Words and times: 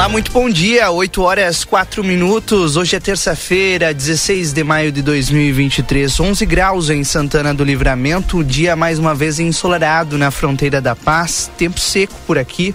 Olá, 0.00 0.08
muito 0.08 0.32
bom 0.32 0.48
dia. 0.48 0.90
8 0.90 1.20
horas 1.20 1.62
4 1.62 2.02
minutos. 2.02 2.74
Hoje 2.74 2.96
é 2.96 2.98
terça-feira, 2.98 3.92
16 3.92 4.54
de 4.54 4.64
maio 4.64 4.90
de 4.90 5.02
2023. 5.02 6.18
11 6.18 6.46
graus 6.46 6.88
em 6.88 7.04
Santana 7.04 7.52
do 7.52 7.62
Livramento. 7.62 8.42
Dia 8.42 8.74
mais 8.74 8.98
uma 8.98 9.14
vez 9.14 9.38
ensolarado 9.38 10.16
na 10.16 10.30
fronteira 10.30 10.80
da 10.80 10.96
paz. 10.96 11.50
Tempo 11.58 11.78
seco 11.78 12.14
por 12.26 12.38
aqui. 12.38 12.74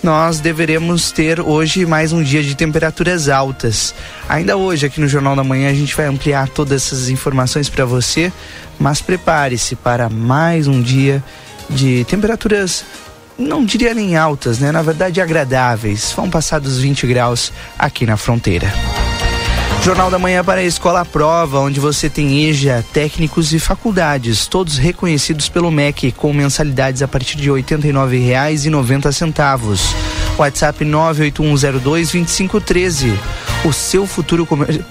Nós 0.00 0.38
deveremos 0.38 1.10
ter 1.10 1.40
hoje 1.40 1.84
mais 1.84 2.12
um 2.12 2.22
dia 2.22 2.40
de 2.40 2.54
temperaturas 2.54 3.28
altas. 3.28 3.92
Ainda 4.28 4.56
hoje, 4.56 4.86
aqui 4.86 5.00
no 5.00 5.08
Jornal 5.08 5.34
da 5.34 5.42
Manhã, 5.42 5.70
a 5.70 5.74
gente 5.74 5.96
vai 5.96 6.06
ampliar 6.06 6.48
todas 6.50 6.86
essas 6.86 7.08
informações 7.08 7.68
para 7.68 7.84
você. 7.84 8.32
Mas 8.78 9.00
prepare-se 9.00 9.74
para 9.74 10.08
mais 10.08 10.68
um 10.68 10.80
dia 10.80 11.20
de 11.68 12.04
temperaturas 12.04 12.84
não 13.40 13.64
diria 13.64 13.94
nem 13.94 14.16
altas, 14.16 14.58
né? 14.58 14.70
Na 14.70 14.82
verdade, 14.82 15.18
agradáveis. 15.20 16.12
Vão 16.12 16.30
passar 16.30 16.60
dos 16.60 16.78
20 16.78 17.06
graus 17.06 17.52
aqui 17.78 18.06
na 18.06 18.16
fronteira. 18.16 18.72
Jornal 19.82 20.10
da 20.10 20.18
Manhã 20.18 20.44
para 20.44 20.60
a 20.60 20.64
Escola 20.64 21.06
Prova, 21.06 21.60
onde 21.60 21.80
você 21.80 22.10
tem 22.10 22.44
EJA, 22.44 22.84
técnicos 22.92 23.54
e 23.54 23.58
faculdades, 23.58 24.46
todos 24.46 24.76
reconhecidos 24.76 25.48
pelo 25.48 25.70
MEC, 25.70 26.12
com 26.12 26.34
mensalidades 26.34 27.00
a 27.00 27.08
partir 27.08 27.38
de 27.38 27.50
R$ 27.50 27.62
89,90. 27.62 29.80
WhatsApp 30.36 30.84
981022513. 30.84 33.14
O 33.64 33.72
seu 33.72 34.06
futuro 34.06 34.46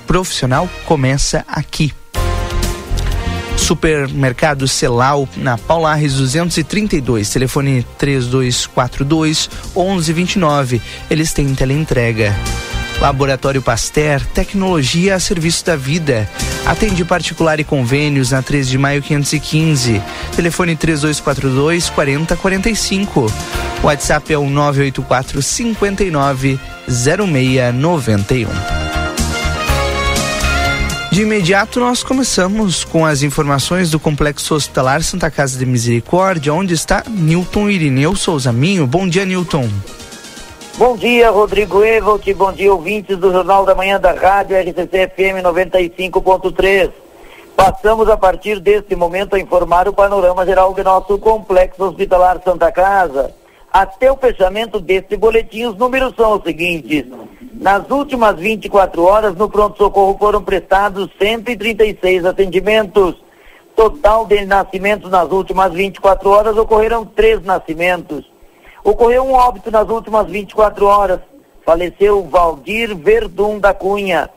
profissional 0.07 0.67
começa 0.85 1.45
aqui. 1.47 1.93
Supermercado 3.59 4.67
Celal, 4.67 5.27
na 5.37 5.57
Paula 5.57 5.91
Arres 5.91 6.13
232, 6.13 7.29
telefone 7.29 7.85
3242 7.97 9.49
1129. 9.75 10.81
Eles 11.09 11.33
têm 11.33 11.53
teleentrega. 11.53 12.35
Laboratório 12.99 13.61
Pasteur, 13.61 14.21
tecnologia 14.33 15.15
a 15.15 15.19
serviço 15.19 15.65
da 15.65 15.75
vida. 15.75 16.29
Atende 16.65 17.05
particular 17.05 17.59
e 17.59 17.63
convênios 17.63 18.31
na 18.31 18.41
3 18.41 18.67
de 18.67 18.77
maio 18.77 19.01
515. 19.01 20.01
Telefone 20.35 20.75
3242 20.75 21.89
4045. 21.89 23.31
WhatsApp 23.81 24.33
é 24.33 24.37
o 24.37 24.49
984 24.49 25.41
59 25.41 26.59
0691. 26.87 28.88
De 31.11 31.23
imediato, 31.23 31.79
nós 31.79 32.03
começamos 32.03 32.83
com 32.83 33.03
as 33.03 33.23
informações 33.23 33.89
do 33.89 33.99
Complexo 33.99 34.53
Hospitalar 34.53 35.01
Santa 35.01 35.31
Casa 35.31 35.57
de 35.57 35.65
Misericórdia, 35.65 36.53
onde 36.53 36.75
está 36.75 37.03
Newton 37.07 37.67
Irineu 37.67 38.15
Souza 38.15 38.53
Minho. 38.53 38.85
Bom 38.85 39.07
dia, 39.07 39.25
Newton. 39.25 39.67
Bom 40.77 40.95
dia, 40.95 41.31
Rodrigo 41.31 41.83
Evolt. 41.83 42.31
Bom 42.35 42.53
dia, 42.53 42.71
ouvintes 42.71 43.17
do 43.17 43.31
Jornal 43.31 43.65
da 43.65 43.73
Manhã 43.73 43.99
da 43.99 44.13
Rádio 44.13 44.55
RCC 44.55 45.09
FM 45.09 45.43
95.3. 45.43 46.91
Passamos 47.55 48.07
a 48.07 48.15
partir 48.15 48.59
deste 48.59 48.95
momento 48.95 49.35
a 49.35 49.39
informar 49.39 49.87
o 49.87 49.93
panorama 49.93 50.45
geral 50.45 50.73
do 50.75 50.83
nosso 50.83 51.17
Complexo 51.17 51.85
Hospitalar 51.85 52.39
Santa 52.45 52.71
Casa. 52.71 53.33
Até 53.71 54.11
o 54.11 54.17
fechamento 54.17 54.79
deste 54.79 55.15
boletim, 55.15 55.65
os 55.65 55.75
números 55.75 56.13
são 56.15 56.37
os 56.37 56.43
seguintes. 56.43 57.05
Nas 57.53 57.89
últimas 57.91 58.35
24 58.37 59.03
horas, 59.03 59.35
no 59.35 59.47
pronto-socorro 59.47 60.17
foram 60.17 60.41
prestados 60.41 61.09
136 61.19 62.25
atendimentos. 62.25 63.15
Total 63.75 64.25
de 64.25 64.43
nascimentos 64.45 65.11
nas 65.11 65.31
últimas 65.31 65.71
24 65.71 66.29
horas 66.29 66.57
ocorreram 66.57 67.05
três 67.05 67.43
nascimentos. 67.43 68.25
Ocorreu 68.83 69.23
um 69.23 69.33
óbito 69.33 69.69
nas 69.69 69.87
últimas 69.87 70.27
24 70.27 70.85
horas. 70.85 71.19
Faleceu 71.63 72.23
Valdir 72.23 72.95
Verdun 72.95 73.59
da 73.59 73.73
Cunha. 73.73 74.29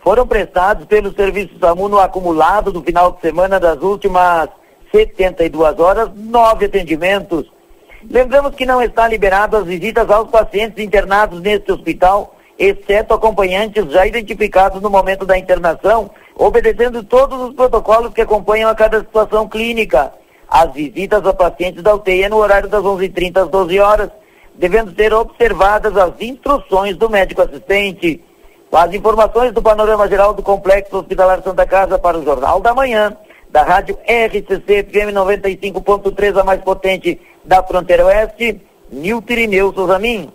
Foram 0.00 0.26
prestados 0.26 0.86
pelo 0.86 1.12
Serviço 1.12 1.58
SAMU 1.60 1.88
no 1.88 1.98
acumulado 1.98 2.72
do 2.72 2.82
final 2.82 3.12
de 3.12 3.20
semana 3.20 3.60
das 3.60 3.82
últimas 3.82 4.48
72 4.90 5.78
horas, 5.78 6.08
nove 6.14 6.64
atendimentos. 6.64 7.57
Lembramos 8.04 8.54
que 8.54 8.66
não 8.66 8.80
está 8.80 9.08
liberado 9.08 9.56
as 9.56 9.64
visitas 9.64 10.08
aos 10.10 10.30
pacientes 10.30 10.82
internados 10.82 11.40
neste 11.40 11.72
hospital 11.72 12.36
exceto 12.58 13.14
acompanhantes 13.14 13.90
já 13.92 14.06
identificados 14.06 14.82
no 14.82 14.90
momento 14.90 15.24
da 15.24 15.38
internação, 15.38 16.10
obedecendo 16.34 17.04
todos 17.04 17.40
os 17.40 17.54
protocolos 17.54 18.12
que 18.12 18.20
acompanham 18.20 18.68
a 18.68 18.74
cada 18.74 18.98
situação 18.98 19.48
clínica. 19.48 20.12
As 20.48 20.72
visitas 20.72 21.24
a 21.24 21.32
pacientes 21.32 21.82
da 21.82 21.94
UTI 21.94 22.24
é 22.24 22.28
no 22.28 22.38
horário 22.38 22.68
das 22.68 22.82
11h30 22.82 23.44
às 23.44 23.48
12 23.48 23.78
horas, 23.78 24.10
devendo 24.54 24.94
ser 24.94 25.14
observadas 25.14 25.96
as 25.96 26.20
instruções 26.20 26.96
do 26.96 27.08
médico 27.08 27.42
assistente. 27.42 28.24
As 28.72 28.92
informações 28.92 29.52
do 29.52 29.62
panorama 29.62 30.08
geral 30.08 30.34
do 30.34 30.42
Complexo 30.42 30.98
Hospitalar 30.98 31.42
Santa 31.42 31.64
Casa 31.64 31.98
para 31.98 32.18
o 32.18 32.24
Jornal 32.24 32.60
da 32.60 32.74
Manhã, 32.74 33.16
da 33.50 33.62
rádio 33.62 33.96
RCC 34.04 34.84
FM 34.84 35.14
95.3, 35.14 36.40
a 36.40 36.44
mais 36.44 36.60
potente 36.60 37.20
da 37.48 37.62
fronteira 37.62 38.04
oeste, 38.04 38.60
Nilton 38.92 39.32
Irineu 39.32 39.72
Souzamin. 39.74 40.30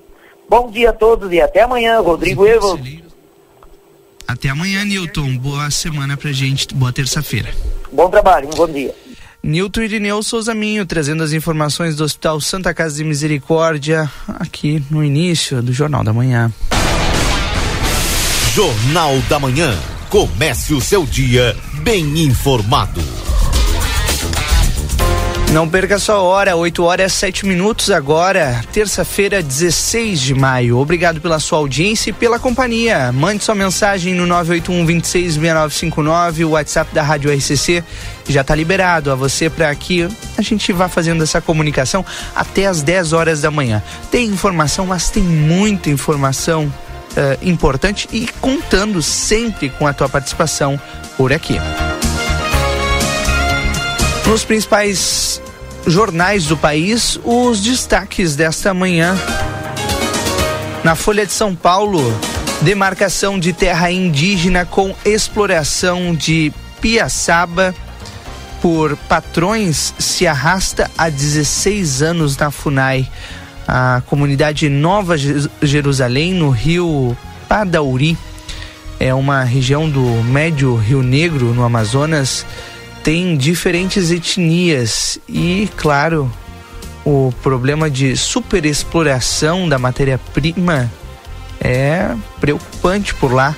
Bom 0.50 0.70
dia 0.72 0.90
a 0.90 0.94
todos 0.94 1.32
e 1.32 1.40
até 1.40 1.62
amanhã, 1.62 2.00
Rodrigo 2.02 2.46
Evo. 2.46 2.80
Até 4.28 4.50
amanhã, 4.50 4.84
Newton. 4.84 5.38
Boa 5.38 5.70
semana 5.70 6.18
pra 6.18 6.32
gente. 6.32 6.74
Boa 6.74 6.92
terça-feira. 6.92 7.50
Bom 7.92 8.10
trabalho, 8.10 8.48
um 8.48 8.56
bom 8.56 8.68
dia. 8.68 8.94
Nilton 9.44 9.82
Irineu 9.82 10.24
Souza 10.24 10.54
Minho, 10.56 10.86
trazendo 10.86 11.22
as 11.22 11.34
informações 11.34 11.96
do 11.96 12.04
Hospital 12.04 12.42
Santa 12.42 12.74
Casa 12.74 12.96
de 12.96 13.04
Misericórdia, 13.04 14.10
aqui 14.40 14.84
no 14.90 15.04
início 15.04 15.62
do 15.62 15.72
Jornal 15.72 16.04
da 16.04 16.14
Manhã. 16.14 16.52
Jornal 18.54 19.20
da 19.30 19.40
Manhã. 19.40 19.78
Comece 20.10 20.74
o 20.74 20.82
seu 20.82 21.06
dia 21.06 21.56
bem 21.84 22.20
informado. 22.24 23.02
Não 25.54 25.70
perca 25.70 26.00
sua 26.00 26.20
hora, 26.20 26.56
8 26.56 26.84
horas 26.84 27.14
7 27.14 27.46
minutos 27.46 27.92
agora, 27.92 28.60
terça-feira, 28.74 29.40
16 29.40 30.20
de 30.20 30.34
maio. 30.34 30.80
Obrigado 30.80 31.22
pela 31.22 31.40
sua 31.40 31.60
audiência 31.60 32.10
e 32.10 32.14
pela 32.14 32.40
companhia. 32.40 33.12
Mande 33.12 33.44
sua 33.44 33.54
mensagem 33.54 34.16
no 34.16 34.26
981 34.26 34.84
266959, 34.84 36.46
o 36.46 36.50
WhatsApp 36.50 36.92
da 36.92 37.04
Rádio 37.04 37.32
RCC 37.32 37.84
já 38.28 38.42
está 38.42 38.56
liberado 38.56 39.12
a 39.12 39.16
você 39.16 39.48
para 39.48 39.74
que 39.76 40.10
a 40.36 40.42
gente 40.42 40.74
vá 40.74 40.90
fazendo 40.90 41.22
essa 41.22 41.40
comunicação 41.40 42.04
até 42.36 42.66
as 42.66 42.82
10 42.82 43.14
horas 43.14 43.42
da 43.42 43.52
manhã. 43.52 43.84
Tem 44.10 44.26
informação, 44.26 44.88
mas 44.88 45.12
tem 45.12 45.22
muita 45.22 45.88
informação 45.92 46.66
uh, 46.66 47.48
importante 47.48 48.10
e 48.12 48.28
contando 48.42 49.04
sempre 49.04 49.70
com 49.70 49.86
a 49.86 49.94
tua 49.94 50.10
participação 50.10 50.82
por 51.16 51.32
aqui. 51.32 51.60
Nos 54.28 54.44
principais 54.46 55.42
jornais 55.86 56.46
do 56.46 56.56
país, 56.56 57.20
os 57.24 57.62
destaques 57.62 58.36
desta 58.36 58.74
manhã. 58.74 59.16
Na 60.84 60.96
Folha 60.96 61.26
de 61.26 61.32
São 61.34 61.54
Paulo, 61.54 62.02
demarcação 62.62 63.38
de 63.38 63.54
terra 63.54 63.92
indígena 63.92 64.66
com 64.66 64.96
exploração 65.06 66.16
de 66.16 66.52
piaçaba 66.82 67.76
por 68.62 68.96
patrões 68.96 69.94
se 70.00 70.26
arrasta 70.26 70.90
há 70.98 71.10
16 71.10 72.02
anos 72.02 72.38
na 72.38 72.50
FUNAI. 72.50 73.10
A 73.68 74.02
comunidade 74.08 74.70
Nova 74.70 75.16
Jerusalém, 75.62 76.34
no 76.34 76.50
rio 76.50 77.16
Padauri, 77.50 78.18
é 79.00 79.14
uma 79.14 79.44
região 79.44 79.90
do 79.90 80.02
Médio 80.24 80.76
Rio 80.76 81.04
Negro, 81.04 81.54
no 81.54 81.64
Amazonas, 81.64 82.46
tem 83.04 83.36
diferentes 83.36 84.12
etnias 84.12 85.20
e, 85.28 85.70
claro, 85.76 86.32
o 87.06 87.34
problema 87.44 87.90
de 87.90 88.16
superexploração 88.16 89.68
da 89.68 89.78
matéria-prima 89.78 90.90
é 91.60 92.16
preocupante 92.40 93.14
por 93.16 93.34
lá, 93.34 93.54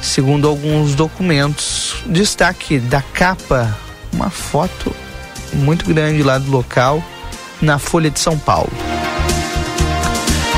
segundo 0.00 0.46
alguns 0.46 0.94
documentos. 0.94 1.96
Destaque 2.06 2.78
da 2.78 3.02
capa, 3.02 3.76
uma 4.12 4.30
foto 4.30 4.94
muito 5.52 5.84
grande 5.86 6.22
lá 6.22 6.38
do 6.38 6.50
local, 6.50 7.02
na 7.60 7.78
Folha 7.78 8.10
de 8.10 8.20
São 8.20 8.38
Paulo. 8.38 8.70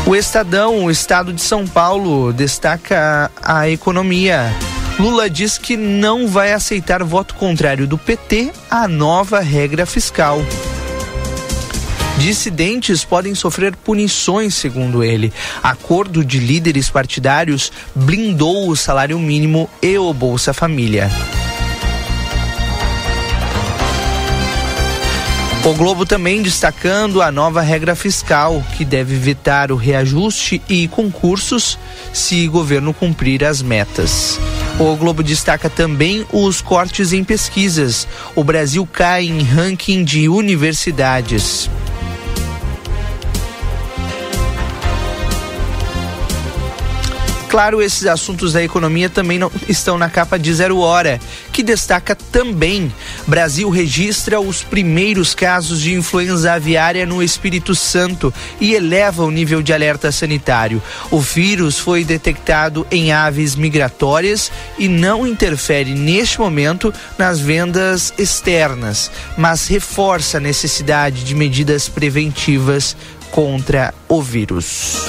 O 0.06 0.14
Estadão, 0.14 0.84
o 0.84 0.90
estado 0.90 1.32
de 1.32 1.40
São 1.40 1.66
Paulo, 1.66 2.32
destaca 2.32 3.30
a 3.42 3.68
economia. 3.68 4.52
Lula 5.00 5.30
diz 5.30 5.56
que 5.56 5.78
não 5.78 6.28
vai 6.28 6.52
aceitar 6.52 7.02
voto 7.02 7.34
contrário 7.34 7.86
do 7.86 7.96
PT 7.96 8.52
à 8.70 8.86
nova 8.86 9.40
regra 9.40 9.86
fiscal. 9.86 10.38
Dissidentes 12.18 13.02
podem 13.02 13.34
sofrer 13.34 13.74
punições, 13.74 14.54
segundo 14.54 15.02
ele. 15.02 15.32
Acordo 15.62 16.22
de 16.22 16.38
líderes 16.38 16.90
partidários 16.90 17.72
blindou 17.94 18.68
o 18.68 18.76
salário 18.76 19.18
mínimo 19.18 19.70
e 19.80 19.96
o 19.96 20.12
Bolsa 20.12 20.52
Família. 20.52 21.10
O 25.64 25.72
Globo 25.72 26.04
também 26.04 26.42
destacando 26.42 27.22
a 27.22 27.32
nova 27.32 27.62
regra 27.62 27.94
fiscal, 27.94 28.62
que 28.76 28.84
deve 28.84 29.16
vetar 29.16 29.72
o 29.72 29.76
reajuste 29.76 30.60
e 30.68 30.88
concursos 30.88 31.78
se 32.12 32.46
o 32.46 32.50
governo 32.50 32.92
cumprir 32.92 33.46
as 33.46 33.62
metas. 33.62 34.38
O 34.80 34.96
Globo 34.96 35.22
destaca 35.22 35.68
também 35.68 36.26
os 36.32 36.62
cortes 36.62 37.12
em 37.12 37.22
pesquisas. 37.22 38.08
O 38.34 38.42
Brasil 38.42 38.88
cai 38.90 39.26
em 39.26 39.42
ranking 39.42 40.02
de 40.02 40.26
universidades. 40.26 41.68
Claro, 47.50 47.82
esses 47.82 48.06
assuntos 48.06 48.52
da 48.52 48.62
economia 48.62 49.10
também 49.10 49.36
não 49.36 49.50
estão 49.68 49.98
na 49.98 50.08
capa 50.08 50.38
de 50.38 50.54
Zero 50.54 50.78
Hora, 50.78 51.18
que 51.52 51.64
destaca 51.64 52.14
também: 52.14 52.94
Brasil 53.26 53.68
registra 53.68 54.40
os 54.40 54.62
primeiros 54.62 55.34
casos 55.34 55.80
de 55.80 55.92
influenza 55.92 56.52
aviária 56.52 57.04
no 57.04 57.20
Espírito 57.20 57.74
Santo 57.74 58.32
e 58.60 58.72
eleva 58.72 59.24
o 59.24 59.32
nível 59.32 59.62
de 59.62 59.72
alerta 59.72 60.12
sanitário. 60.12 60.80
O 61.10 61.18
vírus 61.18 61.76
foi 61.76 62.04
detectado 62.04 62.86
em 62.88 63.10
aves 63.10 63.56
migratórias 63.56 64.52
e 64.78 64.86
não 64.86 65.26
interfere 65.26 65.92
neste 65.92 66.38
momento 66.38 66.94
nas 67.18 67.40
vendas 67.40 68.14
externas, 68.16 69.10
mas 69.36 69.66
reforça 69.66 70.36
a 70.36 70.40
necessidade 70.40 71.24
de 71.24 71.34
medidas 71.34 71.88
preventivas 71.88 72.96
contra 73.32 73.92
o 74.08 74.22
vírus. 74.22 75.00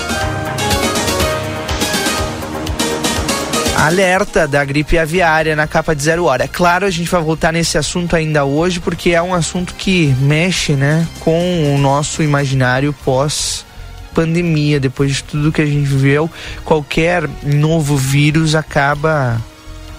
Alerta 3.82 4.48
da 4.48 4.64
gripe 4.64 4.96
aviária 4.96 5.56
na 5.56 5.66
capa 5.66 5.96
de 5.96 6.04
zero 6.04 6.26
hora. 6.26 6.44
É 6.44 6.48
claro, 6.48 6.86
a 6.86 6.90
gente 6.92 7.10
vai 7.10 7.20
voltar 7.20 7.52
nesse 7.52 7.80
assunto 7.80 8.16
ainda 8.16 8.46
hoje, 8.46 8.80
porque 8.80 9.10
é 9.10 9.20
um 9.20 9.34
assunto 9.34 9.74
que 9.74 10.16
mexe, 10.20 10.74
né, 10.74 11.08
com 11.20 11.74
o 11.74 11.80
nosso 11.80 12.22
imaginário 12.22 12.94
pós 13.04 13.66
pandemia, 14.14 14.80
depois 14.80 15.16
de 15.16 15.24
tudo 15.24 15.52
que 15.52 15.64
a 15.64 15.66
gente 15.66 15.88
viveu, 15.88 16.30
qualquer 16.64 17.28
novo 17.44 17.98
vírus 17.98 18.54
acaba 18.54 19.42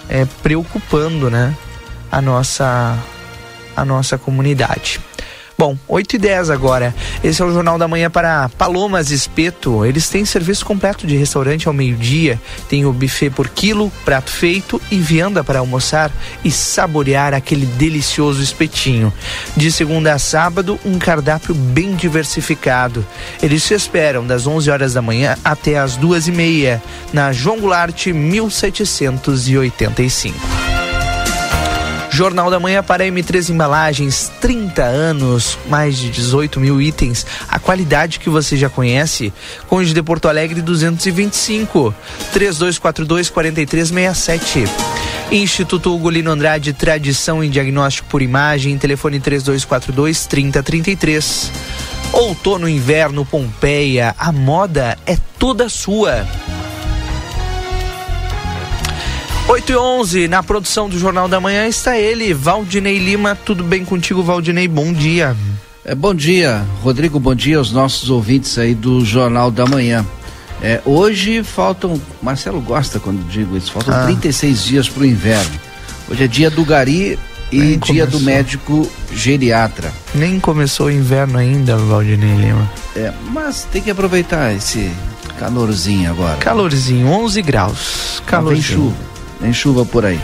é, 0.07 0.25
preocupando, 0.41 1.29
né, 1.29 1.53
a 2.09 2.21
nossa 2.21 2.97
a 3.75 3.83
nossa 3.83 4.17
comunidade. 4.17 5.01
Bom, 5.63 5.77
8 5.87 6.17
e 6.17 6.19
10 6.19 6.49
agora. 6.49 6.93
Esse 7.23 7.41
é 7.41 7.45
o 7.45 7.53
Jornal 7.53 7.77
da 7.77 7.87
Manhã 7.87 8.11
para 8.11 8.49
Palomas 8.49 9.11
Espeto. 9.11 9.85
Eles 9.85 10.09
têm 10.09 10.25
serviço 10.25 10.65
completo 10.65 11.07
de 11.07 11.15
restaurante 11.15 11.69
ao 11.69 11.73
meio-dia. 11.73 12.37
Tem 12.67 12.85
o 12.85 12.91
buffet 12.91 13.29
por 13.29 13.47
quilo, 13.47 13.89
prato 14.03 14.29
feito 14.29 14.81
e 14.91 14.97
vianda 14.97 15.41
para 15.41 15.59
almoçar 15.59 16.11
e 16.43 16.51
saborear 16.51 17.33
aquele 17.33 17.65
delicioso 17.65 18.43
espetinho. 18.43 19.13
De 19.55 19.71
segunda 19.71 20.11
a 20.11 20.19
sábado, 20.19 20.77
um 20.83 20.99
cardápio 20.99 21.55
bem 21.55 21.95
diversificado. 21.95 23.05
Eles 23.41 23.63
se 23.63 23.73
esperam 23.73 24.27
das 24.27 24.45
11 24.45 24.69
horas 24.69 24.95
da 24.95 25.01
manhã 25.01 25.37
até 25.45 25.79
as 25.79 25.95
duas 25.95 26.27
e 26.27 26.33
meia, 26.33 26.83
na 27.13 27.31
João 27.31 27.61
Goulart 27.61 28.07
1785. 28.07 30.72
Jornal 32.13 32.51
da 32.51 32.59
Manhã 32.59 32.83
para 32.83 33.03
M3 33.03 33.49
Embalagens, 33.49 34.31
30 34.39 34.83
anos, 34.83 35.57
mais 35.67 35.97
de 35.97 36.11
18 36.11 36.59
mil 36.59 36.79
itens, 36.79 37.25
a 37.49 37.57
qualidade 37.57 38.19
que 38.19 38.29
você 38.29 38.55
já 38.55 38.69
conhece. 38.69 39.33
Conde 39.67 39.95
de 39.95 40.03
Porto 40.03 40.27
Alegre 40.27 40.61
225, 40.61 41.91
3242 42.31 43.31
4367. 43.31 44.69
Instituto 45.31 45.95
Ugolino 45.95 46.29
Andrade, 46.29 46.71
tradição 46.71 47.43
em 47.43 47.49
diagnóstico 47.49 48.07
por 48.09 48.21
imagem, 48.21 48.77
telefone 48.77 49.19
3242 49.19 50.27
3033. 50.27 51.51
Outono, 52.11 52.69
inverno, 52.69 53.25
Pompeia, 53.25 54.13
a 54.19 54.31
moda 54.31 54.99
é 55.07 55.17
toda 55.39 55.67
sua. 55.67 56.27
8 59.53 59.71
e 59.71 59.75
11 59.77 60.27
na 60.27 60.41
produção 60.41 60.89
do 60.89 60.97
Jornal 60.97 61.27
da 61.27 61.39
Manhã 61.39 61.67
está 61.67 61.95
ele, 61.95 62.33
Valdinei 62.33 62.97
Lima. 62.97 63.35
Tudo 63.35 63.63
bem 63.63 63.85
contigo, 63.85 64.23
Valdinei? 64.23 64.67
Bom 64.67 64.91
dia. 64.91 65.37
É, 65.85 65.93
bom 65.93 66.15
dia, 66.15 66.65
Rodrigo. 66.81 67.19
Bom 67.19 67.35
dia 67.35 67.59
aos 67.59 67.71
nossos 67.71 68.09
ouvintes 68.09 68.57
aí 68.57 68.73
do 68.73 69.05
Jornal 69.05 69.51
da 69.51 69.67
Manhã. 69.67 70.03
É, 70.59 70.81
hoje 70.83 71.43
faltam, 71.43 72.01
Marcelo 72.19 72.59
gosta 72.61 72.99
quando 72.99 73.23
digo 73.29 73.55
isso, 73.55 73.71
faltam 73.71 73.93
ah. 73.93 74.05
36 74.05 74.63
dias 74.63 74.89
para 74.89 75.03
o 75.03 75.05
inverno. 75.05 75.59
Hoje 76.09 76.23
é 76.23 76.27
dia 76.27 76.49
do 76.49 76.65
Gari 76.65 77.19
e 77.51 77.59
Nem 77.59 77.77
dia 77.77 78.07
começou. 78.07 78.07
do 78.07 78.25
médico 78.25 78.91
geriatra. 79.13 79.93
Nem 80.15 80.39
começou 80.39 80.87
o 80.87 80.91
inverno 80.91 81.37
ainda, 81.37 81.77
Valdinei 81.77 82.37
Lima. 82.37 82.71
É, 82.95 83.13
mas 83.29 83.67
tem 83.71 83.83
que 83.83 83.91
aproveitar 83.91 84.51
esse 84.51 84.91
calorzinho 85.37 86.09
agora. 86.09 86.37
Calorzinho, 86.37 87.07
11 87.07 87.41
graus. 87.43 88.23
Calorzinho. 88.25 88.63
chuva 88.63 89.12
em 89.43 89.53
chuva 89.53 89.85
por 89.85 90.05
aí. 90.05 90.19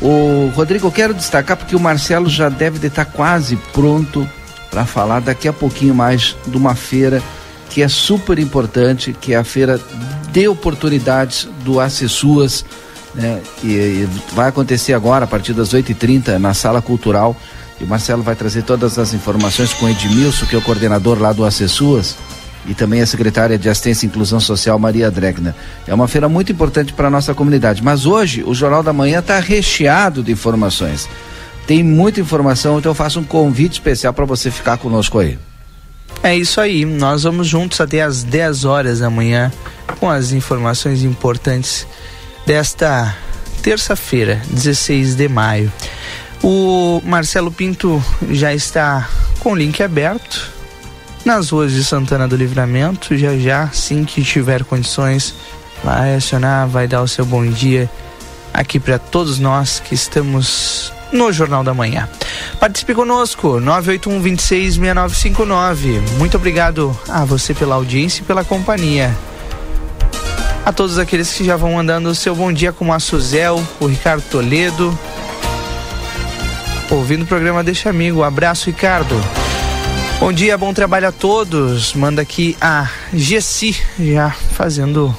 O 0.00 0.50
Rodrigo, 0.54 0.86
eu 0.86 0.92
quero 0.92 1.12
destacar 1.12 1.56
porque 1.56 1.76
o 1.76 1.80
Marcelo 1.80 2.28
já 2.28 2.48
deve 2.48 2.86
estar 2.86 3.04
quase 3.04 3.56
pronto 3.72 4.28
para 4.70 4.86
falar 4.86 5.20
daqui 5.20 5.48
a 5.48 5.52
pouquinho 5.52 5.94
mais 5.94 6.36
de 6.46 6.56
uma 6.56 6.74
feira 6.74 7.22
que 7.68 7.82
é 7.82 7.88
super 7.88 8.38
importante, 8.38 9.12
que 9.12 9.34
é 9.34 9.36
a 9.36 9.44
feira 9.44 9.80
de 10.32 10.48
oportunidades 10.48 11.48
do 11.64 11.78
Acessuas, 11.78 12.64
né? 13.14 13.40
E, 13.62 13.68
e 13.68 14.08
vai 14.32 14.48
acontecer 14.48 14.92
agora 14.92 15.24
a 15.24 15.28
partir 15.28 15.52
das 15.52 15.72
8h30 15.74 16.38
na 16.38 16.54
Sala 16.54 16.80
Cultural. 16.80 17.36
E 17.80 17.84
o 17.84 17.86
Marcelo 17.86 18.22
vai 18.22 18.34
trazer 18.34 18.62
todas 18.62 18.98
as 18.98 19.12
informações 19.12 19.72
com 19.72 19.86
o 19.86 19.88
Edmilson, 19.88 20.46
que 20.46 20.54
é 20.54 20.58
o 20.58 20.62
coordenador 20.62 21.18
lá 21.18 21.32
do 21.32 21.44
Acessuas 21.44 22.16
e 22.66 22.74
também 22.74 23.00
a 23.00 23.06
secretária 23.06 23.58
de 23.58 23.68
Assistência 23.68 24.04
e 24.04 24.08
Inclusão 24.08 24.40
Social, 24.40 24.78
Maria 24.78 25.10
Dregner. 25.10 25.54
É 25.86 25.94
uma 25.94 26.08
feira 26.08 26.28
muito 26.28 26.52
importante 26.52 26.92
para 26.92 27.08
a 27.08 27.10
nossa 27.10 27.34
comunidade. 27.34 27.82
Mas 27.82 28.06
hoje 28.06 28.42
o 28.44 28.54
Jornal 28.54 28.82
da 28.82 28.92
Manhã 28.92 29.20
está 29.20 29.38
recheado 29.38 30.22
de 30.22 30.32
informações. 30.32 31.08
Tem 31.66 31.82
muita 31.82 32.20
informação, 32.20 32.78
então 32.78 32.90
eu 32.90 32.94
faço 32.94 33.20
um 33.20 33.24
convite 33.24 33.74
especial 33.74 34.12
para 34.12 34.24
você 34.24 34.50
ficar 34.50 34.76
conosco 34.76 35.18
aí. 35.18 35.38
É 36.22 36.36
isso 36.36 36.60
aí, 36.60 36.84
nós 36.84 37.22
vamos 37.22 37.46
juntos 37.46 37.80
até 37.80 38.02
às 38.02 38.22
10 38.22 38.64
horas 38.64 38.98
da 38.98 39.08
manhã 39.08 39.50
com 39.98 40.10
as 40.10 40.32
informações 40.32 41.02
importantes 41.02 41.86
desta 42.46 43.16
terça-feira, 43.62 44.42
16 44.50 45.14
de 45.14 45.28
maio. 45.28 45.72
O 46.42 47.00
Marcelo 47.04 47.50
Pinto 47.50 48.02
já 48.30 48.52
está 48.52 49.08
com 49.38 49.52
o 49.52 49.56
link 49.56 49.82
aberto 49.82 50.59
nas 51.24 51.50
ruas 51.50 51.72
de 51.72 51.84
Santana 51.84 52.26
do 52.26 52.36
Livramento. 52.36 53.16
Já 53.16 53.36
já, 53.36 53.62
assim 53.64 54.04
que 54.04 54.22
tiver 54.22 54.64
condições, 54.64 55.34
vai 55.82 56.14
acionar, 56.14 56.68
vai 56.68 56.86
dar 56.86 57.02
o 57.02 57.08
seu 57.08 57.24
bom 57.24 57.46
dia 57.46 57.90
aqui 58.52 58.78
para 58.80 58.98
todos 58.98 59.38
nós 59.38 59.80
que 59.80 59.94
estamos 59.94 60.92
no 61.12 61.32
Jornal 61.32 61.64
da 61.64 61.74
Manhã. 61.74 62.08
Participe 62.58 62.94
conosco, 62.94 63.60
981 63.60 64.20
26 64.20 64.74
6959. 64.74 66.00
Muito 66.18 66.36
obrigado 66.36 66.96
a 67.08 67.24
você 67.24 67.54
pela 67.54 67.74
audiência 67.74 68.22
e 68.22 68.24
pela 68.24 68.44
companhia. 68.44 69.16
A 70.64 70.72
todos 70.72 70.98
aqueles 70.98 71.32
que 71.32 71.44
já 71.44 71.56
vão 71.56 71.72
mandando 71.72 72.10
o 72.10 72.14
seu 72.14 72.34
bom 72.34 72.52
dia, 72.52 72.72
como 72.72 72.92
a 72.92 73.00
Suzel, 73.00 73.64
o 73.80 73.86
Ricardo 73.86 74.22
Toledo. 74.30 74.96
Ouvindo 76.90 77.22
o 77.22 77.26
programa 77.26 77.64
Deixa 77.64 77.88
Amigo. 77.88 78.22
Abraço, 78.22 78.66
Ricardo. 78.66 79.16
Bom 80.20 80.34
dia, 80.34 80.58
bom 80.58 80.74
trabalho 80.74 81.08
a 81.08 81.12
todos. 81.12 81.94
Manda 81.94 82.20
aqui 82.20 82.54
a 82.60 82.90
Gessi, 83.10 83.74
já 83.98 84.28
fazendo 84.28 85.16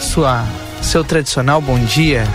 sua 0.00 0.44
seu 0.82 1.04
tradicional 1.04 1.60
bom 1.60 1.78
dia. 1.78 2.26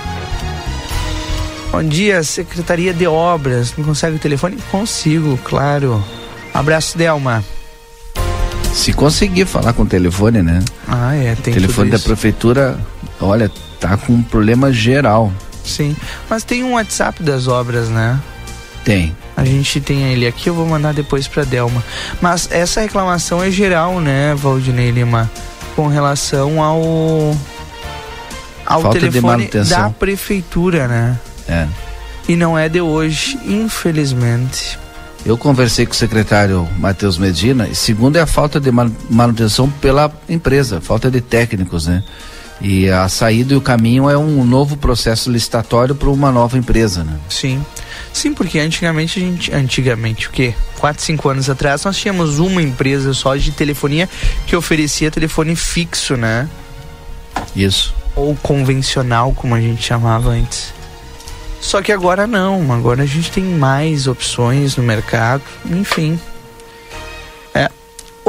Bom 1.70 1.84
dia, 1.84 2.24
Secretaria 2.24 2.94
de 2.94 3.06
Obras. 3.06 3.74
Não 3.78 3.84
consegue 3.84 4.16
o 4.16 4.20
telefone? 4.20 4.58
Consigo, 4.72 5.38
claro. 5.44 6.02
abraço, 6.54 6.98
Delma. 6.98 7.44
Se 8.74 8.94
conseguir 8.94 9.46
falar 9.46 9.74
com 9.74 9.84
o 9.84 9.86
telefone, 9.86 10.42
né? 10.42 10.64
Ah, 10.88 11.14
é, 11.14 11.36
tem 11.36 11.52
O 11.52 11.56
telefone 11.56 11.92
da 11.92 12.00
prefeitura, 12.00 12.80
olha, 13.20 13.52
tá 13.82 13.98
com 13.98 14.14
um 14.14 14.24
problema 14.24 14.72
geral. 14.72 15.30
Sim, 15.62 15.94
mas 16.30 16.46
tem 16.46 16.64
um 16.64 16.74
WhatsApp 16.74 17.22
das 17.22 17.48
obras, 17.48 17.90
né? 17.90 18.18
Tem. 18.84 19.16
A 19.36 19.46
gente 19.46 19.80
tem 19.80 20.12
ele 20.12 20.28
aqui, 20.28 20.50
eu 20.50 20.54
vou 20.54 20.66
mandar 20.66 20.94
depois 20.94 21.28
para 21.28 21.44
Delma. 21.44 21.84
Mas 22.20 22.50
essa 22.52 22.82
reclamação 22.82 23.44
é 23.44 23.52
geral, 23.52 24.00
né, 24.00 24.36
Valdinei 24.36 24.92
Lima, 24.92 25.30
com 25.76 25.88
relação 25.88 26.62
ao 26.62 27.36
ao 28.66 28.82
Falta 28.84 29.00
telefone 29.00 29.50
da 29.68 29.90
prefeitura, 29.90 30.88
né? 30.88 31.20
É. 31.48 31.68
E 32.28 32.36
não 32.36 32.58
é 32.58 32.70
de 32.70 32.80
hoje, 32.80 33.38
infelizmente. 33.46 34.80
Eu 35.26 35.38
conversei 35.38 35.86
com 35.86 35.92
o 35.92 35.96
secretário 35.96 36.68
Matheus 36.78 37.18
Medina, 37.18 37.68
e 37.68 37.76
segundo 37.76 38.16
é 38.16 38.22
a 38.22 38.26
falta 38.26 38.60
de 38.60 38.72
manutenção 38.72 39.70
pela 39.70 40.12
empresa, 40.28 40.82
falta 40.82 41.12
de 41.12 41.22
técnicos, 41.22 41.88
né? 41.88 42.04
E 42.62 42.90
a 42.90 43.10
saída 43.10 43.54
e 43.54 43.58
o 43.58 43.62
caminho 43.62 44.08
é 44.10 44.18
um 44.18 44.46
novo 44.46 44.78
processo 44.78 45.32
licitatório 45.32 45.96
para 45.96 46.10
uma 46.10 46.32
nova 46.32 46.58
empresa, 46.58 47.04
né? 47.04 47.18
Sim. 47.28 47.66
Sim, 48.14 48.34
porque 48.34 48.60
antigamente 48.60 49.20
a 49.20 49.22
gente. 49.22 49.54
Antigamente, 49.54 50.28
o 50.28 50.32
quê? 50.32 50.54
4, 50.78 51.02
5 51.02 51.30
anos 51.30 51.50
atrás, 51.50 51.84
nós 51.84 51.98
tínhamos 51.98 52.40
uma 52.40 52.62
empresa 52.62 53.14
só 53.14 53.36
de 53.36 53.52
telefonia 53.52 54.08
que 54.46 54.56
oferecia 54.56 55.10
telefone 55.10 55.56
fixo, 55.56 56.16
né? 56.16 56.48
Isso. 57.56 57.96
Ou 58.16 58.36
convencional, 58.36 59.34
como 59.34 59.56
a 59.56 59.62
gente 59.62 59.82
chamava 59.82 60.30
antes. 60.30 60.74
Só 61.60 61.82
que 61.82 61.92
agora 61.92 62.26
não, 62.26 62.72
agora 62.72 63.04
a 63.04 63.06
gente 63.06 63.32
tem 63.32 63.44
mais 63.44 64.08
opções 64.08 64.76
no 64.76 64.84
mercado, 64.84 65.44
enfim. 65.66 66.20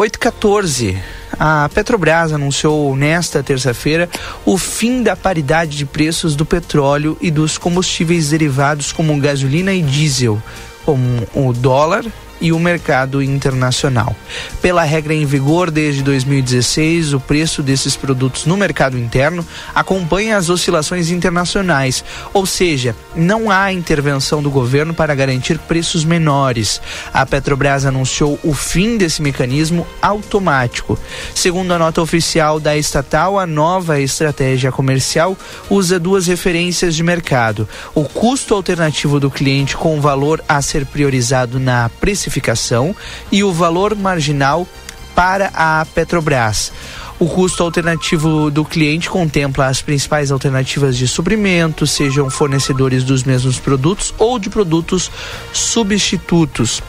É, 0.02 0.08
814. 0.12 0.98
A 1.38 1.68
Petrobras 1.72 2.32
anunciou 2.32 2.94
nesta 2.96 3.42
terça-feira 3.42 4.08
o 4.44 4.58
fim 4.58 5.02
da 5.02 5.16
paridade 5.16 5.76
de 5.76 5.86
preços 5.86 6.34
do 6.34 6.44
petróleo 6.44 7.16
e 7.20 7.30
dos 7.30 7.56
combustíveis 7.56 8.30
derivados 8.30 8.92
como 8.92 9.18
gasolina 9.20 9.72
e 9.72 9.80
diesel, 9.80 10.42
como 10.84 11.26
o 11.34 11.52
dólar 11.52 12.04
e 12.42 12.52
o 12.52 12.58
mercado 12.58 13.22
internacional. 13.22 14.14
Pela 14.60 14.82
regra 14.82 15.14
em 15.14 15.24
vigor 15.24 15.70
desde 15.70 16.02
2016, 16.02 17.14
o 17.14 17.20
preço 17.20 17.62
desses 17.62 17.96
produtos 17.96 18.44
no 18.46 18.56
mercado 18.56 18.98
interno 18.98 19.46
acompanha 19.72 20.36
as 20.36 20.50
oscilações 20.50 21.08
internacionais, 21.08 22.04
ou 22.34 22.44
seja, 22.44 22.96
não 23.14 23.48
há 23.48 23.72
intervenção 23.72 24.42
do 24.42 24.50
governo 24.50 24.92
para 24.92 25.14
garantir 25.14 25.56
preços 25.60 26.04
menores. 26.04 26.80
A 27.14 27.24
Petrobras 27.24 27.86
anunciou 27.86 28.38
o 28.42 28.52
fim 28.52 28.98
desse 28.98 29.22
mecanismo 29.22 29.86
automático. 30.02 30.98
Segundo 31.34 31.72
a 31.72 31.78
nota 31.78 32.02
oficial 32.02 32.58
da 32.58 32.76
estatal, 32.76 33.38
a 33.38 33.46
nova 33.46 34.00
estratégia 34.00 34.72
comercial 34.72 35.38
usa 35.70 36.00
duas 36.00 36.26
referências 36.26 36.96
de 36.96 37.04
mercado: 37.04 37.68
o 37.94 38.02
custo 38.02 38.52
alternativo 38.52 39.20
do 39.20 39.30
cliente 39.30 39.76
com 39.76 40.00
valor 40.00 40.42
a 40.48 40.60
ser 40.60 40.84
priorizado 40.84 41.60
na 41.60 41.88
precificação 42.00 42.31
precificação 42.32 42.96
e 43.30 43.44
o 43.44 43.52
valor 43.52 43.94
marginal 43.94 44.66
para 45.14 45.50
a 45.54 45.84
Petrobras. 45.94 46.72
O 47.18 47.28
custo 47.28 47.62
alternativo 47.62 48.50
do 48.50 48.64
cliente 48.64 49.10
contempla 49.10 49.66
as 49.66 49.82
principais 49.82 50.32
alternativas 50.32 50.96
de 50.96 51.06
suprimento, 51.06 51.86
sejam 51.86 52.30
fornecedores 52.30 53.04
dos 53.04 53.22
mesmos 53.22 53.58
produtos 53.58 54.12
ou 54.18 54.38
de 54.38 54.48
produtos 54.48 55.10
substitutos, 55.52 56.82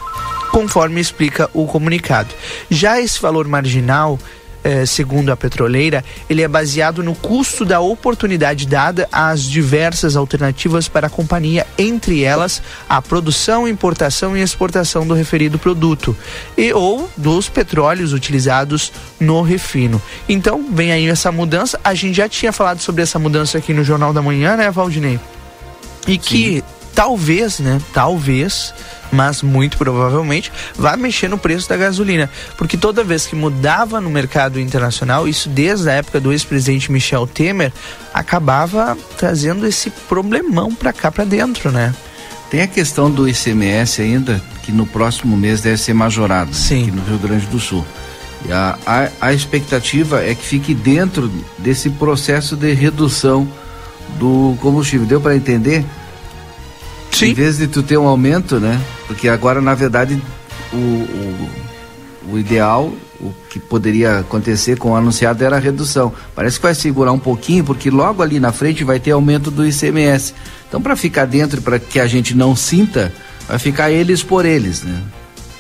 conforme 0.50 1.02
explica 1.02 1.50
o 1.54 1.68
comunicado. 1.68 2.34
Já 2.70 3.00
esse 3.00 3.22
valor 3.22 3.48
marginal 3.48 4.18
eh, 4.64 4.86
segundo 4.86 5.32
a 5.32 5.38
petroleira, 5.38 6.04
ele 6.30 6.42
é 6.42 6.48
baseado 6.48 7.04
no 7.04 7.14
custo 7.14 7.66
da 7.66 7.80
oportunidade 7.80 8.66
dada 8.66 9.08
às 9.12 9.44
diversas 9.44 10.16
alternativas 10.16 10.88
para 10.88 11.08
a 11.08 11.10
companhia, 11.10 11.68
entre 11.78 12.24
elas 12.24 12.62
a 12.88 13.02
produção, 13.02 13.68
importação 13.68 14.38
e 14.38 14.42
exportação 14.42 15.06
do 15.06 15.14
referido 15.14 15.60
produto 15.60 16.16
e 16.58 16.72
ou 16.72 17.10
dos 17.18 17.50
petróleos 17.50 18.14
utilizados 18.14 18.92
no 19.20 19.42
refino. 19.42 20.02
Então, 20.28 20.66
vem 20.72 20.92
aí 20.92 21.08
essa 21.08 21.32
mudança. 21.32 21.80
A 21.84 21.94
gente 21.94 22.16
já 22.16 22.30
tinha 22.30 22.52
falado 22.52 22.80
sobre 22.80 23.02
essa 23.02 23.20
mudança 23.20 23.58
aqui 23.58 23.74
no 23.74 23.84
Jornal 23.84 24.14
da 24.14 24.22
Manhã, 24.22 24.56
né, 24.56 24.72
Valdinei? 24.72 25.20
E 26.08 26.18
que 26.18 26.58
Sim. 26.58 26.64
talvez, 26.94 27.60
né, 27.60 27.82
talvez 27.94 28.74
mas 29.14 29.42
muito 29.42 29.78
provavelmente 29.78 30.52
vai 30.76 30.98
mexer 30.98 31.30
no 31.30 31.38
preço 31.38 31.70
da 31.70 31.78
gasolina, 31.78 32.30
porque 32.58 32.76
toda 32.76 33.04
vez 33.04 33.28
que 33.28 33.36
mudava 33.36 34.02
no 34.02 34.10
mercado 34.10 34.60
internacional, 34.60 35.28
isso 35.28 35.48
desde 35.48 35.90
a 35.90 35.94
época 35.94 36.20
do 36.20 36.32
ex-presidente 36.32 36.92
Michel 36.92 37.28
Temer, 37.28 37.72
acabava 38.14 38.98
trazendo 39.18 39.68
esse 39.68 39.90
problemão 39.90 40.74
para 40.74 40.92
cá 40.92 41.12
para 41.12 41.24
dentro, 41.24 41.72
né? 41.72 41.94
Tem 42.50 42.62
a 42.62 42.68
questão 42.68 43.10
do 43.10 43.28
ICMS 43.28 44.02
ainda, 44.02 44.42
que 44.64 44.72
no 44.72 44.86
próximo 44.86 45.36
mês 45.36 45.62
deve 45.62 45.78
ser 45.78 45.94
majorado 45.94 46.54
Sim. 46.54 46.84
aqui 46.84 46.92
no 46.92 47.04
Rio 47.04 47.18
Grande 47.18 47.46
do 47.48 47.60
Sul. 47.60 47.86
E 48.48 48.52
a, 48.52 48.78
a, 48.86 49.10
a 49.22 49.34
expectativa 49.34 50.24
é 50.24 50.36
que 50.36 50.44
fique 50.46 50.74
dentro 50.74 51.32
desse 51.58 51.90
processo 51.90 52.56
de 52.56 52.74
redução 52.74 53.48
do 54.20 54.56
combustível. 54.60 55.08
Deu 55.08 55.22
para 55.22 55.36
entender? 55.36 55.84
Sim. 57.14 57.28
Em 57.28 57.34
vez 57.34 57.58
de 57.58 57.68
tu 57.68 57.84
ter 57.84 57.98
um 57.98 58.08
aumento, 58.08 58.60
né? 58.60 58.82
Porque 59.08 59.30
agora, 59.30 59.62
na 59.62 59.76
verdade, 59.76 60.20
o, 60.74 60.78
o, 60.78 61.50
o 62.34 62.40
ideal, 62.40 62.92
o 63.22 63.32
que 63.50 63.60
poderia 63.60 64.20
acontecer 64.20 64.78
com 64.78 64.92
o 64.92 64.96
anunciado 64.96 65.44
era 65.44 65.58
a 65.58 65.60
redução. 65.60 66.12
Parece 66.36 66.58
que 66.58 66.64
vai 66.64 66.74
segurar 66.74 67.12
um 67.12 67.20
pouquinho, 67.20 67.64
porque 67.64 67.90
logo 67.90 68.24
ali 68.24 68.40
na 68.40 68.52
frente 68.52 68.84
vai 68.84 69.00
ter 69.00 69.12
aumento 69.12 69.52
do 69.52 69.66
ICMS. 69.66 70.34
Então, 70.68 70.82
para 70.82 70.96
ficar 70.96 71.26
dentro, 71.26 71.62
para 71.62 71.78
que 71.78 72.00
a 72.00 72.08
gente 72.08 72.36
não 72.36 72.56
sinta, 72.56 73.14
vai 73.48 73.60
ficar 73.60 73.92
eles 73.92 74.24
por 74.24 74.46
eles, 74.46 74.82
né? 74.82 75.02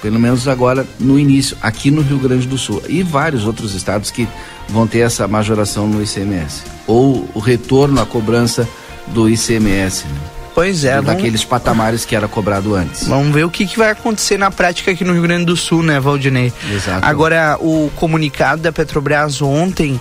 Pelo 0.02 0.20
menos 0.20 0.50
agora 0.50 0.86
no 1.00 1.18
início, 1.18 1.56
aqui 1.62 1.90
no 1.90 2.02
Rio 2.02 2.18
Grande 2.18 2.46
do 2.46 2.58
Sul. 2.58 2.82
E 2.90 3.04
vários 3.04 3.46
outros 3.46 3.74
estados 3.74 4.12
que 4.12 4.28
vão 4.68 4.86
ter 4.86 5.00
essa 5.00 5.28
majoração 5.30 5.88
no 5.88 6.04
ICMS. 6.04 6.64
Ou 6.86 7.30
o 7.34 7.40
retorno 7.40 8.02
à 8.02 8.06
cobrança 8.06 8.68
do 9.08 9.30
ICMS. 9.30 10.06
Né? 10.06 10.33
Pois 10.54 10.86
é. 10.86 11.02
Daqueles 11.02 11.42
vamos... 11.42 11.46
patamares 11.46 12.06
que 12.06 12.16
era 12.16 12.28
cobrado 12.28 12.76
antes. 12.76 13.08
Vamos 13.08 13.34
ver 13.34 13.44
o 13.44 13.50
que, 13.50 13.66
que 13.66 13.78
vai 13.78 13.92
acontecer 13.92 14.38
na 14.38 14.52
prática 14.52 14.92
aqui 14.92 15.04
no 15.04 15.14
Rio 15.14 15.24
Grande 15.24 15.46
do 15.46 15.58
Sul, 15.58 15.82
né, 15.84 16.00
Valdinei? 16.00 16.54
Exato. 16.72 17.06
Agora, 17.06 17.58
o 17.60 17.92
comunicado 17.96 18.62
da 18.62 18.72
Petrobras 18.72 19.42
ontem 19.42 19.94
uh, 19.94 20.00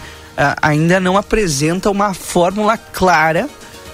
ainda 0.61 1.01
não 1.01 1.17
apresenta 1.17 1.91
uma 1.91 2.13
fórmula 2.13 2.77
clara 2.77 3.49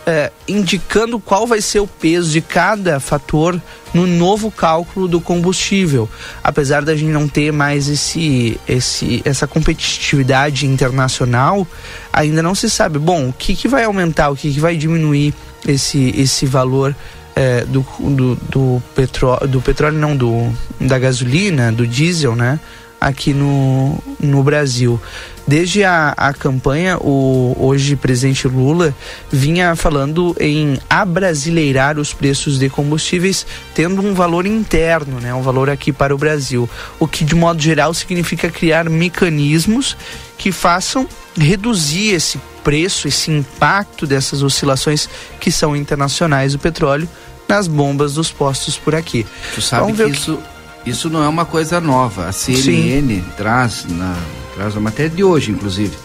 uh, 0.08 0.32
indicando 0.48 1.20
qual 1.20 1.46
vai 1.46 1.60
ser 1.60 1.80
o 1.80 1.86
peso 1.86 2.30
de 2.30 2.40
cada 2.40 2.98
fator 2.98 3.60
no 3.92 4.06
novo 4.06 4.50
cálculo 4.50 5.06
do 5.06 5.20
combustível. 5.20 6.08
Apesar 6.42 6.84
da 6.84 6.96
gente 6.96 7.10
não 7.10 7.28
ter 7.28 7.52
mais 7.52 7.88
esse, 7.88 8.58
esse, 8.66 9.22
essa 9.24 9.46
competitividade 9.46 10.66
internacional, 10.66 11.66
ainda 12.12 12.42
não 12.42 12.54
se 12.54 12.68
sabe. 12.68 12.98
Bom, 12.98 13.28
o 13.28 13.32
que, 13.32 13.54
que 13.54 13.68
vai 13.68 13.84
aumentar, 13.84 14.30
o 14.30 14.36
que, 14.36 14.52
que 14.52 14.60
vai 14.60 14.76
diminuir 14.76 15.34
esse, 15.68 16.14
esse 16.16 16.46
valor 16.46 16.96
é, 17.36 17.64
do, 17.64 17.86
do, 18.00 18.34
do, 18.34 18.82
petróleo, 18.94 19.46
do 19.46 19.60
petróleo, 19.60 19.98
não, 19.98 20.16
do, 20.16 20.52
da 20.80 20.98
gasolina, 20.98 21.70
do 21.70 21.86
diesel, 21.86 22.34
né? 22.34 22.58
Aqui 23.00 23.32
no, 23.32 23.96
no 24.18 24.42
Brasil. 24.42 25.00
Desde 25.46 25.84
a, 25.84 26.12
a 26.16 26.34
campanha, 26.34 26.98
o 26.98 27.56
hoje 27.58 27.94
presidente 27.94 28.48
Lula 28.48 28.92
vinha 29.30 29.76
falando 29.76 30.36
em 30.40 30.78
abrasileirar 30.90 31.96
os 31.96 32.12
preços 32.12 32.58
de 32.58 32.68
combustíveis, 32.68 33.46
tendo 33.72 34.02
um 34.02 34.14
valor 34.14 34.44
interno, 34.46 35.20
né, 35.20 35.32
um 35.32 35.40
valor 35.40 35.70
aqui 35.70 35.92
para 35.92 36.12
o 36.14 36.18
Brasil. 36.18 36.68
O 36.98 37.06
que, 37.06 37.24
de 37.24 37.36
modo 37.36 37.62
geral, 37.62 37.94
significa 37.94 38.50
criar 38.50 38.90
mecanismos 38.90 39.96
que 40.36 40.50
façam 40.50 41.08
reduzir 41.34 42.14
esse 42.14 42.38
preço, 42.68 43.08
esse 43.08 43.30
impacto 43.30 44.06
dessas 44.06 44.42
oscilações 44.42 45.08
que 45.40 45.50
são 45.50 45.74
internacionais 45.74 46.52
do 46.52 46.58
petróleo 46.58 47.08
nas 47.48 47.66
bombas 47.66 48.12
dos 48.12 48.30
postos 48.30 48.76
por 48.76 48.94
aqui. 48.94 49.24
Tu 49.54 49.62
sabe 49.62 49.90
que, 49.94 50.04
que 50.04 50.10
isso, 50.10 50.38
isso 50.84 51.08
não 51.08 51.24
é 51.24 51.28
uma 51.28 51.46
coisa 51.46 51.80
nova. 51.80 52.28
A 52.28 52.32
CNN 52.32 52.60
Sim. 52.60 53.24
traz 53.38 53.86
na, 53.88 54.14
traz 54.54 54.76
a 54.76 54.80
matéria 54.80 55.10
de 55.10 55.24
hoje, 55.24 55.50
inclusive, 55.50 55.96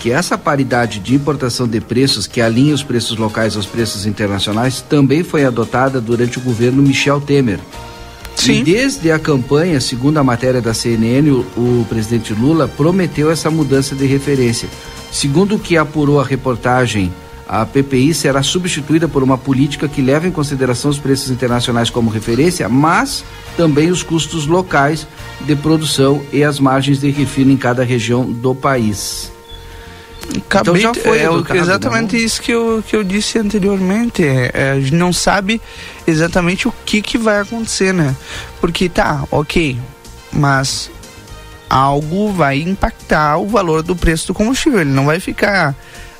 que 0.00 0.10
essa 0.10 0.36
paridade 0.36 0.98
de 0.98 1.14
importação 1.14 1.68
de 1.68 1.80
preços 1.80 2.26
que 2.26 2.40
alinha 2.40 2.74
os 2.74 2.82
preços 2.82 3.16
locais 3.16 3.56
aos 3.56 3.66
preços 3.66 4.04
internacionais 4.04 4.80
também 4.80 5.22
foi 5.22 5.44
adotada 5.44 6.00
durante 6.00 6.38
o 6.38 6.40
governo 6.40 6.82
Michel 6.82 7.20
Temer. 7.20 7.60
Sim. 8.34 8.60
E 8.60 8.64
desde 8.64 9.12
a 9.12 9.20
campanha, 9.20 9.80
segundo 9.80 10.18
a 10.18 10.24
matéria 10.24 10.60
da 10.60 10.74
CNN, 10.74 11.30
o, 11.30 11.40
o 11.56 11.86
presidente 11.88 12.34
Lula 12.34 12.66
prometeu 12.66 13.30
essa 13.30 13.48
mudança 13.52 13.94
de 13.94 14.04
referência. 14.04 14.68
Segundo 15.10 15.56
o 15.56 15.58
que 15.58 15.76
apurou 15.76 16.20
a 16.20 16.24
reportagem, 16.24 17.12
a 17.48 17.64
PPI 17.64 18.12
será 18.12 18.42
substituída 18.42 19.08
por 19.08 19.22
uma 19.22 19.38
política 19.38 19.88
que 19.88 20.02
leva 20.02 20.28
em 20.28 20.30
consideração 20.30 20.90
os 20.90 20.98
preços 20.98 21.30
internacionais 21.30 21.88
como 21.88 22.10
referência, 22.10 22.68
mas 22.68 23.24
também 23.56 23.90
os 23.90 24.02
custos 24.02 24.46
locais 24.46 25.06
de 25.40 25.56
produção 25.56 26.22
e 26.30 26.44
as 26.44 26.60
margens 26.60 27.00
de 27.00 27.10
refino 27.10 27.50
em 27.50 27.56
cada 27.56 27.82
região 27.82 28.30
do 28.30 28.54
país. 28.54 29.32
Acabei, 30.36 30.82
então 30.82 30.94
já 30.94 30.94
foi 30.94 31.20
é, 31.20 31.24
educado, 31.24 31.58
exatamente 31.58 32.16
não? 32.16 32.22
isso 32.22 32.42
que 32.42 32.52
eu, 32.52 32.84
que 32.86 32.94
eu 32.94 33.02
disse 33.02 33.38
anteriormente. 33.38 34.22
É, 34.22 34.50
é, 34.52 34.70
a 34.72 34.80
gente 34.80 34.94
não 34.94 35.10
sabe 35.10 35.58
exatamente 36.06 36.68
o 36.68 36.74
que, 36.84 37.00
que 37.00 37.16
vai 37.16 37.40
acontecer, 37.40 37.94
né? 37.94 38.14
Porque 38.60 38.90
tá, 38.90 39.24
ok, 39.30 39.78
mas 40.30 40.90
algo 41.68 42.32
vai 42.32 42.60
impactar 42.60 43.38
o 43.38 43.46
valor 43.46 43.82
do 43.82 43.94
preço 43.94 44.28
do 44.28 44.34
combustível. 44.34 44.80
Ele 44.80 44.90
não 44.90 45.06
vai 45.06 45.20
ficar 45.20 45.74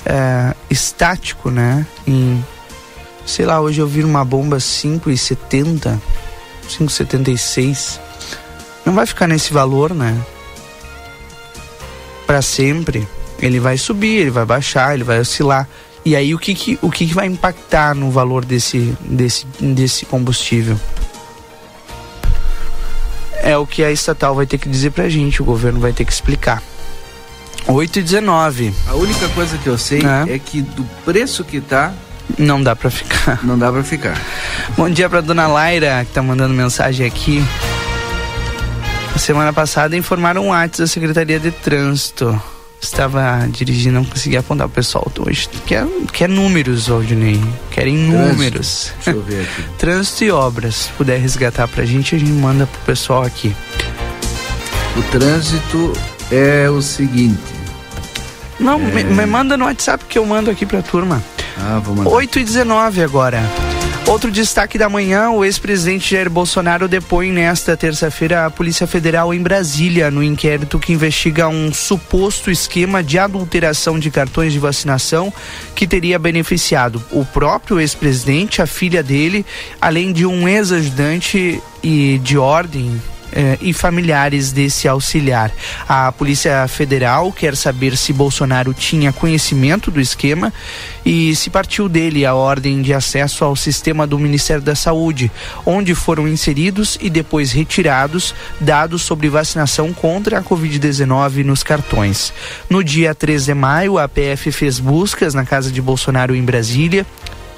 é, 0.04 0.54
estático, 0.70 1.50
né? 1.50 1.86
Em, 2.06 2.44
sei 3.26 3.46
lá, 3.46 3.60
hoje 3.60 3.80
eu 3.80 3.86
vi 3.86 4.04
uma 4.04 4.24
bomba 4.24 4.58
5,70. 4.58 5.98
5,76. 6.68 7.98
Não 8.84 8.94
vai 8.94 9.06
ficar 9.06 9.26
nesse 9.26 9.52
valor, 9.52 9.94
né? 9.94 10.16
Para 12.26 12.42
sempre. 12.42 13.06
Ele 13.40 13.60
vai 13.60 13.78
subir, 13.78 14.18
ele 14.18 14.30
vai 14.30 14.44
baixar, 14.44 14.94
ele 14.94 15.04
vai 15.04 15.20
oscilar. 15.20 15.68
E 16.04 16.16
aí 16.16 16.34
o 16.34 16.38
que, 16.38 16.54
que 16.54 16.78
o 16.80 16.90
que, 16.90 17.06
que 17.06 17.14
vai 17.14 17.26
impactar 17.26 17.94
no 17.94 18.10
valor 18.10 18.44
desse, 18.44 18.96
desse, 19.00 19.46
desse 19.60 20.06
combustível? 20.06 20.78
É 23.48 23.56
o 23.56 23.66
que 23.66 23.82
a 23.82 23.90
estatal 23.90 24.34
vai 24.34 24.44
ter 24.44 24.58
que 24.58 24.68
dizer 24.68 24.90
pra 24.90 25.08
gente, 25.08 25.40
o 25.40 25.44
governo 25.44 25.80
vai 25.80 25.90
ter 25.90 26.04
que 26.04 26.12
explicar. 26.12 26.62
8 27.66 27.98
e 27.98 28.02
19. 28.02 28.74
A 28.86 28.94
única 28.94 29.26
coisa 29.30 29.56
que 29.56 29.66
eu 29.66 29.78
sei 29.78 30.02
é, 30.28 30.34
é 30.34 30.38
que 30.38 30.60
do 30.60 30.84
preço 31.02 31.42
que 31.42 31.58
tá, 31.58 31.94
não 32.36 32.62
dá 32.62 32.76
para 32.76 32.90
ficar. 32.90 33.42
Não 33.42 33.58
dá 33.58 33.72
para 33.72 33.82
ficar. 33.82 34.20
Bom 34.76 34.90
dia 34.90 35.08
para 35.08 35.22
dona 35.22 35.46
Laira, 35.46 36.04
que 36.04 36.12
tá 36.12 36.22
mandando 36.22 36.52
mensagem 36.52 37.06
aqui. 37.06 37.42
Semana 39.16 39.50
passada 39.50 39.96
informaram 39.96 40.44
um 40.44 40.52
ato 40.52 40.82
da 40.82 40.86
Secretaria 40.86 41.40
de 41.40 41.50
Trânsito. 41.50 42.38
Estava 42.80 43.46
dirigindo, 43.50 43.96
não 43.96 44.04
conseguia 44.04 44.40
apontar 44.40 44.66
o 44.66 44.70
pessoal 44.70 45.10
hoje. 45.18 45.48
Quer, 45.66 45.86
quer 46.12 46.28
números, 46.28 46.86
Valdinei. 46.88 47.40
Querem 47.70 47.96
números. 47.96 48.92
Deixa 48.96 49.10
eu 49.10 49.22
ver 49.22 49.42
aqui. 49.42 49.62
Trânsito 49.78 50.24
e 50.24 50.30
obras. 50.30 50.74
Se 50.74 50.90
puder 50.90 51.20
resgatar 51.20 51.66
pra 51.68 51.84
gente, 51.84 52.14
a 52.14 52.18
gente 52.18 52.32
manda 52.32 52.66
pro 52.66 52.80
pessoal 52.82 53.22
aqui. 53.24 53.54
O 54.96 55.02
trânsito 55.10 55.92
é 56.30 56.68
o 56.70 56.80
seguinte. 56.80 57.38
Não, 58.58 58.80
é... 58.80 58.92
me, 58.92 59.04
me 59.04 59.26
manda 59.26 59.56
no 59.56 59.64
WhatsApp 59.64 60.04
que 60.08 60.18
eu 60.18 60.24
mando 60.24 60.50
aqui 60.50 60.64
pra 60.64 60.82
turma. 60.82 61.22
Ah, 61.56 61.80
vou 61.84 61.94
mandar. 61.94 62.10
8 62.10 62.38
e 62.38 62.44
19 62.44 63.02
agora. 63.02 63.42
Outro 64.08 64.30
destaque 64.30 64.78
da 64.78 64.88
manhã: 64.88 65.28
o 65.28 65.44
ex-presidente 65.44 66.12
Jair 66.12 66.30
Bolsonaro 66.30 66.88
depõe 66.88 67.30
nesta 67.30 67.76
terça-feira 67.76 68.46
a 68.46 68.50
Polícia 68.50 68.86
Federal 68.86 69.34
em 69.34 69.42
Brasília 69.42 70.10
no 70.10 70.24
inquérito 70.24 70.78
que 70.78 70.94
investiga 70.94 71.46
um 71.46 71.70
suposto 71.74 72.50
esquema 72.50 73.02
de 73.02 73.18
adulteração 73.18 73.98
de 73.98 74.10
cartões 74.10 74.54
de 74.54 74.58
vacinação 74.58 75.30
que 75.74 75.86
teria 75.86 76.18
beneficiado 76.18 77.04
o 77.12 77.22
próprio 77.22 77.78
ex-presidente, 77.78 78.62
a 78.62 78.66
filha 78.66 79.02
dele, 79.02 79.44
além 79.78 80.10
de 80.10 80.24
um 80.24 80.48
ex-ajudante 80.48 81.62
e 81.82 82.18
de 82.24 82.38
ordem 82.38 82.98
eh, 83.32 83.58
e 83.60 83.72
familiares 83.72 84.52
desse 84.52 84.88
auxiliar. 84.88 85.50
A 85.88 86.10
Polícia 86.12 86.66
Federal 86.68 87.32
quer 87.32 87.56
saber 87.56 87.96
se 87.96 88.12
Bolsonaro 88.12 88.72
tinha 88.74 89.12
conhecimento 89.12 89.90
do 89.90 90.00
esquema 90.00 90.52
e 91.04 91.34
se 91.34 91.50
partiu 91.50 91.88
dele 91.88 92.26
a 92.26 92.34
ordem 92.34 92.82
de 92.82 92.92
acesso 92.92 93.44
ao 93.44 93.56
sistema 93.56 94.06
do 94.06 94.18
Ministério 94.18 94.62
da 94.62 94.74
Saúde, 94.74 95.30
onde 95.64 95.94
foram 95.94 96.28
inseridos 96.28 96.98
e 97.00 97.08
depois 97.08 97.52
retirados 97.52 98.34
dados 98.60 99.02
sobre 99.02 99.28
vacinação 99.28 99.92
contra 99.92 100.38
a 100.38 100.42
Covid-19 100.42 101.44
nos 101.44 101.62
cartões. 101.62 102.32
No 102.68 102.82
dia 102.82 103.14
3 103.14 103.46
de 103.46 103.54
maio, 103.54 103.98
a 103.98 104.08
PF 104.08 104.52
fez 104.52 104.78
buscas 104.78 105.34
na 105.34 105.44
casa 105.44 105.70
de 105.70 105.80
Bolsonaro 105.80 106.34
em 106.34 106.42
Brasília 106.42 107.06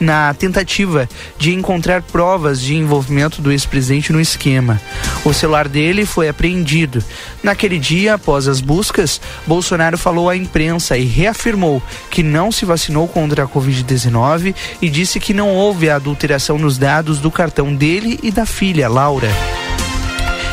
na 0.01 0.33
tentativa 0.35 1.09
de 1.39 1.53
encontrar 1.53 2.03
provas 2.03 2.61
de 2.61 2.75
envolvimento 2.75 3.43
do 3.43 3.53
ex-presidente 3.53 4.13
no 4.13 4.21
esquema. 4.21 4.81
O 5.25 5.33
celular 5.33 5.69
dele 5.69 6.07
foi 6.07 6.29
apreendido. 6.29 7.05
Naquele 7.43 7.79
dia, 7.79 8.15
após 8.15 8.49
as 8.49 8.61
buscas, 8.61 9.21
Bolsonaro 9.47 9.99
falou 9.99 10.31
à 10.31 10.37
imprensa 10.37 10.97
e 10.97 11.05
reafirmou 11.05 11.83
que 12.11 12.23
não 12.23 12.51
se 12.51 12.65
vacinou 12.65 13.07
contra 13.07 13.45
a 13.45 13.49
Covid-19 13.49 14.55
e 14.81 14.89
disse 14.89 15.21
que 15.21 15.35
não 15.35 15.51
houve 15.51 15.91
adulteração 15.91 16.59
nos 16.59 16.79
dados 16.79 17.19
do 17.19 17.31
cartão 17.31 17.75
dele 17.75 18.19
e 18.23 18.31
da 18.31 18.47
filha, 18.47 18.89
Laura. 18.89 19.31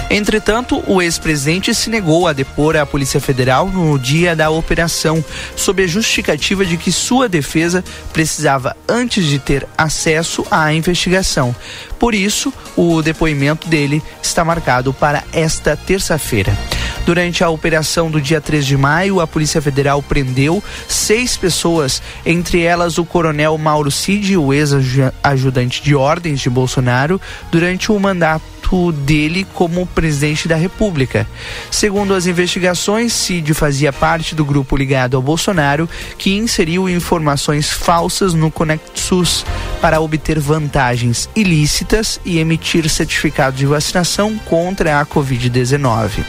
Entretanto, 0.10 0.82
o 0.88 1.02
ex-presidente 1.02 1.74
se 1.74 1.90
negou 1.90 2.28
a 2.28 2.34
depor 2.34 2.78
à 2.78 2.86
Polícia 2.86 3.20
Federal 3.20 3.68
no 3.68 4.00
dia 4.00 4.36
da 4.36 4.50
operação, 4.50 5.24
sob 5.56 5.84
a 5.84 5.88
justificativa 5.88 6.66
de 6.66 6.78
que 6.78 6.92
sua 6.92 7.28
defesa 7.28 7.84
precisava 8.14 8.76
antes 8.88 9.26
de 9.26 9.38
ter 9.38 9.68
acesso 9.78 10.46
à 10.50 10.74
investigação. 10.74 11.56
Por 12.00 12.16
isso, 12.16 12.54
o 12.76 13.02
depoimento 13.02 13.68
dele 13.68 14.02
está 14.22 14.46
marcado 14.46 14.94
para 14.94 15.24
esta 15.34 15.76
terça-feira. 15.76 16.77
Durante 17.08 17.42
a 17.42 17.50
operação 17.50 18.12
do 18.12 18.20
dia 18.20 18.42
3 18.42 18.66
de 18.66 18.76
maio, 18.76 19.22
a 19.22 19.26
Polícia 19.26 19.62
Federal 19.62 20.04
prendeu 20.04 20.62
seis 20.90 21.38
pessoas, 21.38 22.02
entre 22.26 22.64
elas 22.64 22.98
o 22.98 23.06
coronel 23.06 23.58
Mauro 23.58 23.90
Cid, 23.90 24.36
o 24.36 24.54
ex-ajudante 24.54 25.82
de 25.82 25.96
ordens 25.96 26.42
de 26.42 26.50
Bolsonaro, 26.50 27.22
durante 27.50 27.94
o 27.94 27.98
mandato 27.98 28.92
dele 28.92 29.48
como 29.54 29.86
presidente 29.86 30.50
da 30.50 30.58
República. 30.58 31.26
Segundo 31.72 32.14
as 32.14 32.26
investigações, 32.26 33.14
Cid 33.14 33.54
fazia 33.54 33.94
parte 33.94 34.36
do 34.36 34.44
grupo 34.44 34.76
ligado 34.76 35.16
ao 35.16 35.24
Bolsonaro 35.24 35.90
que 36.18 36.36
inseriu 36.36 36.90
informações 36.90 37.72
falsas 37.72 38.34
no 38.34 38.52
ConectSUS 38.52 39.46
para 39.80 40.02
obter 40.02 40.40
vantagens 40.40 41.30
ilícitas 41.36 42.20
e 42.26 42.40
emitir 42.40 42.90
certificado 42.90 43.56
de 43.56 43.66
vacinação 43.66 44.38
contra 44.40 45.00
a 45.00 45.06
Covid-19. 45.06 46.26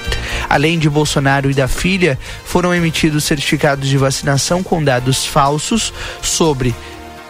Além 0.49 0.68
de 0.77 0.91
Bolsonaro 0.91 1.49
e 1.49 1.55
da 1.55 1.69
filha, 1.69 2.19
foram 2.45 2.75
emitidos 2.75 3.23
certificados 3.23 3.89
de 3.89 3.97
vacinação 3.97 4.61
com 4.61 4.83
dados 4.83 5.25
falsos 5.25 5.93
sobre 6.21 6.75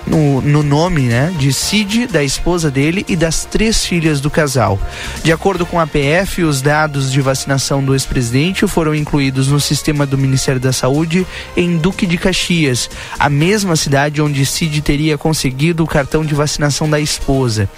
no, 0.09 0.41
no 0.41 0.63
nome 0.63 1.03
né, 1.03 1.33
de 1.39 1.53
Cid, 1.53 2.07
da 2.07 2.23
esposa 2.25 2.71
dele 2.71 3.05
e 3.09 3.15
das 3.15 3.45
três 3.45 3.85
filhas 3.85 4.21
do 4.21 4.31
casal. 4.31 4.81
De 5.23 5.31
acordo 5.33 5.67
com 5.67 5.79
a 5.79 5.87
PF, 5.87 6.43
os 6.43 6.63
dados 6.63 7.13
de 7.13 7.21
vacinação 7.21 7.85
do 7.85 7.95
ex-presidente 7.95 8.67
foram 8.67 8.95
incluídos 8.95 9.49
no 9.49 9.61
sistema 9.61 10.07
do 10.07 10.17
Ministério 10.17 10.61
da 10.61 10.73
Saúde 10.73 11.27
em 11.57 11.77
Duque 11.77 12.07
de 12.07 12.17
Caxias, 12.17 12.89
a 13.19 13.29
mesma 13.29 13.77
cidade 13.77 14.23
onde 14.23 14.45
Cid 14.47 14.81
teria 14.81 15.19
conseguido 15.19 15.85
o 15.85 15.87
cartão 15.87 16.25
de 16.25 16.35
vacinação 16.35 16.89
da 16.89 16.99
esposa. 16.99 17.69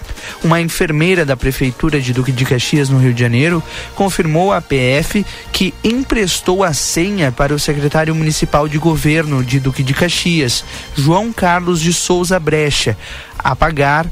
Uma 0.44 0.60
enfermeira 0.60 1.24
da 1.24 1.36
Prefeitura 1.36 2.00
de 2.00 2.12
Duque 2.12 2.32
de 2.32 2.44
Caxias, 2.44 2.88
no 2.88 2.98
Rio 2.98 3.12
de 3.12 3.20
Janeiro, 3.20 3.62
confirmou 3.94 4.52
à 4.52 4.60
PF 4.60 5.24
que 5.52 5.74
emprestou 5.82 6.62
a 6.62 6.72
senha 6.72 7.32
para 7.32 7.54
o 7.54 7.58
secretário 7.58 8.14
municipal 8.14 8.68
de 8.68 8.78
governo 8.78 9.42
de 9.42 9.58
Duque 9.58 9.82
de 9.82 9.94
Caxias, 9.94 10.64
João 10.96 11.32
Carlos 11.32 11.80
de 11.80 11.92
Souza 11.92 12.19
Souza 12.20 12.38
Brecha 12.38 12.98
apagar 13.38 14.06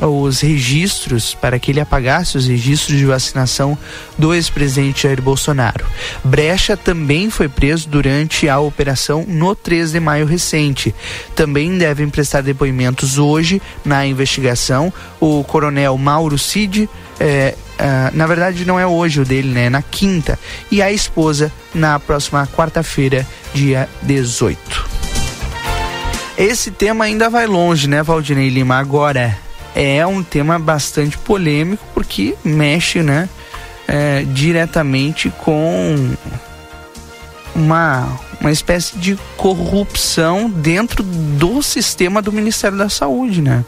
os 0.00 0.40
registros, 0.40 1.34
para 1.34 1.58
que 1.58 1.70
ele 1.70 1.80
apagasse 1.80 2.38
os 2.38 2.46
registros 2.46 2.96
de 2.96 3.04
vacinação 3.04 3.76
do 4.16 4.32
ex-presidente 4.32 5.02
Jair 5.02 5.20
Bolsonaro. 5.20 5.84
Brecha 6.24 6.74
também 6.74 7.28
foi 7.28 7.50
preso 7.50 7.86
durante 7.86 8.48
a 8.48 8.58
operação 8.58 9.26
no 9.28 9.54
3 9.54 9.92
de 9.92 10.00
maio 10.00 10.24
recente. 10.24 10.94
Também 11.36 11.76
devem 11.76 12.08
prestar 12.08 12.40
depoimentos 12.40 13.18
hoje 13.18 13.60
na 13.84 14.06
investigação 14.06 14.90
o 15.20 15.44
coronel 15.44 15.98
Mauro 15.98 16.38
Cid. 16.38 16.88
É, 17.18 17.54
na 18.14 18.26
verdade 18.26 18.64
não 18.64 18.80
é 18.80 18.86
hoje 18.86 19.20
o 19.20 19.24
dele, 19.24 19.48
né? 19.48 19.66
É 19.66 19.70
na 19.70 19.82
quinta. 19.82 20.38
E 20.70 20.80
a 20.80 20.90
esposa 20.90 21.52
na 21.74 21.98
próxima 21.98 22.46
quarta-feira, 22.46 23.26
dia 23.52 23.86
18. 24.00 24.99
Esse 26.40 26.70
tema 26.70 27.04
ainda 27.04 27.28
vai 27.28 27.46
longe, 27.46 27.86
né, 27.86 28.02
Valdinei 28.02 28.48
Lima? 28.48 28.76
Agora, 28.76 29.36
é 29.74 30.06
um 30.06 30.22
tema 30.22 30.58
bastante 30.58 31.18
polêmico 31.18 31.84
porque 31.92 32.34
mexe, 32.42 33.02
né, 33.02 33.28
é, 33.86 34.24
diretamente 34.32 35.28
com 35.28 36.14
uma, 37.54 38.08
uma 38.40 38.50
espécie 38.50 38.96
de 38.96 39.18
corrupção 39.36 40.48
dentro 40.48 41.02
do 41.02 41.62
sistema 41.62 42.22
do 42.22 42.32
Ministério 42.32 42.78
da 42.78 42.88
Saúde, 42.88 43.42
né? 43.42 43.62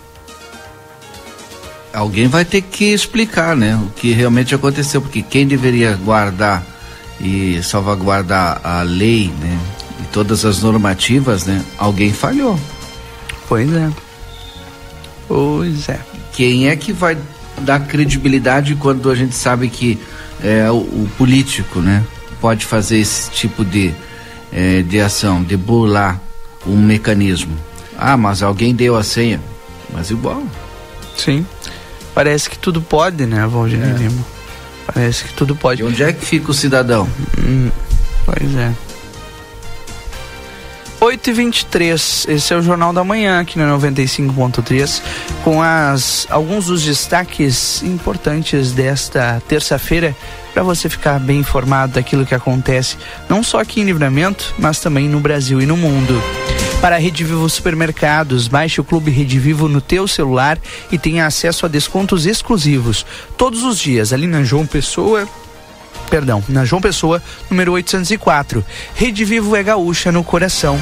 Alguém 1.93 2.27
vai 2.27 2.47
ter 2.47 2.63
que 2.63 2.87
explicar, 2.87 3.55
né, 3.55 3.79
o 3.85 3.91
que 3.91 4.13
realmente 4.13 4.55
aconteceu, 4.55 5.03
porque 5.03 5.21
quem 5.21 5.47
deveria 5.47 5.95
guardar 5.95 6.65
e 7.21 7.63
salvaguardar 7.63 8.63
a 8.65 8.81
lei, 8.81 9.31
né, 9.41 9.61
todas 10.13 10.45
as 10.45 10.63
normativas, 10.63 11.47
né? 11.47 11.65
Alguém 11.79 12.13
falhou. 12.13 12.59
Pois 13.49 13.73
é. 13.73 13.91
Pois 15.27 15.89
é. 15.89 15.99
Quem 16.33 16.69
é 16.69 16.77
que 16.77 16.93
vai 16.93 17.17
dar 17.59 17.81
credibilidade 17.81 18.75
quando 18.75 19.11
a 19.11 19.15
gente 19.15 19.35
sabe 19.35 19.69
que 19.69 19.99
é, 20.43 20.71
o, 20.71 20.77
o 20.77 21.09
político, 21.17 21.81
né? 21.81 22.05
Pode 22.41 22.67
fazer 22.67 22.99
esse 22.99 23.31
tipo 23.31 23.65
de, 23.65 23.95
é, 24.53 24.83
de 24.83 25.01
ação, 25.01 25.43
de 25.43 25.57
burlar 25.57 26.21
um 26.67 26.77
mecanismo. 26.77 27.57
Ah, 27.97 28.17
mas 28.17 28.43
alguém 28.43 28.75
deu 28.75 28.97
a 28.97 29.03
senha. 29.03 29.41
Mas 29.93 30.11
igual. 30.11 30.43
Sim. 31.17 31.47
Parece 32.15 32.51
que 32.51 32.59
tudo 32.59 32.81
pode, 32.81 33.27
né, 33.27 33.47
Valdir 33.47 33.81
é. 33.81 33.93
Lima? 33.93 34.25
Parece 34.87 35.25
que 35.25 35.35
tudo 35.35 35.55
pode. 35.55 35.83
E 35.83 35.85
onde 35.85 36.03
é 36.03 36.13
que 36.13 36.25
fica 36.25 36.51
o 36.51 36.55
cidadão? 36.55 37.09
Hum, 37.39 37.71
pois 38.27 38.55
é. 38.57 38.73
8 41.03 41.31
e 41.31 41.33
23 41.33 42.27
esse 42.29 42.55
é 42.55 42.57
o 42.57 42.63
Jornal 42.63 42.93
da 42.93 43.03
Manhã 43.03 43.41
aqui 43.41 43.59
na 43.59 43.77
95.3, 43.77 45.03
com 45.43 45.61
as, 45.61 46.29
alguns 46.31 46.67
dos 46.67 46.85
destaques 46.85 47.83
importantes 47.83 48.71
desta 48.71 49.43
terça-feira, 49.49 50.15
para 50.55 50.63
você 50.63 50.89
ficar 50.89 51.19
bem 51.19 51.41
informado 51.41 51.95
daquilo 51.95 52.25
que 52.25 52.37
acontece, 52.37 52.97
não 53.29 53.43
só 53.43 53.59
aqui 53.59 53.81
em 53.81 53.85
Livramento, 53.85 54.55
mas 54.61 54.79
também 54.79 55.09
no 55.09 55.19
Brasil 55.19 55.61
e 55.61 55.67
no 55.67 55.77
mundo. 55.77 56.23
Para 56.81 56.95
a 56.95 56.99
Rede 57.01 57.25
Vivo 57.25 57.49
Supermercados, 57.49 58.47
baixe 58.47 58.81
o 58.81 58.85
Clube 58.85 59.11
Rede 59.11 59.41
Vivo 59.41 59.69
no 59.69 59.81
teu 59.81 60.07
celular 60.07 60.57
e 60.93 60.99
tenha 60.99 61.27
acesso 61.27 61.67
a 61.67 61.69
descontos 61.69 62.27
exclusivos 62.27 63.05
todos 63.37 63.65
os 63.65 63.77
dias 63.77 64.13
ali 64.13 64.29
na 64.29 64.45
João 64.45 64.67
Pessoa, 64.67 65.29
perdão, 66.13 66.45
na 66.47 66.63
João 66.63 66.83
Pessoa, 66.83 67.23
número 67.49 67.73
804. 67.73 68.63
Rede 68.95 69.25
Vivo 69.25 69.57
é 69.57 69.63
gaúcha 69.63 70.13
no 70.13 70.23
coração. 70.23 70.79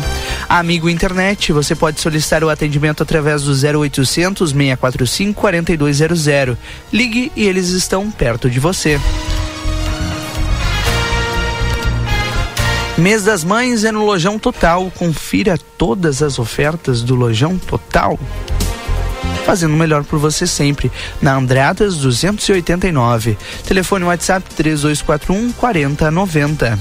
Amigo 0.48 0.88
Internet, 0.88 1.52
você 1.52 1.76
pode 1.76 2.00
solicitar 2.00 2.42
o 2.42 2.48
atendimento 2.48 3.04
através 3.04 3.44
do 3.44 3.52
0800 3.52 4.50
645 4.50 5.40
4200. 5.40 6.58
Ligue 6.92 7.30
e 7.36 7.46
eles 7.46 7.68
estão 7.68 8.10
perto 8.10 8.50
de 8.50 8.58
você. 8.58 9.00
Mês 12.98 13.22
das 13.22 13.44
Mães 13.44 13.84
é 13.84 13.92
no 13.92 14.04
Lojão 14.04 14.36
Total. 14.36 14.90
Confira 14.96 15.56
todas 15.78 16.24
as 16.24 16.40
ofertas 16.40 17.04
do 17.04 17.14
Lojão 17.14 17.56
Total 17.56 18.18
fazendo 19.50 19.74
o 19.74 19.76
melhor 19.76 20.04
por 20.04 20.16
você 20.16 20.46
sempre. 20.46 20.92
Na 21.20 21.34
Andradas 21.34 21.96
289. 21.96 23.36
Telefone 23.66 24.04
WhatsApp 24.04 24.48
3241 24.54 25.50
4090. 25.54 26.78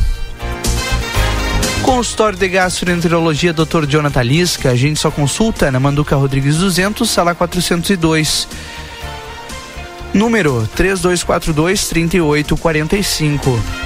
Consultório 1.82 2.38
de 2.38 2.48
Gastroenterologia 2.48 3.54
Dr. 3.54 3.88
Jonathan 3.88 4.22
Lisca, 4.22 4.70
a 4.70 4.76
gente 4.76 5.00
só 5.00 5.10
consulta 5.10 5.72
na 5.72 5.80
Manduca 5.80 6.16
Rodrigues 6.16 6.58
200, 6.58 7.10
sala 7.10 7.34
402. 7.34 8.48
Número 10.14 10.70
3242 10.76 11.88
3845. 11.88 13.79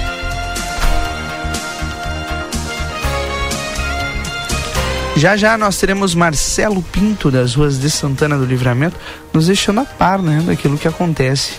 Já 5.24 5.38
já 5.38 5.56
nós 5.56 5.78
teremos 5.78 6.14
Marcelo 6.14 6.82
Pinto 6.82 7.30
das 7.30 7.54
ruas 7.54 7.80
de 7.80 7.88
Santana 7.88 8.36
do 8.36 8.44
Livramento 8.44 8.94
nos 9.32 9.46
deixando 9.46 9.80
a 9.80 9.84
par, 9.86 10.18
né, 10.18 10.42
daquilo 10.44 10.76
que 10.76 10.86
acontece 10.86 11.52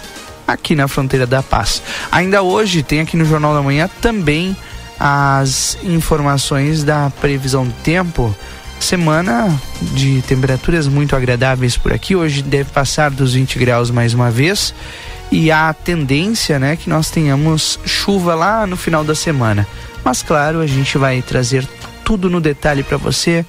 aqui 0.47 0.75
na 0.75 0.87
fronteira 0.87 1.25
da 1.25 1.41
paz. 1.41 1.81
Ainda 2.11 2.43
hoje 2.43 2.83
tem 2.83 2.99
aqui 2.99 3.17
no 3.17 3.25
Jornal 3.25 3.55
da 3.55 3.63
Manhã 3.63 3.89
também 3.99 4.55
as 4.99 5.79
informações 5.83 6.83
da 6.83 7.09
previsão 7.19 7.65
do 7.65 7.73
tempo. 7.81 8.35
Semana 8.79 9.51
de 9.81 10.21
temperaturas 10.27 10.87
muito 10.87 11.15
agradáveis 11.15 11.75
por 11.75 11.91
aqui. 11.91 12.15
Hoje 12.15 12.43
deve 12.43 12.69
passar 12.69 13.09
dos 13.09 13.33
20 13.33 13.57
graus 13.57 13.89
mais 13.89 14.13
uma 14.13 14.29
vez. 14.29 14.75
E 15.31 15.49
a 15.49 15.73
tendência, 15.73 16.59
né, 16.59 16.75
que 16.75 16.87
nós 16.87 17.09
tenhamos 17.09 17.79
chuva 17.83 18.35
lá 18.35 18.67
no 18.67 18.77
final 18.77 19.03
da 19.03 19.15
semana. 19.15 19.67
Mas 20.03 20.21
claro, 20.21 20.59
a 20.59 20.67
gente 20.67 20.99
vai 20.99 21.19
trazer 21.23 21.67
tudo 22.05 22.29
no 22.29 22.39
detalhe 22.39 22.83
para 22.83 22.97
você, 22.97 23.43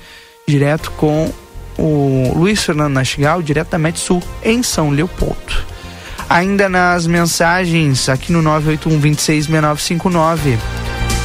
direto 0.49 0.91
com 0.93 1.31
o 1.79 2.33
Luiz 2.35 2.65
Fernando 2.65 2.95
Nastigal, 2.95 3.43
direto 3.43 3.69
da 3.69 3.79
Metsul, 3.79 4.23
em 4.43 4.63
São 4.63 4.91
Leopoldo. 4.91 5.37
Ainda 6.29 6.69
nas 6.69 7.07
mensagens, 7.07 8.09
aqui 8.09 8.33
no 8.33 8.43
981 8.43 8.99
266959, 8.99 10.59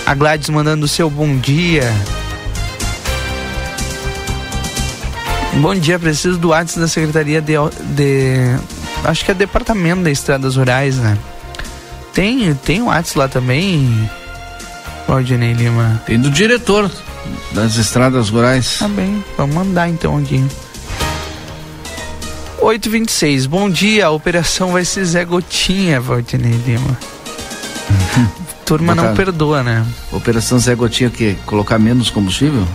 a 0.05 0.13
Gladys 0.13 0.49
mandando 0.49 0.85
o 0.85 0.89
seu 0.89 1.09
bom 1.09 1.37
dia. 1.37 1.91
Bom 5.53 5.73
dia, 5.73 5.97
preciso 5.97 6.37
do 6.37 6.49
WhatsApp 6.49 6.81
da 6.81 6.87
Secretaria 6.87 7.41
de, 7.41 7.53
de. 7.95 8.35
Acho 9.03 9.25
que 9.25 9.31
é 9.31 9.33
Departamento 9.33 10.03
das 10.03 10.13
Estradas 10.13 10.55
Rurais, 10.55 10.97
né? 10.97 11.17
Tem, 12.13 12.53
tem 12.55 12.81
o 12.81 12.85
WhatsApp 12.85 13.17
lá 13.17 13.27
também, 13.27 14.09
Claudinei 15.05 15.53
Lima. 15.53 16.01
Tem 16.05 16.19
do 16.19 16.29
diretor 16.29 16.91
das 17.51 17.75
estradas 17.75 18.29
rurais. 18.29 18.77
Tá 18.79 18.87
bem, 18.87 19.23
vamos 19.37 19.55
mandar 19.55 19.89
então 19.89 20.17
aqui. 20.17 20.43
826, 22.59 23.47
bom 23.47 23.69
dia, 23.69 24.05
a 24.05 24.11
operação 24.11 24.71
vai 24.71 24.85
ser 24.85 25.03
Zé 25.03 25.25
Gotinha, 25.25 25.99
Valdinei 25.99 26.53
Lima. 26.65 26.97
Turma 28.65 28.93
não 28.93 29.15
perdoa, 29.15 29.63
né? 29.63 29.85
Operação 30.11 30.59
Zé 30.59 30.75
Gotinha 30.75 31.09
o 31.09 31.11
quê? 31.11 31.35
Colocar 31.45 31.79
menos 31.79 32.11
combustível? 32.11 32.65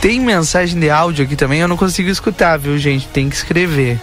Tem 0.00 0.18
mensagem 0.18 0.80
de 0.80 0.88
áudio 0.88 1.26
aqui 1.26 1.36
também, 1.36 1.60
eu 1.60 1.68
não 1.68 1.76
consigo 1.76 2.08
escutar, 2.08 2.58
viu, 2.58 2.78
gente? 2.78 3.06
Tem 3.08 3.28
que 3.28 3.36
escrever. 3.36 4.00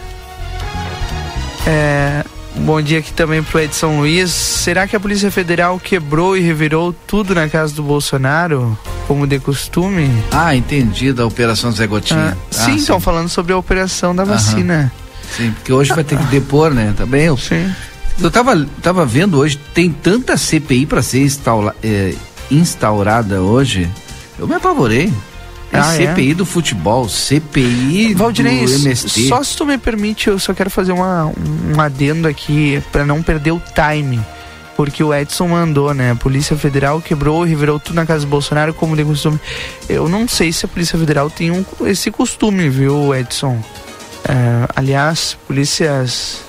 É, 1.65 2.23
um 2.57 2.65
bom 2.65 2.81
dia 2.81 2.99
aqui 2.99 3.13
também 3.13 3.41
pro 3.43 3.59
Edson 3.59 3.99
Luiz. 3.99 4.31
Será 4.31 4.87
que 4.87 4.95
a 4.95 4.99
Polícia 4.99 5.29
Federal 5.31 5.79
quebrou 5.79 6.35
e 6.35 6.41
revirou 6.41 6.91
tudo 6.91 7.35
na 7.35 7.47
casa 7.47 7.73
do 7.73 7.83
Bolsonaro, 7.83 8.77
como 9.07 9.27
de 9.27 9.39
costume? 9.39 10.09
Ah, 10.31 10.55
entendi, 10.55 11.13
da 11.13 11.25
Operação 11.25 11.71
Zé 11.71 11.85
Gotinha. 11.87 12.35
Ah, 12.35 12.45
sim, 12.51 12.71
ah, 12.71 12.75
estão 12.75 12.99
falando 12.99 13.29
sobre 13.29 13.53
a 13.53 13.57
operação 13.57 14.15
da 14.15 14.23
vacina. 14.23 14.91
Sim, 15.35 15.51
porque 15.51 15.71
hoje 15.71 15.93
vai 15.93 16.03
ter 16.03 16.17
que 16.17 16.25
depor, 16.25 16.73
né? 16.73 16.93
Também 16.97 17.25
eu. 17.25 17.37
Sim. 17.37 17.71
Eu 18.19 18.31
tava, 18.31 18.65
tava 18.81 19.05
vendo 19.05 19.37
hoje, 19.37 19.59
tem 19.73 19.91
tanta 19.91 20.35
CPI 20.35 20.85
para 20.87 21.01
ser 21.03 21.21
instaula, 21.21 21.75
é, 21.83 22.15
instaurada 22.49 23.41
hoje. 23.41 23.87
Eu 24.39 24.47
me 24.47 24.55
apavorei. 24.55 25.13
É 25.71 25.79
ah, 25.79 25.83
CPI 25.83 26.31
é? 26.31 26.33
do 26.33 26.45
futebol, 26.45 27.09
CPI 27.09 28.13
Valdinei, 28.13 28.65
do 28.65 28.71
MST. 28.71 29.27
Só 29.27 29.43
se 29.43 29.57
tu 29.57 29.65
me 29.65 29.77
permite, 29.77 30.27
eu 30.27 30.39
só 30.39 30.53
quero 30.53 30.69
fazer 30.69 30.93
uma, 30.93 31.25
um 31.25 31.79
adendo 31.79 32.27
aqui 32.27 32.81
para 32.91 33.05
não 33.05 33.21
perder 33.21 33.51
o 33.51 33.61
time. 33.73 34.19
Porque 34.77 35.03
o 35.03 35.13
Edson 35.13 35.47
mandou, 35.47 35.91
né? 35.93 36.11
A 36.11 36.15
Polícia 36.15 36.55
Federal 36.55 37.01
quebrou 37.01 37.45
e 37.45 37.49
revirou 37.49 37.79
tudo 37.79 37.95
na 37.95 38.05
casa 38.05 38.25
do 38.25 38.29
Bolsonaro 38.29 38.73
como 38.75 38.95
de 38.95 39.03
costume. 39.03 39.39
Eu 39.89 40.07
não 40.07 40.27
sei 40.27 40.53
se 40.53 40.65
a 40.65 40.67
Polícia 40.67 40.99
Federal 40.99 41.31
tem 41.31 41.49
um, 41.49 41.65
esse 41.85 42.11
costume, 42.11 42.69
viu, 42.69 43.13
Edson? 43.13 43.59
É, 44.23 44.67
aliás, 44.75 45.35
polícias 45.47 46.43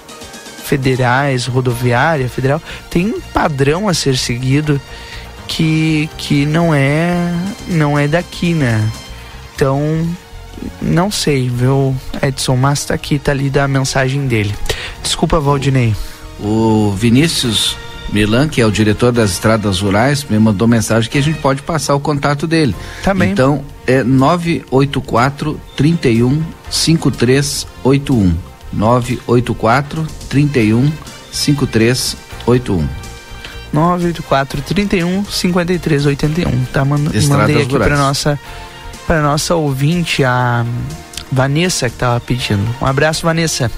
federais, 0.62 1.46
rodoviária 1.46 2.28
federal, 2.28 2.60
tem 2.90 3.06
um 3.06 3.20
padrão 3.20 3.88
a 3.88 3.94
ser 3.94 4.18
seguido 4.18 4.78
que, 5.46 6.10
que 6.18 6.44
não 6.44 6.74
é 6.74 7.32
não 7.68 7.98
é 7.98 8.06
daqui, 8.06 8.52
né? 8.52 8.86
Então, 9.58 10.06
não 10.80 11.10
sei, 11.10 11.50
viu, 11.50 11.92
Edson, 12.22 12.54
mas 12.54 12.84
tá 12.84 12.94
aqui, 12.94 13.18
tá 13.18 13.32
ali 13.32 13.50
da 13.50 13.66
mensagem 13.66 14.28
dele. 14.28 14.54
Desculpa, 15.02 15.40
Valdinei. 15.40 15.96
O 16.38 16.92
Vinícius 16.96 17.76
Milan, 18.12 18.46
que 18.46 18.60
é 18.60 18.66
o 18.66 18.70
diretor 18.70 19.10
das 19.10 19.32
estradas 19.32 19.80
rurais, 19.80 20.22
me 20.22 20.38
mandou 20.38 20.68
mensagem 20.68 21.10
que 21.10 21.18
a 21.18 21.20
gente 21.20 21.40
pode 21.40 21.62
passar 21.62 21.96
o 21.96 22.00
contato 22.00 22.46
dele. 22.46 22.72
Também. 23.02 23.30
Tá 23.30 23.32
então, 23.32 23.64
é 23.84 24.04
984 24.04 25.60
31 25.74 26.40
5381. 26.70 28.36
984 28.72 30.06
31 30.28 30.92
5381. 31.32 32.88
984 33.72 34.62
31 34.62 35.24
5381. 35.24 36.64
Tá, 36.66 36.84
mand 36.84 37.10
mandei 37.28 37.62
aqui 37.62 37.76
para 37.76 37.96
nossa 37.96 38.38
para 39.08 39.22
nossa 39.22 39.54
ouvinte, 39.54 40.22
a 40.22 40.66
Vanessa, 41.32 41.88
que 41.88 41.96
estava 41.96 42.20
pedindo. 42.20 42.62
Um 42.78 42.84
abraço, 42.84 43.22
Vanessa. 43.22 43.70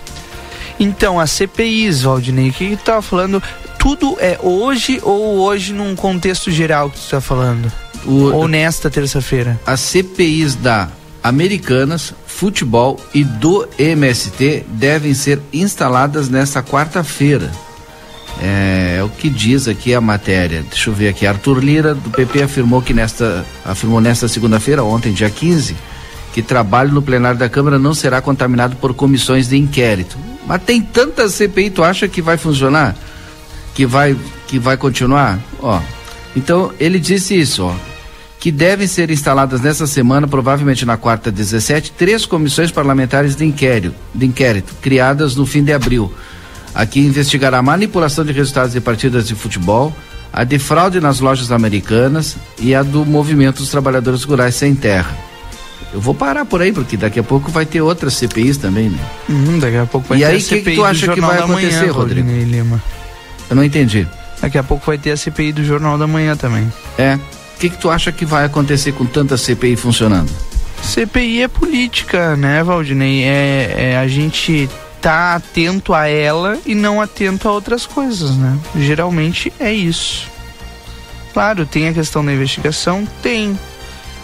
Então, 0.79 1.21
as 1.21 1.31
CPIs, 1.31 2.03
Valdinei, 2.03 2.51
o 2.51 2.53
que 2.53 2.77
tu 2.77 2.83
tava 2.83 3.01
falando? 3.01 3.40
Tudo 3.79 4.16
é 4.19 4.37
hoje 4.43 4.99
ou 5.05 5.38
hoje 5.38 5.73
num 5.73 5.95
contexto 5.95 6.51
geral 6.51 6.90
que 6.90 6.99
tu 6.99 7.05
está 7.05 7.21
falando? 7.21 7.73
O, 8.05 8.33
ou 8.33 8.49
nesta 8.49 8.90
terça-feira? 8.90 9.59
As 9.64 9.79
CPIs 9.81 10.57
da 10.57 10.88
Americanas, 11.23 12.12
Futebol 12.27 12.99
e 13.14 13.23
do 13.23 13.69
MST 13.79 14.64
devem 14.69 15.14
ser 15.14 15.40
instaladas 15.53 16.29
nesta 16.29 16.61
quarta-feira. 16.61 17.53
É, 18.40 18.96
é, 18.98 19.05
o 19.05 19.09
que 19.09 19.29
diz 19.29 19.68
aqui 19.68 19.94
a 19.94 20.00
matéria. 20.00 20.64
Deixa 20.68 20.88
eu 20.88 20.94
ver 20.94 21.09
aqui. 21.09 21.26
Arthur 21.26 21.62
Lira, 21.62 21.94
do 21.94 22.11
PP, 22.11 22.42
afirmou 22.42 22.81
que 22.81 22.94
nesta, 22.94 23.44
afirmou 23.64 24.00
nesta 24.00 24.26
segunda-feira, 24.29 24.83
ontem, 24.83 25.12
dia 25.12 25.29
15, 25.29 25.76
que 26.33 26.42
trabalho 26.42 26.92
no 26.92 27.03
plenário 27.03 27.38
da 27.38 27.48
Câmara 27.48 27.79
não 27.79 27.92
será 27.92 28.20
contaminado 28.22 28.76
por 28.76 28.94
comissões 28.94 29.48
de 29.48 29.57
inquérito. 29.57 30.16
Mas 30.46 30.62
tem 30.62 30.81
tanta 30.81 31.29
CPI, 31.29 31.70
tu 31.70 31.85
acha 31.85 32.09
que 32.09 32.22
vai 32.22 32.38
funcionar? 32.38 32.96
Que 33.74 33.85
vai, 33.85 34.16
que 34.46 34.59
vai 34.59 34.76
continuar? 34.76 35.38
Ó. 35.61 35.81
Então, 36.35 36.72
ele 36.81 36.98
disse 36.98 37.38
isso, 37.38 37.64
ó. 37.64 37.74
Que 38.38 38.50
devem 38.50 38.87
ser 38.87 39.11
instaladas 39.11 39.61
nessa 39.61 39.87
semana, 39.87 40.26
provavelmente 40.26 40.87
na 40.87 40.96
quarta 40.96 41.31
17, 41.31 41.92
três 41.92 42.24
comissões 42.24 42.70
parlamentares 42.70 43.37
de 43.37 43.44
inquérito, 43.44 43.94
de 44.14 44.24
inquérito 44.24 44.74
criadas 44.81 45.37
no 45.37 45.44
fim 45.44 45.62
de 45.62 45.74
abril 45.74 46.11
Aqui 46.74 47.00
investigará 47.00 47.59
a 47.59 47.62
manipulação 47.62 48.24
de 48.24 48.33
resultados 48.33 48.72
de 48.72 48.80
partidas 48.80 49.26
de 49.26 49.35
futebol, 49.35 49.94
a 50.33 50.44
de 50.44 50.59
fraude 50.59 51.00
nas 51.00 51.20
lojas 51.20 51.50
americanas 51.50 52.37
e 52.59 52.74
a 52.74 52.83
do 52.83 53.04
movimento 53.04 53.59
dos 53.59 53.70
trabalhadores 53.70 54.22
rurais 54.22 54.54
sem 54.54 54.74
terra. 54.74 55.16
Eu 55.92 56.00
vou 56.00 56.14
parar 56.14 56.44
por 56.44 56.62
aí, 56.62 56.72
porque 56.72 56.96
daqui 56.96 57.18
a 57.18 57.22
pouco 57.22 57.50
vai 57.50 57.66
ter 57.66 57.80
outras 57.80 58.14
CPIs 58.14 58.56
também, 58.56 58.88
né? 58.88 58.98
Hum, 59.28 59.59
daqui 59.59 59.76
a 59.76 59.87
pouco 59.87 60.06
vai 60.06 60.18
e 60.18 60.20
ter 60.20 60.26
aí, 60.26 60.37
a 60.37 60.38
que 60.38 60.44
CPI 60.44 60.62
que 60.62 60.74
tu 60.76 60.85
acha 60.85 61.06
do 61.06 61.14
que 61.14 61.20
Jornal 61.20 61.30
vai 61.30 61.38
da 61.38 61.44
acontecer, 61.44 61.80
Manhã, 61.80 61.92
Rodrigo? 61.92 62.30
Lima. 62.30 62.83
Eu 63.48 63.56
não 63.56 63.64
entendi. 63.64 64.06
Daqui 64.40 64.56
a 64.56 64.62
pouco 64.62 64.87
vai 64.87 64.96
ter 64.96 65.11
a 65.11 65.16
CPI 65.16 65.52
do 65.52 65.64
Jornal 65.64 65.98
da 65.98 66.06
Manhã 66.06 66.37
também. 66.37 66.72
É. 66.96 67.16
O 67.16 67.59
que, 67.59 67.68
que 67.68 67.76
tu 67.76 67.90
acha 67.90 68.12
que 68.12 68.24
vai 68.24 68.44
acontecer 68.44 68.92
com 68.92 69.04
tanta 69.04 69.37
CPI 69.37 69.74
funcionando? 69.74 70.30
CPI 70.83 71.42
é 71.42 71.48
política, 71.48 72.37
né, 72.37 72.62
Valdinei? 72.62 73.24
É, 73.24 73.74
é 73.76 73.96
a 73.98 74.09
gente 74.09 74.70
tá 75.01 75.35
atento 75.35 75.95
a 75.95 76.07
ela 76.07 76.59
e 76.67 76.75
não 76.75 77.01
atento 77.01 77.49
a 77.49 77.53
outras 77.53 77.87
coisas, 77.87 78.37
né? 78.37 78.59
Geralmente 78.77 79.53
é 79.59 79.73
isso. 79.73 80.29
Claro, 81.33 81.65
tem 81.65 81.89
a 81.89 81.93
questão 81.93 82.25
da 82.25 82.33
investigação? 82.33 83.07
Tem. 83.23 83.59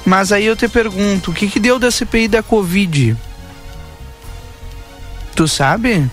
Mas 0.05 0.33
aí 0.33 0.47
eu 0.47 0.57
te 0.57 0.69
pergunto, 0.69 1.31
o 1.31 1.35
que 1.35 1.49
que 1.49 1.59
deu 1.59 1.79
da 1.79 1.91
CPI 1.91 2.29
da 2.29 2.43
Covid? 2.43 3.17
Tu 5.35 5.49
sabe? 5.49 6.09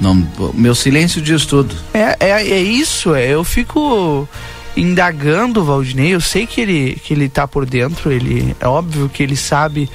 Não, 0.00 0.26
meu 0.54 0.74
silêncio 0.74 1.20
diz 1.20 1.46
tudo. 1.46 1.74
É, 1.92 2.16
é, 2.20 2.30
é 2.30 2.62
isso, 2.62 3.14
é, 3.14 3.28
eu 3.28 3.44
fico 3.44 4.28
indagando 4.76 5.60
o 5.60 5.64
Valdinei, 5.64 6.14
eu 6.14 6.20
sei 6.20 6.46
que 6.46 6.60
ele, 6.60 7.00
que 7.02 7.14
ele 7.14 7.28
tá 7.28 7.46
por 7.46 7.64
dentro, 7.64 8.10
ele 8.10 8.56
é 8.58 8.66
óbvio 8.66 9.08
que 9.08 9.22
ele 9.22 9.36
sabe 9.36 9.88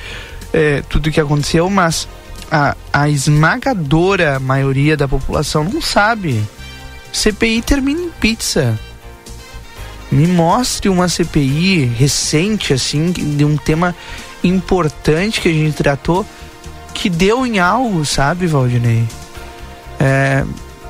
é, 0.54 0.82
tudo 0.88 1.08
o 1.08 1.12
que 1.12 1.20
aconteceu, 1.20 1.70
mas 1.70 2.08
a, 2.52 2.76
a 2.92 3.10
esmagadora 3.10 4.40
maioria 4.40 4.98
da 4.98 5.08
população 5.08 5.64
não 5.64 5.82
sabe. 5.82 6.44
CPI 7.12 7.62
termina 7.62 8.02
em 8.02 8.10
pizza. 8.10 8.80
Me 10.12 10.26
mostre 10.28 10.90
uma 10.90 11.08
CPI 11.08 11.86
recente, 11.86 12.74
assim, 12.74 13.12
de 13.12 13.46
um 13.46 13.56
tema 13.56 13.96
importante 14.44 15.40
que 15.40 15.50
a 15.50 15.54
gente 15.54 15.76
tratou, 15.76 16.26
que 16.94 17.10
deu 17.10 17.46
em 17.46 17.60
algo, 17.60 18.04
sabe, 18.06 18.48
Valdinei? 18.48 19.06
É, 20.00 20.44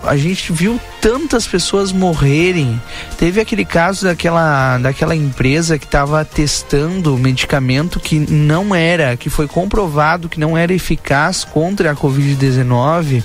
a 0.04 0.16
gente 0.16 0.52
viu 0.52 0.80
tantas 1.02 1.48
pessoas 1.48 1.92
morrerem. 1.92 2.82
Teve 3.18 3.42
aquele 3.42 3.66
caso 3.66 4.06
daquela, 4.06 4.78
daquela 4.78 5.16
empresa 5.16 5.78
que 5.78 5.86
estava 5.86 6.24
testando 6.24 7.18
medicamento 7.18 8.00
que 8.00 8.20
não 8.20 8.74
era, 8.74 9.18
que 9.18 9.30
foi 9.30 9.48
comprovado 9.48 10.30
que 10.30 10.40
não 10.40 10.58
era 10.58 10.74
eficaz 10.74 11.44
contra 11.44 11.92
a 11.92 11.96
Covid-19 11.96 13.24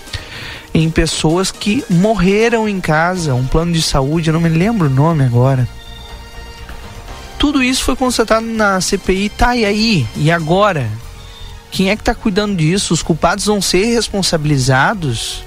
em 0.72 0.90
pessoas 0.90 1.52
que 1.52 1.84
morreram 1.88 2.68
em 2.68 2.80
casa. 2.80 3.34
Um 3.34 3.46
plano 3.46 3.72
de 3.72 3.80
saúde, 3.80 4.28
eu 4.28 4.34
não 4.34 4.40
me 4.40 4.48
lembro 4.48 4.88
o 4.88 4.90
nome 4.90 5.24
agora. 5.24 5.68
Tudo 7.38 7.62
isso 7.62 7.84
foi 7.84 7.94
constatado 7.94 8.46
na 8.46 8.80
CPI, 8.80 9.28
tá 9.28 9.54
e 9.54 9.64
aí? 9.64 10.08
E 10.16 10.30
agora? 10.30 10.88
Quem 11.70 11.90
é 11.90 11.96
que 11.96 12.02
está 12.02 12.14
cuidando 12.14 12.56
disso? 12.56 12.94
Os 12.94 13.02
culpados 13.02 13.46
vão 13.46 13.60
ser 13.60 13.84
responsabilizados? 13.87 15.44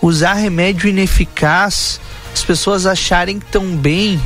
Usar 0.00 0.34
remédio 0.34 0.88
ineficaz, 0.88 2.00
as 2.32 2.42
pessoas 2.42 2.86
acharem 2.86 3.38
que 3.38 3.46
estão 3.46 3.66
bem, 3.76 4.20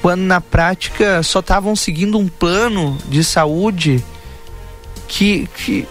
quando 0.00 0.22
na 0.22 0.40
prática 0.40 1.22
só 1.22 1.40
estavam 1.40 1.74
seguindo 1.74 2.18
um 2.18 2.28
plano 2.28 2.96
de 3.08 3.24
saúde 3.24 4.04
que, 5.08 5.48
que, 5.56 5.86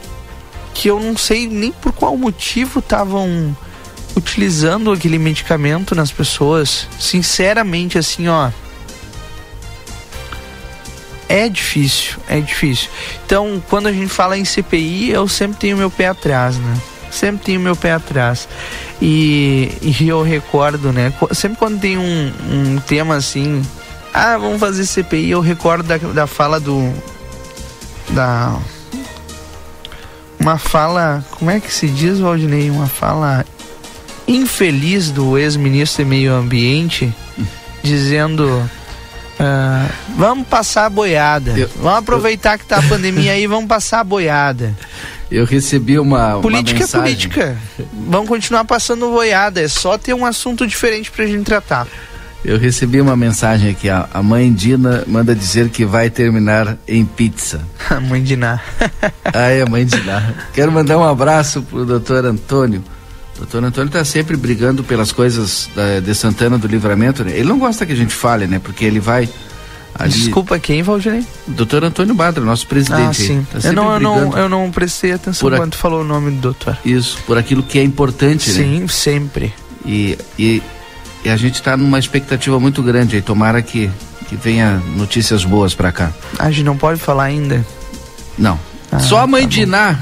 que 0.74 0.90
eu 0.90 1.00
não 1.00 1.18
sei 1.18 1.48
nem 1.48 1.72
por 1.72 1.92
qual 1.92 2.18
motivo 2.18 2.80
estavam 2.80 3.56
utilizando 4.16 4.92
aquele 4.92 5.18
medicamento 5.18 5.94
nas 5.94 6.12
pessoas. 6.12 6.88
Sinceramente, 7.00 7.98
assim, 7.98 8.28
ó. 8.28 8.50
É 11.28 11.50
difícil, 11.50 12.18
é 12.30 12.40
difícil. 12.40 12.90
Então, 13.26 13.62
quando 13.68 13.88
a 13.88 13.92
gente 13.92 14.10
fala 14.10 14.38
em 14.38 14.46
CPI, 14.46 15.10
eu 15.10 15.28
sempre 15.28 15.58
tenho 15.58 15.76
meu 15.76 15.90
pé 15.90 16.08
atrás, 16.08 16.56
né? 16.58 16.80
sempre 17.16 17.46
tenho 17.46 17.60
meu 17.60 17.76
pé 17.76 17.94
atrás. 17.94 18.48
E, 19.02 19.72
e 19.82 20.08
eu 20.08 20.22
recordo, 20.24 20.92
né? 20.92 21.14
Sempre 21.32 21.58
quando 21.58 21.80
tem 21.80 21.98
um, 21.98 22.32
um 22.50 22.78
tema 22.80 23.16
assim, 23.16 23.62
ah, 24.14 24.38
vamos 24.38 24.60
fazer 24.60 24.86
CPI, 24.86 25.32
eu 25.32 25.42
recordo 25.42 25.84
da, 25.84 25.98
da 25.98 26.28
fala 26.28 26.60
do. 26.60 26.94
Da. 28.12 28.58
Uma 30.40 30.58
fala. 30.58 31.24
Como 31.32 31.52
é 31.52 31.60
que 31.60 31.74
se 31.74 31.88
diz, 31.88 32.20
Valdinei? 32.20 32.70
Uma 32.70 32.88
fala 32.88 33.46
infeliz 34.26 35.12
do 35.12 35.38
ex-ministro 35.38 36.04
de 36.04 36.10
Meio 36.10 36.34
Ambiente, 36.34 37.14
dizendo. 37.84 38.48
Uh, 39.38 39.92
vamos 40.16 40.48
passar 40.48 40.86
a 40.86 40.90
boiada. 40.90 41.52
Eu, 41.52 41.70
vamos 41.76 42.00
aproveitar 42.00 42.54
eu... 42.54 42.60
que 42.60 42.66
tá 42.66 42.78
a 42.78 42.84
pandemia 42.84 43.34
aí, 43.34 43.46
vamos 43.48 43.68
passar 43.68 44.00
a 44.00 44.04
boiada. 44.06 44.74
Eu 45.32 45.46
recebi 45.46 45.98
uma. 45.98 46.40
Política 46.40 46.86
uma 46.86 46.86
é 46.86 47.02
política. 47.02 47.58
Vamos 48.08 48.30
continuar 48.30 48.64
passando 48.66 49.10
boiada. 49.10 49.62
É 49.62 49.68
só 49.68 49.98
ter 49.98 50.14
um 50.14 50.26
assunto 50.26 50.68
diferente 50.68 51.10
pra 51.12 51.26
gente 51.26 51.44
tratar. 51.44 51.88
Eu 52.44 52.60
recebi 52.60 53.02
uma 53.02 53.16
mensagem 53.16 53.72
aqui. 53.72 53.90
A, 53.90 54.08
a 54.14 54.22
mãe 54.22 54.54
Dina 54.54 55.04
manda 55.08 55.34
dizer 55.34 55.70
que 55.70 55.84
vai 55.84 56.12
terminar 56.12 56.78
em 56.88 57.04
pizza. 57.04 57.62
A 57.90 58.00
mãe 58.00 58.22
Dina. 58.22 58.62
ah, 59.26 59.50
é, 59.50 59.64
a 59.64 59.66
mãe 59.66 59.84
Dina. 59.84 60.36
Quero 60.54 60.72
mandar 60.72 60.98
um 60.98 61.04
abraço 61.04 61.64
pro 61.64 61.86
doutor 61.86 62.24
Antônio. 62.26 62.84
O 63.36 63.40
doutor 63.40 63.64
Antônio 63.64 63.88
está 63.88 64.06
sempre 64.06 64.38
brigando 64.38 64.84
pelas 64.84 65.12
coisas 65.12 65.70
da, 65.76 66.00
de 66.00 66.14
Santana 66.14 66.58
do 66.58 66.68
Livramento. 66.68 67.24
Né? 67.24 67.32
Ele 67.32 67.50
não 67.50 67.60
gosta 67.60 67.86
que 67.86 67.94
a 67.94 67.96
gente 67.96 68.14
fale, 68.14 68.48
né? 68.48 68.60
Porque 68.60 68.86
ele 68.86 69.00
vai 69.00 69.28
Ali... 69.98 70.12
Desculpa, 70.12 70.60
quem, 70.60 70.84
Valdirei? 70.84 71.26
Doutor 71.48 71.86
Antônio 71.86 72.14
Badra, 72.14 72.44
nosso 72.44 72.68
presidente. 72.68 73.02
Ah, 73.02 73.14
sim. 73.14 73.48
Tá 73.50 73.60
eu, 73.68 73.74
não, 73.74 73.94
eu, 73.94 74.00
não, 74.00 74.38
eu 74.38 74.50
não 74.50 74.72
prestei 74.72 75.14
atenção 75.14 75.48
a... 75.48 75.58
quando 75.58 75.76
falou 75.76 76.02
o 76.02 76.04
nome 76.04 76.32
do 76.32 76.42
doutor. 76.42 76.78
Isso, 76.84 77.18
por 77.26 77.38
aquilo 77.38 77.64
que 77.64 77.80
é 77.80 77.84
importante, 77.84 78.50
sim, 78.50 78.80
né? 78.80 78.80
Sim, 78.80 78.88
sempre. 78.90 79.54
E, 79.86 80.18
e, 80.38 80.62
e, 81.24 81.30
a 81.30 81.38
gente 81.38 81.56
está 81.56 81.78
numa 81.78 81.98
expectativa 81.98 82.60
muito 82.60 82.84
grande 82.84 83.16
aí. 83.16 83.22
Tomara 83.22 83.62
que, 83.62 83.90
que 84.28 84.36
venha 84.36 84.82
notícias 84.98 85.46
boas 85.46 85.74
para 85.74 85.92
cá. 85.92 86.12
A 86.38 86.52
gente 86.52 86.66
não 86.66 86.76
pode 86.76 87.00
falar 87.00 87.26
ainda? 87.26 87.66
Não. 88.38 88.60
Ah, 88.92 89.00
Só 89.00 89.20
a 89.20 89.28
mãe 89.28 89.44
tá 89.44 89.50
Diná 89.50 90.00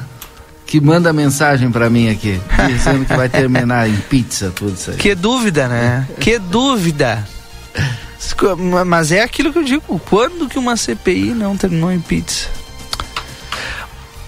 que 0.66 0.82
manda 0.82 1.14
mensagem 1.14 1.70
para 1.70 1.88
mim 1.88 2.10
aqui, 2.10 2.42
dizendo 2.68 3.06
que 3.06 3.16
vai 3.16 3.30
terminar 3.30 3.88
em 3.88 3.96
pizza, 3.96 4.52
tudo 4.56 4.74
isso 4.74 4.90
aí. 4.90 4.98
Que 4.98 5.14
dúvida, 5.14 5.68
né? 5.68 6.08
que 6.20 6.40
dúvida. 6.40 7.24
Mas 8.86 9.12
é 9.12 9.22
aquilo 9.22 9.52
que 9.52 9.60
eu 9.60 9.64
digo, 9.64 10.00
quando 10.10 10.48
que 10.48 10.58
uma 10.58 10.76
CPI 10.78 11.34
não 11.34 11.58
terminou 11.58 11.92
em 11.92 12.00
pizza? 12.00 12.48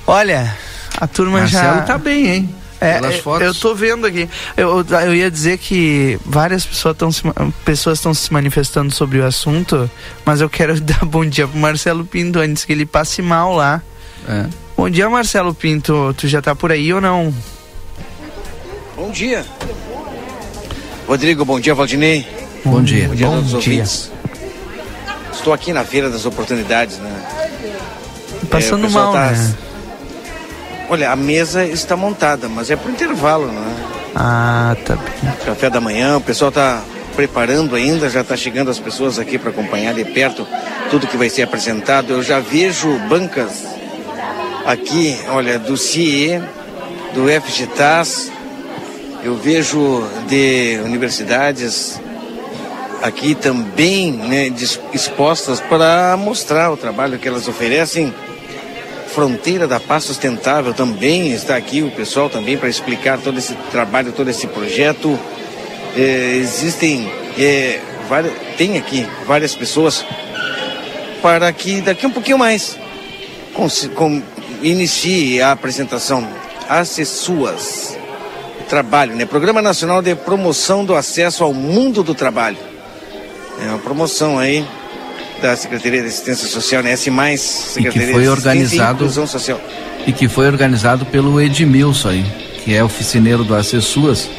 Olha, 0.07 0.55
a 0.97 1.07
turma 1.07 1.39
Marcelo 1.39 1.77
já. 1.77 1.81
tá 1.81 1.97
bem, 1.97 2.27
hein? 2.27 2.55
É, 2.79 2.99
eu 3.41 3.53
tô 3.53 3.73
vendo 3.73 4.05
aqui. 4.05 4.29
Eu, 4.55 4.85
eu 5.05 5.15
ia 5.15 5.31
dizer 5.31 5.57
que 5.57 6.19
várias 6.25 6.65
pessoas 6.65 6.93
estão 6.93 7.11
se, 7.11 7.23
pessoas 7.63 7.99
estão 7.99 8.13
se 8.13 8.31
manifestando 8.31 8.93
sobre 8.93 9.19
o 9.19 9.25
assunto, 9.25 9.89
mas 10.25 10.41
eu 10.41 10.49
quero 10.49 10.79
dar 10.81 11.03
bom 11.05 11.25
dia 11.25 11.47
pro 11.47 11.57
Marcelo 11.57 12.05
Pinto 12.05 12.39
antes 12.39 12.65
que 12.65 12.73
ele 12.73 12.85
passe 12.85 13.21
mal 13.21 13.55
lá. 13.55 13.81
É. 14.27 14.45
Bom 14.75 14.89
dia, 14.89 15.09
Marcelo 15.09 15.53
Pinto. 15.53 16.13
Tu 16.17 16.27
já 16.27 16.41
tá 16.41 16.53
por 16.53 16.71
aí 16.71 16.93
ou 16.93 16.99
não? 16.99 17.33
Bom 18.95 19.09
dia. 19.09 19.45
Rodrigo, 21.07 21.45
bom 21.45 21.59
dia, 21.59 21.73
Valdinei. 21.73 22.34
Bom 22.65 22.81
dia. 22.81 23.07
Bom 23.07 23.13
dia 23.13 23.27
a 23.27 23.29
todos 23.29 23.47
os 23.47 23.53
ouvintes. 23.53 24.11
Estou 25.31 25.53
aqui 25.53 25.71
na 25.71 25.83
Feira 25.83 26.09
das 26.09 26.25
Oportunidades, 26.25 26.97
né? 26.97 27.11
Passando 28.49 28.87
é, 28.87 28.89
mal, 28.89 29.13
tá... 29.13 29.31
né? 29.31 29.55
Olha, 30.89 31.11
a 31.11 31.15
mesa 31.15 31.63
está 31.63 31.95
montada, 31.95 32.49
mas 32.49 32.71
é 32.71 32.75
para 32.75 32.91
intervalo, 32.91 33.47
né? 33.47 33.75
Ah, 34.15 34.75
tá 34.83 34.95
bem. 34.95 35.33
Café 35.45 35.69
da 35.69 35.79
manhã, 35.79 36.17
o 36.17 36.21
pessoal 36.21 36.49
está 36.49 36.81
preparando 37.15 37.75
ainda, 37.75 38.09
já 38.09 38.21
está 38.21 38.35
chegando 38.35 38.71
as 38.71 38.79
pessoas 38.79 39.19
aqui 39.19 39.37
para 39.37 39.51
acompanhar 39.51 39.93
de 39.93 40.03
perto 40.03 40.47
tudo 40.89 41.05
que 41.05 41.17
vai 41.17 41.29
ser 41.29 41.43
apresentado. 41.43 42.13
Eu 42.13 42.23
já 42.23 42.39
vejo 42.39 42.97
bancas 43.07 43.63
aqui, 44.65 45.15
olha, 45.29 45.59
do 45.59 45.77
CIE, 45.77 46.41
do 47.13 47.27
FGTAS, 47.41 48.31
eu 49.23 49.35
vejo 49.35 50.03
de 50.27 50.79
universidades 50.83 51.99
aqui 53.01 53.35
também 53.35 54.11
né, 54.11 54.51
expostas 54.93 55.59
para 55.59 56.15
mostrar 56.17 56.71
o 56.71 56.77
trabalho 56.77 57.19
que 57.19 57.27
elas 57.27 57.47
oferecem. 57.47 58.13
Fronteira 59.07 59.67
da 59.67 59.79
Paz 59.79 60.03
Sustentável 60.03 60.73
também 60.73 61.31
está 61.31 61.55
aqui, 61.55 61.81
o 61.81 61.91
pessoal 61.91 62.29
também 62.29 62.57
para 62.57 62.67
explicar 62.67 63.17
todo 63.17 63.37
esse 63.37 63.53
trabalho, 63.71 64.11
todo 64.11 64.29
esse 64.29 64.45
projeto. 64.47 65.17
É, 65.95 66.35
existem, 66.35 67.09
é, 67.37 67.79
várias, 68.09 68.33
tem 68.57 68.77
aqui 68.77 69.07
várias 69.25 69.55
pessoas 69.55 70.05
para 71.21 71.51
que 71.53 71.79
daqui 71.79 72.05
um 72.05 72.11
pouquinho 72.11 72.37
mais 72.37 72.77
com, 73.53 73.67
com, 73.95 74.21
inicie 74.61 75.41
a 75.41 75.51
apresentação. 75.51 76.27
As 76.67 76.89
suas 77.07 77.95
Trabalho, 78.67 79.15
né? 79.15 79.25
Programa 79.25 79.61
Nacional 79.61 80.01
de 80.01 80.15
Promoção 80.15 80.83
do 80.83 80.95
Acesso 80.95 81.43
ao 81.43 81.53
Mundo 81.53 82.01
do 82.01 82.15
Trabalho. 82.15 82.57
É 83.61 83.67
uma 83.69 83.79
promoção 83.79 84.37
aí 84.37 84.65
da 85.41 85.55
Secretaria 85.55 86.01
de 86.01 86.07
Assistência 86.07 86.47
Social, 86.47 86.83
né? 86.83 86.91
S+, 86.91 87.09
Secretaria 87.37 88.03
e 88.03 88.07
que 88.07 88.13
foi 88.13 88.27
organizado, 88.27 88.91
e 88.91 88.93
Inclusão 88.93 89.27
Social. 89.27 89.61
E 90.07 90.11
que 90.11 90.27
foi 90.27 90.47
organizado 90.47 91.05
pelo 91.05 91.39
Edmilson 91.41 92.09
aí, 92.09 92.25
que 92.63 92.73
é 92.75 92.83
oficineiro 92.83 93.43
do 93.43 93.55
Acessuas, 93.55 94.29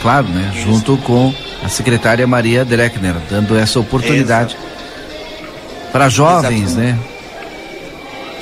claro, 0.00 0.28
né? 0.28 0.52
Isso. 0.54 0.64
Junto 0.64 0.96
com 0.98 1.34
a 1.62 1.68
secretária 1.68 2.26
Maria 2.26 2.64
Dreckner, 2.64 3.14
dando 3.30 3.56
essa 3.56 3.78
oportunidade 3.78 4.56
para 5.92 6.08
jovens, 6.08 6.74
né? 6.74 6.98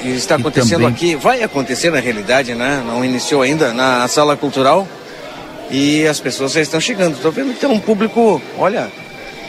E 0.03 0.11
está 0.12 0.37
acontecendo 0.37 0.83
também... 0.83 0.88
aqui, 0.88 1.14
vai 1.14 1.43
acontecer 1.43 1.90
na 1.90 2.01
realidade, 2.01 2.55
né? 2.55 2.83
Não 2.87 3.05
iniciou 3.05 3.43
ainda 3.43 3.75
na 3.75 4.09
sala 4.09 4.37
cultural 4.37 4.88
e 5.71 6.07
as 6.07 6.19
pessoas 6.19 6.53
já 6.53 6.61
estão 6.61 6.81
chegando. 6.81 7.16
Estou 7.16 7.31
vendo 7.31 7.53
que 7.53 7.61
tem 7.61 7.69
um 7.69 7.79
público, 7.79 8.40
olha, 8.59 8.90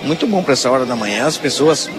muito 0.03 0.27
bom 0.27 0.43
para 0.43 0.53
essa 0.53 0.69
hora 0.69 0.85
da 0.85 0.95
manhã, 0.95 1.25
as 1.25 1.37
pessoas 1.37 1.89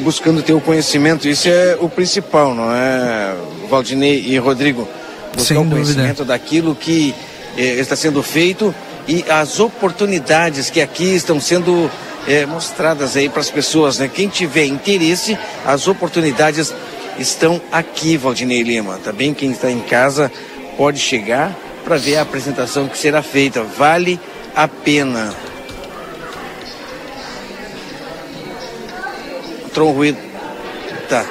buscando 0.00 0.42
ter 0.42 0.52
o 0.52 0.60
conhecimento. 0.60 1.28
Isso 1.28 1.48
é 1.48 1.76
o 1.80 1.88
principal, 1.88 2.54
não 2.54 2.72
é, 2.72 3.34
Valdinei 3.68 4.24
e 4.26 4.38
Rodrigo? 4.38 4.88
Buscar 5.36 5.60
o 5.60 5.68
conhecimento 5.68 6.24
daquilo 6.24 6.74
que 6.74 7.14
eh, 7.56 7.80
está 7.80 7.96
sendo 7.96 8.22
feito 8.22 8.74
e 9.06 9.24
as 9.28 9.58
oportunidades 9.60 10.70
que 10.70 10.80
aqui 10.80 11.14
estão 11.14 11.40
sendo 11.40 11.90
eh, 12.26 12.46
mostradas 12.46 13.16
aí 13.16 13.28
para 13.28 13.40
as 13.40 13.50
pessoas, 13.50 13.98
né? 13.98 14.08
Quem 14.12 14.28
tiver 14.28 14.64
interesse, 14.64 15.36
as 15.66 15.88
oportunidades 15.88 16.72
estão 17.18 17.60
aqui, 17.70 18.16
Valdinei 18.16 18.62
Lima. 18.62 18.98
Também 19.02 19.34
quem 19.34 19.50
está 19.50 19.70
em 19.70 19.80
casa 19.80 20.30
pode 20.76 20.98
chegar 20.98 21.54
para 21.84 21.96
ver 21.96 22.16
a 22.16 22.22
apresentação 22.22 22.88
que 22.88 22.96
será 22.96 23.22
feita. 23.22 23.62
Vale 23.62 24.18
a 24.54 24.66
pena. 24.66 25.34
Entrou 29.74 29.90
um 29.90 29.92
ruído. 29.92 30.18
Tá. 31.08 31.26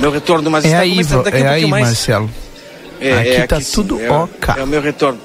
Meu 0.00 0.10
retorno, 0.10 0.50
mas 0.50 0.64
é 0.64 0.68
está 0.68 0.80
aí, 0.80 0.90
começando 0.92 1.24
daqui 1.24 1.36
é 1.36 1.44
um 1.44 1.48
aí, 1.50 1.66
mais. 1.66 1.84
Marcelo. 1.88 2.30
É, 2.98 3.12
aqui 3.12 3.28
é, 3.28 3.46
tá 3.46 3.56
aqui, 3.56 3.70
tudo 3.70 3.98
sim, 3.98 4.02
é, 4.02 4.60
é 4.60 4.64
o 4.64 4.66
meu 4.66 4.80
retorno. 4.80 5.20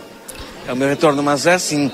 É 0.68 0.74
o 0.74 0.76
meu 0.76 0.90
retorno, 0.90 1.24
mas 1.24 1.46
é 1.46 1.54
assim. 1.54 1.90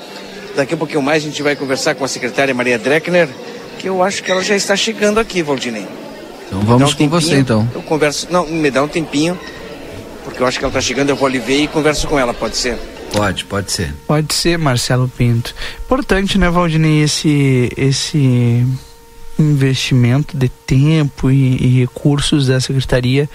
Daqui 0.56 0.74
a 0.74 0.78
pouquinho 0.78 1.04
mais 1.04 1.22
a 1.22 1.28
gente 1.28 1.44
vai 1.44 1.56
conversar 1.56 1.94
com 1.94 2.04
a 2.04 2.08
secretária 2.08 2.56
Maria 2.56 2.80
Dreckner, 2.80 3.30
que 3.78 3.88
eu 3.88 4.02
acho 4.02 4.24
que 4.24 4.32
ela 4.32 4.44
já 4.44 4.56
está 4.56 4.76
chegando 4.76 5.20
aqui, 5.20 5.44
Valdinei. 5.44 5.86
Então 6.48 6.62
vamos 6.62 6.96
um 6.96 6.98
com 6.98 7.08
você 7.08 7.36
então. 7.36 7.70
Eu 7.76 7.84
converso, 7.84 8.26
não, 8.32 8.48
me 8.48 8.72
dá 8.72 8.82
um 8.82 8.88
tempinho, 8.88 9.40
porque 10.24 10.42
eu 10.42 10.48
acho 10.48 10.58
que 10.58 10.66
ela 10.66 10.72
está 10.72 10.82
chegando, 10.82 11.12
eu 11.12 11.16
vou 11.16 11.28
ali 11.28 11.38
ver 11.38 11.60
e 11.60 11.68
converso 11.68 12.08
com 12.08 12.18
ela, 12.18 12.34
pode 12.34 12.58
ser? 12.58 12.80
Pode, 13.14 13.46
pode 13.46 13.72
ser. 13.72 13.94
Pode 14.08 14.34
ser, 14.34 14.58
Marcelo 14.58 15.08
Pinto. 15.08 15.54
Importante, 15.86 16.40
né, 16.40 16.50
Valdinei, 16.50 17.04
esse, 17.04 17.72
esse 17.78 18.66
investimento 19.38 20.38
de 20.38 20.50
tempo 20.50 21.30
e, 21.30 21.58
e 21.58 21.80
recursos 21.80 22.48
da 22.48 22.60
Secretaria 22.60 23.30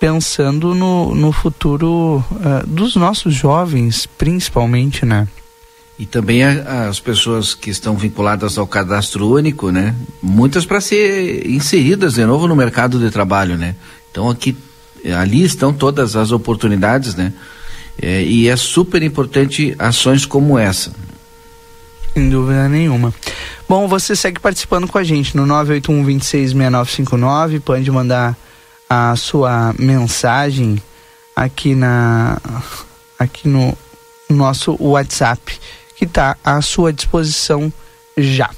pensando 0.00 0.74
no, 0.74 1.14
no 1.14 1.32
futuro 1.32 2.22
uh, 2.30 2.66
dos 2.66 2.96
nossos 2.96 3.34
jovens, 3.34 4.06
principalmente, 4.18 5.06
né? 5.06 5.26
E 5.98 6.04
também 6.04 6.42
a, 6.42 6.88
as 6.88 6.98
pessoas 6.98 7.54
que 7.54 7.70
estão 7.70 7.96
vinculadas 7.96 8.58
ao 8.58 8.66
cadastro 8.66 9.28
único, 9.28 9.70
né? 9.70 9.94
Muitas 10.22 10.66
para 10.66 10.80
ser 10.80 11.48
inseridas 11.48 12.14
de 12.14 12.26
novo 12.26 12.48
no 12.48 12.56
mercado 12.56 12.98
de 12.98 13.10
trabalho, 13.10 13.56
né? 13.56 13.76
Então 14.10 14.28
aqui, 14.28 14.56
ali 15.16 15.42
estão 15.42 15.72
todas 15.72 16.16
as 16.16 16.32
oportunidades, 16.32 17.14
né? 17.14 17.32
É, 18.00 18.22
e 18.22 18.48
é 18.48 18.56
super 18.56 19.02
importante 19.02 19.74
ações 19.78 20.26
como 20.26 20.58
essa. 20.58 20.92
Sem 22.14 22.30
dúvida 22.30 22.68
nenhuma. 22.68 23.12
Bom, 23.68 23.88
você 23.88 24.14
segue 24.14 24.38
participando 24.38 24.86
com 24.86 24.96
a 24.96 25.02
gente 25.02 25.36
no 25.36 25.44
981 25.44 26.04
266959, 26.04 27.60
pode 27.60 27.90
mandar 27.90 28.36
a 28.88 29.16
sua 29.16 29.74
mensagem 29.78 30.80
aqui 31.34 31.74
na 31.74 32.40
aqui 33.18 33.48
no 33.48 33.76
nosso 34.30 34.76
WhatsApp 34.80 35.58
que 35.96 36.04
está 36.04 36.36
à 36.44 36.62
sua 36.62 36.92
disposição 36.92 37.72
já. 38.16 38.50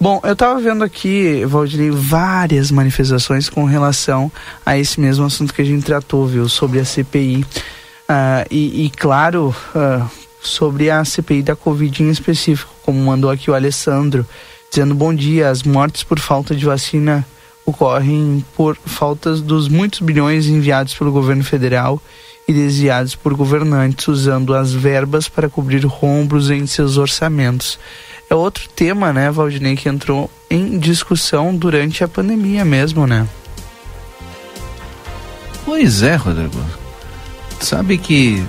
Bom, 0.00 0.20
eu 0.22 0.34
estava 0.34 0.60
vendo 0.60 0.84
aqui, 0.84 1.44
Valdir, 1.46 1.92
várias 1.92 2.70
manifestações 2.70 3.48
com 3.48 3.64
relação 3.64 4.30
a 4.64 4.76
esse 4.76 5.00
mesmo 5.00 5.24
assunto 5.24 5.54
que 5.54 5.62
a 5.62 5.64
gente 5.64 5.84
tratou, 5.84 6.26
viu, 6.26 6.48
sobre 6.48 6.78
a 6.78 6.84
CPI. 6.84 7.42
Uh, 7.42 7.46
ah, 8.08 8.44
e, 8.50 8.84
e, 8.84 8.90
claro, 8.90 9.54
uh, 9.74 10.10
sobre 10.48 10.90
a 10.90 11.04
CPI 11.04 11.42
da 11.42 11.56
Covid 11.56 12.02
em 12.02 12.10
específico, 12.10 12.74
como 12.82 12.98
mandou 12.98 13.30
aqui 13.30 13.50
o 13.50 13.54
Alessandro, 13.54 14.26
dizendo 14.70 14.94
bom 14.94 15.14
dia, 15.14 15.48
as 15.48 15.62
mortes 15.62 16.02
por 16.02 16.18
falta 16.18 16.54
de 16.54 16.64
vacina 16.64 17.26
ocorrem 17.66 18.44
por 18.56 18.76
faltas 18.76 19.40
dos 19.40 19.68
muitos 19.68 20.00
bilhões 20.00 20.46
enviados 20.46 20.94
pelo 20.94 21.10
governo 21.10 21.42
federal 21.42 22.00
e 22.46 22.52
desviados 22.52 23.14
por 23.14 23.34
governantes 23.34 24.06
usando 24.06 24.54
as 24.54 24.72
verbas 24.72 25.28
para 25.28 25.48
cobrir 25.48 25.84
rombos 25.86 26.50
em 26.50 26.66
seus 26.66 26.98
orçamentos. 26.98 27.78
É 28.28 28.34
outro 28.34 28.68
tema, 28.68 29.12
né, 29.12 29.30
Valdinei, 29.30 29.76
que 29.76 29.88
entrou 29.88 30.30
em 30.50 30.78
discussão 30.78 31.54
durante 31.54 32.04
a 32.04 32.08
pandemia 32.08 32.64
mesmo, 32.64 33.06
né? 33.06 33.26
Pois 35.64 36.02
é, 36.02 36.16
Rodrigo. 36.16 36.62
Sabe 37.60 37.96
que 37.96 38.44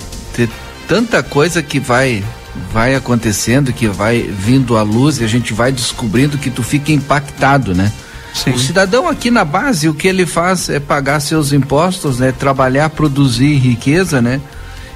tanta 0.87 1.21
coisa 1.23 1.61
que 1.61 1.79
vai 1.79 2.23
vai 2.71 2.95
acontecendo, 2.95 3.73
que 3.73 3.87
vai 3.87 4.21
vindo 4.21 4.77
à 4.77 4.81
luz 4.81 5.19
e 5.19 5.23
a 5.23 5.27
gente 5.27 5.53
vai 5.53 5.71
descobrindo 5.71 6.37
que 6.37 6.49
tu 6.49 6.63
fica 6.63 6.91
impactado, 6.91 7.75
né? 7.75 7.91
Sim. 8.33 8.51
O 8.51 8.59
cidadão 8.59 9.07
aqui 9.07 9.31
na 9.31 9.45
base, 9.45 9.87
o 9.87 9.93
que 9.93 10.07
ele 10.07 10.25
faz 10.25 10.69
é 10.69 10.79
pagar 10.79 11.19
seus 11.19 11.53
impostos, 11.53 12.19
né? 12.19 12.31
Trabalhar, 12.31 12.89
produzir 12.89 13.55
riqueza, 13.55 14.21
né? 14.21 14.41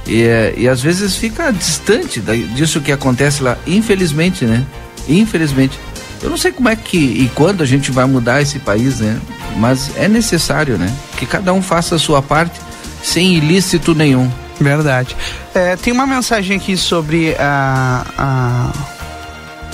E, 0.05 0.25
e 0.57 0.67
às 0.67 0.81
vezes 0.81 1.15
fica 1.15 1.51
distante 1.51 2.21
disso 2.53 2.81
que 2.81 2.91
acontece 2.91 3.43
lá, 3.43 3.57
infelizmente, 3.65 4.45
né? 4.45 4.65
Infelizmente. 5.07 5.79
Eu 6.21 6.29
não 6.29 6.37
sei 6.37 6.51
como 6.51 6.67
é 6.67 6.75
que 6.75 6.97
e 6.97 7.31
quando 7.33 7.63
a 7.63 7.65
gente 7.65 7.91
vai 7.91 8.05
mudar 8.05 8.41
esse 8.41 8.59
país, 8.59 8.99
né? 8.99 9.19
Mas 9.55 9.91
é 9.95 10.07
necessário, 10.07 10.77
né? 10.77 10.93
Que 11.17 11.25
cada 11.25 11.53
um 11.53 11.61
faça 11.61 11.95
a 11.95 11.99
sua 11.99 12.21
parte 12.21 12.59
sem 13.01 13.35
ilícito 13.35 13.95
nenhum. 13.95 14.29
Verdade. 14.59 15.15
É, 15.53 15.75
tem 15.75 15.93
uma 15.93 16.05
mensagem 16.05 16.57
aqui 16.57 16.75
sobre 16.75 17.35
a, 17.39 18.05
a 18.17 18.71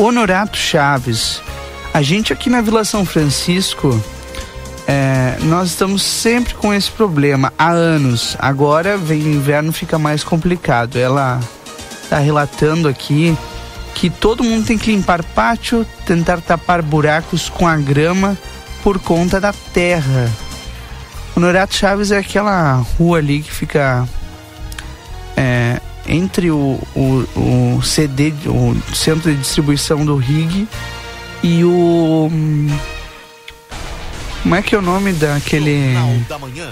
Honorato 0.03 0.57
Chaves. 0.57 1.41
A 1.93 2.01
gente 2.01 2.31
aqui 2.31 2.49
na 2.49 2.61
Vila 2.61 2.83
São 2.83 3.05
Francisco, 3.05 3.99
é, 4.87 5.37
nós 5.43 5.69
estamos 5.69 6.03
sempre 6.03 6.53
com 6.53 6.73
esse 6.73 6.91
problema 6.91 7.51
há 7.57 7.71
anos. 7.71 8.35
Agora 8.39 8.97
vem 8.97 9.23
o 9.23 9.33
inverno, 9.33 9.71
fica 9.71 9.97
mais 9.97 10.23
complicado. 10.23 10.97
Ela 10.97 11.39
está 12.03 12.19
relatando 12.19 12.87
aqui 12.87 13.35
que 13.95 14.09
todo 14.09 14.43
mundo 14.43 14.67
tem 14.67 14.77
que 14.77 14.91
limpar 14.91 15.23
pátio, 15.23 15.85
tentar 16.05 16.41
tapar 16.41 16.81
buracos 16.81 17.49
com 17.49 17.65
a 17.65 17.77
grama 17.77 18.37
por 18.83 18.99
conta 18.99 19.39
da 19.39 19.53
terra. 19.73 20.29
O 21.35 21.39
Norato 21.39 21.73
Chaves 21.73 22.11
é 22.11 22.17
aquela 22.17 22.73
rua 22.97 23.17
ali 23.17 23.41
que 23.41 23.51
fica 23.51 24.07
é, 25.35 25.81
entre 26.07 26.51
o, 26.51 26.79
o, 26.95 27.77
o 27.77 27.81
CD, 27.83 28.33
o 28.45 28.75
centro 28.93 29.31
de 29.31 29.37
distribuição 29.37 30.05
do 30.05 30.15
RIG 30.15 30.67
e 31.43 31.63
o. 31.63 32.29
Como 34.43 34.55
é 34.55 34.61
que 34.61 34.75
é 34.75 34.77
o 34.77 34.81
nome 34.81 35.13
daquele. 35.13 35.93
Da 36.27 36.37
manhã, 36.37 36.69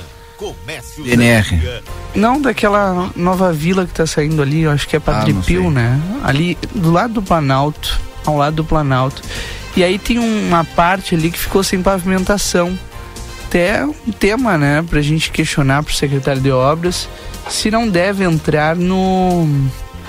DNR. 0.97 1.82
Não, 2.15 2.41
daquela 2.41 3.12
nova 3.15 3.52
vila 3.54 3.86
que 3.86 3.93
tá 3.93 4.06
saindo 4.06 4.41
ali, 4.41 4.62
eu 4.62 4.71
acho 4.71 4.88
que 4.88 4.95
é 4.95 4.99
Padre 4.99 5.36
ah, 5.38 5.43
Pio, 5.43 5.71
né? 5.71 5.99
Ali 6.23 6.58
do 6.73 6.91
lado 6.91 7.13
do 7.15 7.21
Planalto, 7.21 7.99
ao 8.26 8.38
lado 8.38 8.58
do 8.58 8.63
Planalto. 8.63 9.21
E 9.76 9.84
aí 9.84 9.97
tem 9.97 10.19
uma 10.19 10.63
parte 10.63 11.15
ali 11.15 11.32
que 11.32 11.39
ficou 11.39 11.63
sem 11.63 11.82
pavimentação. 11.82 12.78
Até 13.54 13.86
um 13.86 14.12
tema, 14.12 14.58
né, 14.58 14.84
pra 14.89 15.00
gente 15.00 15.30
questionar 15.30 15.84
pro 15.84 15.94
secretário 15.94 16.42
de 16.42 16.50
obras 16.50 17.08
se 17.47 17.70
não 17.70 17.88
deve 17.88 18.24
entrar 18.24 18.76
no 18.76 19.47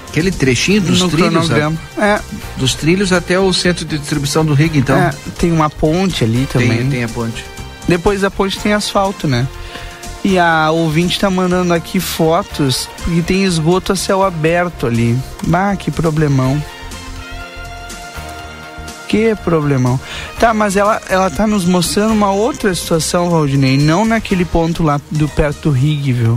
Aquele 0.08 0.30
trechinho 0.30 0.80
dos 0.80 1.02
no 1.02 1.10
trilhos. 1.10 1.50
A, 1.50 2.02
é. 2.02 2.20
Dos 2.56 2.72
trilhos 2.72 3.12
até 3.12 3.38
o 3.38 3.52
centro 3.52 3.84
de 3.84 3.98
distribuição 3.98 4.46
do 4.46 4.54
Rig, 4.54 4.78
então. 4.78 4.96
É, 4.96 5.10
tem 5.38 5.52
uma 5.52 5.68
ponte 5.68 6.24
ali 6.24 6.48
também. 6.50 6.78
Tem, 6.78 6.88
tem 6.88 7.04
a 7.04 7.08
ponte. 7.08 7.44
Depois 7.86 8.22
da 8.22 8.30
ponte 8.30 8.58
tem 8.58 8.72
asfalto, 8.72 9.28
né? 9.28 9.46
E 10.24 10.38
a 10.38 10.70
ouvinte 10.70 11.20
tá 11.20 11.28
mandando 11.28 11.74
aqui 11.74 12.00
fotos 12.00 12.88
e 13.08 13.20
tem 13.20 13.44
esgoto 13.44 13.92
a 13.92 13.96
céu 13.96 14.22
aberto 14.22 14.86
ali. 14.86 15.18
Bah, 15.46 15.76
que 15.76 15.90
problemão. 15.90 16.62
Que 19.14 19.32
problemão. 19.44 20.00
Tá, 20.40 20.52
mas 20.52 20.76
ela, 20.76 21.00
ela 21.08 21.30
tá 21.30 21.46
nos 21.46 21.64
mostrando 21.64 22.12
uma 22.12 22.32
outra 22.32 22.74
situação, 22.74 23.30
Valdinei. 23.30 23.78
Não 23.78 24.04
naquele 24.04 24.44
ponto 24.44 24.82
lá 24.82 25.00
do 25.08 25.28
perto 25.28 25.68
do 25.68 25.70
Rig, 25.70 26.12
viu? 26.12 26.36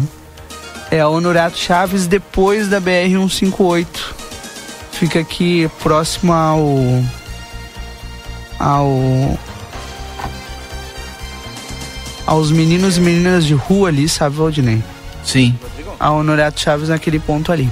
É 0.92 1.00
a 1.00 1.08
Honorato 1.08 1.58
Chaves 1.58 2.06
depois 2.06 2.68
da 2.68 2.80
BR-158. 2.80 3.88
Fica 4.92 5.18
aqui 5.18 5.68
próximo 5.82 6.32
ao. 6.32 6.70
ao. 8.60 9.40
aos 12.28 12.52
meninos 12.52 12.98
e 12.98 13.02
meninas 13.02 13.44
de 13.44 13.56
rua 13.56 13.90
ali, 13.90 14.08
sabe, 14.08 14.36
Valdinei? 14.36 14.84
Sim. 15.24 15.58
A 16.00 16.12
Honorato 16.12 16.60
Chaves 16.60 16.90
naquele 16.90 17.18
ponto 17.18 17.52
ali. 17.52 17.72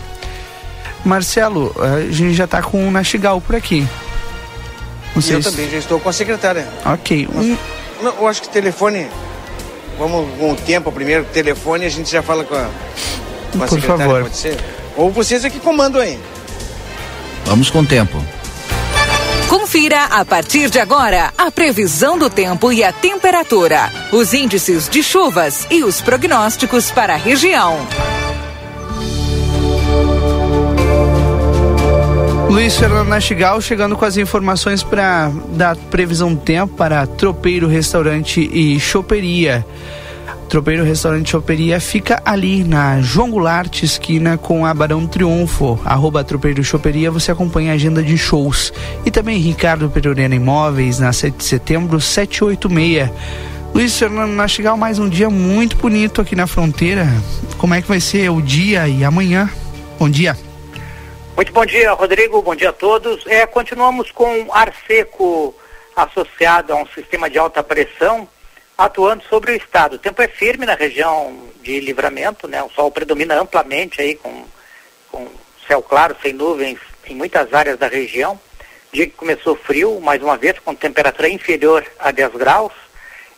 Marcelo, 1.05 1.75
a 1.79 2.11
gente 2.11 2.33
já 2.33 2.47
tá 2.47 2.59
com 2.63 2.87
o 2.87 2.89
Nastigal 2.89 3.39
por 3.39 3.55
aqui. 3.55 3.87
Sei 5.22 5.36
eu 5.36 5.41
também 5.41 5.70
já 5.70 5.78
estou 5.78 5.99
com 5.99 6.09
a 6.09 6.13
secretária. 6.13 6.68
Ok. 6.86 7.28
Um... 7.34 7.57
Não, 8.01 8.16
eu 8.16 8.28
acho 8.28 8.41
que 8.41 8.49
telefone. 8.49 9.07
Vamos 9.97 10.38
com 10.38 10.51
o 10.51 10.55
tempo 10.55 10.91
primeiro, 10.91 11.24
telefone, 11.26 11.86
a 11.86 11.89
gente 11.89 12.11
já 12.11 12.22
fala 12.22 12.43
com 12.43 12.53
a, 12.53 12.70
com 13.53 13.63
a 13.63 13.68
por 13.68 13.76
secretária, 13.76 14.05
favor. 14.05 14.22
pode 14.24 14.36
ser? 14.36 14.57
Ou 14.97 15.09
vocês 15.09 15.45
é 15.45 15.49
que 15.49 15.59
comandam 15.59 16.01
aí. 16.01 16.20
Vamos 17.45 17.70
com 17.70 17.80
o 17.80 17.86
tempo. 17.86 18.22
Confira 19.47 20.05
a 20.05 20.26
partir 20.26 20.70
de 20.70 20.80
agora 20.80 21.32
a 21.38 21.49
previsão 21.51 22.18
do 22.18 22.30
tempo 22.30 22.72
e 22.72 22.84
a 22.84 22.91
temperatura, 22.91 23.91
os 24.11 24.34
índices 24.34 24.89
de 24.89 25.01
chuvas 25.01 25.66
e 25.70 25.84
os 25.84 26.01
prognósticos 26.01 26.91
para 26.91 27.13
a 27.13 27.18
região. 27.18 27.88
Luiz 32.55 32.77
Fernando 32.77 33.09
Nastigal 33.09 33.59
chegando 33.59 33.97
com 33.97 34.05
as 34.05 34.15
informações 34.15 34.81
para 34.81 35.29
da 35.57 35.75
previsão 35.75 36.33
do 36.33 36.39
tempo 36.39 36.73
para 36.73 37.05
Tropeiro 37.05 37.67
Restaurante 37.67 38.49
e 38.49 38.79
Choperia. 38.79 39.65
Tropeiro 40.47 40.85
Restaurante 40.85 41.31
Choperia 41.31 41.81
fica 41.81 42.21
ali 42.23 42.63
na 42.63 43.01
João 43.01 43.29
Goulart, 43.29 43.83
esquina 43.83 44.37
com 44.37 44.65
a 44.65 44.73
Barão 44.73 45.05
Triunfo. 45.05 45.77
Arroba 45.83 46.23
Tropeiro 46.23 46.63
Choperia, 46.63 47.11
você 47.11 47.29
acompanha 47.29 47.73
a 47.73 47.75
agenda 47.75 48.01
de 48.01 48.17
shows. 48.17 48.71
E 49.05 49.11
também 49.11 49.37
Ricardo 49.39 49.89
Perurena 49.89 50.33
Imóveis, 50.33 50.97
na 50.97 51.11
7 51.11 51.35
de 51.35 51.43
setembro, 51.43 51.99
786. 51.99 53.11
Luiz 53.73 53.99
Fernando 53.99 54.31
Nastigal, 54.31 54.77
mais 54.77 54.97
um 54.97 55.09
dia 55.09 55.29
muito 55.29 55.75
bonito 55.75 56.21
aqui 56.21 56.37
na 56.37 56.47
fronteira. 56.47 57.05
Como 57.57 57.73
é 57.73 57.81
que 57.81 57.87
vai 57.89 57.99
ser 57.99 58.31
o 58.31 58.41
dia 58.41 58.87
e 58.87 59.03
amanhã? 59.03 59.49
Bom 59.99 60.09
dia. 60.09 60.37
Muito 61.36 61.51
bom 61.51 61.65
dia, 61.65 61.91
Rodrigo. 61.91 62.41
Bom 62.41 62.55
dia 62.55 62.69
a 62.69 62.73
todos. 62.73 63.27
É, 63.27 63.45
continuamos 63.45 64.09
com 64.09 64.47
ar 64.53 64.73
seco 64.88 65.53
associado 65.93 66.71
a 66.71 66.77
um 66.77 66.88
sistema 66.88 67.29
de 67.29 67.38
alta 67.38 67.61
pressão 67.61 68.25
atuando 68.77 69.21
sobre 69.25 69.51
o 69.51 69.55
estado. 69.55 69.95
O 69.95 69.99
tempo 69.99 70.21
é 70.21 70.29
firme 70.29 70.65
na 70.65 70.75
região 70.75 71.38
de 71.61 71.81
livramento, 71.81 72.47
né? 72.47 72.63
O 72.63 72.69
sol 72.69 72.89
predomina 72.89 73.38
amplamente 73.38 74.01
aí 74.01 74.15
com, 74.15 74.45
com 75.11 75.27
céu 75.67 75.81
claro, 75.81 76.15
sem 76.21 76.31
nuvens 76.31 76.79
em 77.05 77.13
muitas 77.13 77.53
áreas 77.53 77.77
da 77.77 77.89
região. 77.89 78.39
Dia 78.93 79.05
que 79.05 79.11
começou 79.11 79.57
frio, 79.57 79.99
mais 79.99 80.23
uma 80.23 80.38
vez, 80.38 80.57
com 80.59 80.73
temperatura 80.73 81.27
inferior 81.27 81.86
a 81.99 82.11
10 82.11 82.31
graus. 82.36 82.71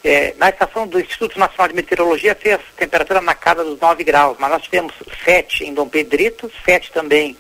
É, 0.03 0.35
na 0.37 0.49
estação 0.49 0.85
do 0.85 0.99
Instituto 0.99 1.39
Nacional 1.39 1.69
de 1.69 1.73
Meteorologia 1.73 2.35
fez 2.35 2.59
temperatura 2.75 3.21
na 3.21 3.33
casa 3.33 3.63
dos 3.63 3.79
9 3.79 4.03
graus, 4.03 4.37
mas 4.39 4.51
nós 4.51 4.61
tivemos 4.61 4.93
7 5.25 5.65
em 5.65 5.73
Dom 5.73 5.89
Pedrito, 5.89 6.51
7 6.63 6.91
também 6.91 7.35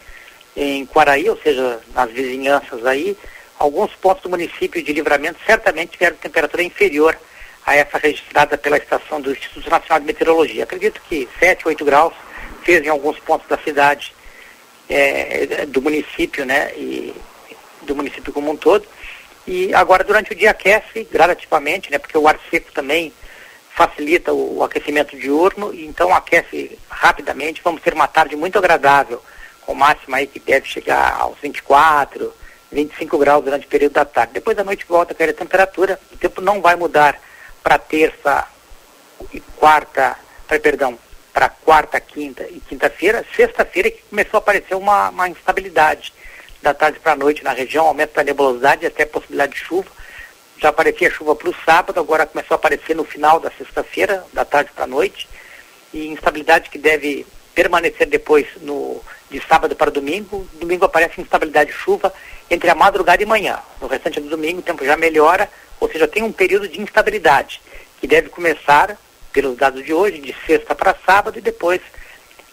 em 0.57 0.87
Quaraí, 0.87 1.29
ou 1.29 1.37
seja, 1.37 1.79
nas 1.93 2.11
vizinhanças 2.11 2.83
aí. 2.83 3.15
Alguns 3.59 3.93
pontos 3.93 4.23
do 4.23 4.29
município 4.29 4.83
de 4.83 4.91
Livramento 4.91 5.39
certamente 5.45 5.91
tiveram 5.91 6.17
temperatura 6.17 6.63
inferior 6.63 7.15
a 7.63 7.75
essa 7.75 7.97
registrada 7.99 8.57
pela 8.57 8.77
estação 8.77 9.21
do 9.21 9.31
Instituto 9.31 9.69
Nacional 9.69 9.99
de 9.99 10.05
Meteorologia. 10.07 10.63
Acredito 10.63 10.99
que 11.07 11.29
7, 11.39 11.67
8 11.67 11.85
graus 11.85 12.13
fez 12.63 12.83
em 12.83 12.89
alguns 12.89 13.19
pontos 13.19 13.47
da 13.47 13.57
cidade, 13.59 14.15
é, 14.89 15.65
do 15.67 15.81
município, 15.81 16.45
né, 16.45 16.71
e 16.75 17.13
do 17.83 17.95
município 17.95 18.33
como 18.33 18.51
um 18.51 18.57
todo. 18.57 18.87
E 19.45 19.73
agora 19.73 20.03
durante 20.03 20.31
o 20.31 20.35
dia 20.35 20.51
aquece 20.51 21.07
gradativamente, 21.11 21.91
né, 21.91 21.99
porque 21.99 22.17
o 22.17 22.27
ar 22.27 22.39
seco 22.49 22.71
também 22.71 23.13
facilita 23.75 24.33
o, 24.33 24.57
o 24.57 24.63
aquecimento 24.63 25.15
diurno, 25.15 25.73
e 25.73 25.85
então 25.85 26.13
aquece 26.15 26.77
rapidamente. 26.89 27.61
Vamos 27.63 27.81
ter 27.81 27.93
uma 27.93 28.07
tarde 28.07 28.35
muito 28.35 28.57
agradável, 28.57 29.21
com 29.67 29.75
máxima 29.75 30.17
aí 30.17 30.25
que 30.25 30.39
deve 30.39 30.65
chegar 30.65 31.17
aos 31.19 31.37
24, 31.39 32.33
25 32.71 33.17
graus 33.17 33.43
durante 33.43 33.67
o 33.67 33.69
período 33.69 33.93
da 33.93 34.05
tarde. 34.05 34.33
Depois 34.33 34.55
da 34.55 34.63
noite 34.63 34.85
volta 34.87 35.11
a 35.11 35.15
cair 35.15 35.31
a 35.31 35.33
temperatura, 35.33 35.99
o 36.11 36.15
tempo 36.15 36.39
não 36.39 36.61
vai 36.61 36.77
mudar 36.77 37.19
para 37.61 37.77
terça 37.77 38.47
e 39.33 39.41
quarta, 39.57 40.15
pra, 40.47 40.57
perdão, 40.57 40.97
para 41.33 41.49
quarta, 41.49 41.99
quinta 41.99 42.47
e 42.49 42.61
quinta-feira, 42.61 43.25
sexta-feira 43.35 43.91
que 43.91 44.01
começou 44.09 44.37
a 44.37 44.39
aparecer 44.39 44.75
uma, 44.75 45.09
uma 45.09 45.27
instabilidade 45.27 46.13
da 46.61 46.73
tarde 46.73 46.99
para 46.99 47.11
a 47.11 47.17
noite 47.17 47.43
na 47.43 47.51
região, 47.51 47.87
aumento 47.87 48.13
da 48.13 48.23
nebulosidade 48.23 48.85
e 48.85 48.87
até 48.87 49.05
possibilidade 49.05 49.51
de 49.51 49.59
chuva. 49.59 49.91
Já 50.59 50.69
aparecia 50.69 51.11
chuva 51.11 51.35
para 51.35 51.49
o 51.49 51.55
sábado, 51.65 51.99
agora 51.99 52.25
começou 52.25 52.55
a 52.55 52.57
aparecer 52.57 52.95
no 52.95 53.03
final 53.03 53.39
da 53.39 53.51
sexta-feira, 53.51 54.25
da 54.31 54.45
tarde 54.45 54.71
para 54.73 54.85
a 54.85 54.87
noite, 54.87 55.27
e 55.93 56.07
instabilidade 56.07 56.69
que 56.69 56.77
deve 56.77 57.27
permanecer 57.53 58.07
depois 58.07 58.47
no, 58.61 59.01
de 59.29 59.41
sábado 59.47 59.75
para 59.75 59.91
domingo. 59.91 60.47
Domingo 60.53 60.85
aparece 60.85 61.21
instabilidade 61.21 61.71
de 61.71 61.77
chuva 61.77 62.13
entre 62.49 62.69
a 62.69 62.75
madrugada 62.75 63.21
e 63.21 63.25
manhã. 63.25 63.59
No 63.81 63.87
restante 63.87 64.19
do 64.19 64.29
domingo 64.29 64.59
o 64.59 64.63
tempo 64.63 64.85
já 64.85 64.95
melhora, 64.95 65.49
ou 65.79 65.89
seja, 65.89 66.07
tem 66.07 66.23
um 66.23 66.31
período 66.31 66.67
de 66.67 66.81
instabilidade 66.81 67.61
que 67.99 68.07
deve 68.07 68.29
começar, 68.29 68.97
pelos 69.33 69.55
dados 69.55 69.85
de 69.85 69.93
hoje, 69.93 70.19
de 70.19 70.35
sexta 70.45 70.73
para 70.73 70.95
sábado 71.05 71.37
e 71.37 71.41
depois 71.41 71.79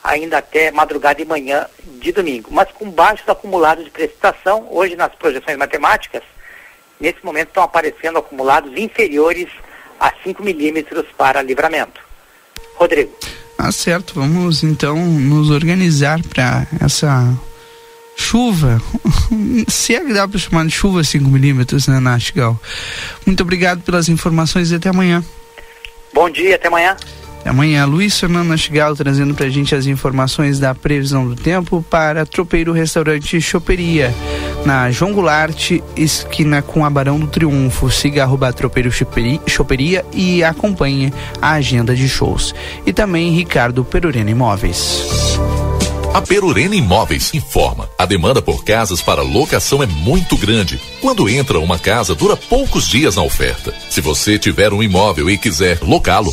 ainda 0.02 0.36
até 0.36 0.70
madrugada 0.70 1.22
e 1.22 1.24
manhã 1.24 1.66
de 1.82 2.12
domingo. 2.12 2.50
Mas 2.52 2.70
com 2.72 2.90
baixos 2.90 3.26
acumulados 3.26 3.84
de 3.84 3.90
precipitação, 3.90 4.68
hoje 4.70 4.94
nas 4.94 5.14
projeções 5.14 5.56
matemáticas, 5.56 6.22
nesse 7.00 7.24
momento 7.24 7.48
estão 7.48 7.62
aparecendo 7.62 8.18
acumulados 8.18 8.76
inferiores 8.76 9.48
a 9.98 10.12
5 10.22 10.42
milímetros 10.42 11.06
para 11.16 11.40
livramento. 11.40 12.02
Rodrigo. 12.74 13.16
Ah, 13.64 13.72
certo. 13.72 14.12
Vamos 14.16 14.62
então 14.62 14.94
nos 14.98 15.48
organizar 15.48 16.22
para 16.22 16.66
essa 16.78 17.34
chuva, 18.14 18.80
se 19.66 19.94
é 19.94 20.00
que 20.00 20.12
dá 20.12 20.28
para 20.28 20.38
chamar 20.38 20.66
de 20.66 20.72
chuva 20.72 21.02
5 21.02 21.24
milímetros, 21.30 21.88
né, 21.88 21.98
Nastigal? 21.98 22.60
Muito 23.24 23.42
obrigado 23.42 23.80
pelas 23.80 24.10
informações 24.10 24.70
e 24.70 24.74
até 24.74 24.90
amanhã. 24.90 25.24
Bom 26.12 26.28
dia, 26.28 26.56
até 26.56 26.68
amanhã. 26.68 26.94
Amanhã, 27.44 27.84
Luiz 27.84 28.18
Fernando 28.18 28.48
Nastigal 28.48 28.96
trazendo 28.96 29.34
pra 29.34 29.48
gente 29.48 29.74
as 29.74 29.86
informações 29.86 30.58
da 30.58 30.74
previsão 30.74 31.28
do 31.28 31.36
tempo 31.36 31.84
para 31.88 32.24
Tropeiro 32.24 32.72
Restaurante 32.72 33.40
Choperia, 33.40 34.14
na 34.64 34.90
João 34.90 35.12
Goulart, 35.12 35.72
esquina 35.94 36.62
com 36.62 36.84
a 36.84 36.90
Barão 36.90 37.20
do 37.20 37.26
Triunfo. 37.26 37.90
Siga 37.90 38.22
arroba 38.22 38.52
Tropeiro 38.52 38.90
Choperia 39.46 40.04
e 40.12 40.42
acompanhe 40.42 41.12
a 41.40 41.52
agenda 41.52 41.94
de 41.94 42.08
shows. 42.08 42.54
E 42.86 42.92
também 42.92 43.32
Ricardo 43.32 43.84
Perurena 43.84 44.30
Imóveis. 44.30 45.38
A 46.14 46.22
Perurena 46.22 46.76
Imóveis 46.76 47.34
informa: 47.34 47.90
a 47.98 48.06
demanda 48.06 48.40
por 48.40 48.64
casas 48.64 49.02
para 49.02 49.20
locação 49.20 49.82
é 49.82 49.86
muito 49.86 50.36
grande. 50.36 50.80
Quando 51.00 51.28
entra 51.28 51.58
uma 51.58 51.78
casa, 51.78 52.14
dura 52.14 52.36
poucos 52.36 52.88
dias 52.88 53.16
na 53.16 53.22
oferta. 53.22 53.74
Se 53.90 54.00
você 54.00 54.38
tiver 54.38 54.72
um 54.72 54.82
imóvel 54.82 55.28
e 55.28 55.36
quiser 55.36 55.80
locá-lo, 55.82 56.32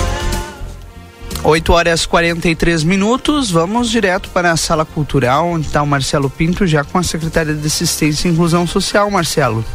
8 1.43 1.73
horas 1.73 2.05
43 2.05 2.83
minutos, 2.83 3.49
vamos 3.49 3.89
direto 3.89 4.29
para 4.29 4.51
a 4.51 4.57
sala 4.57 4.85
cultural, 4.85 5.47
onde 5.47 5.65
está 5.65 5.81
o 5.81 5.87
Marcelo 5.87 6.29
Pinto, 6.29 6.67
já 6.67 6.83
com 6.83 6.99
a 6.99 7.03
secretária 7.03 7.51
de 7.51 7.65
Assistência 7.65 8.27
e 8.27 8.31
Inclusão 8.31 8.67
Social, 8.67 9.09
Marcelo. 9.09 9.65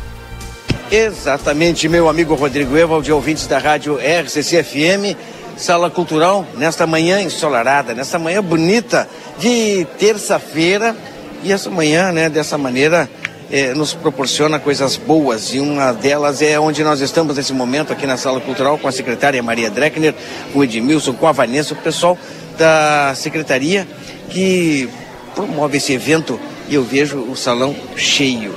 Exatamente, 0.92 1.88
meu 1.88 2.08
amigo 2.08 2.36
Rodrigo 2.36 2.76
Evald, 2.76 3.10
ouvintes 3.10 3.48
da 3.48 3.58
rádio 3.58 3.98
RCC 3.98 4.62
FM, 4.62 5.18
sala 5.56 5.90
cultural, 5.90 6.46
nesta 6.56 6.86
manhã 6.86 7.20
ensolarada, 7.20 7.94
nesta 7.94 8.16
manhã 8.16 8.40
bonita 8.40 9.08
de 9.36 9.84
terça-feira, 9.98 10.96
e 11.42 11.52
essa 11.52 11.68
manhã, 11.68 12.12
né, 12.12 12.28
dessa 12.28 12.56
maneira, 12.56 13.10
eh, 13.50 13.74
nos 13.74 13.94
proporciona 13.94 14.58
coisas 14.58 14.96
boas 14.96 15.54
e 15.54 15.60
uma 15.60 15.92
delas 15.92 16.42
é 16.42 16.58
onde 16.58 16.82
nós 16.82 17.00
estamos 17.00 17.36
nesse 17.36 17.52
momento 17.52 17.92
aqui 17.92 18.06
na 18.06 18.16
sala 18.16 18.40
cultural 18.40 18.78
com 18.78 18.88
a 18.88 18.92
secretária 18.92 19.42
Maria 19.42 19.70
Dreckner, 19.70 20.14
com 20.52 20.58
o 20.58 20.64
Edmilson, 20.64 21.12
com 21.12 21.26
a 21.26 21.32
Vanessa, 21.32 21.74
o 21.74 21.76
pessoal 21.76 22.18
da 22.58 23.14
secretaria 23.14 23.86
que 24.28 24.88
promove 25.34 25.76
esse 25.76 25.92
evento 25.92 26.40
e 26.68 26.74
eu 26.74 26.82
vejo 26.82 27.18
o 27.18 27.36
salão 27.36 27.74
cheio. 27.96 28.54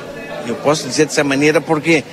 Eu 0.48 0.56
posso 0.56 0.88
dizer 0.88 1.06
dessa 1.06 1.24
maneira 1.24 1.62
porque 1.62 2.04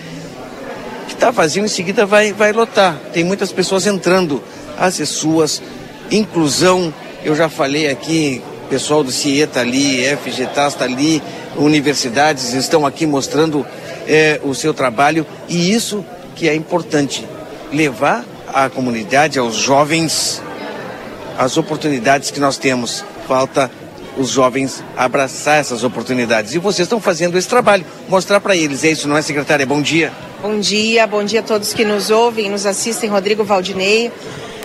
que 1.07 1.15
está 1.15 1.31
vazio 1.31 1.65
em 1.65 1.69
seguida 1.69 2.05
vai, 2.05 2.33
vai 2.33 2.53
lotar. 2.53 2.99
Tem 3.13 3.25
muitas 3.25 3.53
pessoas 3.53 3.87
entrando, 3.87 4.43
as 4.79 4.97
suas 5.09 5.63
inclusão. 6.11 6.93
Eu 7.25 7.35
já 7.35 7.49
falei 7.49 7.89
aqui, 7.89 8.43
pessoal 8.67 9.03
do 9.03 9.11
CIE 9.11 9.41
está 9.41 9.61
ali, 9.61 10.05
FGTAS 10.17 10.75
está 10.75 10.85
ali, 10.85 11.23
universidades 11.57 12.53
estão 12.53 12.85
aqui 12.85 13.07
mostrando 13.07 13.67
é, 14.07 14.41
o 14.43 14.55
seu 14.55 14.75
trabalho 14.75 15.27
e 15.49 15.73
isso 15.73 16.05
que 16.35 16.49
é 16.49 16.55
importante, 16.55 17.27
levar 17.73 18.25
à 18.53 18.69
comunidade, 18.69 19.39
aos 19.39 19.57
jovens, 19.57 20.43
as 21.39 21.57
oportunidades 21.57 22.31
que 22.31 22.41
nós 22.41 22.59
temos. 22.59 23.05
Falta 23.27 23.71
os 24.17 24.31
jovens 24.31 24.83
abraçar 24.97 25.59
essas 25.59 25.85
oportunidades. 25.85 26.55
E 26.55 26.59
vocês 26.59 26.87
estão 26.87 27.01
fazendo 27.01 27.37
esse 27.37 27.49
trabalho, 27.49 27.85
mostrar 28.09 28.41
para 28.41 28.57
eles. 28.57 28.85
É 28.85 28.91
isso, 28.91 29.09
não 29.09 29.17
é, 29.17 29.23
secretária? 29.23 29.67
Bom 29.67 29.83
dia. 29.83 30.13
Bom 30.41 30.59
dia, 30.59 31.07
bom 31.07 31.25
dia 31.25 31.41
a 31.41 31.43
todos 31.43 31.73
que 31.73 31.85
nos 31.85 32.11
ouvem, 32.11 32.51
nos 32.51 32.67
assistem. 32.67 33.11
Rodrigo 33.11 33.45
Valdinei. 33.45 34.11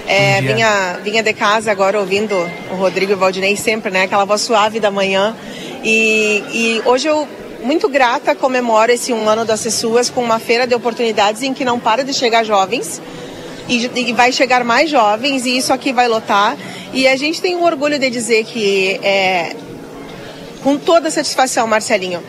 É, 0.07 0.41
vinha, 0.41 0.99
vinha 1.03 1.23
de 1.23 1.33
casa 1.33 1.71
agora 1.71 1.99
ouvindo 1.99 2.35
o 2.71 2.75
Rodrigo 2.75 3.15
Valdinei 3.15 3.55
sempre, 3.55 3.91
né? 3.91 4.03
Aquela 4.03 4.25
voz 4.25 4.41
suave 4.41 4.79
da 4.79 4.91
manhã. 4.91 5.35
E, 5.83 6.43
e 6.51 6.81
hoje 6.85 7.07
eu 7.07 7.27
muito 7.63 7.87
grata 7.87 8.35
comemoro 8.35 8.91
esse 8.91 9.13
um 9.13 9.29
ano 9.29 9.45
das 9.45 9.59
Sessuas 9.59 10.09
com 10.09 10.23
uma 10.23 10.39
feira 10.39 10.65
de 10.65 10.73
oportunidades 10.73 11.43
em 11.43 11.53
que 11.53 11.63
não 11.63 11.79
para 11.79 12.03
de 12.03 12.13
chegar 12.13 12.43
jovens 12.43 13.01
e, 13.69 13.89
e, 13.95 14.13
vai 14.13 14.31
chegar 14.31 14.63
mais 14.63 14.89
jovens 14.89 15.45
e 15.45 15.57
isso 15.57 15.71
aqui 15.71 15.93
vai 15.93 16.07
lotar. 16.07 16.57
E 16.93 17.07
a 17.07 17.15
gente 17.15 17.41
tem 17.41 17.55
o 17.55 17.63
orgulho 17.63 17.97
de 17.97 18.09
dizer 18.09 18.43
que 18.43 18.99
é, 19.03 19.55
com 20.63 20.77
toda 20.77 21.09
satisfação, 21.09 21.67
Marcelinho. 21.67 22.21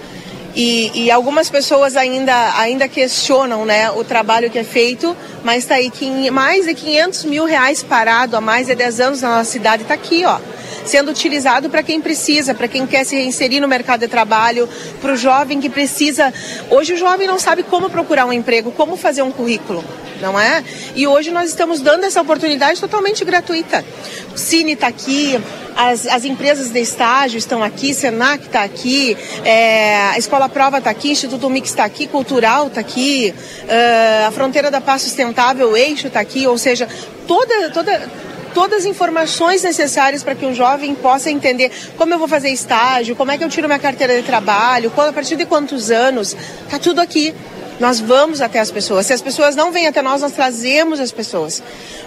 E, 0.54 1.04
e, 1.04 1.10
algumas 1.10 1.48
pessoas 1.48 1.96
ainda, 1.96 2.58
ainda 2.58 2.86
questionam 2.86 3.64
né, 3.64 3.90
o 3.90 4.04
trabalho 4.04 4.50
que 4.50 4.58
é 4.58 4.64
feito, 4.64 5.16
mas 5.42 5.64
está 5.64 5.76
aí 5.76 5.90
que 5.90 6.30
mais 6.30 6.66
de 6.66 6.74
500 6.74 7.24
mil 7.24 7.44
reais 7.46 7.82
parado 7.82 8.36
há 8.36 8.40
mais 8.40 8.66
de 8.66 8.74
10 8.74 9.00
anos 9.00 9.22
na 9.22 9.38
nossa 9.38 9.50
cidade, 9.50 9.82
está 9.82 9.94
aqui, 9.94 10.24
ó 10.26 10.38
sendo 10.84 11.10
utilizado 11.10 11.70
para 11.70 11.82
quem 11.82 12.00
precisa, 12.00 12.54
para 12.54 12.68
quem 12.68 12.86
quer 12.86 13.04
se 13.04 13.14
reinserir 13.14 13.60
no 13.60 13.68
mercado 13.68 14.00
de 14.00 14.08
trabalho, 14.08 14.68
para 15.00 15.12
o 15.12 15.16
jovem 15.16 15.60
que 15.60 15.70
precisa. 15.70 16.32
Hoje 16.70 16.94
o 16.94 16.96
jovem 16.96 17.26
não 17.26 17.38
sabe 17.38 17.62
como 17.62 17.88
procurar 17.88 18.26
um 18.26 18.32
emprego, 18.32 18.72
como 18.72 18.96
fazer 18.96 19.22
um 19.22 19.30
currículo, 19.30 19.84
não 20.22 20.38
é? 20.38 20.64
E 20.94 21.06
hoje 21.06 21.30
nós 21.32 21.50
estamos 21.50 21.80
dando 21.80 22.04
essa 22.04 22.22
oportunidade 22.22 22.80
totalmente 22.80 23.24
gratuita. 23.24 23.84
O 24.32 24.38
Cine 24.38 24.72
está 24.72 24.86
aqui, 24.86 25.38
as, 25.76 26.06
as, 26.06 26.24
empresas 26.24 26.70
de 26.70 26.80
estágio 26.80 27.36
estão 27.36 27.62
aqui, 27.62 27.92
Senac 27.92 28.46
está 28.46 28.62
aqui, 28.62 29.16
é, 29.44 30.10
a 30.14 30.18
Escola 30.18 30.48
Prova 30.48 30.78
está 30.78 30.90
aqui, 30.90 31.10
Instituto 31.10 31.50
Mix 31.50 31.70
está 31.70 31.84
aqui, 31.84 32.06
Cultural 32.06 32.68
está 32.68 32.80
aqui, 32.80 33.34
uh, 33.64 34.28
a 34.28 34.30
Fronteira 34.30 34.70
da 34.70 34.80
Paz 34.80 35.02
Sustentável, 35.02 35.70
o 35.70 35.76
Eixo 35.76 36.06
está 36.06 36.20
aqui, 36.20 36.46
ou 36.46 36.56
seja, 36.56 36.88
toda, 37.26 37.70
toda, 37.70 38.10
todas 38.54 38.80
as 38.80 38.84
informações 38.84 39.62
necessárias 39.62 40.22
para 40.22 40.34
que 40.34 40.46
um 40.46 40.54
jovem 40.54 40.94
possa 40.94 41.30
entender 41.30 41.70
como 41.96 42.14
eu 42.14 42.18
vou 42.18 42.28
fazer 42.28 42.50
estágio, 42.50 43.16
como 43.16 43.32
é 43.32 43.38
que 43.38 43.44
eu 43.44 43.48
tiro 43.48 43.66
minha 43.66 43.78
carteira 43.78 44.14
de 44.14 44.22
trabalho, 44.22 44.90
qual, 44.90 45.08
a 45.08 45.12
partir 45.12 45.36
de 45.36 45.46
quantos 45.46 45.90
anos, 45.90 46.36
está 46.64 46.78
tudo 46.78 47.00
aqui. 47.00 47.34
Nós 47.82 47.98
vamos 47.98 48.40
até 48.40 48.60
as 48.60 48.70
pessoas. 48.70 49.06
Se 49.06 49.12
as 49.12 49.20
pessoas 49.20 49.56
não 49.56 49.72
vêm 49.72 49.88
até 49.88 50.00
nós, 50.00 50.22
nós 50.22 50.30
trazemos 50.30 51.00
as 51.00 51.10
pessoas. 51.10 51.60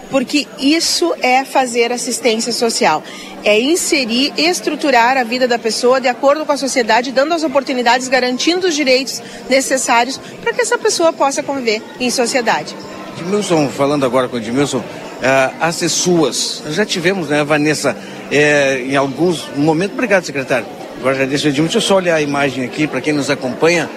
Porque 0.09 0.47
isso 0.57 1.13
é 1.21 1.43
fazer 1.43 1.91
assistência 1.91 2.53
social. 2.53 3.03
É 3.43 3.59
inserir, 3.59 4.32
estruturar 4.38 5.17
a 5.17 5.23
vida 5.26 5.49
da 5.49 5.59
pessoa 5.59 5.99
de 5.99 6.07
acordo 6.07 6.45
com 6.45 6.53
a 6.53 6.55
sociedade, 6.55 7.11
dando 7.11 7.34
as 7.34 7.43
oportunidades, 7.43 8.07
garantindo 8.07 8.67
os 8.67 8.73
direitos 8.73 9.21
necessários 9.49 10.17
para 10.41 10.53
que 10.53 10.61
essa 10.61 10.78
pessoa 10.78 11.11
possa 11.11 11.43
conviver 11.43 11.84
em 11.99 12.09
sociedade. 12.09 12.73
Edmilson, 13.19 13.67
falando 13.67 14.05
agora 14.05 14.30
com 14.30 14.38
o 14.38 14.39
Edmilson, 14.39 14.78
uh, 14.78 15.55
as 15.59 15.76
suas. 15.91 16.63
Já 16.69 16.86
tivemos, 16.86 17.28
né, 17.28 17.43
Vanessa, 17.43 17.97
é, 18.32 18.80
em 18.80 18.95
alguns 18.95 19.45
momentos. 19.57 19.93
Obrigado, 19.95 20.23
secretário. 20.23 20.67
Agora 21.01 21.15
já 21.15 21.26
deixa 21.26 21.47
o 21.47 21.49
Edmilson. 21.49 21.63
Deixa 21.73 21.78
eu 21.80 21.82
só 21.89 21.95
olhar 21.97 22.15
a 22.15 22.21
imagem 22.21 22.63
aqui 22.63 22.88
para 22.88 23.01
quem 23.01 23.11
nos 23.11 23.30
acompanha. 23.30 23.89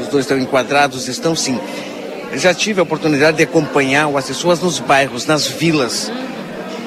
Os 0.00 0.08
dois 0.08 0.24
estão 0.24 0.38
enquadrados, 0.38 1.08
estão 1.08 1.34
sim. 1.34 1.58
Já 2.34 2.52
tive 2.52 2.80
a 2.80 2.82
oportunidade 2.82 3.36
de 3.36 3.42
acompanhar 3.44 4.08
o 4.08 4.16
Assessoras 4.16 4.60
nos 4.60 4.80
bairros, 4.80 5.26
nas 5.26 5.46
vilas, 5.46 6.10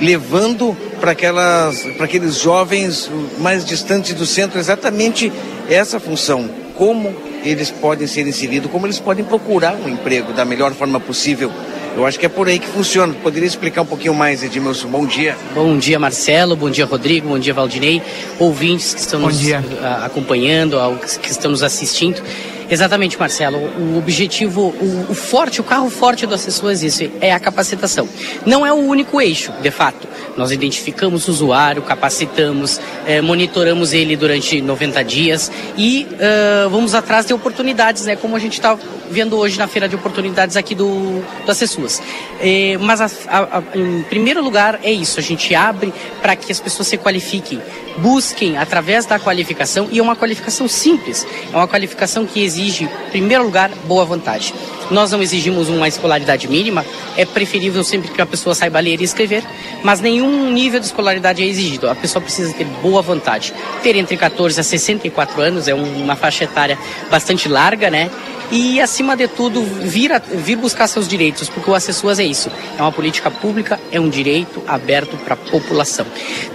levando 0.01 0.75
para 0.99 1.11
aqueles 1.11 2.39
jovens 2.39 3.09
mais 3.39 3.63
distantes 3.63 4.13
do 4.13 4.25
centro 4.25 4.59
exatamente 4.59 5.31
essa 5.69 5.99
função. 5.99 6.49
Como 6.75 7.15
eles 7.43 7.71
podem 7.71 8.05
ser 8.07 8.27
inseridos, 8.27 8.69
como 8.69 8.85
eles 8.85 8.99
podem 8.99 9.23
procurar 9.23 9.75
um 9.75 9.87
emprego 9.87 10.33
da 10.33 10.43
melhor 10.43 10.73
forma 10.73 10.99
possível 10.99 11.51
eu 11.97 12.05
acho 12.05 12.19
que 12.19 12.27
é 12.27 12.29
por 12.29 12.47
aí 12.47 12.59
que 12.59 12.67
funciona. 12.67 13.11
Poderia 13.11 13.47
explicar 13.47 13.81
um 13.81 13.85
pouquinho 13.87 14.13
mais, 14.13 14.43
Edmilson? 14.43 14.87
Bom 14.87 15.03
dia. 15.07 15.35
Bom 15.55 15.75
dia, 15.79 15.97
Marcelo. 15.97 16.55
Bom 16.55 16.69
dia, 16.69 16.85
Rodrigo. 16.85 17.27
Bom 17.27 17.39
dia, 17.39 17.55
Valdinei. 17.55 18.03
Ouvintes 18.37 18.93
que 18.93 18.99
estão 18.99 19.19
Bom 19.19 19.27
nos 19.29 19.39
dia. 19.39 19.63
acompanhando, 20.03 20.77
que 21.19 21.31
estão 21.31 21.49
nos 21.49 21.63
assistindo. 21.63 22.21
Exatamente, 22.69 23.17
Marcelo. 23.17 23.57
O 23.57 23.97
objetivo, 23.97 24.61
o, 24.61 25.07
o, 25.09 25.15
forte, 25.15 25.61
o 25.61 25.63
carro 25.63 25.89
forte 25.89 26.25
do 26.25 26.35
assessor 26.35 26.71
existe, 26.71 27.11
é 27.21 27.33
a 27.33 27.39
capacitação. 27.39 28.07
Não 28.45 28.65
é 28.65 28.71
o 28.71 28.75
único 28.75 29.21
eixo, 29.21 29.51
de 29.61 29.71
fato. 29.71 30.07
Nós 30.35 30.51
identificamos 30.51 31.27
o 31.27 31.31
usuário, 31.31 31.81
capacitamos, 31.81 32.79
eh, 33.05 33.21
monitoramos 33.21 33.93
ele 33.93 34.15
durante 34.15 34.61
90 34.61 35.03
dias 35.03 35.51
e 35.75 36.07
uh, 36.11 36.69
vamos 36.69 36.93
atrás 36.93 37.25
de 37.25 37.33
oportunidades, 37.33 38.05
né? 38.05 38.15
Como 38.15 38.35
a 38.35 38.39
gente 38.39 38.53
está 38.53 38.77
vendo 39.09 39.37
hoje 39.37 39.57
na 39.57 39.67
feira 39.67 39.87
de 39.87 39.95
oportunidades 39.95 40.55
aqui 40.55 40.75
do, 40.75 41.23
do 41.43 41.51
Acessuas. 41.51 42.01
Eh, 42.39 42.77
mas, 42.79 43.01
a, 43.01 43.09
a, 43.27 43.57
a, 43.57 43.63
em 43.77 44.03
primeiro 44.03 44.43
lugar, 44.43 44.79
é 44.83 44.91
isso. 44.91 45.19
A 45.19 45.23
gente 45.23 45.55
abre 45.55 45.93
para 46.21 46.35
que 46.35 46.51
as 46.51 46.59
pessoas 46.59 46.87
se 46.87 46.97
qualifiquem 46.97 47.59
busquem 47.97 48.57
através 48.57 49.05
da 49.05 49.19
qualificação 49.19 49.87
e 49.91 49.99
é 49.99 50.01
uma 50.01 50.15
qualificação 50.15 50.67
simples, 50.67 51.25
é 51.51 51.55
uma 51.55 51.67
qualificação 51.67 52.25
que 52.25 52.43
exige, 52.57 52.85
em 52.85 53.09
primeiro 53.11 53.43
lugar, 53.43 53.69
boa 53.85 54.03
vontade. 54.03 54.53
Nós 54.89 55.11
não 55.11 55.21
exigimos 55.21 55.69
uma 55.69 55.87
escolaridade 55.87 56.47
mínima, 56.47 56.85
é 57.15 57.25
preferível 57.25 57.83
sempre 57.83 58.09
que 58.09 58.21
a 58.21 58.25
pessoa 58.25 58.55
saiba 58.55 58.79
ler 58.79 59.01
e 59.01 59.03
escrever, 59.03 59.43
mas 59.83 59.99
nenhum 59.99 60.51
nível 60.51 60.79
de 60.79 60.85
escolaridade 60.85 61.43
é 61.43 61.45
exigido. 61.45 61.89
A 61.89 61.95
pessoa 61.95 62.21
precisa 62.21 62.53
ter 62.53 62.65
boa 62.81 63.01
vontade. 63.01 63.53
Ter 63.83 63.95
entre 63.95 64.17
14 64.17 64.59
a 64.59 64.63
64 64.63 65.41
anos 65.41 65.67
é 65.67 65.73
uma 65.73 66.15
faixa 66.15 66.45
etária 66.45 66.77
bastante 67.09 67.47
larga, 67.47 67.89
né? 67.89 68.09
e, 68.51 68.79
acima 68.79 69.15
de 69.15 69.27
tudo, 69.27 69.61
vir, 69.61 70.11
a, 70.11 70.19
vir 70.19 70.55
buscar 70.55 70.87
seus 70.87 71.07
direitos, 71.07 71.49
porque 71.49 71.69
o 71.69 71.73
Acessuas 71.73 72.19
é 72.19 72.23
isso. 72.23 72.49
É 72.77 72.81
uma 72.81 72.91
política 72.91 73.29
pública, 73.29 73.79
é 73.91 73.99
um 73.99 74.09
direito 74.09 74.63
aberto 74.67 75.17
para 75.17 75.33
a 75.33 75.37
população. 75.37 76.05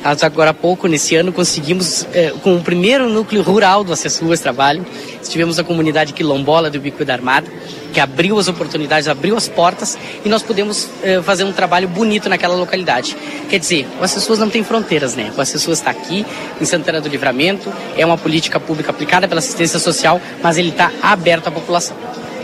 Nós, 0.03 0.22
agora 0.22 0.50
há 0.50 0.55
pouco, 0.55 0.86
nesse 0.88 1.14
ano, 1.16 1.32
conseguimos, 1.32 2.07
eh, 2.14 2.32
com 2.42 2.57
o 2.57 2.62
primeiro 2.62 3.09
núcleo 3.09 3.42
rural 3.42 3.84
do 3.84 3.92
Acessuas 3.92 4.40
Trabalho, 4.40 4.84
tivemos 5.28 5.59
a 5.59 5.64
comunidade 5.64 5.91
quilombola 6.12 6.70
do 6.70 6.80
Bico 6.80 7.05
da 7.05 7.12
Armada, 7.12 7.47
que 7.93 8.01
abriu 8.01 8.38
as 8.38 8.49
oportunidades, 8.49 9.07
abriu 9.07 9.36
as 9.36 9.49
portas 9.49 9.99
e 10.24 10.28
nós 10.28 10.43
pudemos 10.43 10.88
eh, 11.03 11.20
fazer 11.22 11.45
um 11.45 11.53
trabalho 11.53 11.86
bonito 11.86 12.28
naquela 12.28 12.55
localidade. 12.55 13.16
Quer 13.49 13.59
dizer, 13.59 13.86
o 14.01 14.05
Acessuas 14.05 14.38
não 14.38 14.49
tem 14.49 14.64
fronteiras, 14.64 15.14
né? 15.14 15.30
O 15.36 15.40
Acessuas 15.40 15.78
está 15.78 15.90
aqui, 15.90 16.24
em 16.61 16.64
Santana 16.64 17.01
do 17.01 17.09
Livramento, 17.09 17.72
é 17.97 18.05
uma 18.07 18.16
política 18.16 18.59
pública 18.59 18.90
aplicada 18.90 19.28
pela 19.28 19.40
assistência 19.40 19.78
social, 19.78 20.20
mas 20.43 20.57
ele 20.57 20.70
está 20.70 20.90
aberto 21.03 21.49
à 21.49 21.51
população. 21.51 21.97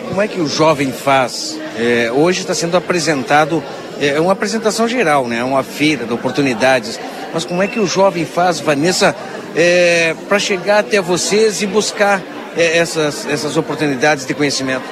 Como 0.09 0.22
é 0.22 0.28
que 0.28 0.40
o 0.40 0.46
jovem 0.46 0.92
faz? 0.92 1.59
É, 1.78 2.11
hoje 2.12 2.40
está 2.40 2.55
sendo 2.55 2.76
apresentado, 2.76 3.62
é, 4.01 4.09
é 4.09 4.20
uma 4.20 4.32
apresentação 4.32 4.88
geral, 4.88 5.26
né? 5.26 5.38
É 5.38 5.44
uma 5.44 5.62
feira 5.62 6.05
de 6.05 6.12
oportunidades. 6.12 6.99
Mas 7.32 7.44
como 7.44 7.62
é 7.62 7.66
que 7.66 7.78
o 7.78 7.86
jovem 7.86 8.24
faz, 8.24 8.59
Vanessa, 8.59 9.14
é, 9.55 10.14
para 10.28 10.38
chegar 10.38 10.78
até 10.78 11.01
vocês 11.01 11.62
e 11.62 11.66
buscar 11.66 12.22
essas, 12.59 13.26
essas 13.26 13.56
oportunidades 13.56 14.26
de 14.26 14.34
conhecimento? 14.34 14.84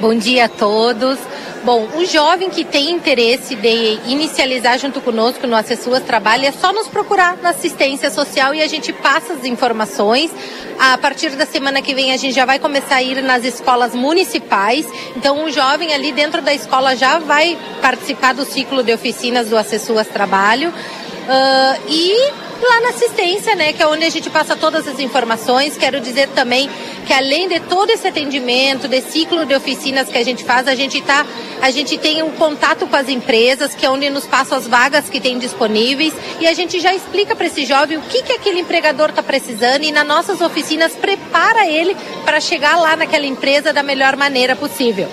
Bom 0.00 0.14
dia 0.14 0.46
a 0.46 0.48
todos. 0.48 1.18
Bom, 1.64 1.88
o 1.96 2.04
jovem 2.04 2.50
que 2.50 2.62
tem 2.62 2.90
interesse 2.90 3.54
de 3.54 3.98
inicializar 4.06 4.78
junto 4.78 5.00
conosco 5.00 5.46
no 5.46 5.56
Acessuas 5.56 6.02
Trabalho 6.02 6.44
é 6.44 6.52
só 6.52 6.74
nos 6.74 6.88
procurar 6.88 7.38
na 7.38 7.50
assistência 7.50 8.10
social 8.10 8.54
e 8.54 8.60
a 8.60 8.66
gente 8.66 8.92
passa 8.92 9.32
as 9.32 9.44
informações. 9.46 10.30
A 10.78 10.98
partir 10.98 11.30
da 11.30 11.46
semana 11.46 11.80
que 11.80 11.94
vem 11.94 12.12
a 12.12 12.18
gente 12.18 12.34
já 12.34 12.44
vai 12.44 12.58
começar 12.58 12.96
a 12.96 13.02
ir 13.02 13.22
nas 13.22 13.44
escolas 13.44 13.94
municipais. 13.94 14.84
Então 15.16 15.44
o 15.44 15.50
jovem 15.50 15.94
ali 15.94 16.12
dentro 16.12 16.42
da 16.42 16.52
escola 16.52 16.94
já 16.96 17.18
vai 17.18 17.56
participar 17.80 18.34
do 18.34 18.44
ciclo 18.44 18.82
de 18.82 18.92
oficinas 18.92 19.48
do 19.48 19.56
Acessuas 19.56 20.08
Trabalho. 20.08 20.68
Uh, 20.68 21.80
e 21.88 22.43
lá 22.60 22.80
na 22.80 22.88
assistência, 22.90 23.54
né, 23.54 23.72
que 23.72 23.82
é 23.82 23.86
onde 23.86 24.04
a 24.04 24.10
gente 24.10 24.30
passa 24.30 24.56
todas 24.56 24.86
as 24.86 24.98
informações. 24.98 25.76
Quero 25.76 26.00
dizer 26.00 26.28
também 26.28 26.68
que 27.06 27.12
além 27.12 27.48
de 27.48 27.60
todo 27.60 27.90
esse 27.90 28.06
atendimento, 28.06 28.88
de 28.88 29.00
ciclo 29.02 29.44
de 29.44 29.54
oficinas 29.54 30.08
que 30.08 30.18
a 30.18 30.24
gente 30.24 30.44
faz, 30.44 30.66
a 30.68 30.74
gente 30.74 31.00
tá, 31.02 31.26
a 31.60 31.70
gente 31.70 31.98
tem 31.98 32.22
um 32.22 32.30
contato 32.32 32.86
com 32.86 32.96
as 32.96 33.08
empresas, 33.08 33.74
que 33.74 33.84
é 33.84 33.90
onde 33.90 34.08
nos 34.10 34.26
passam 34.26 34.56
as 34.56 34.66
vagas 34.66 35.08
que 35.08 35.20
tem 35.20 35.38
disponíveis 35.38 36.14
e 36.40 36.46
a 36.46 36.54
gente 36.54 36.80
já 36.80 36.94
explica 36.94 37.34
para 37.36 37.46
esse 37.46 37.64
jovem 37.64 37.98
o 37.98 38.02
que 38.02 38.22
que 38.22 38.32
aquele 38.32 38.60
empregador 38.60 39.10
está 39.10 39.22
precisando 39.22 39.82
e 39.82 39.92
nas 39.92 40.06
nossas 40.06 40.40
oficinas 40.40 40.92
prepara 40.92 41.66
ele 41.66 41.96
para 42.24 42.40
chegar 42.40 42.76
lá 42.76 42.96
naquela 42.96 43.26
empresa 43.26 43.72
da 43.72 43.82
melhor 43.82 44.16
maneira 44.16 44.56
possível. 44.56 45.08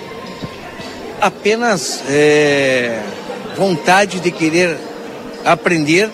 Apenas 1.20 2.02
é, 2.08 3.00
vontade 3.56 4.18
de 4.20 4.30
querer 4.30 4.76
aprender 5.44 6.10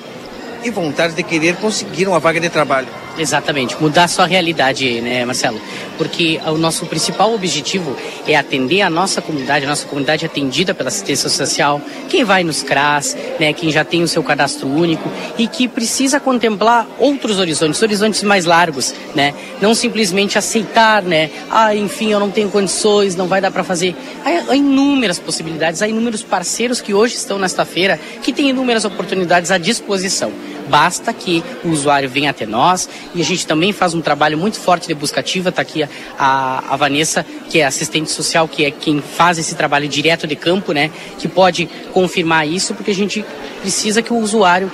e 0.65 0.71
vontade 0.71 1.15
de 1.15 1.23
querer 1.23 1.57
conseguir 1.57 2.09
uma 2.09 2.19
vaga 2.19 2.41
de 2.41 2.49
trabalho. 2.49 2.89
Exatamente, 3.19 3.77
mudar 3.81 4.07
sua 4.07 4.27
realidade, 4.27 5.01
né, 5.01 5.25
Marcelo? 5.25 5.61
Porque 5.97 6.41
o 6.47 6.57
nosso 6.57 6.87
principal 6.87 7.35
objetivo 7.35 7.97
é 8.27 8.37
atender 8.37 8.83
a 8.83 8.89
nossa 8.89 9.21
comunidade, 9.21 9.65
a 9.65 9.69
nossa 9.69 9.85
comunidade 9.87 10.25
atendida 10.25 10.73
pela 10.73 10.89
assistência 10.89 11.29
social, 11.29 11.81
quem 12.09 12.23
vai 12.23 12.45
nos 12.45 12.63
CRAS, 12.63 13.17
né, 13.41 13.53
quem 13.53 13.73
já 13.73 13.85
tem 13.85 14.05
o 14.05 14.09
seu 14.09 14.23
cadastro 14.23 14.69
único 14.69 15.11
e 15.37 15.49
que 15.49 15.67
precisa 15.67 16.21
contemplar 16.21 16.87
outros 16.97 17.41
horizontes, 17.41 17.83
horizontes 17.83 18.23
mais 18.23 18.45
largos, 18.45 18.95
né? 19.17 19.35
Não 19.61 19.75
simplesmente 19.75 20.39
aceitar, 20.39 21.03
né? 21.03 21.29
Ah, 21.51 21.75
enfim, 21.75 22.13
eu 22.13 22.21
não 22.21 22.31
tenho 22.31 22.49
condições, 22.51 23.17
não 23.17 23.27
vai 23.27 23.41
dar 23.41 23.51
para 23.51 23.65
fazer. 23.65 23.97
Há 24.25 24.55
inúmeras 24.55 25.19
possibilidades, 25.19 25.83
há 25.83 25.89
inúmeros 25.89 26.23
parceiros 26.23 26.81
que 26.81 26.95
hoje 26.95 27.17
estão 27.17 27.37
nesta 27.37 27.65
feira 27.65 27.99
que 28.23 28.33
têm 28.33 28.51
inúmeras 28.51 28.85
oportunidades 28.85 29.51
à 29.51 29.59
disposição. 29.59 30.33
Basta 30.69 31.13
que 31.13 31.43
o 31.65 31.69
usuário 31.69 32.09
venha 32.09 32.31
até 32.31 32.47
nós 32.47 32.89
e 33.15 33.21
a 33.21 33.25
gente 33.25 33.47
também 33.47 33.73
faz 33.73 33.95
um 33.95 34.01
trabalho 34.01 34.37
muito 34.37 34.59
forte 34.59 34.87
de 34.87 34.95
busca 34.95 35.21
ativa. 35.21 35.49
Está 35.49 35.63
aqui 35.63 35.83
a, 36.19 36.65
a, 36.69 36.77
Vanessa, 36.77 37.25
que 37.49 37.61
é 37.61 37.67
assistente 37.67 38.11
social, 38.11 38.47
que 38.47 38.65
é 38.65 38.71
quem 38.71 39.01
faz 39.01 39.39
esse 39.39 39.55
trabalho 39.55 39.89
direto 39.89 40.27
de 40.27 40.37
campo, 40.37 40.73
né? 40.73 40.91
Que 41.19 41.29
pode 41.29 41.69
confirmar 41.93 42.47
isso, 42.47 42.75
porque 42.75 42.91
a 42.91 42.95
gente 42.95 43.25
precisa 43.61 44.03
que 44.03 44.13
o 44.13 44.17
usuário 44.19 44.71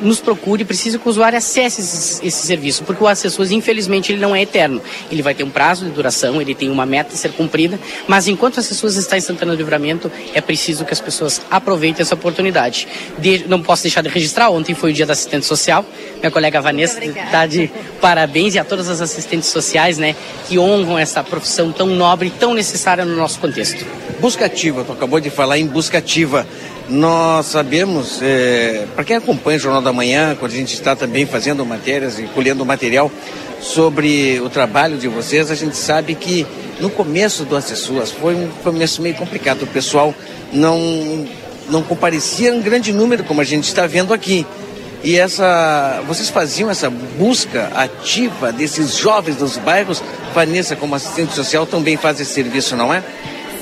nos 0.00 0.20
procure, 0.20 0.64
precisa 0.64 0.98
que 0.98 1.06
o 1.06 1.10
usuário 1.10 1.38
acesse 1.38 1.80
esse, 1.80 2.26
esse, 2.26 2.46
serviço, 2.46 2.84
porque 2.84 3.02
o 3.02 3.06
assessor, 3.06 3.50
infelizmente, 3.52 4.12
ele 4.12 4.20
não 4.20 4.34
é 4.34 4.42
eterno. 4.42 4.80
Ele 5.10 5.22
vai 5.22 5.34
ter 5.34 5.44
um 5.44 5.50
prazo 5.50 5.84
de 5.84 5.90
duração, 5.90 6.40
ele 6.40 6.54
tem 6.54 6.70
uma 6.70 6.86
meta 6.86 7.14
a 7.14 7.16
ser 7.16 7.32
cumprida, 7.32 7.78
mas 8.06 8.28
enquanto 8.28 8.56
o 8.56 8.60
assessor 8.60 8.90
está 8.90 9.16
em 9.16 9.20
Santana 9.20 9.52
do 9.52 9.58
Livramento, 9.58 10.10
é 10.34 10.40
preciso 10.40 10.84
que 10.84 10.92
as 10.92 11.00
pessoas 11.00 11.40
aproveitem 11.50 12.02
essa 12.02 12.14
oportunidade. 12.14 12.86
De, 13.18 13.44
não 13.48 13.62
posso 13.62 13.82
deixar 13.82 14.02
de 14.02 14.08
registrar, 14.08 14.50
ontem 14.50 14.74
foi 14.74 14.90
o 14.90 14.94
dia 14.94 15.06
da 15.06 15.12
assistente 15.12 15.46
social, 15.46 15.84
minha 16.20 16.30
colega 16.30 16.60
Vanessa 16.60 17.04
está 17.04 17.46
de 17.46 17.70
parabéns 18.00 18.54
e 18.54 18.58
a 18.58 18.64
todas 18.64 18.88
as 18.88 19.00
assistentes 19.00 19.48
sociais, 19.48 19.98
né, 19.98 20.14
que 20.48 20.58
honram 20.58 20.98
essa 20.98 21.22
profissão 21.22 21.72
tão 21.72 21.86
nobre 21.86 22.28
e 22.28 22.30
tão 22.30 22.54
necessária 22.54 23.04
no 23.04 23.16
nosso 23.16 23.38
contexto. 23.38 23.84
Busca 24.20 24.46
ativa, 24.46 24.84
tu 24.84 24.92
acabou 24.92 25.20
de 25.20 25.30
falar 25.30 25.58
em 25.58 25.66
busca 25.66 25.98
ativa. 25.98 26.46
Nós 26.88 27.46
sabemos, 27.46 28.20
é, 28.22 28.86
para 28.94 29.04
quem 29.04 29.16
acompanha 29.16 29.58
o 29.58 29.60
Jornal 29.60 29.82
da 29.82 29.92
Manhã, 29.92 30.34
quando 30.38 30.52
a 30.52 30.54
gente 30.54 30.72
está 30.72 30.96
também 30.96 31.26
fazendo 31.26 31.64
matérias 31.66 32.18
e 32.18 32.22
colhendo 32.22 32.64
material 32.64 33.12
sobre 33.60 34.40
o 34.40 34.48
trabalho 34.48 34.96
de 34.96 35.06
vocês, 35.06 35.50
a 35.50 35.54
gente 35.54 35.76
sabe 35.76 36.14
que 36.14 36.46
no 36.80 36.88
começo 36.88 37.44
do 37.44 37.56
Acessuas 37.56 38.10
foi 38.10 38.34
um 38.34 38.48
começo 38.64 39.02
meio 39.02 39.14
complicado. 39.16 39.64
O 39.64 39.66
pessoal 39.66 40.14
não, 40.50 41.26
não 41.68 41.82
comparecia 41.82 42.54
em 42.54 42.62
grande 42.62 42.90
número, 42.90 43.22
como 43.22 43.42
a 43.42 43.44
gente 43.44 43.64
está 43.64 43.86
vendo 43.86 44.14
aqui. 44.14 44.46
E 45.04 45.16
essa, 45.16 46.02
vocês 46.06 46.30
faziam 46.30 46.70
essa 46.70 46.88
busca 46.88 47.70
ativa 47.74 48.50
desses 48.50 48.96
jovens 48.96 49.36
dos 49.36 49.58
bairros. 49.58 50.02
Vanessa, 50.34 50.74
como 50.74 50.94
assistente 50.94 51.34
social, 51.34 51.66
também 51.66 51.98
faz 51.98 52.18
esse 52.18 52.32
serviço, 52.32 52.76
não 52.76 52.92
é? 52.94 53.02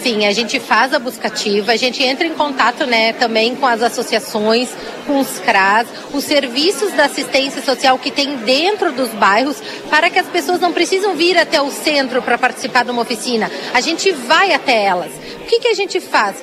Sim, 0.07 0.24
a 0.24 0.32
gente 0.32 0.61
faz 0.61 0.94
a 0.94 1.00
buscativa, 1.00 1.72
a 1.72 1.76
gente 1.76 2.00
entra 2.00 2.24
em 2.24 2.34
contato 2.34 2.86
né, 2.86 3.12
também 3.14 3.57
com 3.57 3.66
as 3.66 3.82
associações, 3.82 4.68
com 5.04 5.18
os 5.18 5.40
CRAS, 5.40 5.88
os 6.14 6.22
serviços 6.22 6.92
da 6.92 7.07
assistência 7.07 7.61
social 7.61 7.98
que 7.98 8.12
tem 8.12 8.36
dentro 8.36 8.92
dos 8.92 9.09
bairros, 9.09 9.61
para 9.90 10.09
que 10.09 10.20
as 10.20 10.28
pessoas 10.28 10.61
não 10.61 10.72
precisam 10.72 11.16
vir 11.16 11.36
até 11.36 11.61
o 11.61 11.72
centro 11.72 12.22
para 12.22 12.38
participar 12.38 12.84
de 12.84 12.92
uma 12.92 13.02
oficina. 13.02 13.50
A 13.74 13.80
gente 13.80 14.12
vai 14.12 14.52
até 14.52 14.84
elas. 14.84 15.11
O 15.40 15.46
que, 15.46 15.59
que 15.59 15.66
a 15.66 15.74
gente 15.74 15.98
faz? 15.98 16.36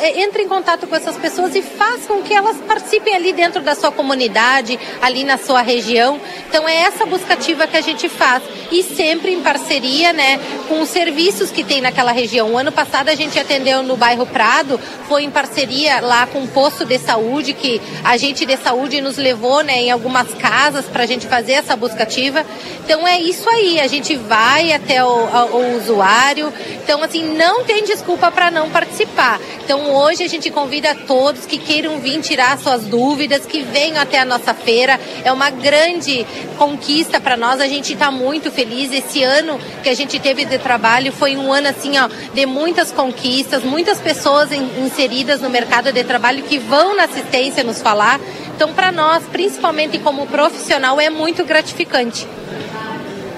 É, 0.00 0.20
entre 0.20 0.42
em 0.42 0.48
contato 0.48 0.86
com 0.86 0.94
essas 0.94 1.16
pessoas 1.16 1.54
e 1.54 1.62
faz 1.62 2.06
com 2.06 2.22
que 2.22 2.32
elas 2.32 2.56
participem 2.58 3.14
ali 3.14 3.32
dentro 3.32 3.60
da 3.62 3.74
sua 3.74 3.90
comunidade, 3.90 4.78
ali 5.00 5.24
na 5.24 5.36
sua 5.36 5.62
região. 5.62 6.20
Então 6.48 6.68
é 6.68 6.82
essa 6.82 7.04
buscativa 7.04 7.66
que 7.66 7.76
a 7.76 7.80
gente 7.80 8.08
faz 8.08 8.42
e 8.70 8.82
sempre 8.82 9.32
em 9.32 9.40
parceria, 9.40 10.12
né, 10.12 10.40
com 10.68 10.80
os 10.80 10.88
serviços 10.88 11.50
que 11.50 11.64
tem 11.64 11.80
naquela 11.80 12.12
região. 12.12 12.52
O 12.52 12.58
ano 12.58 12.72
passado 12.72 13.08
a 13.08 13.14
gente 13.14 13.38
atendeu 13.38 13.82
no 13.82 13.96
bairro 13.96 14.26
Prado, 14.26 14.80
foi 15.08 15.24
em 15.24 15.30
parceria 15.30 16.00
lá 16.00 16.26
com 16.26 16.44
o 16.44 16.48
posto 16.48 16.84
de 16.84 16.98
saúde 16.98 17.52
que 17.52 17.80
a 18.04 18.16
gente 18.16 18.46
de 18.46 18.56
saúde 18.56 19.00
nos 19.00 19.16
levou, 19.16 19.62
né, 19.62 19.80
em 19.80 19.90
algumas 19.90 20.32
casas 20.34 20.84
para 20.86 21.02
a 21.02 21.06
gente 21.06 21.26
fazer 21.26 21.52
essa 21.52 21.76
buscativa. 21.76 22.44
Então 22.84 23.06
é 23.06 23.18
isso 23.18 23.48
aí, 23.50 23.80
a 23.80 23.86
gente 23.86 24.16
vai 24.16 24.72
até 24.72 25.04
o, 25.04 25.08
o 25.08 25.76
usuário. 25.76 26.52
Então 26.82 27.02
assim 27.02 27.24
não 27.36 27.64
tem 27.64 27.84
desculpa 27.84 28.30
para 28.30 28.50
não 28.50 28.70
participar. 28.70 29.40
Então 29.64 29.94
hoje 29.94 30.22
a 30.22 30.28
gente 30.28 30.50
convida 30.50 30.94
todos 30.94 31.46
que 31.46 31.56
queiram 31.56 31.98
vir 31.98 32.20
tirar 32.20 32.58
suas 32.58 32.84
dúvidas, 32.84 33.46
que 33.46 33.62
venham 33.62 34.00
até 34.00 34.18
a 34.18 34.24
nossa 34.24 34.52
feira. 34.52 35.00
É 35.24 35.32
uma 35.32 35.48
grande 35.48 36.26
conquista 36.58 37.18
para 37.18 37.34
nós. 37.34 37.62
A 37.62 37.66
gente 37.66 37.94
está 37.94 38.10
muito 38.10 38.50
feliz. 38.50 38.92
Esse 38.92 39.22
ano 39.22 39.58
que 39.82 39.88
a 39.88 39.94
gente 39.94 40.20
teve 40.20 40.44
de 40.44 40.58
trabalho 40.58 41.10
foi 41.12 41.34
um 41.34 41.50
ano 41.50 41.68
assim, 41.68 41.98
ó, 41.98 42.08
de 42.34 42.44
muitas 42.44 42.92
conquistas, 42.92 43.64
muitas 43.64 43.98
pessoas 44.00 44.52
inseridas 44.52 45.40
no 45.40 45.48
mercado 45.48 45.90
de 45.90 46.04
trabalho 46.04 46.42
que 46.42 46.58
vão 46.58 46.94
na 46.94 47.04
assistência 47.04 47.64
nos 47.64 47.80
falar. 47.80 48.20
Então, 48.54 48.74
para 48.74 48.92
nós, 48.92 49.24
principalmente 49.32 49.98
como 49.98 50.26
profissional, 50.26 51.00
é 51.00 51.08
muito 51.08 51.42
gratificante. 51.42 52.28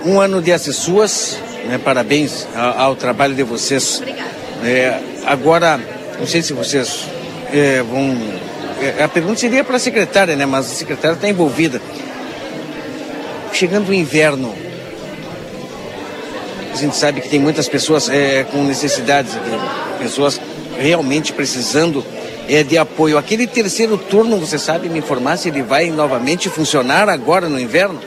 Um 0.04 0.20
ano 0.20 0.42
de 0.42 0.52
assessuas, 0.52 1.38
né? 1.66 1.78
parabéns 1.78 2.48
ao, 2.54 2.80
ao, 2.80 2.96
trabalho 2.96 3.34
de 3.34 3.44
vocês. 3.44 3.98
Obrigada. 3.98 4.30
É, 4.64 5.00
agora, 5.24 5.80
não 6.18 6.26
sei 6.26 6.42
se 6.42 6.52
vocês 6.52 7.04
é, 7.52 7.82
vão. 7.82 8.16
É, 8.80 9.02
a 9.02 9.08
pergunta 9.08 9.40
seria 9.40 9.64
para 9.64 9.76
a 9.76 9.80
secretária, 9.80 10.36
né? 10.36 10.46
Mas 10.46 10.66
a 10.66 10.74
secretária 10.74 11.14
está 11.14 11.28
envolvida. 11.28 11.80
Chegando 13.52 13.88
o 13.88 13.94
inverno, 13.94 14.54
a 16.72 16.76
gente 16.76 16.96
sabe 16.96 17.20
que 17.20 17.28
tem 17.28 17.40
muitas 17.40 17.68
pessoas 17.68 18.08
é, 18.08 18.44
com 18.44 18.62
necessidades, 18.64 19.32
pessoas 19.98 20.40
realmente 20.78 21.32
precisando 21.32 22.04
é, 22.48 22.62
de 22.62 22.76
apoio. 22.76 23.16
Aquele 23.16 23.46
terceiro 23.46 23.96
turno, 23.96 24.38
você 24.38 24.58
sabe 24.58 24.88
me 24.88 24.98
informar 24.98 25.36
se 25.36 25.48
ele 25.48 25.62
vai 25.62 25.90
novamente 25.90 26.48
funcionar 26.48 27.08
agora 27.08 27.48
no 27.48 27.58
inverno? 27.58 27.98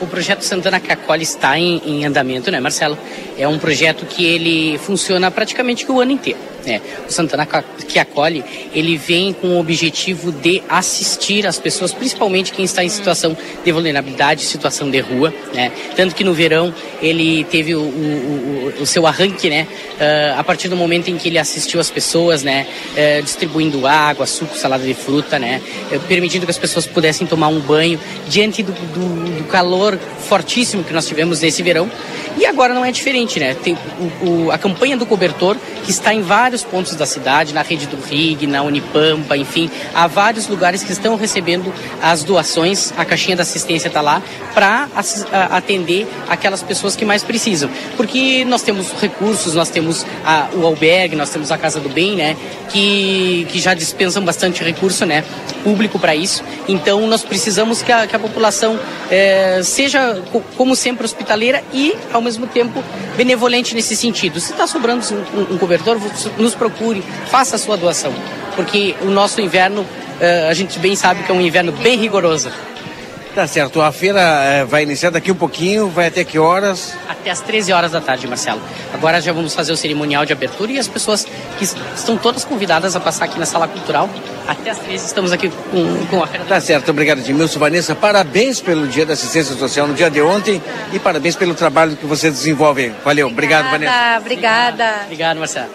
O 0.00 0.06
projeto 0.06 0.42
Santana 0.42 0.78
Cacoli 0.78 1.24
está 1.24 1.58
em, 1.58 1.82
em 1.84 2.04
andamento, 2.04 2.50
né, 2.50 2.60
Marcelo? 2.60 2.96
É 3.36 3.48
um 3.48 3.58
projeto 3.58 4.06
que 4.06 4.24
ele 4.24 4.78
funciona 4.78 5.30
praticamente 5.30 5.90
o 5.90 6.00
ano 6.00 6.12
inteiro. 6.12 6.38
Né? 6.68 6.82
O 7.08 7.10
Santana 7.10 7.46
que 7.46 7.98
acolhe, 7.98 8.44
ele 8.74 8.98
vem 8.98 9.32
com 9.32 9.56
o 9.56 9.58
objetivo 9.58 10.30
de 10.30 10.62
assistir 10.68 11.46
as 11.46 11.58
pessoas, 11.58 11.94
principalmente 11.94 12.52
quem 12.52 12.64
está 12.64 12.84
em 12.84 12.90
situação 12.90 13.34
de 13.64 13.72
vulnerabilidade, 13.72 14.42
situação 14.42 14.90
de 14.90 15.00
rua, 15.00 15.32
né? 15.54 15.72
Tanto 15.96 16.14
que 16.14 16.22
no 16.22 16.34
verão 16.34 16.74
ele 17.00 17.44
teve 17.44 17.74
o, 17.74 17.80
o, 17.80 18.74
o, 18.78 18.82
o 18.82 18.86
seu 18.86 19.06
arranque, 19.06 19.48
né? 19.48 19.66
Uh, 19.94 20.38
a 20.38 20.44
partir 20.44 20.68
do 20.68 20.76
momento 20.76 21.08
em 21.08 21.16
que 21.16 21.28
ele 21.28 21.38
assistiu 21.38 21.80
as 21.80 21.90
pessoas, 21.90 22.42
né? 22.42 22.66
Uh, 22.92 23.22
distribuindo 23.22 23.86
água, 23.86 24.26
suco, 24.26 24.54
salada 24.54 24.84
de 24.84 24.92
fruta, 24.92 25.38
né? 25.38 25.62
Uh, 25.90 26.00
permitindo 26.00 26.44
que 26.44 26.50
as 26.50 26.58
pessoas 26.58 26.86
pudessem 26.86 27.26
tomar 27.26 27.48
um 27.48 27.60
banho 27.60 27.98
diante 28.28 28.62
do, 28.62 28.72
do, 28.72 29.38
do, 29.38 29.44
calor 29.44 29.98
fortíssimo 30.28 30.84
que 30.84 30.92
nós 30.92 31.06
tivemos 31.06 31.40
nesse 31.40 31.62
verão. 31.62 31.90
E 32.36 32.44
agora 32.44 32.74
não 32.74 32.84
é 32.84 32.92
diferente, 32.92 33.40
né? 33.40 33.54
Tem 33.54 33.76
o, 34.22 34.50
a 34.50 34.58
campanha 34.58 34.96
do 34.96 35.06
cobertor 35.06 35.56
que 35.84 35.90
está 35.90 36.12
em 36.12 36.20
vários 36.20 36.57
vários 36.58 36.64
pontos 36.64 36.94
da 36.94 37.06
cidade, 37.06 37.54
na 37.54 37.62
rede 37.62 37.86
do 37.86 37.96
RIG, 37.96 38.46
na 38.46 38.62
Unipampa, 38.62 39.36
enfim, 39.36 39.70
há 39.94 40.06
vários 40.06 40.48
lugares 40.48 40.82
que 40.82 40.92
estão 40.92 41.16
recebendo 41.16 41.72
as 42.02 42.24
doações, 42.24 42.92
a 42.96 43.04
caixinha 43.04 43.36
da 43.36 43.42
assistência 43.42 43.88
está 43.88 44.00
lá, 44.00 44.22
para 44.54 44.88
atender 45.50 46.06
aquelas 46.28 46.62
pessoas 46.62 46.96
que 46.96 47.04
mais 47.04 47.22
precisam. 47.22 47.70
Porque 47.96 48.44
nós 48.44 48.62
temos 48.62 48.90
recursos, 49.00 49.54
nós 49.54 49.70
temos 49.70 50.04
a, 50.24 50.48
o 50.54 50.66
albergue, 50.66 51.14
nós 51.14 51.30
temos 51.30 51.52
a 51.52 51.58
Casa 51.58 51.80
do 51.80 51.88
Bem, 51.88 52.16
né, 52.16 52.36
que, 52.70 53.46
que 53.50 53.60
já 53.60 53.74
dispensam 53.74 54.24
bastante 54.24 54.62
recurso, 54.64 55.06
né, 55.06 55.24
público 55.62 55.98
para 55.98 56.14
isso. 56.14 56.42
Então 56.66 57.06
nós 57.06 57.22
precisamos 57.22 57.82
que 57.82 57.92
a, 57.92 58.06
que 58.06 58.16
a 58.16 58.18
população 58.18 58.78
é, 59.10 59.60
seja, 59.62 60.22
como 60.56 60.74
sempre, 60.74 61.04
hospitaleira 61.04 61.62
e, 61.72 61.94
ao 62.12 62.20
mesmo 62.20 62.46
tempo, 62.46 62.82
benevolente 63.16 63.74
nesse 63.74 63.94
sentido. 63.94 64.40
Se 64.40 64.52
está 64.52 64.66
sobrando 64.66 65.04
um, 65.34 65.54
um 65.54 65.58
cobertor, 65.58 65.98
nos 66.38 66.47
procure, 66.54 67.02
faça 67.30 67.56
a 67.56 67.58
sua 67.58 67.76
doação, 67.76 68.12
porque 68.54 68.94
o 69.02 69.06
nosso 69.06 69.40
inverno, 69.40 69.82
uh, 69.82 70.48
a 70.50 70.54
gente 70.54 70.78
bem 70.78 70.96
sabe 70.96 71.22
que 71.22 71.30
é 71.30 71.34
um 71.34 71.40
inverno 71.40 71.72
bem 71.72 71.96
rigoroso. 71.96 72.50
Tá 73.38 73.46
certo, 73.46 73.80
a 73.80 73.92
feira 73.92 74.20
uh, 74.20 74.66
vai 74.66 74.82
iniciar 74.82 75.10
daqui 75.10 75.30
um 75.30 75.34
pouquinho, 75.36 75.88
vai 75.88 76.08
até 76.08 76.24
que 76.24 76.40
horas? 76.40 76.94
Até 77.08 77.30
as 77.30 77.40
13 77.40 77.72
horas 77.72 77.92
da 77.92 78.00
tarde, 78.00 78.26
Marcelo. 78.26 78.60
Agora 78.92 79.20
já 79.20 79.32
vamos 79.32 79.54
fazer 79.54 79.70
o 79.70 79.76
cerimonial 79.76 80.26
de 80.26 80.32
abertura 80.32 80.72
e 80.72 80.78
as 80.78 80.88
pessoas 80.88 81.24
que 81.56 81.62
estão 81.62 82.16
todas 82.16 82.44
convidadas 82.44 82.96
a 82.96 83.00
passar 83.00 83.26
aqui 83.26 83.38
na 83.38 83.46
sala 83.46 83.68
cultural. 83.68 84.10
Até 84.44 84.70
as 84.70 84.78
13 84.78 85.06
estamos 85.06 85.30
aqui 85.30 85.50
com, 85.70 86.06
com 86.06 86.20
a 86.20 86.26
feira. 86.26 86.46
Tá 86.46 86.60
certo, 86.60 86.90
obrigado, 86.90 87.18
Edmilson. 87.18 87.60
Vanessa, 87.60 87.94
parabéns 87.94 88.60
pelo 88.60 88.88
Dia 88.88 89.06
da 89.06 89.12
Assistência 89.12 89.54
Social 89.54 89.86
no 89.86 89.94
dia 89.94 90.10
de 90.10 90.20
ontem 90.20 90.60
e 90.92 90.98
parabéns 90.98 91.36
pelo 91.36 91.54
trabalho 91.54 91.96
que 91.96 92.06
você 92.06 92.30
desenvolve. 92.32 92.92
Valeu, 93.04 93.28
obrigado, 93.28 93.66
obrigada, 93.66 93.92
Vanessa. 93.92 94.18
Obrigada. 94.20 95.02
Obrigado, 95.04 95.36
Marcelo. 95.38 95.70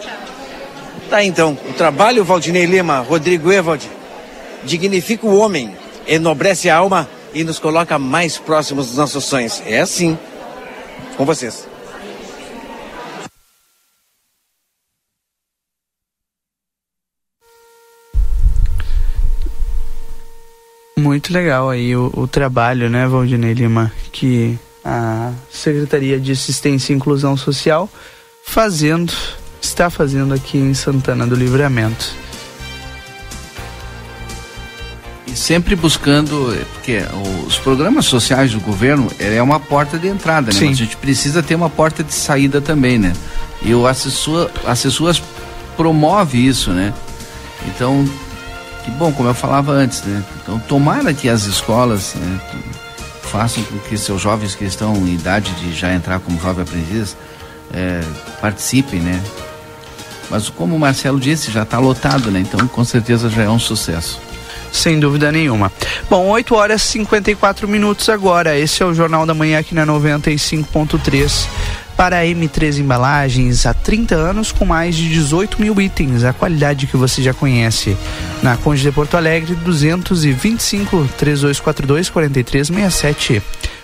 Tá 1.13 1.23
então, 1.23 1.55
o 1.69 1.73
trabalho, 1.73 2.25
Valdinei 2.25 2.65
Lima, 2.65 2.97
Rodrigo 3.01 3.51
Evald. 3.51 3.87
dignifica 4.63 5.27
o 5.27 5.37
homem, 5.37 5.71
enobrece 6.07 6.71
a 6.71 6.75
alma 6.75 7.07
e 7.35 7.43
nos 7.43 7.59
coloca 7.59 7.99
mais 7.99 8.39
próximos 8.39 8.87
dos 8.87 8.97
nossos 8.97 9.23
sonhos. 9.23 9.61
É 9.67 9.79
assim. 9.79 10.17
Com 11.15 11.23
vocês. 11.23 11.67
Muito 20.97 21.31
legal 21.31 21.69
aí 21.69 21.95
o, 21.95 22.11
o 22.15 22.27
trabalho, 22.27 22.89
né, 22.89 23.05
Valdinei 23.05 23.53
Lima, 23.53 23.93
que 24.11 24.57
a 24.83 25.31
Secretaria 25.51 26.19
de 26.19 26.31
Assistência 26.31 26.91
e 26.91 26.95
Inclusão 26.95 27.37
Social 27.37 27.87
fazendo, 28.43 29.13
está 29.63 29.89
fazendo 29.89 30.33
aqui 30.33 30.57
em 30.57 30.73
Santana 30.73 31.25
do 31.25 31.35
Livramento. 31.35 32.13
E 35.25 35.35
sempre 35.35 35.75
buscando, 35.75 36.55
porque 36.73 37.01
os 37.47 37.57
programas 37.57 38.05
sociais 38.05 38.51
do 38.51 38.59
governo 38.59 39.09
é 39.17 39.41
uma 39.41 39.59
porta 39.59 39.97
de 39.97 40.07
entrada, 40.07 40.51
né? 40.51 40.59
Sim. 40.59 40.67
Mas 40.67 40.75
a 40.75 40.83
gente 40.83 40.97
precisa 40.97 41.41
ter 41.41 41.55
uma 41.55 41.69
porta 41.69 42.03
de 42.03 42.13
saída 42.13 42.61
também, 42.61 42.99
né? 42.99 43.13
E 43.61 43.73
o 43.73 43.87
assessor, 43.87 44.51
promove 45.77 46.45
isso, 46.45 46.71
né? 46.71 46.93
Então, 47.67 48.07
que 48.83 48.91
bom, 48.91 49.11
como 49.11 49.29
eu 49.29 49.33
falava 49.33 49.71
antes, 49.71 50.03
né? 50.03 50.23
Então, 50.41 50.59
tomara 50.59 51.13
que 51.13 51.29
as 51.29 51.45
escolas 51.45 52.13
né, 52.15 52.41
façam 53.23 53.63
com 53.63 53.79
que 53.79 53.97
seus 53.97 54.21
jovens 54.21 54.53
que 54.53 54.65
estão 54.65 54.93
em 54.97 55.13
idade 55.13 55.51
de 55.53 55.73
já 55.73 55.93
entrar 55.93 56.19
como 56.19 56.39
jovem 56.39 56.63
aprendiz 56.63 57.15
é, 57.73 58.01
participem, 58.39 58.99
né? 58.99 59.19
Mas 60.33 60.49
como 60.49 60.75
o 60.75 60.79
Marcelo 60.79 61.19
disse, 61.19 61.51
já 61.51 61.61
está 61.61 61.77
lotado, 61.77 62.31
né? 62.31 62.39
Então, 62.39 62.67
com 62.67 62.83
certeza 62.83 63.29
já 63.29 63.43
é 63.43 63.49
um 63.49 63.59
sucesso. 63.59 64.19
Sem 64.71 64.99
dúvida 64.99 65.31
nenhuma. 65.31 65.71
Bom, 66.09 66.25
8 66.25 66.55
horas 66.55 66.81
e 66.81 66.87
54 66.87 67.67
minutos 67.67 68.09
agora. 68.09 68.57
Esse 68.57 68.81
é 68.81 68.85
o 68.87 68.95
Jornal 68.95 69.27
da 69.27 69.35
Manhã 69.35 69.59
aqui 69.59 69.75
na 69.75 69.85
95.3 69.85 71.45
para 71.95 72.17
a 72.17 72.23
M3 72.23 72.79
Embalagens 72.79 73.67
há 73.67 73.75
30 73.75 74.15
anos 74.15 74.51
com 74.51 74.65
mais 74.65 74.95
de 74.95 75.07
18 75.07 75.61
mil 75.61 75.79
itens, 75.79 76.23
a 76.23 76.33
qualidade 76.33 76.87
que 76.87 76.97
você 76.97 77.21
já 77.21 77.31
conhece. 77.31 77.95
Na 78.41 78.57
Conde 78.57 78.81
de 78.81 78.91
Porto 78.91 79.15
Alegre, 79.15 79.53
225 79.53 81.09
3242 81.15 82.09
4367. 82.09 83.43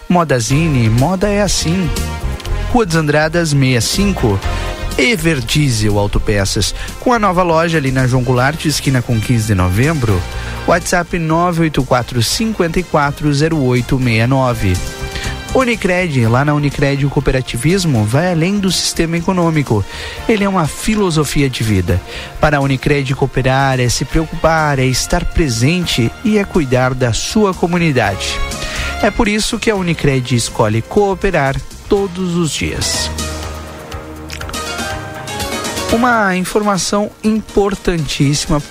Modazine, 0.10 0.90
moda 0.90 1.30
é 1.30 1.44
assim. 1.44 1.88
Rua 2.74 2.88
dos 2.88 2.96
Andradas 2.96 3.50
65. 3.50 4.40
Ever 5.00 5.40
Diesel 5.40 5.98
Autopeças, 5.98 6.76
com 7.00 7.14
a 7.14 7.20
nova 7.20 7.42
loja 7.42 7.78
ali 7.78 7.90
na 7.90 8.06
João 8.06 8.22
Goulart, 8.22 8.66
esquina 8.66 9.02
com 9.02 9.18
15 9.18 9.48
de 9.48 9.56
novembro. 9.56 10.22
WhatsApp 10.68 11.18
984 11.18 12.22
540869. 12.22 14.74
Unicred, 15.56 16.28
lá 16.28 16.44
na 16.44 16.54
Unicred 16.54 17.06
o 17.06 17.10
cooperativismo 17.10 18.04
vai 18.04 18.34
além 18.34 18.60
do 18.60 18.70
sistema 18.70 19.16
econômico. 19.16 19.86
Ele 20.28 20.44
é 20.44 20.50
uma 20.50 20.68
filosofia 20.68 21.50
de 21.50 21.64
vida. 21.64 22.02
Para 22.42 22.58
a 22.58 22.60
Unicred 22.60 23.16
cooperar 23.16 23.80
é 23.80 23.88
se 23.88 24.04
preocupar, 24.04 24.80
é 24.80 24.86
estar 24.86 25.24
presente 25.24 26.12
e 26.26 26.38
é 26.38 26.44
cuidar 26.44 26.94
da 26.94 27.14
sua 27.14 27.54
comunidade. 27.54 28.38
É 29.02 29.10
por 29.10 29.30
isso 29.30 29.58
que 29.58 29.72
a 29.72 29.76
Unicred 29.76 30.36
escolhe 30.36 30.82
cooperar 30.82 31.56
todos 31.88 32.36
os 32.36 32.52
dias. 32.52 33.10
Uma 35.92 36.36
informação 36.36 37.10
importantíssima 37.24 38.62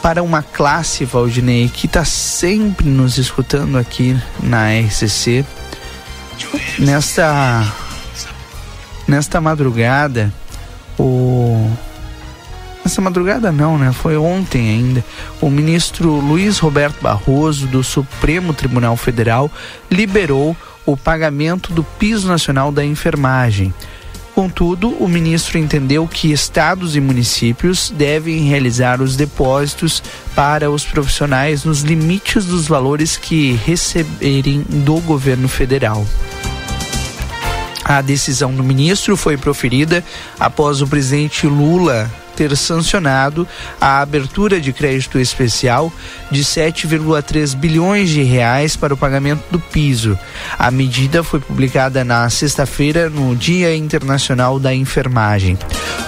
para 0.00 0.22
uma, 0.22 0.42
classe, 0.42 1.04
Valdinei, 1.04 1.68
que 1.68 1.84
está 1.86 2.02
sempre 2.02 2.88
nos 2.88 3.18
escutando 3.18 3.76
aqui 3.76 4.18
na 4.42 4.70
RCC. 4.70 5.44
Nesta, 6.78 7.70
nesta 9.06 9.40
madrugada, 9.40 10.32
o. 10.98 11.70
Nessa 12.82 13.02
madrugada 13.02 13.52
não, 13.52 13.78
né? 13.78 13.92
Foi 13.92 14.16
ontem 14.16 14.70
ainda. 14.70 15.04
O 15.42 15.50
ministro 15.50 16.08
Luiz 16.08 16.58
Roberto 16.58 17.02
Barroso, 17.02 17.66
do 17.66 17.84
Supremo 17.84 18.54
Tribunal 18.54 18.96
Federal, 18.96 19.50
liberou 19.90 20.56
o 20.86 20.96
pagamento 20.96 21.72
do 21.72 21.84
piso 21.84 22.26
nacional 22.26 22.72
da 22.72 22.84
enfermagem. 22.84 23.72
Contudo, 24.34 24.88
o 24.98 25.06
ministro 25.06 25.58
entendeu 25.58 26.08
que 26.08 26.32
estados 26.32 26.96
e 26.96 27.00
municípios 27.00 27.90
devem 27.90 28.48
realizar 28.48 29.02
os 29.02 29.14
depósitos 29.14 30.02
para 30.34 30.70
os 30.70 30.84
profissionais 30.84 31.64
nos 31.64 31.82
limites 31.82 32.46
dos 32.46 32.66
valores 32.66 33.16
que 33.18 33.52
receberem 33.64 34.62
do 34.62 35.00
governo 35.00 35.48
federal. 35.48 36.06
A 37.84 38.00
decisão 38.00 38.54
do 38.54 38.64
ministro 38.64 39.16
foi 39.18 39.36
proferida 39.36 40.02
após 40.40 40.80
o 40.80 40.86
presidente 40.86 41.46
Lula 41.46 42.10
ter 42.42 42.56
sancionado 42.56 43.46
a 43.80 44.00
abertura 44.00 44.60
de 44.60 44.72
crédito 44.72 45.20
especial 45.20 45.92
de 46.28 46.42
7,3 46.42 47.54
bilhões 47.54 48.10
de 48.10 48.24
reais 48.24 48.74
para 48.74 48.92
o 48.92 48.96
pagamento 48.96 49.44
do 49.52 49.60
piso. 49.60 50.18
A 50.58 50.68
medida 50.72 51.22
foi 51.22 51.38
publicada 51.38 52.04
na 52.04 52.28
sexta-feira 52.28 53.08
no 53.08 53.36
Dia 53.36 53.76
Internacional 53.76 54.58
da 54.58 54.74
Enfermagem. 54.74 55.56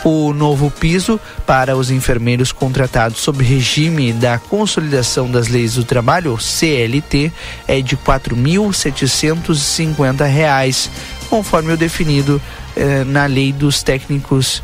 O 0.02 0.32
novo 0.32 0.72
piso 0.72 1.20
para 1.46 1.76
os 1.76 1.88
enfermeiros 1.88 2.50
contratados 2.50 3.20
sob 3.20 3.44
regime 3.44 4.12
da 4.12 4.36
Consolidação 4.36 5.30
das 5.30 5.46
Leis 5.46 5.74
do 5.74 5.84
Trabalho, 5.84 6.36
CLT, 6.36 7.30
é 7.68 7.80
de 7.80 7.94
R$ 7.94 8.00
4.750, 8.04 10.90
conforme 11.30 11.74
o 11.74 11.76
definido 11.76 12.42
eh, 12.76 13.04
na 13.04 13.26
Lei 13.26 13.52
dos 13.52 13.84
Técnicos 13.84 14.60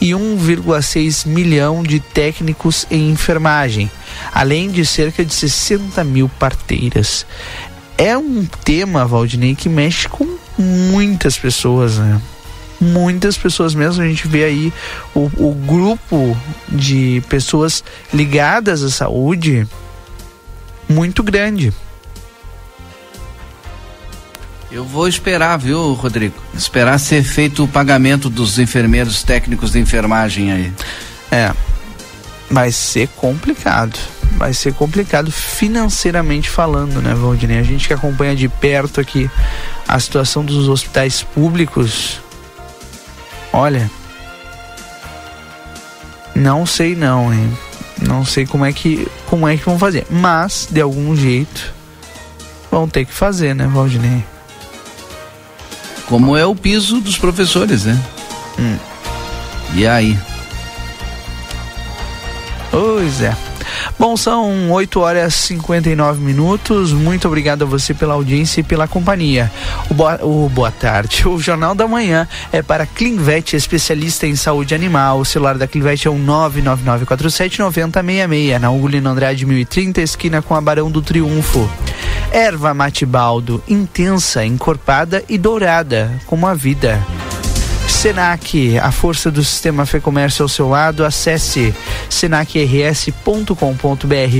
e 0.00 0.10
1,6 0.10 1.26
milhão 1.26 1.82
de 1.82 1.98
técnicos 1.98 2.86
em 2.92 3.10
enfermagem, 3.10 3.90
além 4.32 4.70
de 4.70 4.86
cerca 4.86 5.24
de 5.24 5.34
60 5.34 6.04
mil 6.04 6.28
parteiras. 6.28 7.26
É 7.98 8.16
um 8.16 8.46
tema, 8.64 9.04
Valdinei, 9.04 9.56
que 9.56 9.68
mexe 9.68 10.08
com 10.08 10.41
muitas 10.58 11.38
pessoas, 11.38 11.98
né? 11.98 12.20
Muitas 12.80 13.36
pessoas 13.36 13.74
mesmo, 13.74 14.02
a 14.02 14.06
gente 14.06 14.26
vê 14.26 14.44
aí 14.44 14.72
o, 15.14 15.30
o 15.36 15.54
grupo 15.54 16.36
de 16.68 17.22
pessoas 17.28 17.84
ligadas 18.12 18.82
à 18.82 18.90
saúde 18.90 19.68
muito 20.88 21.22
grande. 21.22 21.72
Eu 24.72 24.84
vou 24.84 25.06
esperar, 25.06 25.58
viu, 25.58 25.92
Rodrigo? 25.92 26.34
Esperar 26.54 26.98
ser 26.98 27.22
feito 27.22 27.62
o 27.62 27.68
pagamento 27.68 28.30
dos 28.30 28.58
enfermeiros 28.58 29.22
técnicos 29.22 29.72
de 29.72 29.78
enfermagem 29.78 30.50
aí. 30.50 30.72
É. 31.30 31.52
Vai 32.50 32.72
ser 32.72 33.08
complicado. 33.08 33.98
Vai 34.36 34.52
ser 34.52 34.74
complicado 34.74 35.30
financeiramente 35.30 36.48
falando, 36.48 37.00
né, 37.00 37.14
Valdinei? 37.14 37.58
A 37.58 37.62
gente 37.62 37.86
que 37.86 37.94
acompanha 37.94 38.34
de 38.34 38.48
perto 38.48 39.00
aqui 39.00 39.30
a 39.86 39.98
situação 39.98 40.44
dos 40.44 40.68
hospitais 40.68 41.22
públicos. 41.22 42.20
Olha. 43.52 43.90
Não 46.34 46.64
sei 46.64 46.94
não, 46.96 47.32
hein? 47.32 47.56
Não 48.00 48.24
sei 48.24 48.46
como 48.46 48.64
é 48.64 48.72
que 48.72 49.06
como 49.26 49.46
é 49.46 49.56
que 49.56 49.64
vão 49.64 49.78
fazer, 49.78 50.06
mas 50.10 50.66
de 50.70 50.80
algum 50.80 51.14
jeito 51.14 51.72
vão 52.70 52.88
ter 52.88 53.04
que 53.04 53.12
fazer, 53.12 53.54
né, 53.54 53.66
Valdinei? 53.66 54.24
Como 56.06 56.36
é 56.36 56.44
o 56.44 56.54
piso 56.54 57.00
dos 57.00 57.16
professores, 57.16 57.84
né? 57.84 57.98
Hum. 58.58 58.76
E 59.74 59.86
aí? 59.86 60.18
Pois 62.72 63.20
é. 63.20 63.36
Bom, 63.98 64.16
são 64.16 64.72
8 64.72 64.98
horas 64.98 65.34
e 65.34 65.48
59 65.48 66.22
minutos. 66.22 66.90
Muito 66.90 67.28
obrigado 67.28 67.64
a 67.64 67.66
você 67.66 67.92
pela 67.92 68.14
audiência 68.14 68.60
e 68.60 68.64
pela 68.64 68.88
companhia. 68.88 69.52
O 69.90 69.94
boa, 69.94 70.18
o 70.24 70.48
boa 70.48 70.70
tarde. 70.70 71.28
O 71.32 71.38
Jornal 71.38 71.74
da 71.74 71.86
Manhã 71.86 72.26
é 72.50 72.62
para 72.62 72.86
Clinvet, 72.86 73.54
especialista 73.54 74.26
em 74.26 74.34
saúde 74.34 74.74
animal. 74.74 75.20
O 75.20 75.24
celular 75.24 75.58
da 75.58 75.68
Clinvet 75.68 76.06
é 76.06 76.10
o 76.10 76.14
999479066, 76.14 78.58
na 78.58 78.70
Ugolino 78.70 79.10
Andrade 79.10 79.44
1030, 79.44 80.00
esquina 80.00 80.40
com 80.40 80.54
a 80.54 80.60
Barão 80.60 80.90
do 80.90 81.02
Triunfo. 81.02 81.70
Erva 82.30 82.72
mate 82.72 83.04
baldo, 83.04 83.62
intensa, 83.68 84.46
encorpada 84.46 85.22
e 85.28 85.36
dourada, 85.36 86.10
como 86.26 86.46
a 86.46 86.54
vida. 86.54 86.98
Senac, 87.92 88.78
a 88.78 88.90
força 88.90 89.30
do 89.30 89.44
sistema 89.44 89.86
Fê 89.86 90.00
Comércio 90.00 90.42
ao 90.42 90.48
seu 90.48 90.68
lado, 90.68 91.04
acesse 91.04 91.72
senacrs.com.br 92.08 93.54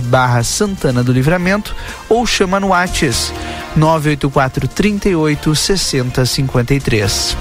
barra 0.04 0.42
Santana 0.42 1.04
do 1.04 1.12
Livramento 1.12 1.74
ou 2.08 2.26
chama 2.26 2.58
no 2.58 2.68
Whats 2.68 3.32
984 3.76 4.66
38 4.66 5.54
60 5.54 6.26
53. 6.26 7.36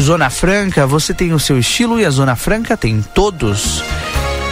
Zona 0.00 0.30
Franca, 0.30 0.86
você 0.86 1.12
tem 1.12 1.32
o 1.32 1.38
seu 1.38 1.58
estilo 1.58 2.00
e 2.00 2.04
a 2.04 2.10
Zona 2.10 2.36
Franca 2.36 2.76
tem 2.76 3.04
todos. 3.14 3.82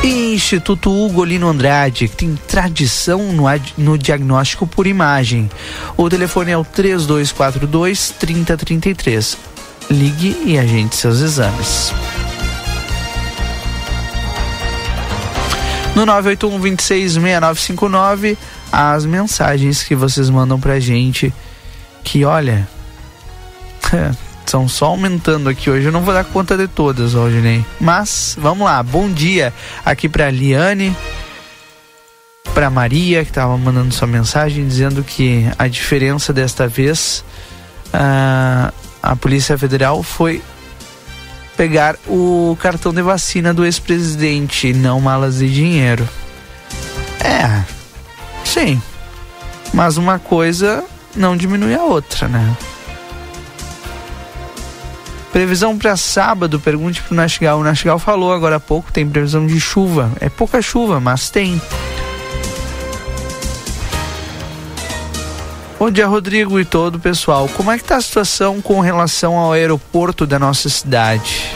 Instituto 0.03 0.91
Ugolino 0.91 1.49
Andrade, 1.49 2.09
que 2.09 2.17
tem 2.17 2.35
tradição 2.35 3.33
no, 3.33 3.45
no 3.79 3.97
diagnóstico 3.97 4.67
por 4.67 4.87
imagem. 4.87 5.49
O 5.97 6.11
telefone 6.11 6.51
é 6.51 6.59
o 6.59 6.65
3242 6.65 8.11
3033. 8.19 9.54
Ligue 9.91 10.37
e 10.45 10.59
agende 10.59 10.97
seus 10.97 11.21
exames. 11.21 11.93
No 15.95 16.05
981 16.05 16.61
26 16.61 17.13
6959, 17.13 18.37
as 18.73 19.07
mensagens 19.07 19.83
que 19.83 19.95
vocês 19.95 20.29
mandam 20.29 20.59
pra 20.59 20.81
gente. 20.81 21.33
Que 22.03 22.25
olha. 22.25 22.69
São 24.45 24.69
só 24.69 24.87
aumentando 24.87 25.49
aqui 25.49 25.71
hoje. 25.71 25.87
Eu 25.87 25.93
não 25.93 26.03
vou 26.03 26.13
dar 26.13 26.25
conta 26.25 26.57
de 26.57 26.69
todas, 26.69 27.15
Rodney. 27.15 27.65
Mas 27.81 28.37
vamos 28.39 28.65
lá. 28.65 28.83
Bom 28.83 29.11
dia 29.11 29.53
aqui 29.85 30.09
pra 30.09 30.31
Liane, 30.31 30.95
pra 32.53 32.69
Maria, 32.71 33.25
que 33.25 33.33
tava 33.33 33.57
mandando 33.57 33.95
sua 33.95 34.07
mensagem 34.07 34.67
dizendo 34.67 35.03
que 35.03 35.47
a 35.59 35.69
diferença 35.69 36.33
desta 36.33 36.67
vez. 36.69 37.25
Uh, 37.95 38.84
a 39.05 39.15
Polícia 39.15 39.59
Federal 39.59 40.03
foi 40.03 40.43
pegar 41.59 41.97
o 42.09 42.57
cartão 42.59 42.91
de 42.91 43.03
vacina 43.03 43.53
do 43.53 43.63
ex-presidente, 43.63 44.73
não 44.73 44.99
malas 44.99 45.39
de 45.39 45.53
dinheiro. 45.53 46.09
É, 47.21 47.63
sim. 48.45 48.81
Mas 49.75 49.99
uma 49.99 50.19
coisa 50.19 50.83
não 51.15 51.37
diminui 51.37 51.75
a 51.75 51.83
outra, 51.83 52.29
né? 52.29 52.57
Previsão 55.31 55.77
para 55.77 55.97
sábado, 55.99 56.59
pergunte 56.59 57.03
pro 57.03 57.15
Nastigal. 57.15 57.59
O 57.59 57.65
Nastigal 57.65 57.99
falou 57.99 58.33
agora 58.33 58.57
há 58.57 58.61
pouco, 58.61 58.91
tem 58.91 59.07
previsão 59.07 59.47
de 59.47 59.61
chuva. 59.61 60.11
É 60.19 60.31
pouca 60.31 60.63
chuva, 60.63 60.99
mas 60.99 61.29
tem. 61.29 61.61
Bom 65.85 65.91
dia, 65.91 66.07
Rodrigo 66.07 66.59
e 66.59 66.65
todo 66.65 66.95
o 66.95 66.99
pessoal. 66.99 67.47
Como 67.47 67.71
é 67.71 67.77
que 67.77 67.83
está 67.83 67.97
a 67.97 68.01
situação 68.01 68.63
com 68.63 68.81
relação 68.81 69.37
ao 69.37 69.53
aeroporto 69.53 70.27
da 70.27 70.39
nossa 70.39 70.71
cidade? 70.71 71.55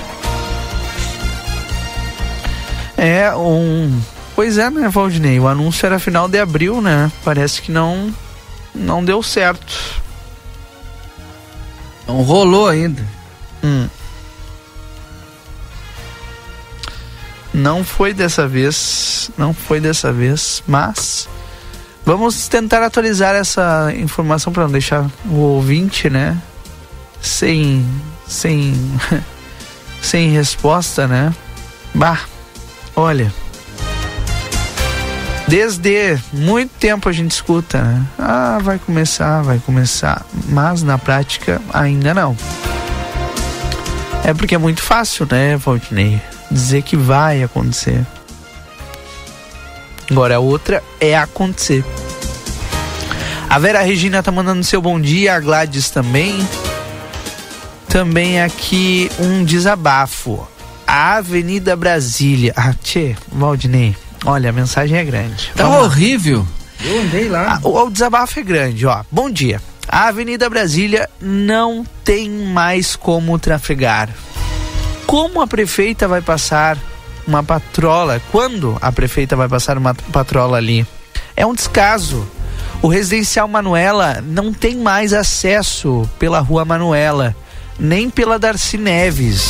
É 2.95 3.35
um. 3.35 3.99
Pois 4.37 4.59
é, 4.59 4.69
né, 4.69 4.87
Valdinei? 4.91 5.41
O 5.41 5.49
anúncio 5.49 5.87
era 5.87 5.99
final 5.99 6.29
de 6.29 6.39
abril, 6.39 6.83
né? 6.83 7.11
Parece 7.25 7.63
que 7.63 7.73
não. 7.73 8.15
Não 8.75 9.03
deu 9.03 9.23
certo. 9.23 9.75
Não 12.07 12.21
rolou 12.21 12.69
ainda. 12.69 13.03
Hum. 13.65 13.89
Não 17.55 17.83
foi 17.83 18.13
dessa 18.13 18.47
vez. 18.47 19.31
Não 19.39 19.55
foi 19.55 19.81
dessa 19.81 20.13
vez, 20.13 20.63
mas 20.67 21.27
Vamos 22.09 22.49
tentar 22.49 22.83
atualizar 22.83 23.35
essa 23.35 23.93
informação 23.95 24.51
para 24.51 24.63
não 24.63 24.73
deixar 24.73 25.11
o 25.27 25.35
ouvinte, 25.41 26.09
né? 26.09 26.41
Sem. 27.21 27.87
sem. 28.27 28.75
sem 30.01 30.31
resposta, 30.31 31.07
né? 31.07 31.35
Bah, 31.95 32.23
olha. 32.97 33.31
Desde 35.49 36.19
muito 36.33 36.71
tempo 36.79 37.11
a 37.11 37.13
gente 37.13 37.33
escuta, 37.33 37.83
né? 37.83 38.03
Ah, 38.19 38.59
vai 38.63 38.79
começar, 38.79 39.43
vai 39.43 39.59
começar. 39.59 40.25
Mas 40.49 40.83
na 40.83 40.97
prática 40.97 41.61
ainda 41.75 42.15
não. 42.15 42.35
É 44.25 44.33
porque 44.33 44.55
é 44.55 44.59
muito 44.59 44.81
fácil, 44.81 45.29
né, 45.31 45.59
Valdinei? 45.59 46.19
Dizer 46.51 46.81
que 46.81 46.97
vai 46.97 47.43
acontecer. 47.43 48.03
Agora 50.11 50.37
a 50.37 50.41
outra 50.41 50.83
é 51.01 51.17
acontecer. 51.17 51.85
A 53.49 53.59
Vera 53.59 53.83
Regina 53.83 54.23
tá 54.23 54.31
mandando 54.31 54.63
seu 54.65 54.81
bom 54.81 55.01
dia, 55.01 55.35
a 55.35 55.41
Gladys 55.41 55.91
também. 55.91 56.47
Também 57.89 58.43
aqui 58.43 59.11
um 59.19 59.45
desabafo. 59.45 60.47
A 60.87 61.17
Avenida 61.17 61.75
Brasília. 61.77 62.53
Ah, 62.57 62.75
tchê, 62.75 63.17
Valdinei. 63.31 63.97
Olha, 64.25 64.51
a 64.51 64.53
mensagem 64.53 64.99
é 64.99 65.05
grande. 65.05 65.51
Tá 65.55 65.65
Vamos 65.65 65.85
horrível. 65.85 66.47
Lá. 66.81 66.87
Eu 66.87 67.01
andei 67.01 67.29
lá. 67.29 67.55
Ah, 67.55 67.61
o, 67.67 67.87
o 67.87 67.91
desabafo 67.91 68.39
é 68.39 68.43
grande, 68.43 68.87
ó. 68.87 69.03
Bom 69.11 69.31
dia. 69.31 69.61
A 69.89 70.09
Avenida 70.09 70.51
Brasília 70.51 71.09
não 71.21 71.85
tem 72.05 72.29
mais 72.29 72.95
como 72.95 73.39
trafegar. 73.39 74.11
Como 75.07 75.41
a 75.41 75.47
prefeita 75.47 76.07
vai 76.07 76.21
passar 76.21 76.77
uma 77.29 77.43
patrola? 77.43 78.21
Quando 78.33 78.77
a 78.81 78.91
prefeita 78.91 79.37
vai 79.37 79.49
passar 79.49 79.77
uma 79.77 79.95
patrola 79.95 80.57
ali? 80.57 80.87
É 81.37 81.47
um 81.47 81.55
descaso. 81.55 82.27
O 82.81 82.89
residencial 82.89 83.47
Manuela 83.47 84.23
não 84.25 84.53
tem 84.53 84.77
mais 84.77 85.13
acesso 85.13 86.09
pela 86.19 86.41
rua 86.41 86.65
Manuela, 86.65 87.37
nem 87.79 88.09
pela 88.09 88.39
Darcy 88.39 88.79
Neves. 88.79 89.49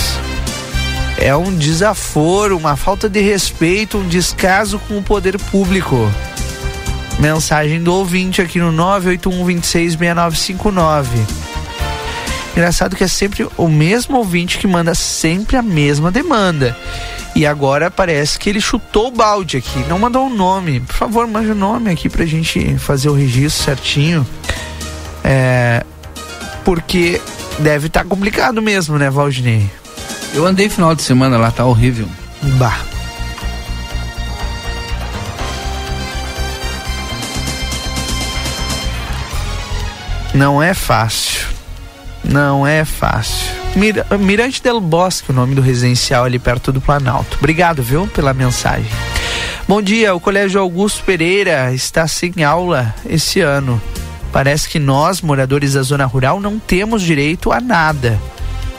É 1.17 1.35
um 1.35 1.55
desaforo, 1.55 2.57
uma 2.57 2.77
falta 2.77 3.09
de 3.09 3.21
respeito, 3.21 3.99
um 3.99 4.09
descaso 4.09 4.79
com 4.81 4.99
o 4.99 5.03
poder 5.03 5.39
público. 5.39 5.97
Mensagem 7.19 7.83
do 7.83 7.93
ouvinte 7.93 8.41
aqui 8.41 8.59
no 8.59 8.71
981 8.71 9.45
26 9.45 9.97
6959. 9.97 11.58
Engraçado 12.59 12.97
que 12.97 13.05
é 13.05 13.09
sempre 13.09 13.47
o 13.57 13.69
mesmo 13.69 14.17
ouvinte 14.17 14.59
que 14.59 14.67
manda 14.67 14.93
sempre 14.93 15.57
a 15.57 15.63
mesma 15.63 16.11
demanda. 16.11 16.77
E 17.33 17.47
agora 17.47 17.89
parece 17.89 18.37
que 18.37 18.51
ele 18.51 18.61
chutou 18.61 19.07
o 19.07 19.11
balde 19.13 19.59
aqui, 19.59 19.79
não 19.89 19.97
mandou 19.97 20.25
o 20.25 20.27
um 20.27 20.35
nome. 20.35 20.81
Por 20.81 20.97
favor, 20.97 21.25
mande 21.29 21.51
o 21.51 21.53
um 21.53 21.55
nome 21.55 21.89
aqui 21.89 22.09
pra 22.09 22.27
gente 22.27 22.77
fazer 22.77 23.11
o 23.11 23.15
registro 23.15 23.65
certinho. 23.65 24.27
É. 25.23 25.85
Porque 26.65 27.23
deve 27.61 27.87
estar 27.87 28.03
tá 28.03 28.09
complicado 28.09 28.61
mesmo, 28.61 28.99
né, 28.99 29.09
Valdinei? 29.09 29.71
Eu 30.35 30.45
andei 30.45 30.69
final 30.69 30.97
de 30.97 31.03
semana 31.03 31.39
lá, 31.39 31.53
tá 31.53 31.65
horrível. 31.65 32.09
Bah. 32.43 32.81
Não 40.35 40.61
é 40.61 40.75
fácil. 40.75 41.58
Não 42.29 42.67
é 42.67 42.85
fácil. 42.85 43.49
Mir 43.75 44.05
Mirante 44.21 44.63
del 44.63 44.81
Bosque, 44.81 45.31
o 45.31 45.35
nome 45.35 45.55
do 45.55 45.63
residencial 45.63 46.25
ali 46.25 46.39
perto 46.39 46.71
do 46.71 46.81
Planalto. 46.81 47.39
Obrigado, 47.39 47.83
viu, 47.83 48.07
pela 48.07 48.35
mensagem. 48.35 48.91
Bom 49.67 49.81
dia, 49.81 50.15
o 50.15 50.21
Colégio 50.21 50.61
Augusto 50.61 51.03
Pereira 51.05 51.73
está 51.73 52.07
sem 52.07 52.45
aula 52.45 52.95
esse 53.09 53.41
ano. 53.41 53.81
Parece 54.31 54.69
que 54.69 54.79
nós, 54.79 55.23
moradores 55.23 55.73
da 55.73 55.83
zona 55.83 56.05
rural, 56.05 56.39
não 56.39 56.59
temos 56.59 57.03
direito 57.03 57.51
a 57.51 57.61
nada. 57.61 58.21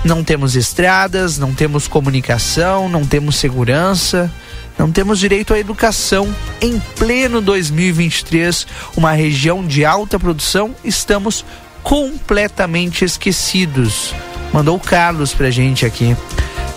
Não 0.06 0.24
temos 0.24 0.56
estradas, 0.56 1.40
não 1.40 1.54
temos 1.54 1.88
comunicação, 1.88 2.88
não 2.88 3.04
temos 3.04 3.36
segurança, 3.36 4.32
não 4.78 4.92
temos 4.92 5.20
direito 5.20 5.54
à 5.54 5.60
educação. 5.60 6.34
Em 6.62 6.80
pleno 6.98 7.42
2023, 7.42 8.66
uma 8.96 9.12
região 9.12 9.66
de 9.66 9.84
alta 9.84 10.20
produção, 10.20 10.76
estamos 10.84 11.44
completamente 11.84 13.06
esquecidos. 13.06 14.14
Mandou 14.54 14.78
o 14.78 14.80
Carlos 14.80 15.34
pra 15.34 15.52
gente 15.52 15.86
aqui, 15.86 16.16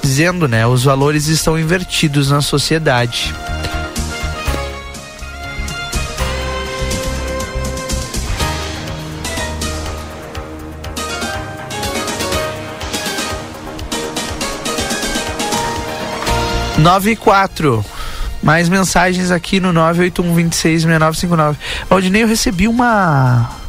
dizendo, 0.02 0.46
né, 0.46 0.66
os 0.66 0.84
valores 0.84 1.26
estão 1.26 1.58
invertidos 1.58 2.30
na 2.30 2.40
sociedade. 2.42 3.34
Nove 16.78 17.12
e 17.12 17.16
quatro. 17.16 17.84
Mais 18.42 18.68
mensagens 18.68 19.30
aqui 19.30 19.60
no 19.60 19.72
981266959. 19.72 21.56
Valdinei, 21.88 22.24
eu 22.24 22.26
recebi 22.26 22.66
uma 22.66 23.61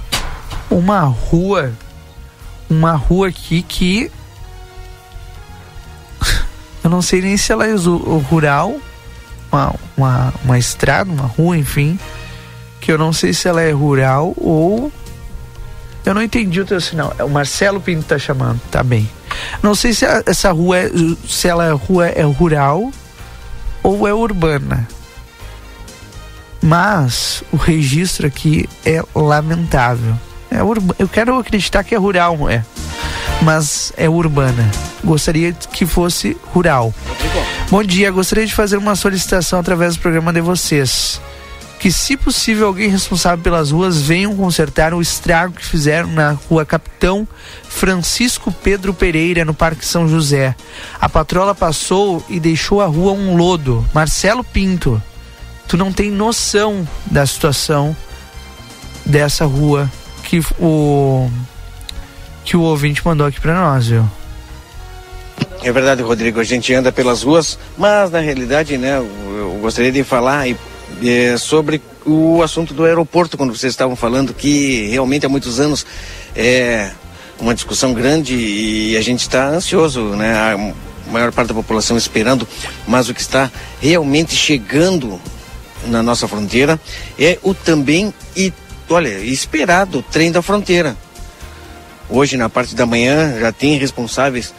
uma 0.78 1.02
rua, 1.02 1.72
uma 2.70 2.94
rua 2.94 3.28
aqui 3.28 3.62
que 3.62 4.12
eu 6.84 6.90
não 6.90 7.02
sei 7.02 7.22
nem 7.22 7.38
se 7.38 7.52
ela 7.52 7.66
é 7.66 7.74
rural, 8.30 8.78
uma, 9.52 9.76
uma, 9.96 10.34
uma 10.44 10.60
estrada, 10.60 11.10
uma 11.10 11.26
rua, 11.26 11.58
enfim, 11.58 11.98
que 12.82 12.92
eu 12.92 12.98
não 12.98 13.14
sei 13.14 13.34
se 13.34 13.48
ela 13.48 13.62
é 13.62 13.72
rural 13.72 14.34
ou 14.38 14.92
eu 16.06 16.14
não 16.14 16.22
entendi 16.22 16.60
o 16.60 16.66
teu 16.66 16.82
sinal. 16.82 17.16
É 17.18 17.24
o 17.24 17.30
Marcelo 17.30 17.80
Pinto 17.80 18.04
tá 18.06 18.20
chamando, 18.20 18.60
tá 18.70 18.84
bem. 18.84 19.10
Não 19.62 19.74
sei 19.74 19.94
se 19.94 20.06
essa 20.26 20.52
rua 20.52 20.78
é, 20.78 20.92
se 21.28 21.48
ela 21.48 21.66
é 21.66 21.72
rua 21.72 22.08
é 22.08 22.24
rural 22.24 22.92
ou 23.82 24.08
é 24.08 24.14
urbana. 24.14 24.88
Mas 26.62 27.44
o 27.52 27.58
registro 27.58 28.28
aqui 28.28 28.70
é 28.86 29.02
lamentável. 29.16 30.18
É 30.54 30.62
urba... 30.62 30.96
Eu 31.00 31.08
quero 31.08 31.38
acreditar 31.40 31.84
que 31.84 31.96
é 31.96 31.98
rural, 31.98 32.48
é. 32.48 32.64
Mas 33.42 33.92
é 33.98 34.08
urbana. 34.08 34.70
Gostaria 35.04 35.52
que 35.52 35.86
fosse 35.86 36.38
rural. 36.54 36.94
Bom 37.70 37.84
dia, 37.84 38.12
gostaria 38.12 38.46
de 38.46 38.54
fazer 38.54 38.78
uma 38.78 38.96
solicitação 38.96 39.60
através 39.60 39.96
do 39.96 40.02
programa 40.02 40.32
de 40.32 40.42
vocês. 40.42 41.20
Que, 41.80 41.92
se 41.92 42.16
possível, 42.16 42.68
alguém 42.68 42.88
responsável 42.88 43.44
pelas 43.44 43.72
ruas 43.72 44.00
venham 44.00 44.36
consertar 44.36 44.94
o 44.94 45.02
estrago 45.02 45.56
que 45.56 45.66
fizeram 45.66 46.10
na 46.10 46.32
rua 46.32 46.66
Capitão 46.66 47.28
Francisco 47.68 48.52
Pedro 48.64 48.94
Pereira, 48.94 49.44
no 49.44 49.54
Parque 49.54 49.86
São 49.86 50.08
José. 50.08 50.56
A 51.02 51.10
patrola 51.10 51.54
passou 51.54 52.24
e 52.30 52.40
deixou 52.40 52.80
a 52.80 52.86
rua 52.86 53.12
um 53.12 53.36
lodo. 53.36 53.86
Marcelo 53.94 54.44
Pinto, 54.44 55.02
tu 55.68 55.76
não 55.76 55.92
tem 55.92 56.12
noção 56.12 56.88
da 57.08 57.26
situação 57.26 57.94
dessa 59.06 59.44
rua 59.44 59.92
que 60.34 60.42
o 60.60 61.30
que 62.44 62.58
o 62.58 62.62
ouvinte 62.62 63.06
mandou 63.06 63.28
aqui 63.28 63.40
para 63.40 63.54
nós, 63.54 63.88
viu? 63.88 64.04
É 65.62 65.72
verdade, 65.72 66.02
Rodrigo. 66.02 66.40
A 66.40 66.44
gente 66.44 66.74
anda 66.74 66.92
pelas 66.92 67.22
ruas, 67.22 67.60
mas 67.78 68.10
na 68.10 68.20
realidade, 68.20 68.78
né, 68.78 68.98
eu 68.98 69.60
gostaria 69.62 69.92
de 69.92 70.04
falar 70.04 70.48
é, 70.50 71.38
sobre 71.38 71.82
o 72.06 72.42
assunto 72.42 72.74
do 72.74 72.84
aeroporto, 72.84 73.38
quando 73.38 73.56
vocês 73.56 73.72
estavam 73.72 73.96
falando 73.96 74.34
que 74.34 74.88
realmente 74.90 75.26
há 75.26 75.30
muitos 75.30 75.60
anos 75.60 75.86
é 76.36 76.92
uma 77.40 77.54
discussão 77.54 77.94
grande 77.94 78.34
e 78.36 78.98
a 78.98 79.02
gente 79.02 79.22
está 79.22 79.48
ansioso, 79.48 80.02
né? 80.16 80.34
A 80.36 81.12
maior 81.12 81.32
parte 81.32 81.50
da 81.50 81.54
população 81.54 81.96
esperando, 81.96 82.48
mas 82.88 83.08
o 83.08 83.14
que 83.14 83.22
está 83.22 83.52
realmente 83.80 84.36
chegando 84.36 85.22
na 85.86 86.02
nossa 86.02 86.28
fronteira 86.28 86.80
é 87.20 87.38
o 87.44 87.54
também 87.54 88.14
e 88.36 88.52
olha, 88.90 89.20
esperado 89.20 90.00
o 90.00 90.02
trem 90.04 90.32
da 90.32 90.42
fronteira. 90.42 90.96
Hoje, 92.10 92.38
na 92.38 92.50
parte 92.50 92.76
da 92.76 92.86
manhã, 92.86 93.40
já 93.40 93.52
tem 93.52 93.78
responsáveis 93.78 94.54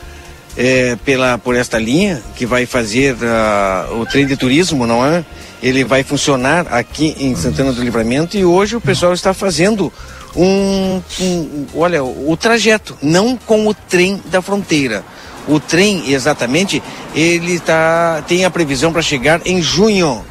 é, 0.57 0.97
pela, 1.05 1.39
por 1.39 1.55
esta 1.55 1.79
linha 1.79 2.23
que 2.37 2.47
vai 2.47 2.67
fazer 2.67 3.15
uh, 3.15 4.01
o 4.01 4.07
trem 4.07 4.27
de 4.27 4.37
turismo, 4.37 4.87
não 4.87 5.05
é? 5.05 5.25
Ele 5.63 5.85
vai 5.85 6.03
funcionar 6.03 6.67
aqui 6.71 7.17
em 7.19 7.35
Santana 7.35 7.73
do 7.73 7.83
Livramento 7.83 8.37
e 8.37 8.45
hoje 8.45 8.77
o 8.77 8.81
pessoal 8.81 9.13
está 9.15 9.33
fazendo 9.33 9.93
um, 10.37 11.01
um 11.21 11.67
olha, 11.75 12.05
o 12.05 12.37
trajeto, 12.37 12.97
não 13.01 13.37
com 13.37 13.67
o 13.67 13.75
trem 13.75 14.21
da 14.27 14.43
fronteira. 14.43 15.05
O 15.47 15.61
trem, 15.61 16.13
exatamente, 16.13 16.83
ele 17.15 17.59
tá, 17.61 18.23
tem 18.27 18.45
a 18.45 18.51
previsão 18.51 18.93
para 18.93 19.03
chegar 19.03 19.41
em 19.47 19.63
junho. 19.63 20.25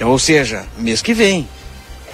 Ou 0.00 0.18
seja, 0.18 0.64
mês 0.78 1.00
que 1.00 1.14
vem. 1.14 1.48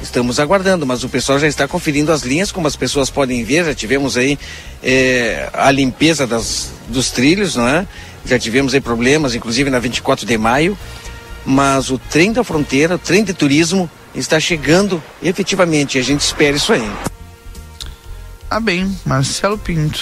Estamos 0.02 0.40
aguardando, 0.40 0.86
mas 0.86 1.04
o 1.04 1.08
pessoal 1.08 1.38
já 1.38 1.46
está 1.46 1.68
conferindo 1.68 2.10
as 2.10 2.22
linhas, 2.22 2.50
como 2.50 2.66
as 2.66 2.74
pessoas 2.74 3.10
podem 3.10 3.44
ver, 3.44 3.66
já 3.66 3.74
tivemos 3.74 4.16
aí 4.16 4.38
é, 4.82 5.50
a 5.52 5.70
limpeza 5.70 6.26
das, 6.26 6.72
dos 6.88 7.10
trilhos, 7.10 7.54
não 7.56 7.68
é? 7.68 7.86
Já 8.24 8.38
tivemos 8.38 8.72
aí 8.72 8.80
problemas, 8.80 9.34
inclusive 9.34 9.68
na 9.68 9.78
24 9.78 10.26
de 10.26 10.38
maio, 10.38 10.76
mas 11.44 11.90
o 11.90 11.98
trem 11.98 12.32
da 12.32 12.42
fronteira, 12.42 12.94
o 12.94 12.98
trem 12.98 13.22
de 13.22 13.34
turismo, 13.34 13.90
está 14.14 14.40
chegando 14.40 15.02
efetivamente, 15.22 15.98
a 15.98 16.02
gente 16.02 16.20
espera 16.20 16.56
isso 16.56 16.72
aí. 16.72 16.90
Ah 18.48 18.58
bem, 18.58 18.96
Marcelo 19.04 19.58
Pinto, 19.58 20.00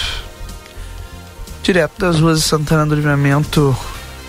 direto 1.61 1.99
das 1.99 2.19
ruas 2.19 2.39
de 2.39 2.45
Santana 2.45 2.85
do 2.85 2.95
Livramento, 2.95 3.77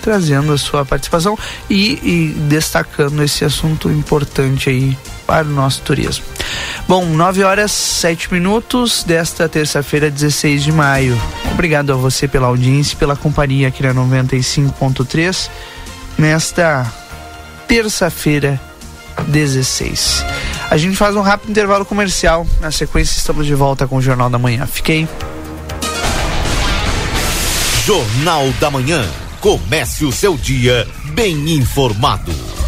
trazendo 0.03 0.53
a 0.53 0.59
sua 0.59 0.85
participação 0.85 1.39
e, 1.69 1.93
e 2.03 2.35
destacando 2.49 3.23
esse 3.23 3.45
assunto 3.45 3.89
importante 3.89 4.69
aí 4.69 4.99
para 5.31 5.47
o 5.47 5.51
nosso 5.53 5.81
turismo. 5.83 6.25
Bom, 6.89 7.05
9 7.07 7.45
horas 7.45 7.71
7 7.71 8.33
minutos 8.33 9.05
desta 9.05 9.49
terça-feira, 9.49 10.11
16 10.11 10.65
de 10.65 10.73
maio. 10.73 11.17
Obrigado 11.53 11.93
a 11.93 11.95
você 11.95 12.27
pela 12.27 12.49
audiência, 12.49 12.99
pela 12.99 13.15
companhia 13.15 13.69
aqui 13.69 13.81
na 13.81 13.95
95.3 13.95 15.49
nesta 16.19 16.93
terça-feira, 17.69 18.61
16. 19.29 20.25
A 20.69 20.77
gente 20.77 20.97
faz 20.97 21.15
um 21.15 21.21
rápido 21.21 21.51
intervalo 21.51 21.85
comercial. 21.85 22.45
Na 22.61 22.73
sequência, 22.73 23.17
estamos 23.17 23.47
de 23.47 23.55
volta 23.55 23.87
com 23.87 23.99
o 23.99 24.03
Jornal 24.03 24.29
da 24.29 24.39
Manhã. 24.39 24.67
Fiquei. 24.67 25.09
Jornal 27.87 28.51
da 28.59 28.69
Manhã. 28.69 29.09
Comece 29.41 30.05
o 30.05 30.11
seu 30.11 30.37
dia 30.37 30.89
bem 31.15 31.53
informado. 31.53 32.60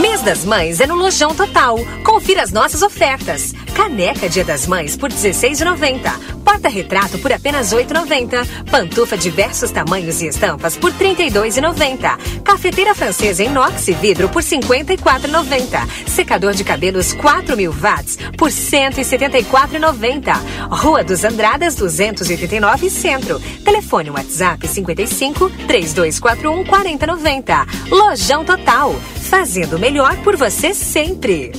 Mês 0.00 0.20
das 0.22 0.44
Mães 0.44 0.80
é 0.80 0.86
no 0.86 0.96
Lojão 0.96 1.32
Total. 1.32 1.78
Confira 2.04 2.42
as 2.42 2.50
nossas 2.50 2.82
ofertas. 2.82 3.52
Caneca 3.76 4.28
Dia 4.28 4.44
das 4.44 4.66
Mães 4.66 4.96
por 4.96 5.10
R$16,90 5.10 6.36
Porta-retrato 6.42 7.18
por 7.18 7.30
apenas 7.32 7.72
8,90. 7.72 8.64
Pantufa 8.70 9.16
diversos 9.16 9.70
tamanhos 9.70 10.22
e 10.22 10.28
estampas 10.28 10.76
por 10.76 10.90
32,90. 10.92 12.42
Cafeteira 12.42 12.94
francesa 12.94 13.42
inox 13.42 13.88
e 13.88 13.92
vidro 13.92 14.28
por 14.30 14.42
54,90. 14.42 16.08
Secador 16.08 16.54
de 16.54 16.64
cabelos 16.64 17.14
4.000 17.14 17.82
watts 17.82 18.16
por 18.38 18.48
174,90. 18.48 20.40
Rua 20.70 21.04
dos 21.04 21.24
Andradas 21.24 21.74
289 21.74 22.88
Centro. 22.88 23.38
Telefone 23.62 24.10
WhatsApp 24.10 24.66
55 24.66 25.50
3241 25.66 26.64
4090. 26.64 27.66
Lojão 27.90 28.44
Total. 28.44 28.94
Fazendo 29.28 29.78
melhor 29.78 30.16
por 30.18 30.36
você 30.36 30.72
sempre. 30.72 31.52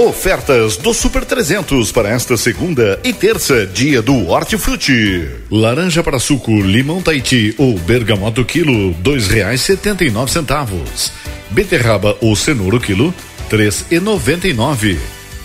Ofertas 0.00 0.78
do 0.78 0.94
Super 0.94 1.26
300 1.26 1.92
para 1.92 2.08
esta 2.08 2.34
segunda 2.34 2.98
e 3.04 3.12
terça, 3.12 3.66
dia 3.66 4.00
do 4.00 4.30
Hortifruti. 4.30 5.28
Laranja 5.50 6.02
para 6.02 6.18
suco, 6.18 6.58
limão 6.58 7.02
Tahiti 7.02 7.54
ou 7.58 7.78
bergamota 7.78 8.42
quilo, 8.42 8.94
dois 8.94 9.28
reais 9.28 9.60
setenta 9.60 10.02
e 10.02 10.10
nove 10.10 10.32
centavos. 10.32 11.12
Beterraba 11.50 12.16
ou 12.22 12.34
cenoura 12.34 12.80
quilo, 12.80 13.14
três 13.50 13.84
e 13.90 14.00
noventa 14.00 14.48
e 14.48 14.54
nove. 14.54 14.98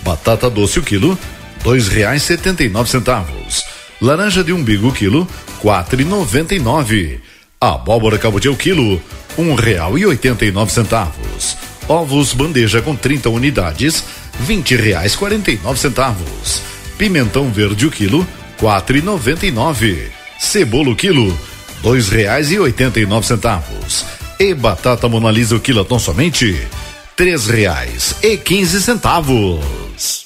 Batata 0.06 0.50
doce 0.50 0.80
o 0.80 0.84
quilo, 0.84 1.20
dois 1.62 1.90
reais 1.90 2.24
setenta 2.24 2.64
e 2.64 2.70
nove 2.70 2.90
centavos. 2.90 3.62
Laranja 4.02 4.42
de 4.42 4.54
umbigo 4.54 4.90
quilo, 4.94 5.28
quatro 5.60 6.00
e 6.00 6.06
noventa 6.06 6.56
e 6.56 6.60
nove. 6.60 7.20
Abóbora 7.60 8.18
cabotiá 8.18 8.56
quilo, 8.56 9.02
um 9.38 9.54
real 9.54 9.98
e 9.98 10.06
oitenta 10.06 10.46
e 10.46 10.52
nove 10.52 10.72
centavos. 10.72 11.58
Ovos 11.88 12.34
bandeja 12.34 12.82
com 12.82 12.96
30 12.96 13.30
unidades, 13.30 14.04
vinte 14.40 14.76
reais 14.76 15.16
quarenta 15.16 15.52
e 15.52 15.58
nove 15.58 15.80
centavos. 15.80 16.62
Pimentão 16.98 17.52
verde 17.52 17.86
o 17.86 17.92
quilo, 17.92 18.26
quatro 18.58 18.98
e 18.98 19.02
noventa 19.02 19.46
e 19.46 19.52
nove. 19.52 20.12
Cebola 20.40 20.90
o 20.90 20.96
quilo, 20.96 21.38
dois 21.82 22.10
reais 22.10 22.52
e 22.52 22.60
oitenta 22.60 23.00
e 23.00 23.06
nove 23.06 23.28
centavos. 23.28 24.06
E 24.40 24.54
batata 24.54 25.08
monalisa 25.08 25.56
o 25.56 25.60
quilo 25.60 25.86
tão 25.86 25.98
somente 25.98 26.68
três 27.16 27.48
reais 27.48 28.16
e 28.22 28.38
quinze 28.38 28.82
centavos. 28.82 30.26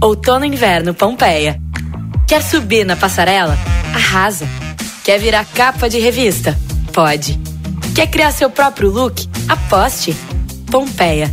Outono 0.00 0.44
Inverno 0.44 0.94
Pompeia. 0.94 1.58
Quer 2.26 2.42
subir 2.42 2.84
na 2.84 2.96
passarela? 2.96 3.58
Arrasa. 3.94 4.46
Quer 5.04 5.18
virar 5.18 5.44
capa 5.44 5.88
de 5.88 5.98
revista? 5.98 6.58
Pode. 6.92 7.40
Quer 7.94 8.06
criar 8.06 8.32
seu 8.32 8.48
próprio 8.48 8.90
look? 8.90 9.26
Aposte. 9.48 10.14
Pompeia. 10.70 11.32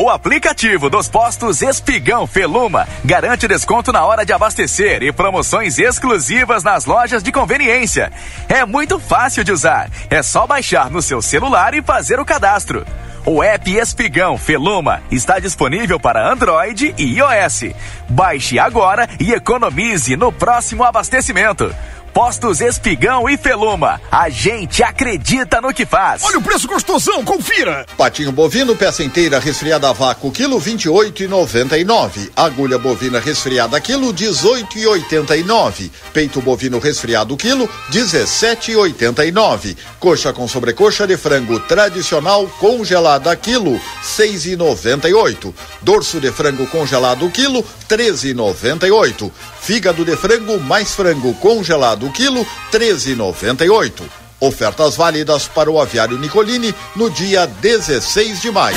O 0.00 0.08
aplicativo 0.08 0.88
dos 0.88 1.08
postos 1.08 1.60
Espigão 1.60 2.24
Feluma 2.24 2.86
garante 3.04 3.48
desconto 3.48 3.90
na 3.90 4.04
hora 4.04 4.24
de 4.24 4.32
abastecer 4.32 5.02
e 5.02 5.10
promoções 5.10 5.76
exclusivas 5.76 6.62
nas 6.62 6.84
lojas 6.84 7.20
de 7.20 7.32
conveniência. 7.32 8.12
É 8.48 8.64
muito 8.64 9.00
fácil 9.00 9.42
de 9.42 9.50
usar. 9.50 9.90
É 10.08 10.22
só 10.22 10.46
baixar 10.46 10.88
no 10.88 11.02
seu 11.02 11.20
celular 11.20 11.74
e 11.74 11.82
fazer 11.82 12.20
o 12.20 12.24
cadastro. 12.24 12.86
O 13.30 13.42
app 13.42 13.70
Espigão 13.70 14.38
Feluma 14.38 15.02
está 15.10 15.38
disponível 15.38 16.00
para 16.00 16.32
Android 16.32 16.94
e 16.96 17.18
iOS. 17.18 17.74
Baixe 18.08 18.58
agora 18.58 19.06
e 19.20 19.34
economize 19.34 20.16
no 20.16 20.32
próximo 20.32 20.82
abastecimento. 20.82 21.70
Postos 22.10 22.60
Espigão 22.60 23.28
e 23.28 23.36
Feluma. 23.36 24.00
A 24.10 24.28
gente 24.28 24.82
acredita 24.82 25.60
no 25.60 25.72
que 25.72 25.86
faz. 25.86 26.24
Olha 26.24 26.38
o 26.38 26.42
preço 26.42 26.66
gostosão, 26.66 27.22
confira. 27.22 27.86
Patinho 27.96 28.32
bovino, 28.32 28.74
peça 28.74 29.04
inteira 29.04 29.38
resfriada 29.38 29.88
a 29.88 29.92
vácuo, 29.92 30.32
quilo 30.32 30.58
vinte 30.58 30.86
e 30.86 30.88
oito 30.88 31.22
e 31.22 31.28
noventa 31.28 31.78
e 31.78 31.84
nove. 31.84 32.32
Agulha 32.34 32.76
bovina 32.76 33.20
resfriada, 33.20 33.80
quilo 33.80 34.12
dezoito 34.12 34.76
e 34.78 34.86
oitenta 34.86 35.36
e 35.36 35.44
nove. 35.44 35.92
Peito 36.12 36.40
bovino 36.40 36.80
resfriado, 36.80 37.36
quilo 37.36 37.70
dezessete 37.90 38.72
e 38.72 38.76
oitenta 38.76 39.24
e 39.24 39.30
nove. 39.30 39.76
Coxa 40.00 40.32
com 40.32 40.48
sobrecoxa 40.48 41.06
de 41.06 41.16
frango 41.16 41.60
tradicional 41.60 42.48
congelada, 42.58 43.17
quilo 43.36 43.80
seis 44.02 44.46
e 44.46 44.56
noventa 44.56 45.08
e 45.08 45.14
oito. 45.14 45.54
Dorso 45.82 46.20
de 46.20 46.30
frango 46.30 46.66
congelado, 46.66 47.30
quilo 47.30 47.64
treze 47.86 48.30
e 48.30 48.34
noventa 48.34 48.86
e 48.86 48.90
oito. 48.90 49.32
Fígado 49.60 50.04
de 50.04 50.16
frango 50.16 50.58
mais 50.60 50.94
frango 50.94 51.34
congelado 51.34 52.10
quilo 52.10 52.46
13,98. 52.72 54.27
Ofertas 54.40 54.96
válidas 54.96 55.48
para 55.48 55.70
o 55.70 55.80
aviário 55.80 56.16
Nicolini 56.16 56.72
no 56.94 57.10
dia 57.10 57.46
16 57.60 58.40
de 58.40 58.50
maio. 58.52 58.76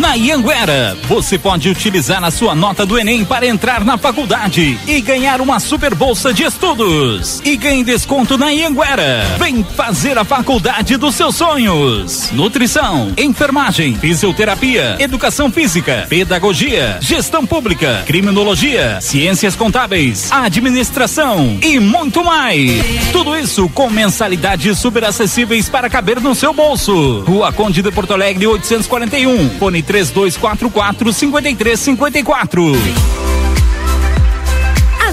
Na 0.00 0.14
Ianguera, 0.14 0.96
você 1.06 1.38
pode 1.38 1.68
utilizar 1.68 2.24
a 2.24 2.30
sua 2.30 2.54
nota 2.54 2.84
do 2.84 2.98
Enem 2.98 3.24
para 3.24 3.46
entrar 3.46 3.84
na 3.84 3.96
faculdade 3.96 4.78
e 4.86 5.00
ganhar 5.00 5.40
uma 5.40 5.60
super 5.60 5.94
bolsa 5.94 6.32
de 6.32 6.42
estudos. 6.42 7.40
E 7.44 7.56
ganhe 7.56 7.84
desconto 7.84 8.36
na 8.36 8.50
Ianguera. 8.50 9.24
Vem 9.38 9.62
fazer 9.62 10.18
a 10.18 10.24
faculdade 10.24 10.96
dos 10.96 11.14
seus 11.14 11.36
sonhos. 11.36 12.30
Nutrição, 12.32 13.12
enfermagem, 13.16 13.94
fisioterapia, 13.94 14.96
educação 14.98 15.50
física, 15.50 16.06
pedagogia, 16.08 16.98
gestão 17.00 17.46
pública, 17.46 18.02
criminologia, 18.06 19.00
ciências 19.00 19.54
contábeis, 19.54 20.32
administração 20.32 21.58
e 21.62 21.78
muito 21.78 22.24
mais. 22.24 22.70
Tudo 23.12 23.36
isso 23.36 23.68
com 23.68 23.88
mensalidades 24.64 24.78
super 24.78 25.04
acessíveis 25.04 25.68
para 25.68 25.90
caber 25.90 26.20
no 26.20 26.34
seu 26.34 26.54
bolso. 26.54 27.20
Rua 27.20 27.52
Conde 27.52 27.82
de 27.82 27.92
Porto 27.92 28.14
Alegre 28.14 28.46
841. 28.46 29.58
Fone 29.58 29.82
3244 29.82 31.12
5354. 31.12 32.72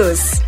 todos. 0.00 0.40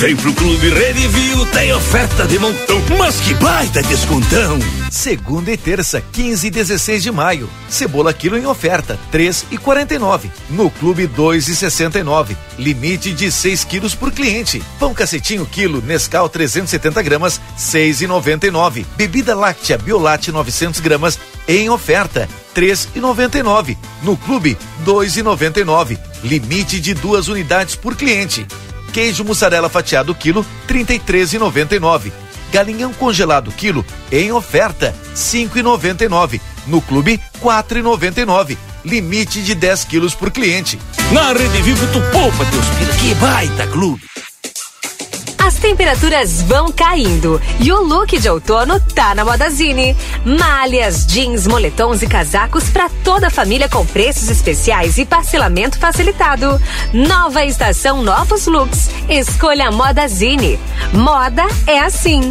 Vem 0.00 0.14
pro 0.14 0.32
Clube 0.32 0.70
Redivio, 0.70 1.44
tem 1.46 1.72
oferta 1.72 2.24
de 2.24 2.38
montão, 2.38 2.80
mas 2.96 3.18
que 3.18 3.34
baita 3.34 3.82
descontão! 3.82 4.56
Segunda 4.92 5.50
e 5.50 5.56
terça, 5.56 6.00
15 6.12 6.46
e 6.46 6.50
16 6.50 7.02
de 7.02 7.10
maio. 7.10 7.50
Cebola 7.68 8.12
quilo 8.12 8.38
em 8.38 8.46
oferta, 8.46 8.96
três 9.10 9.44
e 9.50 9.58
quarenta 9.58 9.96
e 9.96 9.98
nove. 9.98 10.30
No 10.50 10.70
Clube, 10.70 11.08
dois 11.08 11.48
e 11.48 11.56
sessenta 11.56 11.98
e 11.98 12.04
nove. 12.04 12.36
Limite 12.56 13.12
de 13.12 13.30
6 13.32 13.64
quilos 13.64 13.92
por 13.96 14.12
cliente. 14.12 14.62
Pão 14.78 14.94
cacetinho 14.94 15.44
quilo, 15.44 15.82
Nescau 15.82 16.28
370 16.28 17.02
gramas, 17.02 17.40
seis 17.56 18.00
e 18.00 18.06
noventa 18.06 18.46
e 18.46 18.52
nove. 18.52 18.86
Bebida 18.96 19.34
láctea 19.34 19.76
Biolate 19.76 20.30
900 20.30 20.78
gramas 20.78 21.18
em 21.48 21.70
oferta, 21.70 22.28
três 22.54 22.88
e 22.94 23.00
noventa 23.00 23.38
e 23.38 23.42
nove. 23.42 23.76
No 24.02 24.16
Clube, 24.16 24.56
dois 24.80 25.16
e 25.16 25.22
noventa 25.22 25.60
e 25.60 25.64
nove. 25.64 25.98
Limite 26.22 26.80
de 26.80 26.94
duas 26.94 27.28
unidades 27.28 27.74
por 27.74 27.96
cliente. 27.96 28.46
Queijo 28.92 29.24
mussarela 29.24 29.68
fatiado 29.68 30.14
quilo, 30.14 30.44
trinta 30.66 30.94
e 30.94 30.98
três 30.98 31.32
e 31.32 31.38
noventa 31.38 31.76
e 31.76 31.80
nove. 31.80 32.12
Galinhão 32.52 32.92
congelado 32.92 33.52
quilo 33.52 33.84
em 34.10 34.32
oferta, 34.32 34.94
5,99. 35.14 36.40
No 36.66 36.80
clube, 36.80 37.20
4,99. 37.40 38.56
Limite 38.84 39.42
de 39.42 39.54
10 39.54 39.84
quilos 39.84 40.14
por 40.14 40.30
cliente. 40.30 40.78
Na 41.12 41.32
Rede 41.32 41.62
Vivo 41.62 41.86
tu 41.88 42.00
poupa 42.12 42.44
teus 42.46 42.66
pila, 42.78 42.92
que 42.94 43.14
baita 43.16 43.66
clube. 43.66 44.02
As 45.58 45.62
temperaturas 45.62 46.40
vão 46.42 46.70
caindo 46.70 47.42
e 47.58 47.72
o 47.72 47.82
look 47.82 48.16
de 48.16 48.30
outono 48.30 48.78
tá 48.94 49.12
na 49.12 49.24
Modazine. 49.24 49.96
Malhas, 50.24 51.04
jeans, 51.04 51.48
moletons 51.48 52.00
e 52.00 52.06
casacos 52.06 52.70
para 52.70 52.88
toda 53.02 53.26
a 53.26 53.30
família 53.30 53.68
com 53.68 53.84
preços 53.84 54.30
especiais 54.30 54.98
e 54.98 55.04
parcelamento 55.04 55.76
facilitado. 55.76 56.62
Nova 56.92 57.44
estação, 57.44 58.04
novos 58.04 58.46
looks. 58.46 58.88
Escolha 59.08 59.66
a 59.66 59.72
Modazine. 59.72 60.60
Moda 60.92 61.42
é 61.66 61.80
assim. 61.80 62.30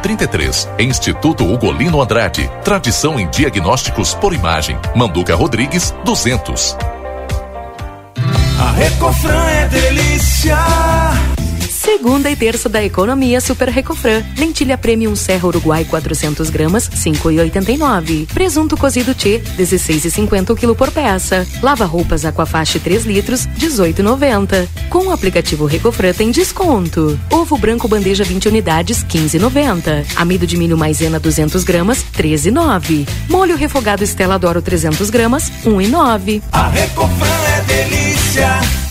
33. 0.01 0.69
Instituto 0.79 1.45
Ugolino 1.45 2.01
Andrade. 2.01 2.49
Tradição 2.63 3.19
em 3.19 3.29
diagnósticos 3.29 4.13
por 4.15 4.33
imagem. 4.33 4.77
Manduca 4.95 5.35
Rodrigues, 5.35 5.93
200. 6.03 6.75
A 8.59 8.71
Recofran 8.73 9.45
é 9.45 9.67
delícia. 9.67 10.57
Segunda 11.91 12.31
e 12.31 12.37
terça 12.37 12.69
da 12.69 12.81
economia 12.81 13.41
Super 13.41 13.67
Recofran. 13.67 14.23
Lentilha 14.37 14.77
Premium 14.77 15.13
Serra 15.13 15.45
Uruguai 15.45 15.83
400 15.83 16.49
gramas, 16.49 16.89
5,89. 16.89 18.27
Presunto 18.33 18.77
cozido 18.77 19.13
T, 19.13 19.43
16,50 19.59 20.55
kg 20.55 20.73
por 20.73 20.89
peça. 20.89 21.45
Lava 21.61 21.83
roupas 21.83 22.23
Aquafast 22.23 22.79
3 22.79 23.03
litros, 23.03 23.45
18,90. 23.59 24.69
Com 24.89 25.07
o 25.07 25.11
aplicativo 25.11 25.65
Recofran 25.65 26.13
tem 26.13 26.31
desconto. 26.31 27.19
Ovo 27.29 27.57
branco 27.57 27.89
bandeja 27.89 28.23
20 28.23 28.47
unidades, 28.47 29.03
15,90. 29.03 30.05
Amido 30.15 30.47
de 30.47 30.55
milho 30.55 30.77
maisena 30.77 31.19
200 31.19 31.65
gramas, 31.65 32.05
13,9. 32.17 33.05
Molho 33.29 33.57
refogado 33.57 34.01
Estela 34.01 34.39
Doro 34.39 34.61
300 34.61 35.09
gramas, 35.09 35.51
1,9. 35.65 36.41
A 36.53 36.69
Recofran 36.69 37.27
é 37.57 37.61
delícia. 37.63 38.90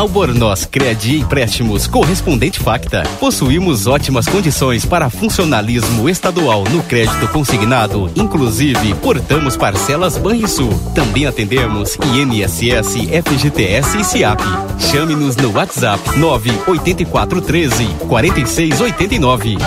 Albornoz 0.00 0.64
Credi 0.64 1.18
Empréstimos 1.18 1.86
Correspondente 1.86 2.58
Facta. 2.58 3.02
Possuímos 3.20 3.86
ótimas 3.86 4.26
condições 4.26 4.86
para 4.86 5.10
funcionalismo 5.10 6.08
estadual 6.08 6.64
no 6.64 6.82
crédito 6.82 7.28
consignado, 7.28 8.10
inclusive 8.16 8.94
portamos 8.94 9.58
parcelas 9.58 10.16
Banrisul. 10.16 10.72
Também 10.94 11.26
atendemos 11.26 11.98
INSS, 12.14 12.94
FGTS 13.26 13.98
e 13.98 14.04
SIAP. 14.04 14.40
Chame-nos 14.90 15.36
no 15.36 15.52
WhatsApp 15.52 16.18
98413 16.18 17.84
4689. 18.08 19.58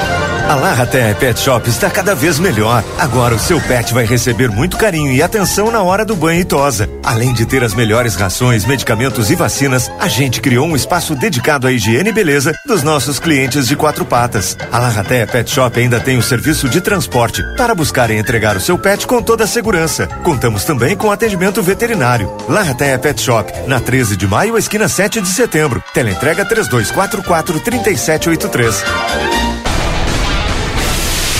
A 0.49 0.55
Larraté 0.55 1.14
Pet 1.14 1.39
Shop 1.39 1.69
está 1.69 1.89
cada 1.89 2.14
vez 2.14 2.39
melhor. 2.39 2.84
Agora 2.99 3.35
o 3.35 3.39
seu 3.39 3.61
pet 3.61 3.93
vai 3.93 4.05
receber 4.05 4.49
muito 4.49 4.77
carinho 4.77 5.14
e 5.14 5.22
atenção 5.22 5.72
na 5.72 5.81
hora 5.81 6.03
do 6.03 6.15
banho 6.15 6.41
e 6.41 6.45
tosa. 6.45 6.89
Além 7.03 7.34
de 7.34 7.45
ter 7.45 7.64
as 7.64 7.73
melhores 7.73 8.15
rações, 8.15 8.65
medicamentos 8.65 9.31
e 9.31 9.35
vacinas, 9.35 9.89
a 9.99 10.07
gente 10.07 10.22
criou 10.29 10.67
um 10.67 10.75
espaço 10.75 11.15
dedicado 11.15 11.67
à 11.67 11.71
higiene 11.71 12.09
e 12.09 12.13
beleza 12.13 12.53
dos 12.65 12.83
nossos 12.83 13.19
clientes 13.19 13.67
de 13.67 13.75
quatro 13.75 14.05
patas. 14.05 14.57
A 14.71 14.79
Larraté 14.79 15.25
Pet 15.25 15.49
Shop 15.49 15.79
ainda 15.79 15.99
tem 15.99 16.17
o 16.17 16.21
serviço 16.23 16.69
de 16.69 16.81
transporte 16.81 17.41
para 17.57 17.75
buscar 17.75 18.09
e 18.09 18.17
entregar 18.17 18.55
o 18.55 18.61
seu 18.61 18.77
pet 18.77 19.05
com 19.07 19.21
toda 19.21 19.43
a 19.43 19.47
segurança. 19.47 20.07
Contamos 20.23 20.63
também 20.63 20.95
com 20.95 21.11
atendimento 21.11 21.61
veterinário. 21.61 22.31
Larraté 22.47 22.97
Pet 22.97 23.21
Shop, 23.21 23.51
na 23.67 23.79
13 23.79 24.15
de 24.15 24.27
maio, 24.27 24.57
esquina 24.57 24.87
7 24.87 25.21
de 25.21 25.29
setembro. 25.29 25.83
Teleentrega 25.93 26.45
3244 26.45 27.59
3783. 27.59 28.83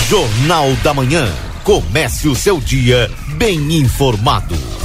Jornal 0.08 0.72
da 0.82 0.92
Manhã. 0.92 1.26
Comece 1.64 2.28
o 2.28 2.36
seu 2.36 2.60
dia 2.60 3.10
bem 3.38 3.78
informado. 3.78 4.83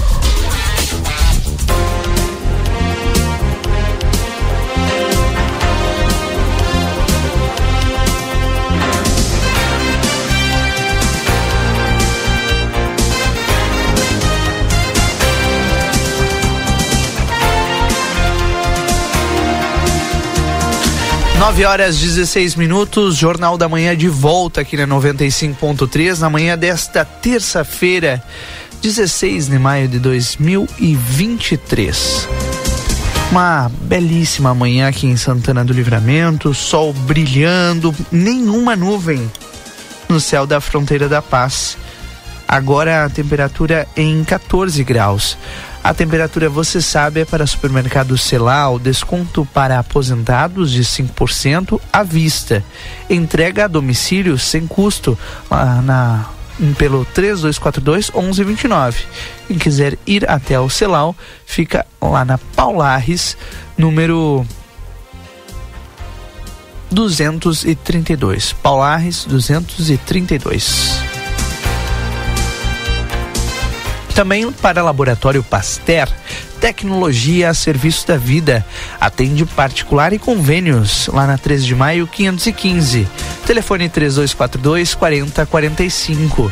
Nove 21.39 21.63
horas 21.63 21.97
16 21.97 22.55
minutos, 22.55 23.15
Jornal 23.15 23.57
da 23.57 23.69
Manhã 23.69 23.95
de 23.95 24.09
volta 24.09 24.59
aqui 24.59 24.75
na 24.75 24.85
95.3, 24.85 26.19
na 26.19 26.29
manhã 26.29 26.57
desta 26.57 27.05
terça-feira, 27.05 28.21
16 28.81 29.47
de 29.47 29.57
maio 29.57 29.87
de 29.87 29.99
2023. 29.99 32.27
Uma 33.31 33.71
belíssima 33.83 34.53
manhã 34.53 34.89
aqui 34.89 35.07
em 35.07 35.15
Santana 35.15 35.63
do 35.63 35.71
Livramento, 35.71 36.53
sol 36.53 36.91
brilhando, 36.91 37.95
nenhuma 38.11 38.75
nuvem 38.75 39.31
no 40.09 40.19
céu 40.19 40.45
da 40.45 40.59
fronteira 40.59 41.07
da 41.07 41.21
paz. 41.21 41.77
Agora 42.45 43.05
a 43.05 43.09
temperatura 43.09 43.87
em 43.95 44.25
14 44.25 44.83
graus. 44.83 45.37
A 45.83 45.93
temperatura, 45.93 46.49
você 46.49 46.81
sabe, 46.81 47.21
é 47.21 47.25
para 47.25 47.47
supermercado 47.47 48.17
Celal, 48.17 48.77
desconto 48.77 49.47
para 49.53 49.79
aposentados 49.79 50.71
de 50.71 50.83
5% 50.83 51.79
à 51.91 52.03
vista. 52.03 52.63
Entrega 53.09 53.65
a 53.65 53.67
domicílio 53.67 54.37
sem 54.37 54.67
custo 54.67 55.17
lá 55.49 55.81
na 55.81 56.25
pelo 56.77 57.05
3242 57.05 58.11
1129. 58.11 59.05
Quem 59.47 59.57
quiser 59.57 59.97
ir 60.05 60.29
até 60.29 60.59
o 60.59 60.69
Celal, 60.69 61.15
fica 61.45 61.85
lá 62.01 62.25
na 62.25 62.37
Paulares, 62.37 63.37
número 63.77 64.45
232. 66.91 68.53
Paulares 68.53 69.25
232. 69.25 71.08
Também 74.19 74.51
para 74.51 74.83
Laboratório 74.83 75.41
Pasteur, 75.41 76.09
tecnologia 76.59 77.49
a 77.49 77.53
serviço 77.53 78.05
da 78.05 78.17
vida. 78.17 78.65
Atende 78.99 79.45
particular 79.45 80.11
e 80.11 80.19
convênios, 80.19 81.07
lá 81.07 81.25
na 81.25 81.37
13 81.37 81.65
de 81.65 81.73
maio 81.73 82.05
515. 82.05 83.07
Telefone 83.47 83.87
3242 83.87 84.93
4045. 84.93 86.51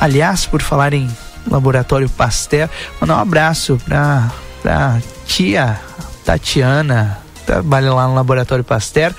Aliás, 0.00 0.46
por 0.46 0.62
falar 0.62 0.94
em 0.94 1.10
Laboratório 1.50 2.08
Pasteur, 2.08 2.70
mandar 3.00 3.16
um 3.16 3.20
abraço 3.20 3.80
para 3.84 4.30
pra 4.62 4.98
tia 5.26 5.76
Tatiana, 6.24 7.18
trabalha 7.44 7.92
lá 7.92 8.06
no 8.06 8.14
Laboratório 8.14 8.62
Pasteur. 8.62 9.12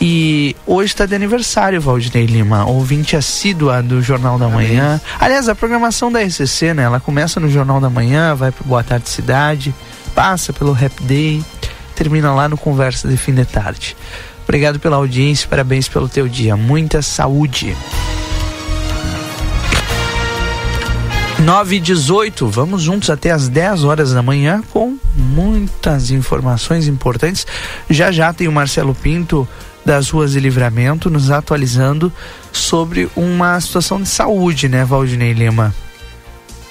E 0.00 0.54
hoje 0.66 0.92
está 0.92 1.06
de 1.06 1.14
aniversário, 1.14 1.80
Valdinei 1.80 2.26
Lima, 2.26 2.66
ouvinte 2.66 3.16
assídua 3.16 3.82
do 3.82 4.02
Jornal 4.02 4.38
da 4.38 4.48
Manhã. 4.48 5.00
Aliás, 5.18 5.48
a 5.48 5.54
programação 5.54 6.12
da 6.12 6.22
RCC, 6.22 6.74
né? 6.74 6.82
Ela 6.82 7.00
começa 7.00 7.40
no 7.40 7.48
Jornal 7.48 7.80
da 7.80 7.88
Manhã, 7.88 8.34
vai 8.34 8.52
pro 8.52 8.64
Boa 8.64 8.84
Tarde 8.84 9.08
Cidade, 9.08 9.74
passa 10.14 10.52
pelo 10.52 10.72
Rap 10.72 11.02
Day, 11.02 11.42
termina 11.94 12.34
lá 12.34 12.48
no 12.48 12.58
Conversa 12.58 13.08
de 13.08 13.16
Fim 13.16 13.32
de 13.32 13.46
Tarde. 13.46 13.96
Obrigado 14.44 14.78
pela 14.78 14.96
audiência, 14.96 15.48
parabéns 15.48 15.88
pelo 15.88 16.08
teu 16.08 16.28
dia. 16.28 16.56
Muita 16.56 17.00
saúde. 17.00 17.74
9 21.40 21.76
e 21.76 21.80
18, 21.80 22.48
vamos 22.48 22.82
juntos 22.82 23.10
até 23.10 23.30
as 23.30 23.48
10 23.48 23.84
horas 23.84 24.12
da 24.12 24.22
manhã 24.22 24.62
com 24.72 24.96
muitas 25.14 26.10
informações 26.10 26.88
importantes. 26.88 27.46
Já 27.90 28.10
já 28.10 28.32
tem 28.32 28.48
o 28.48 28.52
Marcelo 28.52 28.94
Pinto 28.94 29.46
das 29.86 30.10
ruas 30.10 30.32
de 30.32 30.40
livramento 30.40 31.08
nos 31.08 31.30
atualizando 31.30 32.12
sobre 32.50 33.08
uma 33.14 33.58
situação 33.60 34.02
de 34.02 34.08
saúde, 34.08 34.68
né, 34.68 34.84
Valdinei 34.84 35.32
Lima? 35.32 35.72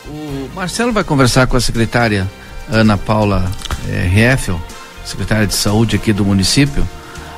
O 0.06 0.50
Marcelo 0.54 0.92
vai 0.92 1.04
conversar 1.04 1.48
com 1.48 1.56
a 1.56 1.62
secretária 1.62 2.30
Ana 2.70 2.98
Paula 2.98 3.50
eh, 3.88 4.06
Rieffel, 4.12 4.62
secretária 5.06 5.48
de 5.48 5.56
saúde 5.56 5.96
aqui 5.96 6.12
do 6.12 6.26
município, 6.26 6.86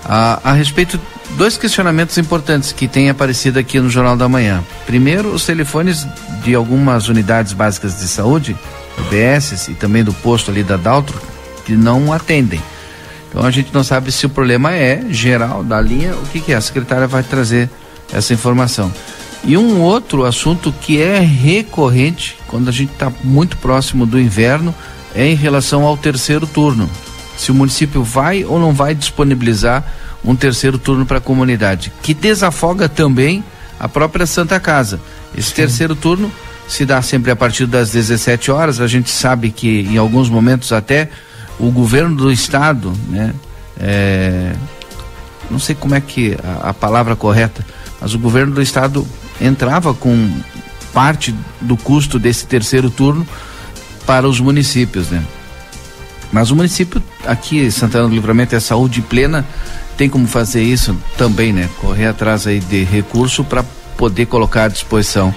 a, 0.03 0.39
a 0.43 0.53
respeito 0.53 0.99
dois 1.37 1.57
questionamentos 1.57 2.17
importantes 2.17 2.71
que 2.71 2.87
têm 2.87 3.09
aparecido 3.09 3.59
aqui 3.59 3.79
no 3.79 3.89
Jornal 3.89 4.17
da 4.17 4.27
Manhã. 4.27 4.63
Primeiro, 4.87 5.29
os 5.29 5.45
telefones 5.45 6.07
de 6.43 6.55
algumas 6.55 7.07
unidades 7.07 7.53
básicas 7.53 7.99
de 7.99 8.07
saúde, 8.07 8.57
UBS 8.97 9.67
e 9.67 9.75
também 9.75 10.03
do 10.03 10.11
posto 10.11 10.49
ali 10.49 10.63
da 10.63 10.75
Daltro, 10.75 11.21
que 11.65 11.73
não 11.73 12.11
atendem. 12.11 12.61
Então 13.29 13.45
a 13.45 13.51
gente 13.51 13.73
não 13.73 13.83
sabe 13.83 14.11
se 14.11 14.25
o 14.25 14.29
problema 14.29 14.73
é 14.73 15.03
geral 15.09 15.63
da 15.63 15.79
linha, 15.81 16.13
o 16.13 16.25
que, 16.27 16.39
que 16.39 16.53
é. 16.53 16.55
A 16.55 16.61
secretária 16.61 17.07
vai 17.07 17.23
trazer 17.23 17.69
essa 18.11 18.33
informação. 18.33 18.91
E 19.43 19.57
um 19.57 19.81
outro 19.81 20.25
assunto 20.25 20.73
que 20.81 21.01
é 21.01 21.19
recorrente 21.19 22.37
quando 22.47 22.69
a 22.69 22.71
gente 22.71 22.91
está 22.91 23.11
muito 23.23 23.57
próximo 23.57 24.05
do 24.05 24.19
inverno 24.19 24.73
é 25.13 25.25
em 25.25 25.35
relação 25.35 25.83
ao 25.83 25.97
terceiro 25.97 26.45
turno. 26.47 26.89
Se 27.37 27.51
o 27.51 27.55
município 27.55 28.03
vai 28.03 28.43
ou 28.43 28.59
não 28.59 28.73
vai 28.73 28.95
disponibilizar 28.95 29.83
um 30.23 30.35
terceiro 30.35 30.77
turno 30.77 31.05
para 31.05 31.19
a 31.19 31.21
comunidade, 31.21 31.91
que 32.01 32.13
desafoga 32.13 32.89
também 32.89 33.43
a 33.79 33.87
própria 33.87 34.25
Santa 34.25 34.59
Casa. 34.59 34.99
Esse 35.35 35.49
Sim. 35.49 35.55
terceiro 35.55 35.95
turno 35.95 36.31
se 36.67 36.85
dá 36.85 37.01
sempre 37.01 37.31
a 37.31 37.35
partir 37.35 37.65
das 37.65 37.91
17 37.91 38.51
horas. 38.51 38.81
A 38.81 38.87
gente 38.87 39.09
sabe 39.09 39.51
que 39.51 39.81
em 39.81 39.97
alguns 39.97 40.29
momentos 40.29 40.73
até 40.73 41.09
o 41.59 41.71
governo 41.71 42.15
do 42.15 42.31
estado, 42.31 42.93
né, 43.09 43.33
é, 43.79 44.53
não 45.49 45.59
sei 45.59 45.75
como 45.75 45.95
é 45.95 46.01
que 46.01 46.37
a, 46.43 46.69
a 46.69 46.73
palavra 46.73 47.15
correta, 47.15 47.65
mas 47.99 48.13
o 48.13 48.19
governo 48.19 48.53
do 48.53 48.61
estado 48.61 49.07
entrava 49.41 49.93
com 49.93 50.31
parte 50.93 51.33
do 51.61 51.77
custo 51.77 52.19
desse 52.19 52.45
terceiro 52.45 52.89
turno 52.89 53.27
para 54.05 54.27
os 54.27 54.39
municípios, 54.39 55.09
né? 55.09 55.23
Mas 56.31 56.51
o 56.51 56.55
município 56.55 57.01
aqui, 57.25 57.71
Santana 57.71 58.07
do 58.07 58.13
Livramento, 58.13 58.55
é 58.55 58.59
saúde 58.59 59.01
plena, 59.01 59.45
tem 59.95 60.09
como 60.09 60.27
fazer 60.27 60.61
isso 60.61 60.95
também, 61.17 61.53
né? 61.53 61.69
Correr 61.79 62.07
atrás 62.07 62.45
aí 62.45 62.59
de 62.59 62.83
recurso 62.83 63.43
para 63.43 63.63
poder 63.97 64.25
colocar 64.25 64.65
à 64.65 64.67
disposição 64.67 65.33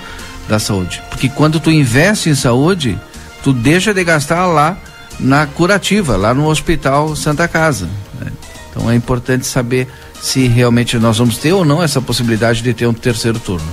da 0.48 0.58
saúde. 0.58 1.02
Porque 1.08 1.28
quando 1.28 1.60
tu 1.60 1.70
investe 1.70 2.28
em 2.28 2.34
saúde, 2.34 2.98
tu 3.42 3.52
deixa 3.52 3.94
de 3.94 4.02
gastar 4.04 4.46
lá 4.46 4.76
na 5.20 5.46
curativa, 5.46 6.16
lá 6.16 6.34
no 6.34 6.48
Hospital 6.48 7.14
Santa 7.14 7.46
Casa. 7.46 7.88
Né? 8.18 8.32
Então 8.70 8.90
é 8.90 8.94
importante 8.94 9.46
saber 9.46 9.86
se 10.20 10.46
realmente 10.46 10.98
nós 10.98 11.18
vamos 11.18 11.38
ter 11.38 11.52
ou 11.52 11.64
não 11.64 11.82
essa 11.82 12.00
possibilidade 12.00 12.62
de 12.62 12.74
ter 12.74 12.86
um 12.86 12.92
terceiro 12.92 13.38
turno. 13.38 13.68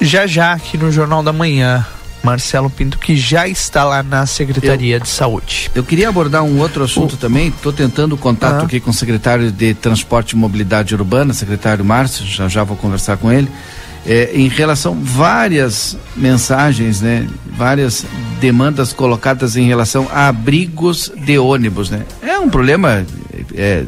Já 0.00 0.26
já 0.26 0.52
aqui 0.52 0.76
no 0.76 0.90
Jornal 0.90 1.22
da 1.22 1.32
Manhã, 1.32 1.86
Marcelo 2.22 2.70
Pinto, 2.70 2.98
que 2.98 3.16
já 3.16 3.46
está 3.46 3.84
lá 3.84 4.02
na 4.02 4.26
Secretaria 4.26 4.96
eu, 4.96 5.00
de 5.00 5.08
Saúde. 5.08 5.70
Eu 5.74 5.84
queria 5.84 6.08
abordar 6.08 6.42
um 6.42 6.58
outro 6.58 6.82
assunto 6.82 7.12
o, 7.12 7.16
também. 7.16 7.48
Estou 7.48 7.72
tentando 7.72 8.16
contato 8.16 8.62
ah. 8.62 8.64
aqui 8.64 8.80
com 8.80 8.90
o 8.90 8.94
secretário 8.94 9.52
de 9.52 9.74
Transporte 9.74 10.32
e 10.32 10.36
Mobilidade 10.36 10.94
Urbana, 10.94 11.34
secretário 11.34 11.84
Márcio, 11.84 12.26
já 12.26 12.48
já 12.48 12.64
vou 12.64 12.76
conversar 12.76 13.16
com 13.18 13.30
ele. 13.30 13.48
É, 14.06 14.32
em 14.34 14.48
relação 14.48 14.94
várias 15.02 15.96
mensagens, 16.14 17.00
né, 17.00 17.26
várias 17.56 18.04
demandas 18.38 18.92
colocadas 18.92 19.56
em 19.56 19.66
relação 19.66 20.06
a 20.12 20.28
abrigos 20.28 21.10
de 21.16 21.38
ônibus, 21.38 21.88
né? 21.88 22.04
É 22.20 22.38
um 22.38 22.50
problema 22.50 23.06
é, 23.54 23.84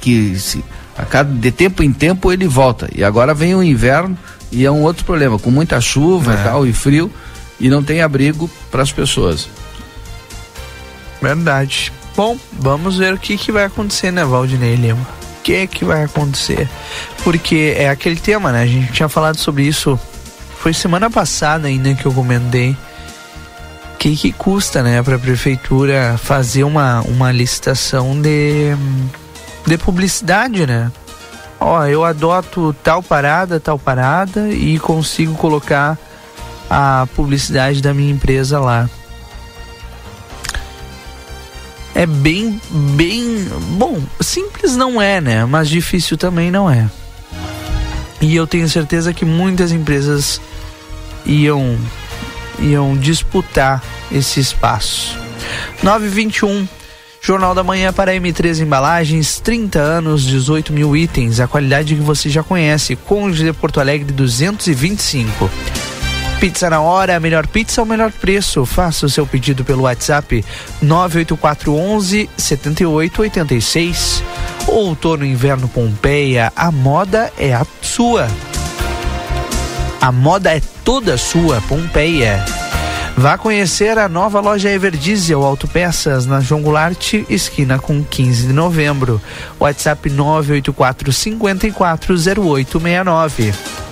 que 0.00 0.36
se, 0.36 0.64
a 0.98 1.04
cada 1.04 1.32
de 1.32 1.50
tempo 1.52 1.82
em 1.82 1.92
tempo 1.92 2.32
ele 2.32 2.48
volta. 2.48 2.88
E 2.92 3.04
agora 3.04 3.32
vem 3.34 3.54
o 3.54 3.62
inverno 3.62 4.18
e 4.50 4.64
é 4.64 4.70
um 4.70 4.82
outro 4.82 5.04
problema, 5.04 5.38
com 5.38 5.50
muita 5.50 5.80
chuva 5.80 6.32
é. 6.32 6.34
e 6.34 6.42
tal 6.42 6.66
e 6.66 6.72
frio 6.72 7.10
e 7.60 7.68
não 7.68 7.82
tem 7.82 8.02
abrigo 8.02 8.50
para 8.70 8.82
as 8.82 8.92
pessoas. 8.92 9.48
Verdade. 11.20 11.92
Bom, 12.16 12.38
vamos 12.52 12.98
ver 12.98 13.14
o 13.14 13.18
que, 13.18 13.36
que 13.36 13.52
vai 13.52 13.64
acontecer, 13.64 14.10
né, 14.10 14.24
Valdinei 14.24 14.74
Lima? 14.74 15.06
Que 15.46 15.64
que 15.68 15.84
vai 15.84 16.02
acontecer? 16.02 16.68
Porque 17.22 17.72
é 17.78 17.88
aquele 17.88 18.16
tema, 18.16 18.50
né? 18.50 18.62
A 18.62 18.66
gente 18.66 18.92
tinha 18.92 19.08
falado 19.08 19.36
sobre 19.36 19.62
isso. 19.62 19.96
Foi 20.58 20.74
semana 20.74 21.08
passada 21.08 21.68
ainda 21.68 21.94
que 21.94 22.04
eu 22.04 22.12
comentei. 22.12 22.76
Que, 23.96 24.16
que 24.16 24.32
custa, 24.32 24.82
né, 24.82 25.00
para 25.04 25.14
a 25.14 25.18
prefeitura 25.20 26.18
fazer 26.18 26.64
uma, 26.64 27.00
uma 27.02 27.30
licitação 27.30 28.20
de, 28.20 28.74
de 29.64 29.78
publicidade, 29.78 30.66
né? 30.66 30.90
Ó, 31.60 31.84
eu 31.84 32.04
adoto 32.04 32.74
tal 32.82 33.00
parada, 33.00 33.60
tal 33.60 33.78
parada 33.78 34.48
e 34.48 34.80
consigo 34.80 35.36
colocar 35.36 35.96
a 36.68 37.06
publicidade 37.14 37.80
da 37.80 37.94
minha 37.94 38.10
empresa 38.10 38.58
lá. 38.58 38.90
É 41.96 42.04
bem, 42.04 42.60
bem. 42.94 43.48
Bom, 43.70 43.98
simples 44.20 44.76
não 44.76 45.00
é, 45.00 45.18
né? 45.18 45.46
Mas 45.46 45.66
difícil 45.66 46.18
também 46.18 46.50
não 46.50 46.70
é. 46.70 46.90
E 48.20 48.36
eu 48.36 48.46
tenho 48.46 48.68
certeza 48.68 49.14
que 49.14 49.24
muitas 49.24 49.72
empresas 49.72 50.38
iam, 51.24 51.78
iam 52.58 52.94
disputar 52.98 53.82
esse 54.12 54.38
espaço. 54.38 55.18
921 55.82 56.68
Jornal 57.22 57.54
da 57.54 57.64
Manhã 57.64 57.94
para 57.94 58.12
M3 58.12 58.60
Embalagens, 58.60 59.40
30 59.40 59.78
anos, 59.78 60.22
18 60.22 60.74
mil 60.74 60.94
itens, 60.94 61.40
a 61.40 61.48
qualidade 61.48 61.94
que 61.94 62.02
você 62.02 62.28
já 62.28 62.42
conhece. 62.42 62.94
Conde 62.94 63.42
de 63.42 63.54
Porto 63.54 63.80
Alegre 63.80 64.12
225. 64.12 65.50
Pizza 66.40 66.68
na 66.68 66.80
hora, 66.80 67.18
melhor 67.18 67.46
pizza 67.46 67.80
ao 67.80 67.86
melhor 67.86 68.12
preço. 68.12 68.66
Faça 68.66 69.06
o 69.06 69.08
seu 69.08 69.26
pedido 69.26 69.64
pelo 69.64 69.84
WhatsApp 69.84 70.44
98411 70.82 72.28
7886. 72.36 74.22
Outono 74.66 75.24
Inverno 75.24 75.66
Pompeia, 75.66 76.52
a 76.54 76.70
moda 76.70 77.32
é 77.38 77.54
a 77.54 77.64
sua. 77.80 78.28
A 80.00 80.12
moda 80.12 80.54
é 80.54 80.60
toda 80.84 81.16
sua, 81.16 81.62
Pompeia. 81.62 82.44
Vá 83.16 83.38
conhecer 83.38 83.96
a 83.96 84.06
nova 84.06 84.38
loja 84.40 84.70
Everdiesel 84.70 85.42
Autopeças 85.42 86.26
na 86.26 86.40
João 86.40 86.60
Goulart, 86.60 87.14
esquina 87.30 87.78
com 87.78 88.04
15 88.04 88.48
de 88.48 88.52
novembro. 88.52 89.22
WhatsApp 89.58 90.10
984 90.10 91.12
540869. 91.12 93.85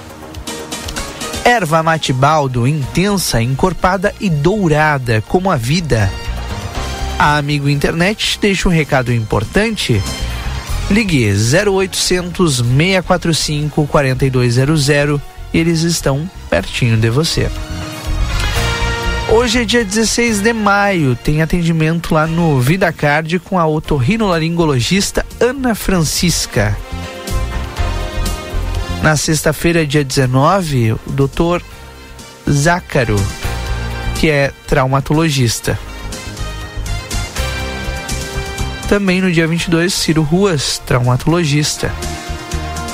Erva 1.44 1.82
mate 1.82 2.10
baldo, 2.10 2.66
intensa, 2.66 3.42
encorpada 3.42 4.14
e 4.18 4.30
dourada, 4.30 5.22
como 5.28 5.50
a 5.50 5.56
vida. 5.56 6.10
A 7.18 7.36
Amigo 7.36 7.68
Internet 7.68 8.38
deixa 8.40 8.66
um 8.66 8.72
recado 8.72 9.12
importante. 9.12 10.02
Ligue 10.90 11.30
0800 11.30 12.56
645 12.56 13.86
4200 13.86 14.88
e 14.88 15.58
eles 15.58 15.82
estão 15.82 16.28
pertinho 16.48 16.96
de 16.96 17.10
você. 17.10 17.50
Hoje 19.28 19.60
é 19.60 19.64
dia 19.64 19.84
16 19.84 20.40
de 20.40 20.52
maio, 20.52 21.14
tem 21.14 21.42
atendimento 21.42 22.14
lá 22.14 22.26
no 22.26 22.58
VidaCard 22.58 23.38
com 23.40 23.58
a 23.58 23.66
otorrinolaringologista 23.66 25.24
Ana 25.40 25.74
Francisca. 25.74 26.76
Na 29.04 29.16
sexta-feira, 29.18 29.86
dia 29.86 30.02
19, 30.02 30.92
o 30.92 30.98
doutor 31.08 31.62
Zácaro, 32.50 33.16
que 34.18 34.30
é 34.30 34.50
traumatologista. 34.66 35.78
Também 38.88 39.20
no 39.20 39.30
dia 39.30 39.46
22, 39.46 39.92
Ciro 39.92 40.22
Ruas, 40.22 40.78
traumatologista. 40.86 41.92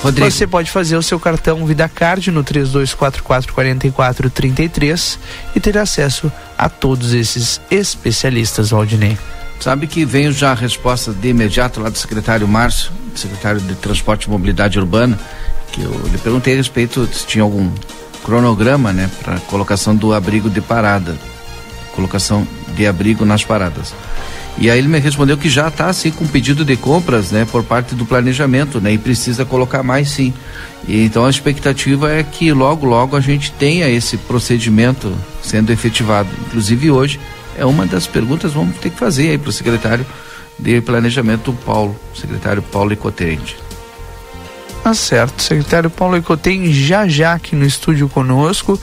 Rodrigo. 0.02 0.28
Você 0.28 0.48
pode 0.48 0.68
fazer 0.68 0.96
o 0.96 1.02
seu 1.02 1.20
cartão 1.20 1.64
VidaCard 1.64 2.28
no 2.32 2.42
32444433 2.42 5.16
e 5.54 5.60
ter 5.60 5.78
acesso 5.78 6.32
a 6.58 6.68
todos 6.68 7.14
esses 7.14 7.60
especialistas, 7.70 8.70
Valdinei. 8.70 9.16
Sabe 9.60 9.86
que 9.86 10.04
veio 10.04 10.32
já 10.32 10.50
a 10.50 10.54
resposta 10.54 11.12
de 11.12 11.28
imediato 11.28 11.80
lá 11.80 11.88
do 11.88 11.98
secretário 11.98 12.48
Márcio, 12.48 12.90
secretário 13.14 13.60
de 13.60 13.76
Transporte 13.76 14.24
e 14.24 14.30
Mobilidade 14.30 14.76
Urbana, 14.76 15.16
que 15.72 15.82
eu 15.82 15.90
lhe 16.10 16.18
perguntei 16.18 16.54
a 16.54 16.56
respeito 16.56 17.08
se 17.12 17.26
tinha 17.26 17.42
algum 17.44 17.70
cronograma, 18.24 18.92
né, 18.92 19.10
para 19.22 19.38
colocação 19.40 19.94
do 19.96 20.12
abrigo 20.12 20.50
de 20.50 20.60
parada, 20.60 21.16
colocação 21.94 22.46
de 22.74 22.86
abrigo 22.86 23.24
nas 23.24 23.44
paradas. 23.44 23.94
E 24.58 24.70
aí 24.70 24.78
ele 24.78 24.88
me 24.88 24.98
respondeu 24.98 25.38
que 25.38 25.48
já 25.48 25.68
está 25.68 25.86
assim 25.86 26.10
com 26.10 26.26
pedido 26.26 26.64
de 26.64 26.76
compras, 26.76 27.30
né, 27.30 27.46
por 27.50 27.64
parte 27.64 27.94
do 27.94 28.04
planejamento, 28.04 28.80
né, 28.80 28.92
e 28.92 28.98
precisa 28.98 29.44
colocar 29.44 29.82
mais 29.82 30.10
sim. 30.10 30.34
E, 30.86 31.04
então 31.04 31.24
a 31.24 31.30
expectativa 31.30 32.12
é 32.12 32.22
que 32.22 32.52
logo 32.52 32.84
logo 32.86 33.16
a 33.16 33.20
gente 33.20 33.52
tenha 33.52 33.88
esse 33.88 34.16
procedimento 34.16 35.16
sendo 35.42 35.72
efetivado. 35.72 36.28
Inclusive 36.46 36.90
hoje 36.90 37.20
é 37.56 37.64
uma 37.64 37.86
das 37.86 38.06
perguntas 38.06 38.52
que 38.52 38.58
vamos 38.58 38.76
ter 38.76 38.90
que 38.90 38.98
fazer 38.98 39.30
aí 39.30 39.38
para 39.38 39.50
o 39.50 39.52
secretário 39.52 40.04
de 40.58 40.80
planejamento 40.80 41.52
Paulo, 41.64 41.96
secretário 42.14 42.62
Paulo 42.62 42.92
Icotende. 42.92 43.56
Tá 44.82 44.94
certo, 44.94 45.42
secretário 45.42 45.90
Paulo 45.90 46.16
Icotende 46.16 46.72
já 46.72 47.06
já 47.06 47.34
aqui 47.34 47.54
no 47.54 47.66
estúdio 47.66 48.08
conosco 48.08 48.80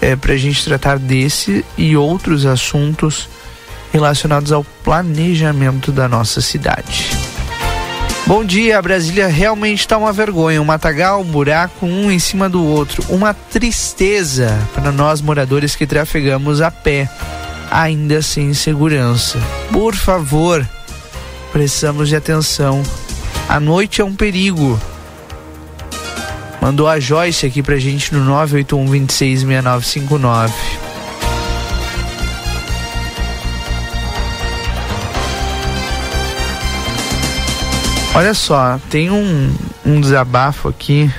é, 0.00 0.14
para 0.14 0.34
a 0.34 0.36
gente 0.36 0.64
tratar 0.64 0.98
desse 0.98 1.64
e 1.76 1.96
outros 1.96 2.46
assuntos 2.46 3.28
relacionados 3.92 4.52
ao 4.52 4.64
planejamento 4.84 5.92
da 5.92 6.08
nossa 6.08 6.40
cidade. 6.40 7.10
Bom 8.24 8.44
dia, 8.44 8.80
Brasília 8.80 9.26
realmente 9.26 9.80
está 9.80 9.98
uma 9.98 10.12
vergonha, 10.12 10.62
um 10.62 10.64
matagal, 10.64 11.20
um 11.20 11.24
buraco, 11.24 11.84
um 11.84 12.10
em 12.10 12.18
cima 12.18 12.48
do 12.48 12.64
outro, 12.64 13.04
uma 13.08 13.34
tristeza 13.34 14.56
para 14.72 14.92
nós 14.92 15.20
moradores 15.20 15.74
que 15.74 15.86
trafegamos 15.86 16.60
a 16.60 16.70
pé, 16.70 17.10
ainda 17.70 18.22
sem 18.22 18.54
segurança. 18.54 19.38
Por 19.72 19.94
favor, 19.94 20.66
precisamos 21.52 22.08
de 22.08 22.16
atenção. 22.16 22.82
A 23.48 23.58
noite 23.58 24.00
é 24.00 24.04
um 24.04 24.14
perigo. 24.14 24.80
Mandou 26.62 26.86
a 26.86 27.00
Joyce 27.00 27.44
aqui 27.44 27.60
pra 27.60 27.76
gente 27.76 28.14
no 28.14 28.22
981 28.24 28.84
266959. 28.86 30.54
Olha 38.14 38.32
só, 38.32 38.78
tem 38.88 39.10
um, 39.10 39.52
um 39.84 40.00
desabafo 40.00 40.68
aqui. 40.68 41.12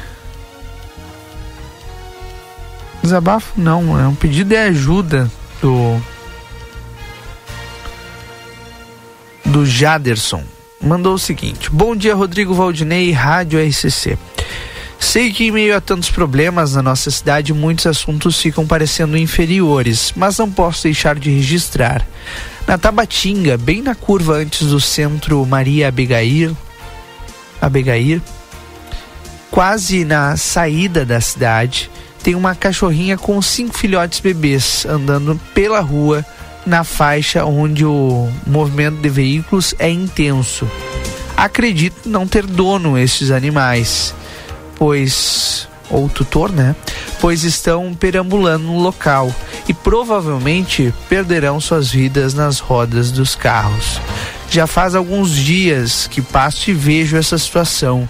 Desabafo 3.01 3.59
não, 3.59 3.99
é 3.99 4.07
um 4.07 4.15
pedido 4.15 4.47
de 4.47 4.55
ajuda 4.55 5.29
do. 5.61 6.01
Do 9.43 9.65
Jaderson. 9.65 10.45
Mandou 10.79 11.15
o 11.15 11.19
seguinte: 11.19 11.69
Bom 11.69 11.97
dia, 11.97 12.15
Rodrigo 12.15 12.53
Valdinei, 12.53 13.11
Rádio 13.11 13.59
RCC. 13.59 14.17
Sei 15.03 15.31
que 15.31 15.43
em 15.43 15.51
meio 15.51 15.75
a 15.75 15.81
tantos 15.81 16.09
problemas 16.09 16.73
na 16.73 16.81
nossa 16.81 17.11
cidade, 17.11 17.53
muitos 17.53 17.85
assuntos 17.85 18.39
ficam 18.39 18.65
parecendo 18.65 19.15
inferiores, 19.15 20.11
mas 20.15 20.39
não 20.39 20.49
posso 20.49 20.83
deixar 20.83 21.19
de 21.19 21.29
registrar. 21.29 22.07
Na 22.65 22.79
Tabatinga, 22.79 23.55
bem 23.57 23.81
na 23.81 23.93
curva 23.93 24.37
antes 24.37 24.69
do 24.69 24.79
centro 24.79 25.45
Maria 25.45 25.89
Abigail, 25.89 26.57
Abigail, 27.61 28.21
quase 29.51 30.03
na 30.03 30.35
saída 30.35 31.05
da 31.05 31.21
cidade, 31.21 31.91
tem 32.23 32.33
uma 32.33 32.55
cachorrinha 32.55 33.17
com 33.17 33.39
cinco 33.39 33.77
filhotes 33.77 34.19
bebês 34.19 34.83
andando 34.85 35.39
pela 35.53 35.81
rua 35.81 36.25
na 36.65 36.83
faixa 36.83 37.45
onde 37.45 37.85
o 37.85 38.31
movimento 38.47 38.99
de 38.99 39.09
veículos 39.09 39.75
é 39.77 39.89
intenso. 39.89 40.67
Acredito 41.37 42.09
não 42.09 42.25
ter 42.25 42.47
dono 42.47 42.97
esses 42.97 43.29
animais, 43.29 44.15
pois 44.83 45.65
ou 45.89 46.09
tutor, 46.09 46.51
né? 46.51 46.75
Pois 47.21 47.45
estão 47.45 47.93
perambulando 47.93 48.65
no 48.65 48.79
local 48.79 49.33
e 49.65 49.73
provavelmente 49.73 50.93
perderão 51.07 51.57
suas 51.61 51.89
vidas 51.89 52.33
nas 52.33 52.59
rodas 52.59 53.09
dos 53.09 53.33
carros. 53.33 54.01
Já 54.49 54.67
faz 54.67 54.93
alguns 54.93 55.31
dias 55.31 56.05
que 56.07 56.21
passo 56.21 56.69
e 56.69 56.73
vejo 56.73 57.15
essa 57.15 57.37
situação. 57.37 58.09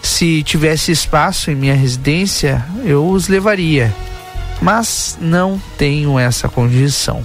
Se 0.00 0.44
tivesse 0.44 0.92
espaço 0.92 1.50
em 1.50 1.56
minha 1.56 1.74
residência, 1.74 2.64
eu 2.84 3.04
os 3.04 3.26
levaria, 3.26 3.92
mas 4.60 5.18
não 5.20 5.60
tenho 5.76 6.20
essa 6.20 6.48
condição. 6.48 7.24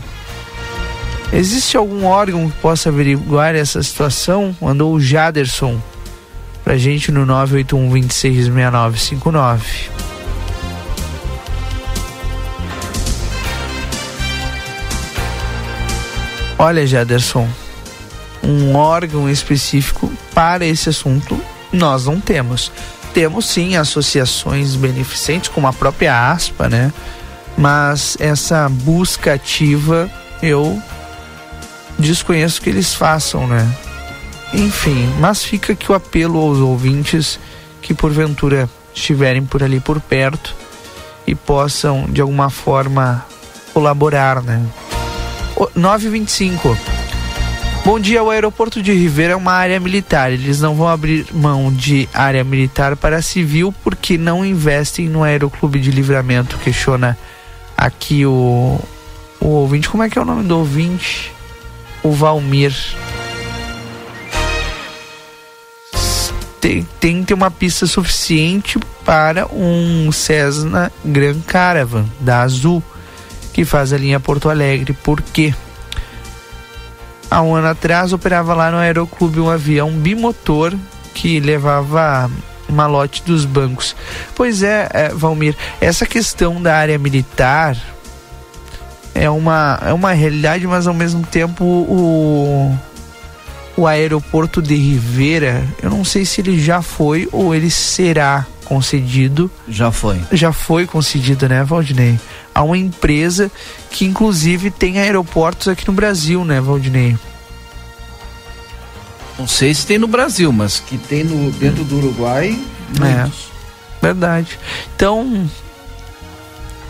Existe 1.32 1.78
algum 1.78 2.04
órgão 2.04 2.50
que 2.50 2.58
possa 2.58 2.90
averiguar 2.90 3.54
essa 3.54 3.84
situação? 3.84 4.58
Mandou 4.60 4.92
o 4.92 5.00
Jaderson 5.00 5.80
pra 6.68 6.78
gente 6.78 7.14
no 7.14 7.26
981 7.26 7.90
266959. 7.92 9.90
Olha, 16.60 16.86
Jaderson, 16.86 17.48
um 18.44 18.76
órgão 18.76 19.30
específico 19.30 20.12
para 20.34 20.66
esse 20.66 20.90
assunto 20.90 21.42
nós 21.72 22.06
não 22.06 22.20
temos. 22.20 22.70
Temos 23.14 23.46
sim 23.46 23.78
associações 23.78 24.76
beneficentes, 24.76 25.48
como 25.48 25.68
a 25.68 25.74
própria 25.74 26.32
ASPA, 26.34 26.68
né? 26.68 26.92
Mas 27.58 28.18
essa 28.20 28.68
busca 28.68 29.36
ativa 29.36 30.12
eu 30.44 30.84
desconheço 31.98 32.62
que 32.62 32.70
eles 32.70 32.94
façam, 32.94 33.48
né? 33.48 33.87
Enfim, 34.54 35.08
mas 35.20 35.44
fica 35.44 35.74
aqui 35.74 35.92
o 35.92 35.96
apelo 35.96 36.40
aos 36.40 36.60
ouvintes 36.60 37.40
que 37.82 37.94
porventura 37.94 38.70
estiverem 38.94 39.46
por 39.46 39.62
ali 39.62 39.80
por 39.80 40.00
perto 40.00 40.56
e 41.26 41.36
possam 41.36 42.06
de 42.10 42.22
alguma 42.22 42.50
forma 42.50 43.26
colaborar, 43.74 44.42
né? 44.42 44.66
925 45.76 46.78
Bom 47.88 48.02
dia, 48.02 48.22
o 48.22 48.30
aeroporto 48.30 48.84
de 48.84 48.92
Ribeira 48.92 49.32
é 49.32 49.36
uma 49.36 49.54
área 49.54 49.80
militar. 49.80 50.30
Eles 50.30 50.60
não 50.60 50.76
vão 50.76 50.90
abrir 50.90 51.26
mão 51.32 51.72
de 51.72 52.10
área 52.14 52.44
militar 52.44 52.98
para 52.98 53.22
civil 53.22 53.74
porque 53.82 54.18
não 54.18 54.46
investem 54.46 55.08
no 55.08 55.24
Aeroclube 55.24 55.80
de 55.80 55.90
Livramento. 55.90 56.58
Questiona 56.58 57.18
aqui 57.78 58.26
o, 58.26 58.78
o 59.40 59.48
ouvinte. 59.48 59.88
Como 59.88 60.04
é 60.04 60.10
que 60.10 60.20
é 60.20 60.22
o 60.22 60.26
nome 60.26 60.44
do 60.44 60.58
ouvinte? 60.58 61.32
O 62.04 62.12
Valmir. 62.12 62.76
Tem, 66.60 66.88
tem 67.00 67.20
que 67.22 67.28
ter 67.28 67.34
uma 67.34 67.52
pista 67.52 67.86
suficiente 67.86 68.80
para 69.06 69.48
um 69.48 70.12
Cessna 70.12 70.92
Grand 71.06 71.40
Caravan 71.42 72.06
da 72.20 72.42
Azul 72.42 72.84
que 73.54 73.64
faz 73.64 73.94
a 73.94 73.98
linha 73.98 74.20
Porto 74.20 74.50
Alegre. 74.50 74.94
Por 74.94 75.22
quê? 75.22 75.54
há 77.30 77.42
um 77.42 77.56
ano 77.56 77.68
atrás 77.68 78.14
operava 78.14 78.54
lá 78.54 78.72
no 78.72 78.78
Aeroclube 78.78 79.40
um 79.40 79.50
avião 79.50 79.92
bimotor 79.92 80.74
que 81.14 81.40
levava 81.40 82.30
malote 82.70 83.24
dos 83.24 83.46
bancos. 83.46 83.96
Pois 84.36 84.64
é, 84.64 84.90
é, 84.94 85.10
Valmir, 85.10 85.56
essa 85.80 86.06
questão 86.06 86.62
da 86.62 86.76
área 86.76 86.98
militar 86.98 87.78
é 89.14 89.30
uma, 89.30 89.80
é 89.86 89.94
uma 89.94 90.12
realidade, 90.12 90.68
mas 90.68 90.86
ao 90.86 90.94
mesmo 90.94 91.26
tempo 91.26 91.64
o, 91.64 92.78
o 93.78 93.86
aeroporto 93.86 94.62
de 94.62 94.76
Rivera, 94.76 95.64
eu 95.82 95.90
não 95.90 96.04
sei 96.04 96.26
se 96.26 96.42
ele 96.42 96.60
já 96.60 96.82
foi 96.82 97.30
ou 97.32 97.54
ele 97.54 97.70
será 97.70 98.46
concedido. 98.66 99.50
Já 99.70 99.92
foi. 99.92 100.20
Já 100.32 100.52
foi 100.52 100.88
concedido, 100.88 101.48
né, 101.48 101.64
Valdinei? 101.64 102.20
A 102.54 102.64
uma 102.64 102.78
empresa 102.78 103.52
que 103.92 104.04
inclusive 104.04 104.72
tem 104.72 105.00
aeroportos 105.00 105.68
aqui 105.68 105.88
no 105.88 105.94
Brasil, 105.94 106.44
né, 106.44 106.60
Valdinei? 106.60 107.16
Não 109.38 109.48
sei 109.48 109.74
se 109.74 109.86
tem 109.86 110.00
no 110.00 110.08
Brasil, 110.08 110.52
mas 110.52 110.80
que 110.80 110.98
tem 110.98 111.24
no, 111.24 111.52
dentro 111.52 111.84
do 111.84 111.98
Uruguai. 111.98 112.60
É, 113.00 113.30
verdade. 114.02 114.58
Então, 114.96 115.48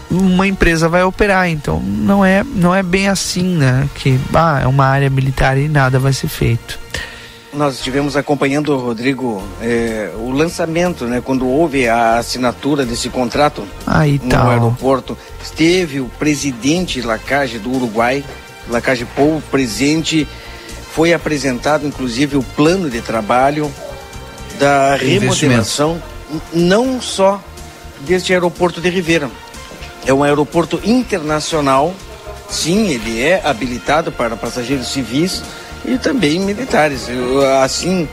uma 0.10 0.48
empresa 0.48 0.88
vai 0.88 1.04
operar, 1.04 1.50
então 1.50 1.80
não 1.82 2.24
é, 2.24 2.44
não 2.44 2.74
é 2.74 2.82
bem 2.82 3.08
assim, 3.08 3.44
né? 3.44 3.90
Que 3.96 4.20
ah, 4.34 4.62
é 4.64 4.68
uma 4.68 4.86
área 4.86 5.10
militar 5.10 5.58
e 5.58 5.68
nada 5.68 6.00
vai 6.00 6.14
ser 6.14 6.28
feito. 6.28 6.80
Nós 7.54 7.76
estivemos 7.76 8.16
acompanhando, 8.16 8.78
Rodrigo, 8.78 9.42
é, 9.62 10.12
o 10.16 10.32
lançamento, 10.32 11.06
né? 11.06 11.22
Quando 11.24 11.48
houve 11.48 11.88
a 11.88 12.18
assinatura 12.18 12.86
desse 12.86 13.10
contrato 13.10 13.68
Aí 13.86 14.20
no 14.24 14.30
tá. 14.30 14.50
aeroporto, 14.50 15.18
esteve 15.42 16.00
o 16.00 16.06
presidente 16.20 17.02
Lacage 17.02 17.58
do 17.58 17.72
Uruguai, 17.72 18.24
Lacage 18.70 19.06
Pou, 19.06 19.42
presente. 19.50 20.28
Foi 20.92 21.14
apresentado, 21.14 21.86
inclusive, 21.86 22.38
o 22.38 22.44
plano 22.44 22.90
de 22.90 23.02
trabalho 23.02 23.72
da 24.60 24.96
remodelação, 24.96 26.02
não 26.54 27.00
só 27.02 27.42
deste 28.02 28.34
aeroporto 28.34 28.82
de 28.82 28.90
Ribeira. 28.90 29.30
É 30.08 30.14
um 30.14 30.24
aeroporto 30.24 30.82
internacional. 30.84 31.94
Sim, 32.50 32.88
ele 32.88 33.22
é 33.22 33.42
habilitado 33.44 34.12
para 34.12 34.36
passageiros 34.36 34.88
civis 34.88 35.44
e 35.86 35.98
também 35.98 36.40
militares. 36.40 37.08
Assim, 37.62 38.08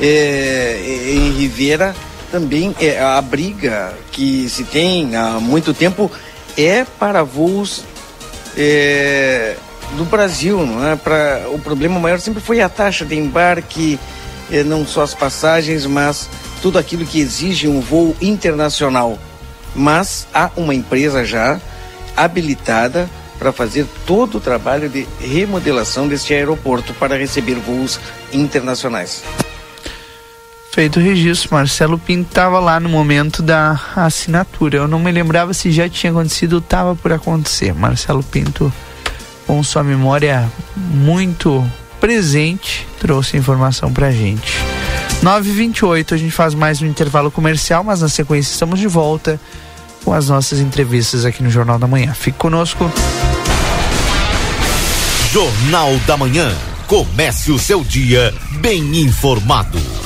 é, 0.00 0.78
em 1.08 1.32
Rivera 1.32 1.96
também 2.30 2.74
é, 2.80 3.00
a 3.00 3.20
briga 3.22 3.94
que 4.12 4.48
se 4.48 4.64
tem 4.64 5.16
há 5.16 5.40
muito 5.40 5.72
tempo 5.72 6.10
é 6.56 6.84
para 6.98 7.22
voos 7.22 7.82
é, 8.56 9.56
do 9.96 10.04
Brasil, 10.04 10.66
não 10.66 10.86
é? 10.86 10.98
O 11.52 11.58
problema 11.58 11.98
maior 11.98 12.18
sempre 12.20 12.42
foi 12.42 12.60
a 12.60 12.68
taxa 12.68 13.04
de 13.04 13.16
embarque, 13.16 13.98
é, 14.50 14.62
não 14.62 14.86
só 14.86 15.02
as 15.02 15.14
passagens, 15.14 15.86
mas 15.86 16.28
tudo 16.60 16.78
aquilo 16.78 17.06
que 17.06 17.20
exige 17.20 17.68
um 17.68 17.80
voo 17.80 18.14
internacional. 18.20 19.18
Mas 19.76 20.26
há 20.32 20.50
uma 20.56 20.74
empresa 20.74 21.24
já 21.24 21.60
habilitada 22.16 23.08
para 23.38 23.52
fazer 23.52 23.86
todo 24.06 24.38
o 24.38 24.40
trabalho 24.40 24.88
de 24.88 25.06
remodelação 25.20 26.08
deste 26.08 26.32
aeroporto 26.32 26.94
para 26.94 27.16
receber 27.16 27.56
voos 27.56 28.00
internacionais. 28.32 29.22
Feito 30.72 30.98
o 30.98 31.02
registro, 31.02 31.54
Marcelo 31.54 31.98
Pinto 31.98 32.28
estava 32.28 32.58
lá 32.58 32.78
no 32.78 32.88
momento 32.88 33.42
da 33.42 33.80
assinatura. 33.96 34.78
Eu 34.78 34.88
não 34.88 34.98
me 34.98 35.10
lembrava 35.10 35.54
se 35.54 35.70
já 35.70 35.88
tinha 35.88 36.10
acontecido 36.10 36.54
ou 36.54 36.58
estava 36.58 36.94
por 36.94 37.12
acontecer. 37.12 37.74
Marcelo 37.74 38.22
Pinto, 38.22 38.72
com 39.46 39.62
sua 39.62 39.82
memória 39.82 40.50
muito 40.76 41.66
presente, 41.98 42.86
trouxe 42.98 43.38
informação 43.38 43.90
para 43.90 44.08
a 44.08 44.12
gente. 44.12 44.58
9h28, 45.22 46.12
a 46.12 46.16
gente 46.18 46.30
faz 46.30 46.54
mais 46.54 46.82
um 46.82 46.86
intervalo 46.86 47.30
comercial, 47.30 47.82
mas 47.82 48.02
na 48.02 48.08
sequência 48.08 48.52
estamos 48.52 48.78
de 48.78 48.86
volta 48.86 49.40
com 50.06 50.12
as 50.12 50.28
nossas 50.28 50.60
entrevistas 50.60 51.24
aqui 51.24 51.42
no 51.42 51.50
Jornal 51.50 51.80
da 51.80 51.88
Manhã. 51.88 52.14
Fique 52.14 52.38
conosco. 52.38 52.88
Jornal 55.32 55.98
da 56.06 56.16
Manhã. 56.16 56.54
Comece 56.86 57.50
o 57.50 57.58
seu 57.58 57.82
dia 57.82 58.32
bem 58.60 59.00
informado. 59.00 60.05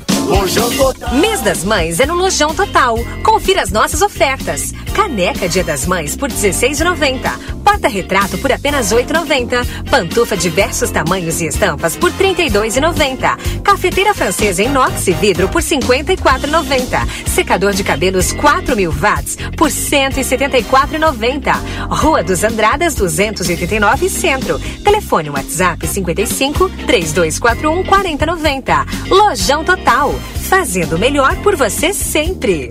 Mês 1.20 1.42
das 1.42 1.64
Mães 1.64 2.01
é 2.01 2.06
no 2.06 2.14
Lojão 2.14 2.55
Total. 2.55 2.96
Confira 3.22 3.62
as 3.62 3.70
nossas 3.70 4.01
ofertas. 4.01 4.72
Caneca 4.94 5.48
Dia 5.48 5.62
das 5.64 5.86
Mães 5.86 6.16
por 6.16 6.30
R$16,90. 6.30 7.55
Porta-retrato 7.62 8.38
por 8.38 8.51
apenas 8.52 8.90
R$8,90. 8.92 9.90
Pantufa 9.90 10.36
diversos 10.36 10.90
tamanhos 10.90 11.40
e 11.40 11.46
estampas 11.46 11.96
por 11.96 12.10
R$32,90. 12.10 13.62
Cafeteira 13.62 14.14
francesa 14.14 14.62
inox 14.62 15.09
e 15.09 15.12
vidro 15.12 15.48
por 15.48 15.62
R$54,90. 15.62 17.28
Secador 17.28 17.74
de 17.74 17.82
cabelos 17.82 18.32
4.000 18.34 19.02
watts 19.02 19.36
por 19.56 19.68
R$174,90. 19.68 21.52
Rua 21.88 22.22
dos 22.22 22.44
Andradas 22.44 22.94
289 22.94 24.09
Centro. 24.09 24.60
Telefone 24.82 25.30
WhatsApp 25.30 25.86
55 25.86 26.68
3241 26.86 27.84
4090. 27.84 28.86
Lojão 29.10 29.64
Total 29.64 30.13
fazendo 30.18 30.98
melhor 30.98 31.36
por 31.36 31.56
você 31.56 31.92
sempre. 31.92 32.70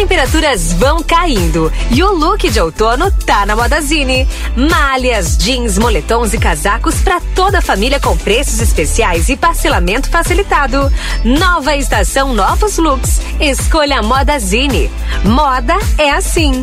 As 0.00 0.08
temperaturas 0.08 0.72
vão 0.72 1.02
caindo 1.02 1.70
e 1.90 2.02
o 2.02 2.10
look 2.10 2.48
de 2.48 2.58
outono 2.58 3.12
tá 3.26 3.44
na 3.44 3.54
Modazine. 3.54 4.26
Malhas, 4.56 5.36
jeans, 5.36 5.76
moletons 5.76 6.32
e 6.32 6.38
casacos 6.38 7.02
para 7.02 7.20
toda 7.34 7.58
a 7.58 7.62
família 7.62 8.00
com 8.00 8.16
preços 8.16 8.60
especiais 8.60 9.28
e 9.28 9.36
parcelamento 9.36 10.08
facilitado. 10.08 10.90
Nova 11.22 11.76
estação, 11.76 12.32
novos 12.32 12.78
looks. 12.78 13.20
Escolha 13.38 13.98
a 13.98 14.02
Modazine. 14.02 14.90
Moda 15.22 15.76
é 15.98 16.10
assim. 16.10 16.62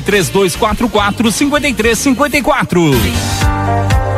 3244 0.00 1.32
5354. 1.32 4.17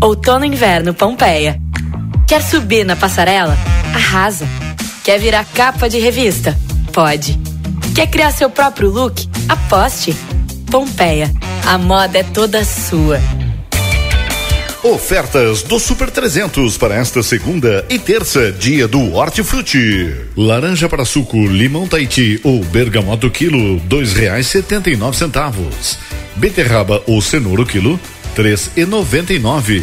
Outono 0.00 0.44
e 0.44 0.48
Inverno 0.48 0.92
Pompeia. 0.92 1.56
Quer 2.26 2.42
subir 2.42 2.84
na 2.84 2.96
passarela? 2.96 3.56
Arrasa. 3.94 4.44
Quer 5.04 5.20
virar 5.20 5.44
capa 5.54 5.88
de 5.88 6.00
revista? 6.00 6.58
Pode. 6.92 7.38
Quer 7.94 8.08
criar 8.08 8.32
seu 8.32 8.50
próprio 8.50 8.90
look? 8.90 9.28
Aposte. 9.48 10.16
Pompeia. 10.68 11.32
A 11.64 11.78
moda 11.78 12.18
é 12.18 12.24
toda 12.24 12.64
sua. 12.64 13.20
Ofertas 14.84 15.62
do 15.62 15.80
Super 15.80 16.10
300 16.10 16.76
para 16.76 16.94
esta 16.96 17.22
segunda 17.22 17.86
e 17.88 17.98
terça, 17.98 18.52
dia 18.52 18.86
do 18.86 19.14
Hortifruti. 19.14 20.14
Laranja 20.36 20.90
para 20.90 21.06
suco, 21.06 21.38
limão 21.46 21.88
Tahiti 21.88 22.38
ou 22.44 22.62
bergamota 22.62 23.30
quilo, 23.30 23.80
dois 23.86 24.12
reais 24.12 24.46
setenta 24.46 24.90
e 24.90 24.96
nove 24.96 25.16
centavos. 25.16 25.98
Beterraba 26.36 27.02
ou 27.06 27.22
cenoura 27.22 27.64
quilo, 27.64 27.98
três 28.34 28.72
e 28.76 28.84
noventa 28.84 29.32
e 29.32 29.38
nove. 29.38 29.82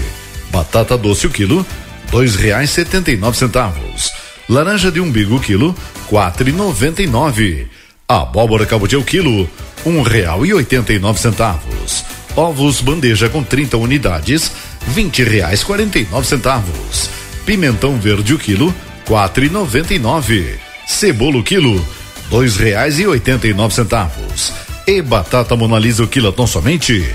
Batata 0.51 0.95
doce 0.95 1.25
o 1.25 1.31
quilo, 1.31 1.65
dois 2.11 2.35
reais 2.35 2.69
setenta 2.69 3.09
e 3.09 3.17
nove 3.17 3.39
centavos. 3.39 4.11
Laranja 4.47 4.91
de 4.91 5.01
umbigo 5.01 5.39
quilo, 5.39 5.75
quatro 6.05 6.47
e 6.47 6.51
noventa 6.51 7.01
e 7.01 7.07
nove. 7.07 7.67
Abóbora 8.07 8.67
cabotiá 8.67 9.01
quilo, 9.01 9.49
um 9.83 10.03
real 10.03 10.45
e 10.45 10.53
oitenta 10.53 10.93
e 10.93 10.99
nove 10.99 11.19
centavos. 11.19 12.05
Ovos 12.35 12.79
bandeja 12.79 13.27
com 13.27 13.43
30 13.43 13.75
unidades, 13.77 14.51
vinte 14.87 15.23
reais 15.23 15.63
quarenta 15.63 15.99
e 15.99 16.07
nove 16.09 16.27
centavos. 16.27 17.09
Pimentão 17.45 17.99
verde 17.99 18.33
o 18.33 18.39
quilo, 18.39 18.73
quatro 19.05 19.43
e 19.43 19.49
noventa 19.49 19.93
e 19.93 19.99
nove. 19.99 20.59
Cebola 20.87 21.37
o 21.37 21.43
quilo, 21.43 21.85
dois 22.29 22.57
reais 22.57 22.99
e 22.99 23.07
oitenta 23.07 23.47
e 23.47 23.53
nove 23.53 23.73
centavos. 23.73 24.53
E 24.87 25.01
batata 25.01 25.55
monalisa 25.55 26.03
o 26.03 26.07
quilo 26.07 26.31
tão 26.31 26.47
somente 26.47 27.13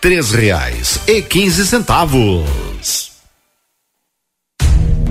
três 0.00 0.32
reais 0.32 1.00
e 1.06 1.20
quinze 1.20 1.66
centavos. 1.66 2.67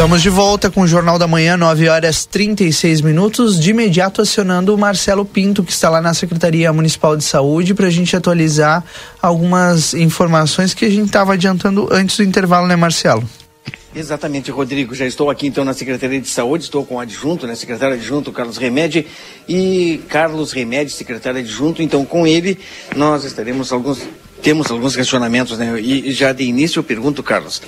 Estamos 0.00 0.22
de 0.22 0.30
volta 0.30 0.70
com 0.70 0.80
o 0.80 0.86
Jornal 0.86 1.18
da 1.18 1.28
Manhã, 1.28 1.58
9 1.58 1.86
horas 1.90 2.24
36 2.24 3.02
minutos. 3.02 3.60
De 3.60 3.68
imediato 3.68 4.22
acionando 4.22 4.74
o 4.74 4.78
Marcelo 4.78 5.26
Pinto, 5.26 5.62
que 5.62 5.70
está 5.70 5.90
lá 5.90 6.00
na 6.00 6.14
Secretaria 6.14 6.72
Municipal 6.72 7.18
de 7.18 7.22
Saúde, 7.22 7.74
para 7.74 7.86
a 7.86 7.90
gente 7.90 8.16
atualizar 8.16 8.82
algumas 9.20 9.92
informações 9.92 10.72
que 10.72 10.86
a 10.86 10.88
gente 10.88 11.08
estava 11.08 11.34
adiantando 11.34 11.86
antes 11.92 12.16
do 12.16 12.22
intervalo, 12.22 12.66
né, 12.66 12.76
Marcelo? 12.76 13.28
Exatamente, 13.94 14.50
Rodrigo. 14.50 14.94
Já 14.94 15.04
estou 15.04 15.28
aqui 15.28 15.46
então 15.46 15.66
na 15.66 15.74
Secretaria 15.74 16.18
de 16.18 16.28
Saúde, 16.28 16.64
estou 16.64 16.82
com 16.82 16.94
o 16.94 16.98
adjunto, 16.98 17.46
né, 17.46 17.54
secretário 17.54 17.94
adjunto 17.94 18.32
Carlos 18.32 18.56
Remédio 18.56 19.04
e 19.46 20.00
Carlos 20.08 20.52
Remédio, 20.52 20.94
secretário 20.94 21.40
adjunto. 21.40 21.82
Então, 21.82 22.06
com 22.06 22.26
ele, 22.26 22.58
nós 22.96 23.24
estaremos 23.24 23.70
alguns 23.70 24.00
temos 24.40 24.70
alguns 24.70 24.96
questionamentos, 24.96 25.58
né? 25.58 25.78
E 25.78 26.10
já 26.12 26.32
de 26.32 26.44
início 26.44 26.80
eu 26.80 26.84
pergunto, 26.84 27.22
Carlos, 27.22 27.60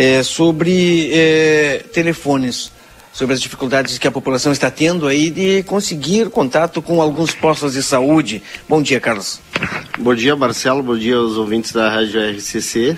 é, 0.00 0.22
sobre 0.22 1.10
é, 1.12 1.84
telefones, 1.92 2.72
sobre 3.12 3.34
as 3.34 3.42
dificuldades 3.42 3.98
que 3.98 4.08
a 4.08 4.10
população 4.10 4.50
está 4.50 4.70
tendo 4.70 5.06
aí 5.06 5.28
de 5.28 5.62
conseguir 5.64 6.30
contato 6.30 6.80
com 6.80 7.02
alguns 7.02 7.34
postos 7.34 7.74
de 7.74 7.82
saúde. 7.82 8.42
Bom 8.66 8.80
dia, 8.80 8.98
Carlos. 8.98 9.40
Bom 9.98 10.14
dia, 10.14 10.34
Marcelo. 10.34 10.82
Bom 10.82 10.96
dia 10.96 11.16
aos 11.16 11.36
ouvintes 11.36 11.72
da 11.72 11.90
Rádio 11.90 12.18
RCC. 12.18 12.96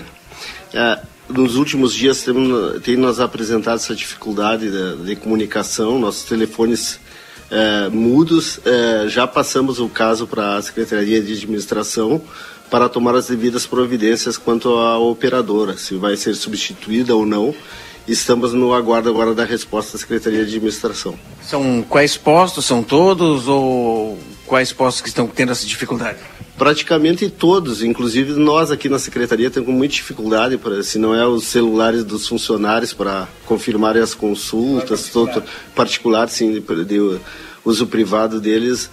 É, 0.73 0.99
nos 1.27 1.57
últimos 1.57 1.93
dias 1.93 2.23
temos, 2.23 2.81
tem 2.83 2.95
nos 2.95 3.19
apresentado 3.19 3.75
essa 3.75 3.93
dificuldade 3.93 4.71
de, 4.71 5.03
de 5.03 5.15
comunicação, 5.17 5.99
nossos 5.99 6.23
telefones 6.23 7.01
é, 7.51 7.89
mudos. 7.89 8.61
É, 8.63 9.09
já 9.09 9.27
passamos 9.27 9.77
o 9.77 9.89
caso 9.89 10.25
para 10.25 10.55
a 10.55 10.61
Secretaria 10.61 11.21
de 11.21 11.33
Administração 11.33 12.21
para 12.73 12.89
tomar 12.89 13.13
as 13.13 13.27
devidas 13.27 13.67
providências 13.67 14.35
quanto 14.35 14.69
à 14.69 14.97
operadora, 14.97 15.77
se 15.77 15.93
vai 15.93 16.17
ser 16.17 16.33
substituída 16.33 17.15
ou 17.15 17.23
não. 17.23 17.53
Estamos 18.07 18.51
no 18.51 18.73
aguardo 18.73 19.07
agora 19.09 19.35
da 19.35 19.45
resposta 19.45 19.91
da 19.91 19.99
Secretaria 19.99 20.39
de 20.39 20.55
Administração. 20.55 21.13
São 21.43 21.85
quais 21.87 22.17
postos? 22.17 22.65
São 22.65 22.81
todos 22.81 23.47
ou 23.47 24.17
quais 24.47 24.73
postos 24.73 25.03
que 25.03 25.07
estão 25.07 25.27
tendo 25.27 25.51
essa 25.51 25.67
dificuldade? 25.67 26.17
Praticamente 26.57 27.29
todos, 27.29 27.83
inclusive 27.83 28.33
nós 28.39 28.71
aqui 28.71 28.89
na 28.89 28.97
secretaria 28.97 29.51
temos 29.51 29.69
muita 29.69 29.93
dificuldade, 29.93 30.57
para, 30.57 30.81
se 30.81 30.97
não 30.97 31.13
é 31.13 31.27
os 31.27 31.43
celulares 31.43 32.03
dos 32.03 32.27
funcionários 32.27 32.91
para 32.91 33.27
confirmarem 33.45 34.01
as 34.01 34.15
consultas, 34.15 35.01
particular. 35.01 35.33
todo 35.33 35.43
particular, 35.75 36.27
sim, 36.27 36.51
de, 36.53 36.85
de 36.85 37.19
uso 37.63 37.85
privado 37.85 38.41
deles, 38.41 38.89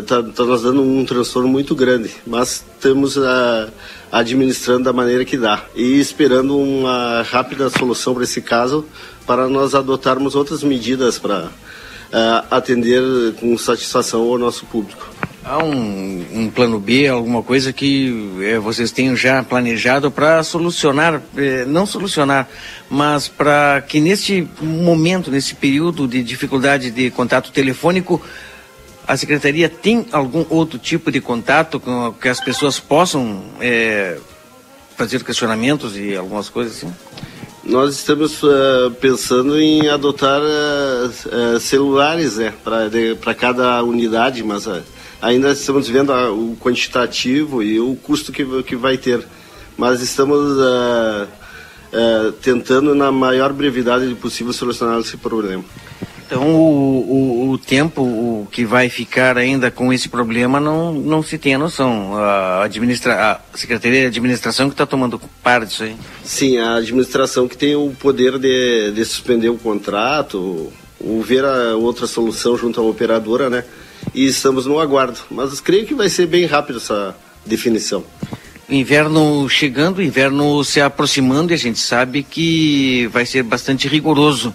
está 0.00 0.22
tá 0.22 0.44
nos 0.44 0.62
dando 0.62 0.82
um 0.82 1.04
transtorno 1.04 1.48
muito 1.48 1.74
grande, 1.74 2.10
mas 2.26 2.64
estamos 2.76 3.16
uh, 3.16 3.70
administrando 4.12 4.84
da 4.84 4.92
maneira 4.92 5.24
que 5.24 5.36
dá 5.36 5.64
e 5.74 5.98
esperando 5.98 6.58
uma 6.58 7.22
rápida 7.22 7.70
solução 7.70 8.14
para 8.14 8.24
esse 8.24 8.40
caso, 8.42 8.84
para 9.26 9.48
nós 9.48 9.74
adotarmos 9.74 10.34
outras 10.34 10.62
medidas 10.62 11.18
para 11.18 11.46
uh, 11.46 12.46
atender 12.50 13.02
com 13.40 13.56
satisfação 13.56 14.22
ao 14.22 14.38
nosso 14.38 14.66
público. 14.66 15.08
Há 15.42 15.64
um, 15.64 16.26
um, 16.34 16.50
plano 16.50 16.78
B, 16.78 17.08
alguma 17.08 17.42
coisa 17.42 17.72
que 17.72 18.30
é, 18.42 18.58
vocês 18.58 18.92
tenham 18.92 19.16
já 19.16 19.42
planejado 19.42 20.10
para 20.10 20.42
solucionar, 20.42 21.22
é, 21.34 21.64
não 21.64 21.86
solucionar, 21.86 22.46
mas 22.90 23.26
para 23.26 23.80
que 23.80 24.00
neste 24.00 24.46
momento, 24.60 25.30
nesse 25.30 25.54
período 25.54 26.06
de 26.06 26.22
dificuldade 26.22 26.90
de 26.90 27.10
contato 27.10 27.50
telefônico, 27.50 28.20
a 29.06 29.16
secretaria 29.16 29.68
tem 29.68 30.06
algum 30.12 30.44
outro 30.48 30.78
tipo 30.78 31.10
de 31.10 31.20
contato 31.20 31.80
com 31.80 32.12
que 32.12 32.28
as 32.28 32.40
pessoas 32.40 32.78
possam 32.78 33.42
é, 33.60 34.18
fazer 34.96 35.24
questionamentos 35.24 35.96
e 35.96 36.14
algumas 36.16 36.48
coisas 36.48 36.76
assim? 36.76 36.92
Nós 37.64 37.94
estamos 37.94 38.42
uh, 38.42 38.90
pensando 39.00 39.60
em 39.60 39.88
adotar 39.88 40.40
uh, 40.40 41.54
uh, 41.56 41.60
celulares 41.60 42.36
né, 42.36 42.52
para 42.64 43.34
cada 43.34 43.82
unidade, 43.82 44.42
mas 44.42 44.66
ainda 45.20 45.52
estamos 45.52 45.88
vendo 45.88 46.12
o 46.12 46.56
quantitativo 46.56 47.62
e 47.62 47.78
o 47.78 47.94
custo 47.96 48.32
que, 48.32 48.44
que 48.62 48.74
vai 48.74 48.96
ter. 48.96 49.26
Mas 49.76 50.02
estamos 50.02 50.58
tentando, 52.42 52.94
na 52.94 53.10
maior 53.10 53.50
brevidade 53.52 54.14
possível, 54.14 54.52
solucionar 54.52 55.00
esse 55.00 55.16
problema. 55.16 55.64
Então, 56.30 56.48
o, 56.48 57.48
o, 57.48 57.50
o, 57.50 57.58
tempo 57.58 58.46
que 58.52 58.64
vai 58.64 58.88
ficar 58.88 59.36
ainda 59.36 59.68
com 59.68 59.92
esse 59.92 60.08
problema 60.08 60.60
não, 60.60 60.92
não 60.92 61.24
se 61.24 61.36
tem 61.36 61.56
a 61.56 61.58
noção. 61.58 62.14
A, 62.14 62.62
administra, 62.62 63.32
a 63.32 63.58
Secretaria 63.58 64.02
de 64.02 64.06
Administração 64.06 64.68
que 64.68 64.74
está 64.74 64.86
tomando 64.86 65.20
parte 65.42 65.70
disso 65.70 65.82
aí. 65.82 65.96
Sim, 66.22 66.58
a 66.58 66.76
administração 66.76 67.48
que 67.48 67.56
tem 67.56 67.74
o 67.74 67.90
poder 67.98 68.38
de, 68.38 68.92
de 68.92 69.04
suspender 69.04 69.48
o 69.48 69.58
contrato, 69.58 70.72
ou 71.00 71.20
ver 71.20 71.44
a 71.44 71.74
outra 71.74 72.06
solução 72.06 72.56
junto 72.56 72.80
à 72.80 72.84
operadora, 72.84 73.50
né? 73.50 73.64
E 74.14 74.26
estamos 74.26 74.66
no 74.66 74.78
aguardo. 74.78 75.18
Mas 75.32 75.60
creio 75.60 75.84
que 75.84 75.96
vai 75.96 76.08
ser 76.08 76.26
bem 76.26 76.46
rápido 76.46 76.76
essa 76.76 77.12
definição. 77.44 78.04
Inverno 78.68 79.48
chegando, 79.48 80.00
inverno 80.00 80.62
se 80.62 80.80
aproximando 80.80 81.52
e 81.52 81.54
a 81.54 81.58
gente 81.58 81.80
sabe 81.80 82.22
que 82.22 83.08
vai 83.08 83.26
ser 83.26 83.42
bastante 83.42 83.88
rigoroso. 83.88 84.54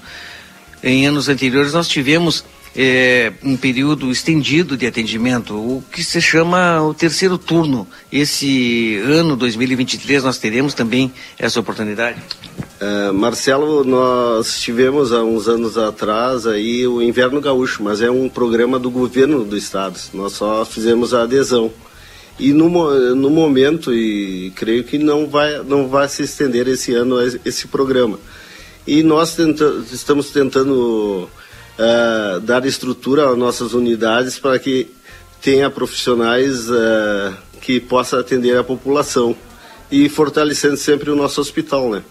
Em 0.85 1.07
anos 1.07 1.27
anteriores 1.27 1.73
nós 1.73 1.87
tivemos 1.87 2.45
é, 2.75 3.33
um 3.41 3.57
período 3.57 4.11
estendido 4.11 4.77
de 4.77 4.85
atendimento, 4.85 5.55
o 5.55 5.83
que 5.91 6.03
se 6.03 6.21
chama 6.21 6.79
o 6.83 6.93
terceiro 6.93 7.39
turno. 7.39 7.87
Esse 8.11 9.01
ano, 9.03 9.35
2023, 9.35 10.23
nós 10.23 10.37
teremos 10.37 10.75
também 10.75 11.11
essa 11.39 11.59
oportunidade? 11.59 12.21
É, 12.79 13.11
Marcelo, 13.11 13.83
nós 13.83 14.59
tivemos 14.59 15.11
há 15.11 15.23
uns 15.23 15.47
anos 15.47 15.75
atrás 15.75 16.45
aí 16.45 16.85
o 16.85 17.01
Inverno 17.01 17.41
Gaúcho, 17.41 17.81
mas 17.81 17.99
é 17.99 18.11
um 18.11 18.29
programa 18.29 18.77
do 18.77 18.91
governo 18.91 19.43
do 19.43 19.57
estado. 19.57 19.99
Nós 20.13 20.33
só 20.33 20.63
fizemos 20.63 21.15
a 21.15 21.23
adesão. 21.23 21.73
E 22.39 22.53
no, 22.53 23.15
no 23.15 23.31
momento, 23.31 23.91
e 23.91 24.51
creio 24.55 24.83
que 24.83 24.99
não 24.99 25.25
vai, 25.25 25.63
não 25.63 25.87
vai 25.87 26.07
se 26.07 26.21
estender 26.21 26.67
esse 26.67 26.93
ano 26.93 27.15
esse 27.43 27.65
programa 27.65 28.19
e 28.87 29.03
nós 29.03 29.35
tenta, 29.35 29.83
estamos 29.91 30.29
tentando 30.29 31.29
uh, 31.79 32.39
dar 32.41 32.65
estrutura 32.65 33.29
às 33.29 33.37
nossas 33.37 33.73
unidades 33.73 34.39
para 34.39 34.57
que 34.59 34.91
tenha 35.41 35.69
profissionais 35.69 36.69
uh, 36.69 37.33
que 37.61 37.79
possam 37.79 38.19
atender 38.19 38.57
a 38.57 38.63
população 38.63 39.35
e 39.91 40.09
fortalecendo 40.09 40.77
sempre 40.77 41.09
o 41.09 41.15
nosso 41.15 41.39
hospital, 41.39 41.89
né? 41.89 42.03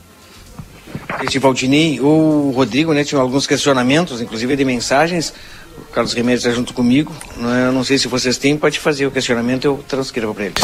Este 1.23 1.39
Valdinei, 1.39 2.01
o 2.01 2.53
Rodrigo, 2.55 2.93
né, 2.93 3.05
tinha 3.05 3.21
alguns 3.21 3.47
questionamentos, 3.47 4.21
inclusive 4.21 4.57
de 4.57 4.65
mensagens. 4.65 5.33
O 5.77 5.93
Carlos 5.93 6.13
Remédio 6.13 6.39
está 6.39 6.51
junto 6.51 6.73
comigo. 6.73 7.13
Né, 7.37 7.67
eu 7.69 7.73
não 7.73 7.85
sei 7.85 7.99
se 7.99 8.09
vocês 8.09 8.39
têm, 8.39 8.57
pode 8.57 8.79
fazer 8.79 9.07
o 9.07 9.11
questionamento, 9.11 9.65
eu 9.65 9.85
transcrevo 9.89 10.35
para 10.35 10.47
ele. 10.47 10.55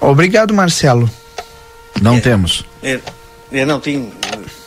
Obrigado, 0.00 0.52
Marcelo. 0.54 1.08
Não 2.00 2.16
é, 2.16 2.20
temos. 2.20 2.64
É, 2.82 3.00
é, 3.52 3.64
não, 3.66 3.80
tem. 3.80 4.10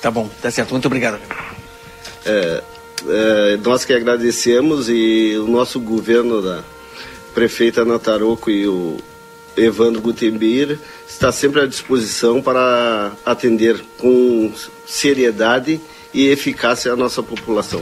Tá 0.03 0.11
bom, 0.11 0.29
tá 0.41 0.51
certo. 0.51 0.71
Muito 0.71 0.85
obrigado. 0.85 1.17
É, 2.25 2.61
é, 3.07 3.57
nós 3.63 3.85
que 3.85 3.93
agradecemos 3.93 4.89
e 4.89 5.37
o 5.37 5.47
nosso 5.47 5.79
governo 5.79 6.41
da 6.41 6.61
prefeita 7.33 7.83
Ana 7.83 7.97
Taroco 7.97 8.51
e 8.51 8.67
o 8.67 8.97
Evandro 9.55 10.01
Gutenbeir 10.01 10.77
está 11.07 11.31
sempre 11.31 11.61
à 11.61 11.65
disposição 11.65 12.41
para 12.41 13.13
atender 13.25 13.81
com 13.97 14.51
seriedade 14.85 15.79
e 16.13 16.27
eficácia 16.27 16.91
a 16.91 16.97
nossa 16.97 17.23
população. 17.23 17.81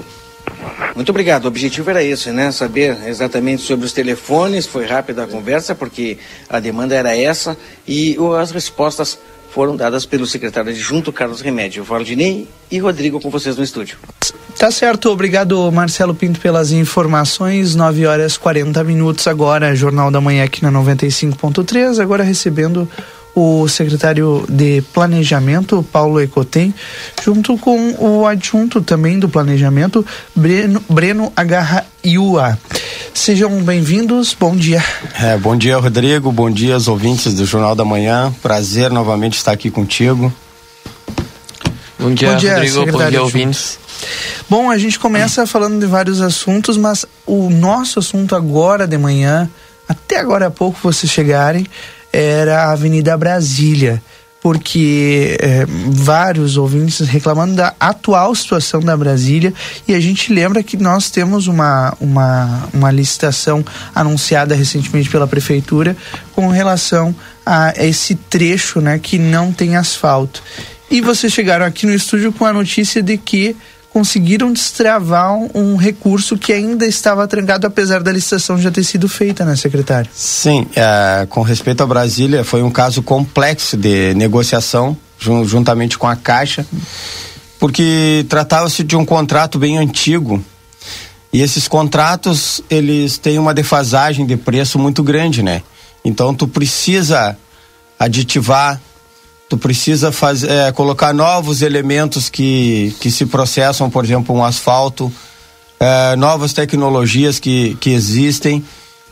Muito 0.96 1.10
obrigado. 1.10 1.46
O 1.46 1.48
objetivo 1.48 1.90
era 1.90 2.04
esse, 2.04 2.30
né? 2.30 2.52
Saber 2.52 3.00
exatamente 3.08 3.64
sobre 3.64 3.88
os 3.88 3.94
telefones. 3.94 4.68
Foi 4.68 4.86
rápida 4.86 5.24
a 5.24 5.28
conversa, 5.28 5.74
porque 5.74 6.20
a 6.48 6.60
demanda 6.60 6.94
era 6.94 7.18
essa 7.18 7.58
e 7.88 8.16
as 8.40 8.52
respostas 8.52 9.18
foram 9.52 9.76
dadas 9.76 10.06
pelo 10.06 10.26
secretário 10.26 10.72
adjunto 10.72 11.12
Carlos 11.12 11.42
Remédio, 11.42 11.84
Valdinei 11.84 12.48
e 12.72 12.80
Rodrigo 12.80 13.20
com 13.20 13.30
vocês 13.30 13.58
no 13.58 13.64
estúdio. 13.64 13.98
Tá 14.58 14.72
certo, 14.72 15.10
obrigado 15.10 15.72
Marcelo 15.72 16.14
Pinto 16.14 16.40
pelas 16.40 16.72
informações. 16.72 17.76
9 17.76 18.06
horas 18.06 18.38
40 18.38 18.84
minutos 18.84 19.28
agora, 19.28 19.76
Jornal 19.76 20.10
da 20.10 20.22
Manhã 20.22 20.44
aqui 20.44 20.64
na 20.64 20.72
95.3, 20.72 22.00
agora 22.02 22.24
recebendo 22.24 22.88
o 23.36 23.68
secretário 23.68 24.46
de 24.50 24.82
Planejamento, 24.94 25.86
Paulo 25.92 26.20
Ecotem, 26.20 26.74
junto 27.24 27.58
com 27.58 27.96
o 27.98 28.26
adjunto 28.26 28.82
também 28.82 29.20
do 29.20 29.30
Planejamento, 29.30 30.06
Breno, 30.36 30.84
Breno 30.90 31.32
Agarra 31.36 31.86
Iua. 32.04 32.58
Sejam 33.14 33.62
bem-vindos, 33.64 34.36
bom 34.38 34.56
dia. 34.56 34.84
É, 35.20 35.38
bom 35.38 35.56
dia, 35.56 35.78
Rodrigo, 35.78 36.32
bom 36.32 36.50
dia 36.50 36.74
aos 36.74 36.88
ouvintes 36.88 37.34
do 37.34 37.46
Jornal 37.46 37.76
da 37.76 37.86
Manhã. 37.86 38.34
Prazer 38.42 38.92
novamente 38.92 39.38
estar 39.38 39.52
aqui 39.52 39.70
contigo. 39.70 40.34
Bom 42.00 42.14
dia, 42.14 42.32
bom 42.32 42.38
dia 42.38 42.54
Rodrigo, 42.56 42.92
bom 42.92 43.10
dia, 43.10 43.22
ouvintes. 43.22 43.80
Bom, 44.50 44.70
a 44.72 44.78
gente 44.78 44.98
começa 44.98 45.46
falando 45.46 45.80
de 45.80 45.86
vários 45.86 46.20
assuntos, 46.20 46.78
mas 46.78 47.06
o 47.26 47.50
nosso 47.50 48.00
assunto 48.00 48.36
agora 48.36 48.88
de 48.88 48.98
manhã, 48.98 49.50
até 49.88 50.20
agora 50.20 50.48
há 50.48 50.52
pouco 50.52 50.80
vocês 50.82 51.12
chegarem, 51.12 51.68
era 52.12 52.66
a 52.66 52.72
Avenida 52.72 53.18
Brasília, 53.18 54.02
porque 54.42 55.38
é, 55.40 55.66
vários 55.92 56.58
ouvintes 56.58 57.08
reclamando 57.08 57.56
da 57.56 57.76
atual 57.80 58.34
situação 58.34 58.82
da 58.82 58.98
Brasília 58.98 59.54
e 59.88 59.94
a 59.94 60.00
gente 60.00 60.34
lembra 60.34 60.64
que 60.64 60.76
nós 60.78 61.12
temos 61.12 61.48
uma, 61.48 61.96
uma, 62.00 62.68
uma 62.74 62.92
licitação 62.92 63.64
anunciada 63.94 64.56
recentemente 64.56 65.10
pela 65.10 65.28
prefeitura 65.28 65.96
com 66.34 66.48
relação 66.48 67.16
a 67.46 67.74
esse 67.78 68.16
trecho 68.16 68.82
né, 68.82 68.98
que 68.98 69.20
não 69.20 69.54
tem 69.54 69.76
asfalto. 69.76 70.42
E 70.90 71.02
vocês 71.02 71.32
chegaram 71.32 71.66
aqui 71.66 71.86
no 71.86 71.94
estúdio 71.94 72.34
com 72.34 72.46
a 72.46 72.52
notícia 72.52 73.02
de 73.02 73.18
que 73.18 73.56
conseguiram 73.94 74.54
destravar 74.54 75.34
um, 75.54 75.76
recurso 75.76 76.38
que 76.38 76.54
ainda 76.54 76.86
estava 76.86 77.28
trancado, 77.28 77.68
apesar 77.68 78.02
da 78.02 78.12
licitação 78.12 78.58
já 78.58 78.72
ter 78.72 78.84
sido 78.84 79.10
feita, 79.10 79.44
né, 79.44 79.56
secretário? 79.56 80.10
Sim, 80.14 80.66
é, 80.76 81.26
com 81.30 81.42
respeito 81.42 81.84
a 81.84 81.86
Brasília, 81.86 82.44
foi 82.44 82.64
um 82.64 82.72
caso 82.72 83.04
complexo 83.04 83.76
de 83.76 84.14
negociação, 84.14 84.96
jun, 85.20 85.44
juntamente 85.46 85.98
com 85.98 86.08
a 86.08 86.16
Caixa, 86.16 86.66
porque 87.60 88.26
tratava-se 88.30 88.84
de 88.84 88.96
um 88.96 89.06
contrato 89.06 89.60
bem 89.60 89.78
antigo. 89.78 90.44
E 91.34 91.42
esses 91.42 91.68
contratos, 91.68 92.62
eles 92.70 93.18
têm 93.18 93.40
uma 93.40 93.54
defasagem 93.54 94.26
de 94.26 94.36
preço 94.36 94.80
muito 94.80 95.04
grande, 95.04 95.44
né? 95.44 95.62
Então, 96.04 96.34
tu 96.34 96.48
precisa 96.48 97.38
aditivar 98.00 98.82
tu 99.52 99.58
precisa 99.58 100.14
fazer, 100.14 100.50
é, 100.50 100.72
colocar 100.72 101.14
novos 101.14 101.62
elementos 101.62 102.30
que, 102.30 102.96
que 103.02 103.12
se 103.12 103.26
processam, 103.26 103.90
por 103.90 104.06
exemplo, 104.06 104.34
um 104.34 104.42
asfalto, 104.42 105.12
é, 105.78 106.16
novas 106.16 106.54
tecnologias 106.54 107.38
que, 107.38 107.76
que 107.82 107.90
existem 107.90 108.64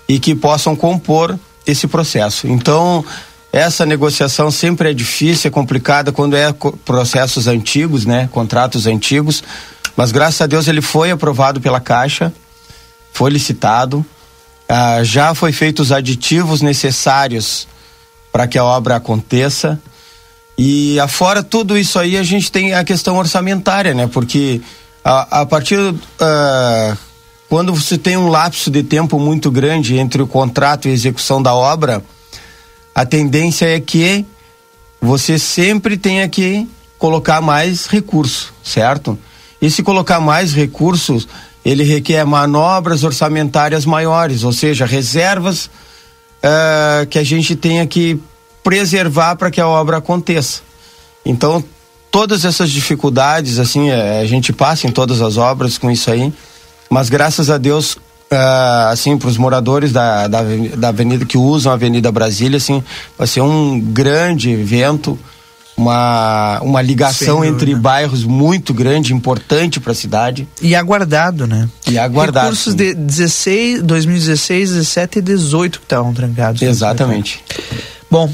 e 0.07 0.17
que 0.17 0.33
possam 0.33 0.77
compor 0.77 1.37
esse 1.67 1.87
processo. 1.87 2.47
Então, 2.47 3.03
essa 3.51 3.85
negociação 3.85 4.49
sempre 4.49 4.91
é 4.91 4.93
difícil, 4.93 5.49
é 5.49 5.51
complicada 5.51 6.09
quando 6.09 6.37
é 6.37 6.55
processos 6.85 7.45
antigos, 7.45 8.05
né, 8.05 8.29
contratos 8.31 8.87
antigos, 8.87 9.43
mas 9.93 10.09
graças 10.13 10.39
a 10.39 10.47
Deus 10.47 10.69
ele 10.69 10.81
foi 10.81 11.11
aprovado 11.11 11.59
pela 11.59 11.81
Caixa, 11.81 12.31
foi 13.11 13.29
licitado, 13.29 14.05
ah, 14.69 15.03
já 15.03 15.35
foi 15.35 15.51
feito 15.51 15.81
os 15.81 15.91
aditivos 15.91 16.61
necessários 16.61 17.67
para 18.31 18.47
que 18.47 18.57
a 18.57 18.63
obra 18.63 18.95
aconteça. 18.95 19.77
E 20.61 20.99
afora 20.99 21.41
tudo 21.41 21.77
isso 21.77 21.97
aí, 21.97 22.17
a 22.17 22.23
gente 22.23 22.51
tem 22.51 22.73
a 22.73 22.83
questão 22.83 23.15
orçamentária, 23.15 23.93
né? 23.93 24.07
Porque 24.11 24.59
a, 25.01 25.39
a 25.39 25.45
partir 25.45 25.79
uh, 25.79 26.97
quando 27.47 27.73
você 27.73 27.97
tem 27.97 28.17
um 28.17 28.27
lapso 28.27 28.69
de 28.69 28.83
tempo 28.83 29.17
muito 29.17 29.49
grande 29.49 29.97
entre 29.97 30.21
o 30.21 30.27
contrato 30.27 30.85
e 30.85 30.91
a 30.91 30.93
execução 30.93 31.41
da 31.41 31.53
obra, 31.55 32.03
a 32.93 33.05
tendência 33.05 33.73
é 33.73 33.79
que 33.79 34.25
você 34.99 35.39
sempre 35.39 35.95
tenha 35.95 36.27
que 36.27 36.67
colocar 36.97 37.39
mais 37.39 37.85
recursos, 37.85 38.51
certo? 38.61 39.17
E 39.61 39.71
se 39.71 39.81
colocar 39.81 40.19
mais 40.19 40.53
recursos, 40.53 41.25
ele 41.63 41.85
requer 41.85 42.25
manobras 42.25 43.05
orçamentárias 43.05 43.85
maiores, 43.85 44.43
ou 44.43 44.51
seja, 44.51 44.85
reservas 44.85 45.67
uh, 46.43 47.07
que 47.09 47.17
a 47.17 47.23
gente 47.23 47.55
tenha 47.55 47.87
que 47.87 48.19
preservar 48.63 49.35
para 49.35 49.51
que 49.51 49.59
a 49.59 49.67
obra 49.67 49.97
aconteça. 49.97 50.61
Então, 51.25 51.63
todas 52.11 52.45
essas 52.45 52.69
dificuldades, 52.69 53.59
assim, 53.59 53.89
eh, 53.89 54.21
a 54.21 54.25
gente 54.25 54.51
passa 54.51 54.87
em 54.87 54.91
todas 54.91 55.21
as 55.21 55.37
obras 55.37 55.77
com 55.77 55.91
isso 55.91 56.09
aí, 56.11 56.33
mas 56.89 57.09
graças 57.09 57.49
a 57.49 57.57
Deus, 57.57 57.97
uh, 58.31 58.89
assim, 58.91 59.17
para 59.17 59.27
os 59.27 59.37
moradores 59.37 59.91
da, 59.91 60.27
da, 60.27 60.41
da 60.75 60.87
avenida 60.89 61.25
que 61.25 61.37
usam 61.37 61.71
a 61.71 61.75
Avenida 61.75 62.11
Brasília, 62.11 62.57
assim, 62.57 62.83
vai 63.17 63.27
ser 63.27 63.41
um 63.41 63.79
grande 63.79 64.49
evento, 64.49 65.19
uma, 65.77 66.59
uma 66.61 66.81
ligação 66.81 67.45
entre 67.45 67.73
bairros 67.75 68.23
muito 68.23 68.73
grande, 68.73 69.13
importante 69.13 69.79
para 69.79 69.91
a 69.91 69.95
cidade. 69.95 70.47
E 70.61 70.75
aguardado, 70.75 71.47
né? 71.47 71.69
E 71.87 71.97
aguardado. 71.97 72.47
Recursos 72.47 72.73
sim. 72.73 72.77
de 72.77 72.93
16, 72.95 73.81
2016, 73.83 74.69
17 74.71 75.19
e 75.19 75.21
18 75.21 75.79
que 75.79 75.85
estavam 75.85 76.13
trancados. 76.13 76.61
Exatamente. 76.61 77.41
Bom, 78.11 78.29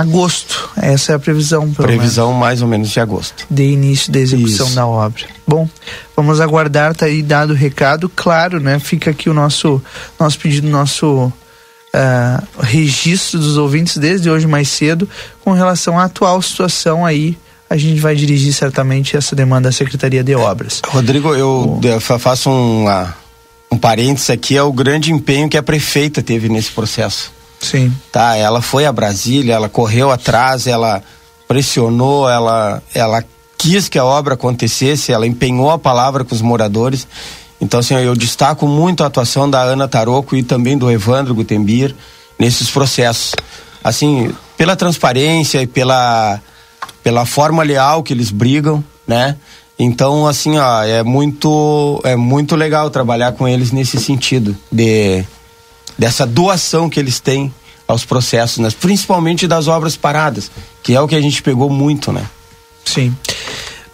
agosto, 0.00 0.70
essa 0.76 1.12
é 1.12 1.14
a 1.14 1.18
previsão. 1.18 1.72
previsão 1.72 2.28
menos. 2.28 2.40
mais 2.40 2.62
ou 2.62 2.68
menos 2.68 2.90
de 2.90 3.00
agosto. 3.00 3.46
De 3.50 3.62
início 3.62 4.12
da 4.12 4.18
execução 4.18 4.66
Isso. 4.66 4.74
da 4.74 4.86
obra. 4.86 5.24
Bom, 5.46 5.68
vamos 6.14 6.40
aguardar, 6.40 6.94
tá 6.94 7.06
aí 7.06 7.22
dado 7.22 7.50
o 7.50 7.56
recado, 7.56 8.08
claro, 8.08 8.60
né? 8.60 8.78
Fica 8.78 9.10
aqui 9.10 9.30
o 9.30 9.34
nosso, 9.34 9.82
nosso 10.18 10.38
pedido, 10.38 10.68
nosso 10.68 11.32
uh, 11.96 12.44
registro 12.60 13.38
dos 13.38 13.56
ouvintes 13.56 13.96
desde 13.96 14.28
hoje 14.28 14.46
mais 14.46 14.68
cedo 14.68 15.08
com 15.42 15.52
relação 15.52 15.98
à 15.98 16.04
atual 16.04 16.40
situação 16.42 17.04
aí 17.04 17.36
a 17.68 17.76
gente 17.76 18.00
vai 18.00 18.14
dirigir 18.14 18.52
certamente 18.52 19.16
essa 19.16 19.34
demanda 19.34 19.68
à 19.68 19.72
Secretaria 19.72 20.22
de 20.22 20.34
Obras. 20.36 20.80
Rodrigo, 20.86 21.34
eu 21.34 21.80
o... 21.82 22.00
faço 22.00 22.48
um, 22.48 22.86
uh, 22.86 23.08
um 23.72 23.76
parênteses 23.76 24.30
aqui, 24.30 24.56
é 24.56 24.62
o 24.62 24.72
grande 24.72 25.12
empenho 25.12 25.48
que 25.48 25.56
a 25.56 25.62
prefeita 25.62 26.22
teve 26.22 26.48
nesse 26.48 26.70
processo. 26.70 27.32
Sim. 27.60 27.92
Tá, 28.12 28.36
ela 28.36 28.60
foi 28.60 28.86
a 28.86 28.92
Brasília, 28.92 29.54
ela 29.54 29.68
correu 29.68 30.10
atrás, 30.10 30.66
ela 30.66 31.02
pressionou, 31.48 32.28
ela, 32.28 32.82
ela 32.94 33.24
quis 33.56 33.88
que 33.88 33.98
a 33.98 34.04
obra 34.04 34.34
acontecesse, 34.34 35.12
ela 35.12 35.26
empenhou 35.26 35.70
a 35.70 35.78
palavra 35.78 36.24
com 36.24 36.34
os 36.34 36.42
moradores 36.42 37.06
então, 37.60 37.80
assim, 37.80 37.94
eu 37.94 38.14
destaco 38.14 38.66
muito 38.66 39.02
a 39.02 39.06
atuação 39.06 39.48
da 39.48 39.62
Ana 39.62 39.88
Taroco 39.88 40.36
e 40.36 40.42
também 40.42 40.76
do 40.76 40.90
Evandro 40.90 41.34
Gutembir 41.34 41.94
nesses 42.38 42.70
processos. 42.70 43.34
Assim, 43.82 44.34
pela 44.56 44.76
transparência 44.76 45.62
e 45.62 45.66
pela, 45.66 46.40
pela 47.02 47.24
forma 47.24 47.62
leal 47.62 48.02
que 48.02 48.12
eles 48.12 48.30
brigam, 48.30 48.84
né? 49.06 49.36
Então, 49.78 50.26
assim, 50.26 50.58
ó, 50.58 50.82
é 50.82 51.02
muito, 51.02 52.00
é 52.04 52.16
muito 52.16 52.56
legal 52.56 52.90
trabalhar 52.90 53.32
com 53.32 53.46
eles 53.46 53.72
nesse 53.72 53.98
sentido 53.98 54.56
de 54.72 55.24
dessa 55.98 56.26
doação 56.26 56.88
que 56.88 57.00
eles 57.00 57.20
têm 57.20 57.52
aos 57.86 58.04
processos, 58.04 58.58
né? 58.58 58.68
principalmente 58.80 59.46
das 59.46 59.68
obras 59.68 59.96
paradas, 59.96 60.50
que 60.82 60.94
é 60.94 61.00
o 61.00 61.06
que 61.06 61.14
a 61.14 61.20
gente 61.20 61.42
pegou 61.42 61.70
muito, 61.70 62.12
né? 62.12 62.28
Sim. 62.84 63.14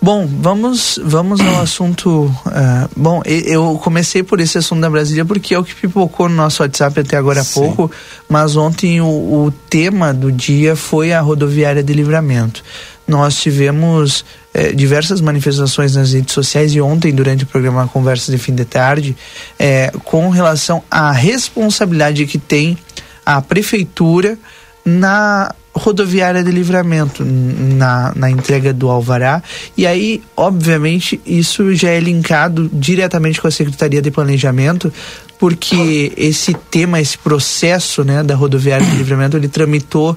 Bom, 0.03 0.27
vamos, 0.27 0.99
vamos 1.01 1.41
ao 1.41 1.61
assunto. 1.63 2.25
Uh, 2.25 2.91
bom, 2.97 3.23
eu 3.25 3.79
comecei 3.81 4.25
por 4.25 4.41
esse 4.41 4.59
assunto 4.59 4.81
da 4.81 4.91
Brasília 4.91 5.25
porque 5.25 5.55
é 5.55 5.59
o 5.61 5.63
que 5.63 5.73
pipocou 5.77 6.29
no 6.29 6.35
nosso 6.35 6.61
WhatsApp 6.61 6.99
até 6.99 7.17
agora 7.17 7.43
há 7.43 7.45
pouco, 7.45 7.89
mas 8.29 8.57
ontem 8.57 9.01
o, 9.01 9.07
o, 9.07 9.55
tema 9.71 10.13
do 10.13 10.33
dia 10.33 10.75
foi 10.75 11.13
a 11.13 11.21
rodoviária 11.21 11.85
de 11.85 11.93
livramento. 11.93 12.65
Nós 13.07 13.41
tivemos 13.41 14.25
eh, 14.53 14.73
diversas 14.73 15.21
manifestações 15.21 15.95
nas 15.95 16.13
redes 16.13 16.35
sociais 16.35 16.75
e 16.75 16.81
ontem, 16.81 17.15
durante 17.15 17.45
o 17.45 17.47
programa 17.47 17.87
Conversas 17.87 18.35
de 18.35 18.39
Fim 18.39 18.57
de 18.57 18.65
Tarde, 18.65 19.17
eh, 19.57 19.93
com 20.05 20.31
relação 20.31 20.83
à 20.91 21.13
responsabilidade 21.13 22.27
que 22.27 22.39
tem 22.39 22.77
a 23.25 23.41
prefeitura 23.41 24.37
na 24.85 25.55
rodoviária 25.75 26.43
de 26.43 26.51
livramento 26.51 27.25
na, 27.25 28.13
na 28.15 28.31
entrega 28.31 28.73
do 28.73 28.91
Alvará. 28.91 29.43
E 29.77 29.87
aí, 29.87 30.23
obviamente, 30.37 31.21
isso 31.25 31.75
já 31.75 31.91
é 31.91 32.01
linkado 32.01 32.69
diretamente 32.73 33.41
com 33.41 33.49
a 33.49 33.51
Secretaria 33.51 34.03
de 34.03 34.11
Planejamento, 34.11 34.93
porque 35.39 36.13
esse 36.17 36.55
tema, 36.71 37.01
esse 37.01 37.17
processo 37.19 38.05
né, 38.05 38.23
da 38.23 38.35
rodoviária 38.35 38.87
de 38.87 38.97
livramento, 38.97 39.37
ele 39.37 39.49
tramitou 39.49 40.17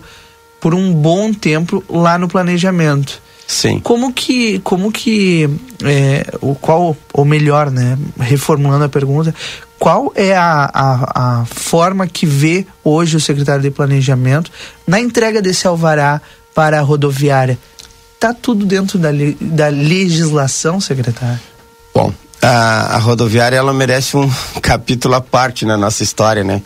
por 0.60 0.73
um 0.73 0.94
bom 0.94 1.34
tempo 1.34 1.84
lá 1.90 2.18
no 2.18 2.27
planejamento. 2.27 3.22
Sim. 3.48 3.80
Como 3.80 4.11
que, 4.11 4.60
como 4.60 4.91
que, 4.91 5.48
é, 5.84 6.26
o 6.41 6.56
qual, 6.56 6.98
ou 7.14 7.26
melhor, 7.26 7.69
né, 7.69 7.98
reformulando 8.19 8.84
a 8.84 8.90
pergunta, 8.90 9.34
qual 9.80 10.11
é 10.15 10.35
a, 10.35 10.69
a, 10.73 11.41
a 11.41 11.45
forma 11.45 12.07
que 12.07 12.26
vê 12.26 12.65
hoje 12.84 13.18
o 13.18 13.19
secretário 13.19 13.61
de 13.61 13.72
Planejamento 13.72 14.52
na 14.88 14.99
entrega 14.99 15.41
desse 15.41 15.68
alvará 15.68 16.22
para 16.53 16.80
a 16.80 16.81
rodoviária? 16.81 17.60
Está 18.14 18.34
tudo 18.34 18.65
dentro 18.65 18.97
da, 18.97 19.10
da 19.41 19.68
legislação, 19.68 20.80
secretário? 20.80 21.39
Bom, 21.93 22.14
a, 22.41 22.95
a 22.95 22.97
rodoviária 22.97 23.57
ela 23.57 23.73
merece 23.73 24.15
um 24.18 24.30
capítulo 24.61 25.15
à 25.15 25.22
parte 25.22 25.65
na 25.65 25.77
nossa 25.77 26.03
história, 26.03 26.43
né? 26.43 26.61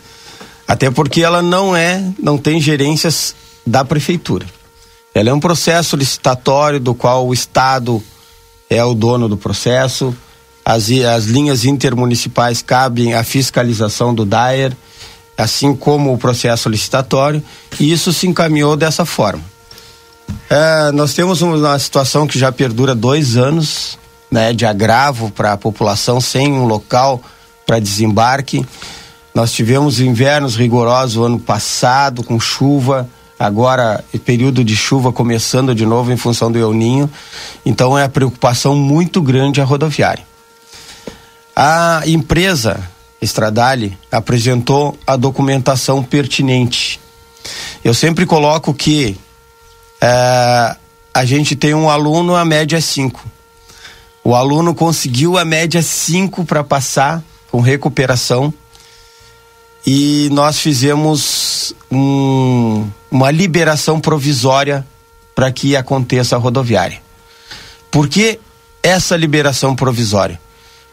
Até 0.66 0.90
porque 0.90 1.22
ela 1.22 1.42
não 1.42 1.76
é, 1.76 2.02
não 2.22 2.38
tem 2.38 2.60
gerências 2.60 3.34
da 3.66 3.84
prefeitura. 3.84 4.46
Ela 5.12 5.30
é 5.30 5.34
um 5.34 5.40
processo 5.40 5.96
licitatório 5.96 6.78
do 6.78 6.94
qual 6.94 7.26
o 7.26 7.34
Estado 7.34 8.00
é 8.68 8.82
o 8.84 8.94
dono 8.94 9.28
do 9.28 9.36
processo 9.36 10.16
as, 10.64 10.90
as 10.90 11.24
linhas 11.24 11.64
intermunicipais 11.64 12.62
cabem 12.62 13.14
à 13.14 13.24
fiscalização 13.24 14.14
do 14.14 14.24
DAER, 14.24 14.76
assim 15.36 15.74
como 15.74 16.12
o 16.12 16.18
processo 16.18 16.68
licitatório, 16.68 17.42
e 17.78 17.90
isso 17.90 18.12
se 18.12 18.26
encaminhou 18.26 18.76
dessa 18.76 19.04
forma. 19.04 19.42
É, 20.48 20.92
nós 20.92 21.14
temos 21.14 21.42
uma 21.42 21.78
situação 21.78 22.26
que 22.26 22.38
já 22.38 22.52
perdura 22.52 22.94
dois 22.94 23.36
anos, 23.36 23.98
né, 24.30 24.52
de 24.52 24.64
agravo 24.64 25.30
para 25.30 25.52
a 25.52 25.56
população 25.56 26.20
sem 26.20 26.52
um 26.52 26.64
local 26.64 27.20
para 27.66 27.80
desembarque. 27.80 28.64
Nós 29.34 29.52
tivemos 29.52 30.00
invernos 30.00 30.56
rigorosos 30.56 31.16
o 31.16 31.24
ano 31.24 31.38
passado, 31.38 32.22
com 32.22 32.38
chuva, 32.38 33.08
agora 33.38 34.04
período 34.24 34.62
de 34.62 34.76
chuva 34.76 35.12
começando 35.12 35.74
de 35.74 35.86
novo 35.86 36.12
em 36.12 36.16
função 36.16 36.50
do 36.50 36.58
El 36.58 36.72
Ninho. 36.72 37.10
Então 37.64 37.98
é 37.98 38.04
a 38.04 38.08
preocupação 38.08 38.76
muito 38.76 39.22
grande 39.22 39.60
a 39.60 39.64
rodoviária. 39.64 40.29
A 41.54 42.02
empresa 42.06 42.88
Estradale 43.20 43.98
apresentou 44.10 44.98
a 45.06 45.16
documentação 45.16 46.02
pertinente. 46.02 46.98
Eu 47.84 47.92
sempre 47.92 48.24
coloco 48.24 48.72
que 48.72 49.16
é, 50.00 50.76
a 51.12 51.24
gente 51.24 51.54
tem 51.54 51.74
um 51.74 51.90
aluno, 51.90 52.34
a 52.34 52.44
média 52.44 52.78
é 52.78 52.80
5. 52.80 53.22
O 54.24 54.34
aluno 54.34 54.74
conseguiu 54.74 55.36
a 55.36 55.44
média 55.44 55.82
5 55.82 56.44
para 56.44 56.64
passar 56.64 57.22
com 57.50 57.60
recuperação 57.60 58.52
e 59.86 60.28
nós 60.32 60.58
fizemos 60.58 61.74
um, 61.90 62.88
uma 63.10 63.30
liberação 63.30 63.98
provisória 64.00 64.86
para 65.34 65.50
que 65.50 65.74
aconteça 65.74 66.36
a 66.36 66.38
rodoviária. 66.38 67.02
Por 67.90 68.08
que 68.08 68.38
essa 68.82 69.16
liberação 69.16 69.74
provisória? 69.74 70.40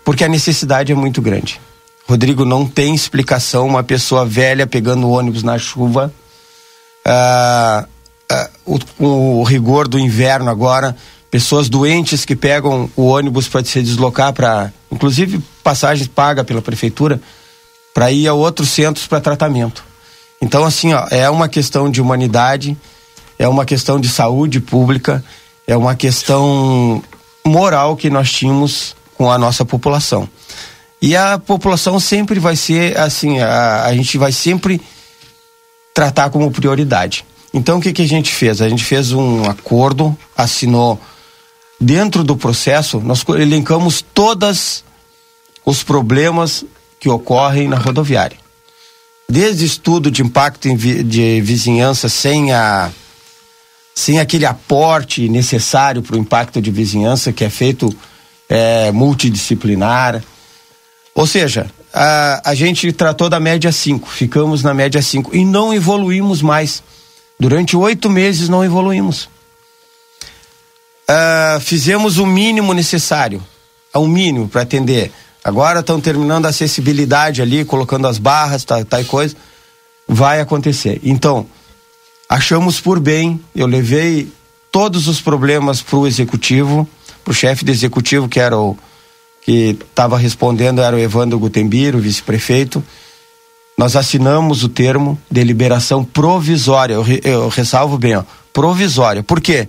Porque 0.07 0.23
a 0.23 0.29
necessidade 0.29 0.89
é 0.89 0.95
muito 0.95 1.21
grande. 1.21 1.59
Rodrigo, 2.07 2.45
não 2.45 2.65
tem 2.65 2.95
explicação 2.95 3.67
uma 3.67 3.83
pessoa 3.83 4.25
velha 4.25 4.65
pegando 4.65 5.09
ônibus 5.09 5.43
na 5.43 5.57
chuva, 5.57 6.13
ah, 7.03 7.85
ah, 8.31 8.49
com 8.97 9.41
o 9.41 9.43
rigor 9.43 9.85
do 9.85 9.99
inverno 9.99 10.49
agora, 10.49 10.95
pessoas 11.29 11.67
doentes 11.67 12.23
que 12.23 12.37
pegam 12.37 12.89
o 12.95 13.07
ônibus 13.07 13.49
para 13.49 13.65
se 13.65 13.83
deslocar 13.83 14.31
para, 14.31 14.71
inclusive 14.89 15.43
passagens 15.61 16.07
paga 16.07 16.41
pela 16.41 16.61
prefeitura, 16.61 17.19
para 17.93 18.09
ir 18.09 18.29
a 18.29 18.33
outros 18.33 18.69
centros 18.69 19.07
para 19.07 19.19
tratamento. 19.19 19.83
Então, 20.41 20.63
assim, 20.63 20.93
ó, 20.93 21.05
é 21.11 21.29
uma 21.29 21.49
questão 21.49 21.91
de 21.91 22.01
humanidade, 22.01 22.77
é 23.37 23.45
uma 23.45 23.65
questão 23.65 23.99
de 23.99 24.07
saúde 24.07 24.61
pública, 24.61 25.21
é 25.67 25.75
uma 25.75 25.97
questão 25.97 27.03
moral 27.45 27.97
que 27.97 28.09
nós 28.09 28.31
tínhamos 28.31 28.95
com 29.17 29.31
a 29.31 29.37
nossa 29.37 29.65
população. 29.65 30.29
E 31.01 31.15
a 31.15 31.37
população 31.37 31.99
sempre 31.99 32.39
vai 32.39 32.55
ser 32.55 32.97
assim, 32.97 33.39
a, 33.39 33.85
a 33.85 33.95
gente 33.95 34.17
vai 34.17 34.31
sempre 34.31 34.81
tratar 35.93 36.29
como 36.29 36.51
prioridade. 36.51 37.25
Então 37.53 37.79
o 37.79 37.81
que, 37.81 37.93
que 37.93 38.01
a 38.01 38.07
gente 38.07 38.33
fez? 38.33 38.61
A 38.61 38.69
gente 38.69 38.83
fez 38.83 39.11
um 39.11 39.43
acordo, 39.45 40.15
assinou 40.35 40.99
dentro 41.79 42.23
do 42.23 42.35
processo, 42.35 42.99
nós 42.99 43.23
elencamos 43.29 44.03
todas 44.13 44.83
os 45.65 45.83
problemas 45.83 46.65
que 46.99 47.09
ocorrem 47.09 47.67
na 47.67 47.77
rodoviária. 47.77 48.37
Desde 49.29 49.65
estudo 49.65 50.09
de 50.09 50.21
impacto 50.21 50.73
de 50.75 51.41
vizinhança 51.41 52.07
sem 52.07 52.53
a 52.53 52.91
sem 53.93 54.19
aquele 54.19 54.45
aporte 54.45 55.27
necessário 55.27 56.03
para 56.03 56.15
o 56.15 56.19
impacto 56.19 56.61
de 56.61 56.69
vizinhança 56.69 57.33
que 57.33 57.43
é 57.43 57.49
feito 57.49 57.89
é, 58.49 58.91
multidisciplinar. 58.91 60.23
Ou 61.13 61.25
seja, 61.25 61.67
a, 61.93 62.51
a 62.51 62.55
gente 62.55 62.91
tratou 62.91 63.29
da 63.29 63.39
média 63.39 63.71
5, 63.71 64.09
ficamos 64.09 64.63
na 64.63 64.73
média 64.73 65.01
5 65.01 65.35
e 65.35 65.43
não 65.43 65.73
evoluímos 65.73 66.41
mais. 66.41 66.83
Durante 67.39 67.75
oito 67.75 68.09
meses 68.09 68.49
não 68.49 68.63
evoluímos. 68.63 69.29
Uh, 71.09 71.59
fizemos 71.61 72.17
o 72.17 72.25
mínimo 72.25 72.73
necessário, 72.73 73.41
o 73.93 74.07
mínimo 74.07 74.49
para 74.49 74.63
atender. 74.63 75.11
Agora 75.43 75.79
estão 75.79 76.01
terminando 76.01 76.45
a 76.45 76.49
acessibilidade 76.49 77.41
ali, 77.41 77.63
colocando 77.63 78.07
as 78.07 78.17
barras, 78.17 78.65
tal, 78.65 78.83
tal 78.83 79.03
coisa. 79.05 79.35
Vai 80.07 80.41
acontecer. 80.41 80.99
Então, 81.03 81.45
achamos 82.27 82.81
por 82.81 82.99
bem, 82.99 83.39
eu 83.55 83.65
levei 83.65 84.29
todos 84.71 85.07
os 85.07 85.21
problemas 85.21 85.81
para 85.81 85.97
o 85.97 86.05
executivo, 86.05 86.87
para 87.27 87.31
o 87.31 87.35
chefe 87.35 87.65
do 87.65 87.71
executivo, 87.71 88.29
que 88.29 88.39
era 88.39 88.57
o 88.57 88.77
que 89.41 89.77
estava 89.89 90.17
respondendo, 90.17 90.81
era 90.81 90.95
o 90.95 90.99
Evandro 90.99 91.37
Gutembiro, 91.37 91.99
vice-prefeito. 91.99 92.81
Nós 93.77 93.97
assinamos 93.97 94.63
o 94.63 94.69
termo 94.69 95.19
de 95.29 95.43
liberação 95.43 96.05
provisória, 96.05 96.93
eu, 96.93 97.05
eu 97.23 97.49
ressalvo 97.49 97.97
bem, 97.97 98.15
ó, 98.15 98.23
provisória. 98.53 99.21
Por 99.21 99.41
quê? 99.41 99.67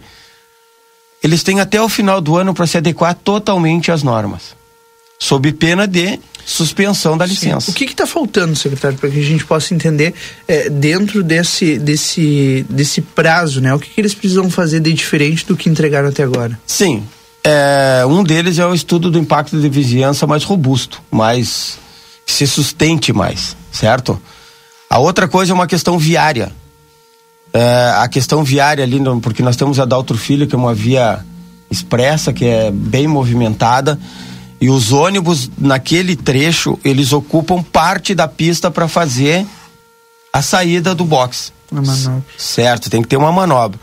Eles 1.23 1.43
têm 1.43 1.61
até 1.61 1.83
o 1.83 1.89
final 1.89 2.21
do 2.21 2.37
ano 2.37 2.55
para 2.55 2.67
se 2.67 2.77
adequar 2.77 3.15
totalmente 3.15 3.91
às 3.91 4.05
normas, 4.05 4.55
sob 5.19 5.53
pena 5.53 5.87
de 5.87 6.21
suspensão 6.47 7.19
da 7.19 7.27
licença. 7.27 7.67
Sim. 7.67 7.73
O 7.73 7.75
que 7.75 7.85
está 7.85 8.07
faltando, 8.07 8.55
secretário, 8.55 8.97
para 8.97 9.11
que 9.11 9.19
a 9.19 9.25
gente 9.25 9.45
possa 9.45 9.75
entender 9.75 10.15
é, 10.47 10.71
dentro 10.71 11.25
desse, 11.25 11.77
desse, 11.77 12.65
desse 12.71 13.01
prazo, 13.03 13.61
né? 13.61 13.75
O 13.75 13.81
que, 13.81 13.91
que, 13.91 14.01
eles 14.01 14.15
precisam 14.15 14.49
fazer 14.49 14.81
de 14.81 14.93
diferente 14.93 15.45
do 15.45 15.57
que 15.57 15.69
entregaram 15.69 16.09
até 16.09 16.23
agora? 16.23 16.59
Sim. 16.65 17.05
É, 17.45 18.05
um 18.07 18.23
deles 18.23 18.59
é 18.59 18.67
o 18.67 18.75
estudo 18.75 19.11
do 19.11 19.19
impacto 19.19 19.61
de 19.61 19.69
vizinhança 19.69 20.27
mais 20.27 20.45
robusto, 20.45 21.01
mais 21.11 21.79
que 22.27 22.33
se 22.33 22.47
sustente 22.47 23.13
mais, 23.13 23.57
certo? 23.73 24.21
A 24.91 24.99
outra 24.99 25.27
coisa 25.27 25.53
é 25.53 25.55
uma 25.55 25.67
questão 25.67 25.99
viária. 25.99 26.53
É, 27.53 27.95
a 27.97 28.09
questão 28.09 28.45
viária 28.45 28.85
ali, 28.85 29.01
porque 29.23 29.43
nós 29.43 29.57
temos 29.57 29.81
a 29.81 29.85
Daltro 29.85 30.19
Filho, 30.19 30.47
que 30.47 30.55
é 30.55 30.59
uma 30.59 30.75
via 30.75 31.25
expressa, 31.71 32.33
que 32.33 32.45
é 32.45 32.71
bem 32.71 33.07
movimentada 33.07 33.99
e 34.61 34.69
os 34.69 34.93
ônibus, 34.93 35.51
naquele 35.57 36.17
trecho, 36.17 36.79
eles 36.85 37.13
ocupam 37.13 37.63
parte 37.63 38.15
da 38.15 38.27
pista 38.27 38.71
para 38.71 38.89
fazer 38.89 39.47
a 40.33 40.43
saída 40.43 40.95
do 40.95 41.05
box. 41.05 41.53
Uma 41.71 41.83
manobra. 41.83 42.25
Certo, 42.37 42.91
tem 42.91 43.03
que 43.03 43.09
ter 43.09 43.17
uma 43.17 43.31
manobra. 43.31 43.79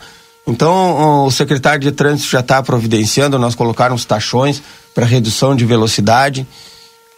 Então, 0.46 1.26
o 1.26 1.30
secretário 1.30 1.80
de 1.80 1.90
trânsito 1.90 2.30
já 2.30 2.40
está 2.40 2.62
providenciando, 2.62 3.38
nós 3.38 3.54
colocarmos 3.54 4.04
tachões 4.04 4.62
para 4.94 5.04
redução 5.04 5.56
de 5.56 5.64
velocidade, 5.64 6.46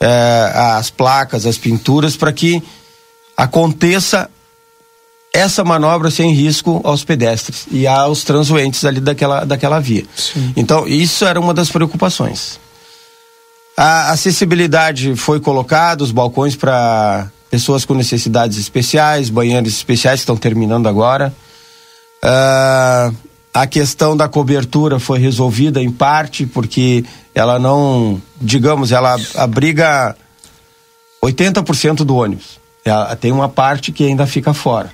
eh, 0.00 0.52
as 0.54 0.90
placas, 0.90 1.44
as 1.44 1.58
pinturas, 1.58 2.16
para 2.16 2.32
que 2.32 2.62
aconteça 3.36 4.30
essa 5.32 5.62
manobra 5.62 6.10
sem 6.10 6.32
risco 6.32 6.80
aos 6.82 7.04
pedestres 7.04 7.66
e 7.70 7.86
aos 7.86 8.24
transuentes 8.24 8.84
ali 8.84 9.00
daquela, 9.00 9.44
daquela 9.44 9.78
via. 9.78 10.04
Sim. 10.16 10.52
Então, 10.56 10.88
isso 10.88 11.24
era 11.24 11.38
uma 11.38 11.52
das 11.52 11.68
preocupações. 11.70 12.58
A 13.76 14.10
acessibilidade 14.10 15.14
foi 15.14 15.38
colocada, 15.38 16.02
os 16.02 16.10
balcões 16.10 16.56
para 16.56 17.30
pessoas 17.50 17.84
com 17.84 17.94
necessidades 17.94 18.58
especiais, 18.58 19.30
banheiros 19.30 19.72
especiais 19.72 20.20
que 20.20 20.22
estão 20.22 20.36
terminando 20.36 20.88
agora. 20.88 21.32
Uh, 22.22 23.14
a 23.52 23.66
questão 23.66 24.16
da 24.16 24.28
cobertura 24.28 24.98
foi 24.98 25.18
resolvida 25.18 25.82
em 25.82 25.90
parte 25.90 26.46
porque 26.46 27.04
ela 27.34 27.58
não, 27.58 28.20
digamos, 28.40 28.92
ela 28.92 29.16
abriga 29.34 30.16
80% 31.22 32.04
do 32.04 32.16
ônibus. 32.16 32.58
Ela 32.84 33.16
tem 33.16 33.32
uma 33.32 33.48
parte 33.48 33.92
que 33.92 34.04
ainda 34.04 34.26
fica 34.26 34.54
fora. 34.54 34.92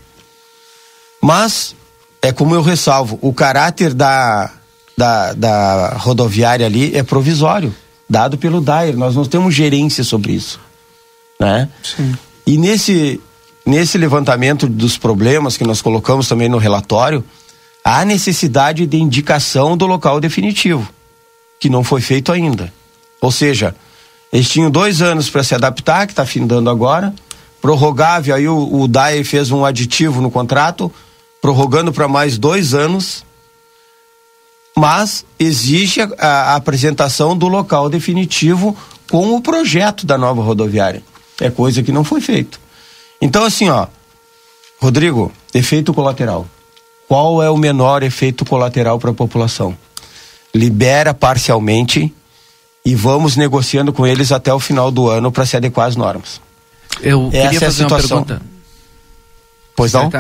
Mas, 1.21 1.75
é 2.21 2.33
como 2.33 2.55
eu 2.55 2.63
ressalvo, 2.63 3.19
o 3.23 3.33
caráter 3.33 3.95
da, 3.95 4.51
da, 4.97 5.33
da 5.33 5.89
rodoviária 5.99 6.67
ali 6.67 6.95
é 6.97 7.03
provisório 7.03 7.75
dado 8.09 8.37
pelo 8.37 8.61
Dair. 8.61 8.97
Nós 8.97 9.15
não 9.15 9.25
temos 9.25 9.55
gerência 9.55 10.05
sobre 10.05 10.33
isso, 10.33 10.61
né? 11.41 11.69
Sim. 11.83 12.15
E 12.47 12.59
nesse 12.59 13.21
nesse 13.65 13.97
levantamento 13.97 14.67
dos 14.67 14.99
problemas 14.99 15.57
que 15.57 15.65
nós 15.65 15.81
colocamos 15.81 16.29
também 16.29 16.49
no 16.49 16.59
relatório, 16.59 17.25
há 17.85 18.05
necessidade 18.05 18.87
de 18.87 18.97
indicação 18.97 19.77
do 19.77 19.87
local 19.87 20.21
definitivo, 20.21 20.89
que 21.59 21.71
não 21.71 21.83
foi 21.83 22.01
feito 22.01 22.33
ainda. 22.33 22.73
Ou 23.21 23.33
seja, 23.33 23.75
eles 24.33 24.49
tinham 24.49 24.71
dois 24.71 25.01
anos 25.01 25.31
para 25.31 25.43
se 25.43 25.55
adaptar, 25.55 26.07
que 26.07 26.13
está 26.13 26.27
findando 26.27 26.69
agora, 26.69 27.15
prorrogável, 27.61 28.35
aí 28.35 28.47
o, 28.47 28.83
o 28.83 28.89
DAE 28.89 29.25
fez 29.25 29.51
um 29.51 29.65
aditivo 29.65 30.21
no 30.21 30.31
contrato, 30.31 30.93
prorrogando 31.41 31.93
para 31.93 32.09
mais 32.09 32.37
dois 32.37 32.75
anos, 32.75 33.25
mas 34.77 35.25
exige 35.39 36.01
a, 36.01 36.09
a, 36.19 36.57
apresentação 36.57 37.37
do 37.37 37.49
local 37.49 37.89
definitivo 37.89 38.77
com 39.11 39.35
o 39.35 39.41
projeto 39.41 40.05
da 40.05 40.19
nova 40.19 40.43
rodoviária. 40.43 41.03
É 41.41 41.49
coisa 41.49 41.83
que 41.83 41.93
não 41.93 42.03
foi 42.03 42.21
feito. 42.21 42.61
Então, 43.25 43.43
assim, 43.43 43.71
ó, 43.71 43.87
Rodrigo, 44.79 45.33
efeito 45.55 45.95
colateral. 45.95 46.47
Qual 47.09 47.43
é 47.43 47.49
o 47.49 47.57
menor 47.57 48.03
efeito 48.03 48.45
colateral 48.45 48.99
para 48.99 49.13
a 49.13 49.15
população? 49.15 49.75
Libera 50.55 51.15
parcialmente 51.15 52.13
e 52.85 52.95
vamos 52.95 53.35
negociando 53.35 53.95
com 53.95 54.07
eles 54.07 54.31
até 54.31 54.53
o 54.53 54.61
final 54.61 54.91
do 54.91 55.09
ano 55.09 55.33
para 55.33 55.47
se 55.47 55.57
adequar 55.57 55.89
às 55.89 55.97
normas. 55.97 56.39
Eu 57.01 57.31
Essa 57.33 57.45
queria 57.45 57.61
fazer 57.61 57.65
é 57.65 57.87
a 57.87 57.89
situação. 57.89 58.19
uma 58.19 58.27
pergunta. 58.27 58.47
Pois 59.75 59.95
não? 59.95 60.11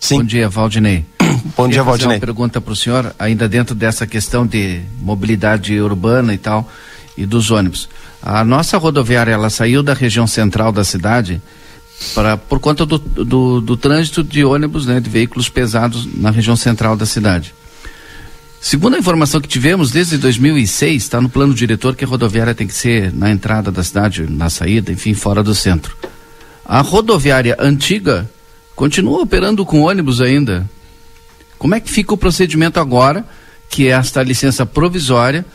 Sim. 0.00 0.16
Bom 0.16 0.24
dia, 0.24 0.48
Valdinei. 0.48 1.04
Bom 1.54 1.68
dia, 1.68 1.82
Valdinei. 1.82 2.16
uma 2.16 2.20
pergunta 2.20 2.58
para 2.58 2.72
o 2.72 2.76
senhor, 2.76 3.14
ainda 3.18 3.46
dentro 3.46 3.74
dessa 3.74 4.06
questão 4.06 4.46
de 4.46 4.80
mobilidade 4.98 5.78
urbana 5.78 6.32
e 6.32 6.38
tal, 6.38 6.66
e 7.18 7.26
dos 7.26 7.50
ônibus. 7.50 7.86
A 8.22 8.42
nossa 8.42 8.78
rodoviária, 8.78 9.32
ela 9.32 9.50
saiu 9.50 9.82
da 9.82 9.92
região 9.92 10.26
central 10.26 10.72
da 10.72 10.84
cidade 10.84 11.40
para 12.14 12.36
por 12.36 12.60
conta 12.60 12.84
do, 12.84 12.98
do, 12.98 13.60
do 13.60 13.76
trânsito 13.76 14.22
de 14.22 14.44
ônibus, 14.44 14.86
né, 14.86 15.00
de 15.00 15.08
veículos 15.08 15.48
pesados 15.48 16.06
na 16.14 16.30
região 16.30 16.56
central 16.56 16.96
da 16.96 17.06
cidade. 17.06 17.54
Segundo 18.60 18.96
a 18.96 18.98
informação 18.98 19.40
que 19.40 19.48
tivemos, 19.48 19.90
desde 19.90 20.18
2006, 20.18 21.02
está 21.02 21.20
no 21.20 21.28
plano 21.28 21.54
diretor 21.54 21.94
que 21.94 22.04
a 22.04 22.08
rodoviária 22.08 22.54
tem 22.54 22.66
que 22.66 22.74
ser 22.74 23.12
na 23.12 23.30
entrada 23.30 23.70
da 23.70 23.82
cidade, 23.82 24.26
na 24.28 24.50
saída, 24.50 24.90
enfim, 24.90 25.14
fora 25.14 25.42
do 25.42 25.54
centro. 25.54 25.96
A 26.64 26.80
rodoviária 26.80 27.56
antiga 27.60 28.28
continua 28.74 29.22
operando 29.22 29.64
com 29.64 29.82
ônibus 29.82 30.20
ainda. 30.20 30.68
Como 31.58 31.74
é 31.74 31.80
que 31.80 31.90
fica 31.90 32.12
o 32.12 32.16
procedimento 32.16 32.80
agora, 32.80 33.24
que 33.68 33.86
é 33.86 33.92
esta 33.92 34.22
licença 34.22 34.66
provisória 34.66 35.46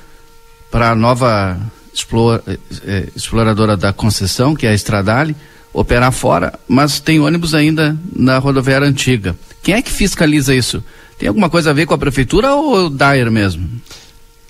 para 0.72 0.92
a 0.92 0.96
nova 0.96 1.60
explora, 1.94 2.42
eh, 2.48 2.58
eh, 2.86 3.10
exploradora 3.16 3.76
da 3.76 3.92
concessão, 3.92 4.56
que 4.56 4.66
é 4.66 4.70
a 4.70 4.74
Estradale, 4.74 5.36
operar 5.74 6.12
fora, 6.12 6.54
mas 6.68 7.00
tem 7.00 7.20
ônibus 7.20 7.54
ainda 7.54 7.98
na 8.16 8.38
rodoviária 8.38 8.88
antiga. 8.88 9.36
Quem 9.64 9.76
é 9.76 9.82
que 9.82 9.92
fiscaliza 9.92 10.54
isso? 10.54 10.84
Tem 11.18 11.28
alguma 11.28 11.50
coisa 11.50 11.70
a 11.70 11.74
ver 11.74 11.86
com 11.86 11.94
a 11.94 11.98
prefeitura 11.98 12.54
ou 12.54 12.86
o 12.86 12.90
Dair 12.90 13.32
mesmo? 13.32 13.70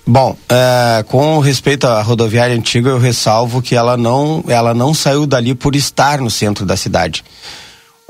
Bom, 0.06 0.36
é, 0.48 1.04
com 1.06 1.38
respeito 1.38 1.86
à 1.86 2.02
rodoviária 2.02 2.56
antiga, 2.56 2.90
eu 2.90 2.98
ressalvo 2.98 3.62
que 3.62 3.76
ela 3.76 3.96
não, 3.96 4.42
ela 4.48 4.74
não 4.74 4.92
saiu 4.92 5.26
dali 5.26 5.54
por 5.54 5.76
estar 5.76 6.20
no 6.20 6.30
centro 6.30 6.66
da 6.66 6.76
cidade 6.76 7.22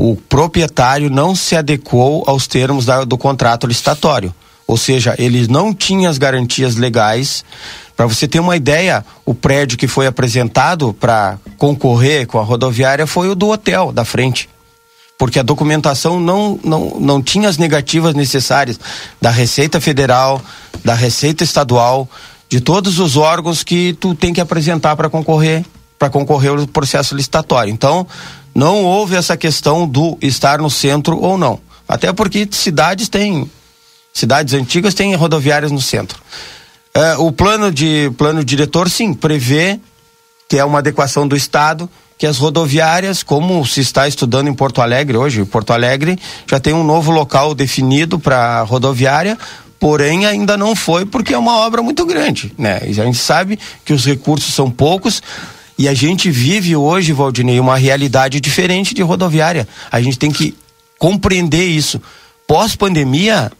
o 0.02 0.16
proprietário 0.16 1.08
não 1.08 1.32
se 1.32 1.54
adequou 1.54 2.24
aos 2.26 2.48
termos 2.48 2.84
da, 2.84 3.04
do 3.04 3.16
contrato 3.16 3.68
licitatório. 3.68 4.34
Ou 4.66 4.76
seja, 4.76 5.14
ele 5.18 5.46
não 5.48 5.74
tinha 5.74 6.08
as 6.08 6.18
garantias 6.18 6.76
legais. 6.76 7.44
Para 7.96 8.06
você 8.06 8.26
ter 8.26 8.40
uma 8.40 8.56
ideia, 8.56 9.04
o 9.24 9.34
prédio 9.34 9.76
que 9.76 9.86
foi 9.86 10.06
apresentado 10.06 10.94
para 10.94 11.38
concorrer 11.58 12.26
com 12.26 12.38
a 12.38 12.42
rodoviária 12.42 13.06
foi 13.06 13.28
o 13.28 13.34
do 13.34 13.48
hotel 13.48 13.92
da 13.92 14.04
frente. 14.04 14.48
Porque 15.18 15.38
a 15.38 15.42
documentação 15.42 16.18
não, 16.18 16.58
não, 16.64 16.98
não 16.98 17.22
tinha 17.22 17.48
as 17.48 17.58
negativas 17.58 18.14
necessárias 18.14 18.80
da 19.20 19.30
Receita 19.30 19.80
Federal, 19.80 20.40
da 20.84 20.94
Receita 20.94 21.44
Estadual, 21.44 22.08
de 22.48 22.60
todos 22.60 22.98
os 22.98 23.16
órgãos 23.16 23.62
que 23.62 23.92
tu 23.94 24.14
tem 24.14 24.32
que 24.32 24.40
apresentar 24.40 24.96
para 24.96 25.08
concorrer 25.08 25.64
para 26.02 26.10
concorrer 26.10 26.50
ao 26.50 26.66
processo 26.66 27.14
licitatório. 27.14 27.72
Então, 27.72 28.04
não 28.52 28.82
houve 28.84 29.14
essa 29.14 29.36
questão 29.36 29.86
do 29.86 30.18
estar 30.20 30.58
no 30.58 30.68
centro 30.68 31.16
ou 31.16 31.38
não. 31.38 31.60
Até 31.86 32.12
porque 32.12 32.48
cidades 32.50 33.08
têm, 33.08 33.48
cidades 34.12 34.54
antigas 34.54 34.94
têm 34.94 35.14
rodoviárias 35.14 35.72
no 35.72 35.80
centro. 35.80 36.20
É, 36.94 37.16
o 37.16 37.32
plano 37.32 37.72
de 37.72 38.10
plano 38.18 38.44
diretor, 38.44 38.90
sim, 38.90 39.14
prevê 39.14 39.80
que 40.48 40.58
é 40.58 40.64
uma 40.64 40.80
adequação 40.80 41.26
do 41.26 41.34
Estado, 41.34 41.88
que 42.18 42.26
as 42.26 42.36
rodoviárias, 42.36 43.22
como 43.22 43.64
se 43.66 43.80
está 43.80 44.06
estudando 44.06 44.48
em 44.48 44.54
Porto 44.54 44.82
Alegre 44.82 45.16
hoje, 45.16 45.44
Porto 45.44 45.72
Alegre 45.72 46.18
já 46.46 46.60
tem 46.60 46.74
um 46.74 46.84
novo 46.84 47.10
local 47.10 47.54
definido 47.54 48.18
para 48.18 48.62
rodoviária, 48.62 49.38
porém 49.80 50.26
ainda 50.26 50.56
não 50.56 50.76
foi 50.76 51.06
porque 51.06 51.32
é 51.34 51.38
uma 51.38 51.56
obra 51.56 51.82
muito 51.82 52.04
grande, 52.04 52.52
né? 52.56 52.82
E 52.86 53.00
a 53.00 53.04
gente 53.04 53.18
sabe 53.18 53.58
que 53.84 53.92
os 53.92 54.04
recursos 54.04 54.54
são 54.54 54.70
poucos 54.70 55.22
e 55.78 55.88
a 55.88 55.94
gente 55.94 56.30
vive 56.30 56.76
hoje, 56.76 57.12
Valdinei, 57.12 57.58
uma 57.58 57.76
realidade 57.76 58.38
diferente 58.40 58.94
de 58.94 59.02
rodoviária. 59.02 59.66
A 59.90 60.00
gente 60.00 60.18
tem 60.18 60.30
que 60.30 60.54
compreender 60.98 61.64
isso. 61.64 62.00
Pós-pandemia, 62.46 63.50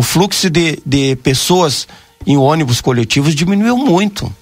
o 0.00 0.02
fluxo 0.02 0.48
de, 0.48 0.78
de 0.86 1.14
pessoas 1.16 1.86
em 2.26 2.34
ônibus 2.34 2.80
coletivos 2.80 3.34
diminuiu 3.34 3.76
muito. 3.76 4.34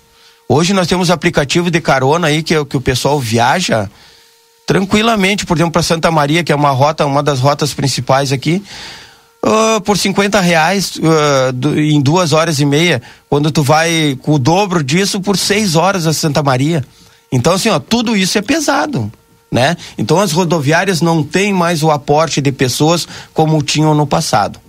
Hoje 0.48 0.72
nós 0.72 0.86
temos 0.86 1.10
aplicativo 1.10 1.68
de 1.68 1.80
carona 1.80 2.28
aí 2.28 2.44
que, 2.44 2.64
que 2.64 2.76
o 2.76 2.80
pessoal 2.80 3.18
viaja 3.18 3.90
tranquilamente, 4.64 5.44
por 5.44 5.56
exemplo, 5.56 5.72
para 5.72 5.82
Santa 5.82 6.12
Maria, 6.12 6.44
que 6.44 6.52
é 6.52 6.54
uma 6.54 6.70
rota, 6.70 7.04
uma 7.04 7.24
das 7.24 7.40
rotas 7.40 7.74
principais 7.74 8.30
aqui 8.30 8.62
uh, 9.44 9.80
por 9.80 9.98
50 9.98 10.40
reais 10.40 10.94
uh, 10.94 11.52
do, 11.52 11.76
em 11.76 12.00
duas 12.00 12.32
horas 12.32 12.60
e 12.60 12.64
meia, 12.64 13.02
quando 13.28 13.50
tu 13.50 13.64
vai 13.64 14.16
com 14.22 14.34
o 14.34 14.38
dobro 14.38 14.84
disso 14.84 15.20
por 15.20 15.36
seis 15.36 15.74
horas 15.74 16.06
a 16.06 16.12
Santa 16.12 16.40
Maria. 16.40 16.84
Então, 17.32 17.54
assim, 17.54 17.68
ó, 17.68 17.80
tudo 17.80 18.16
isso 18.16 18.38
é 18.38 18.42
pesado. 18.42 19.10
Né? 19.50 19.76
Então 19.96 20.20
as 20.20 20.30
rodoviárias 20.30 21.00
não 21.00 21.24
têm 21.24 21.52
mais 21.52 21.82
o 21.82 21.90
aporte 21.90 22.40
de 22.40 22.52
pessoas 22.52 23.08
como 23.34 23.60
tinham 23.60 23.92
no 23.92 24.06
passado. 24.06 24.60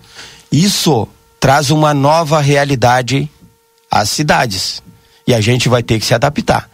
Isso 0.52 1.08
traz 1.40 1.70
uma 1.70 1.94
nova 1.94 2.42
realidade 2.42 3.30
às 3.90 4.10
cidades. 4.10 4.84
E 5.26 5.34
a 5.34 5.42
gente 5.42 5.70
vai 5.70 5.84
ter 5.84 6.00
que 6.00 6.06
se 6.06 6.14
adaptar. 6.14 6.70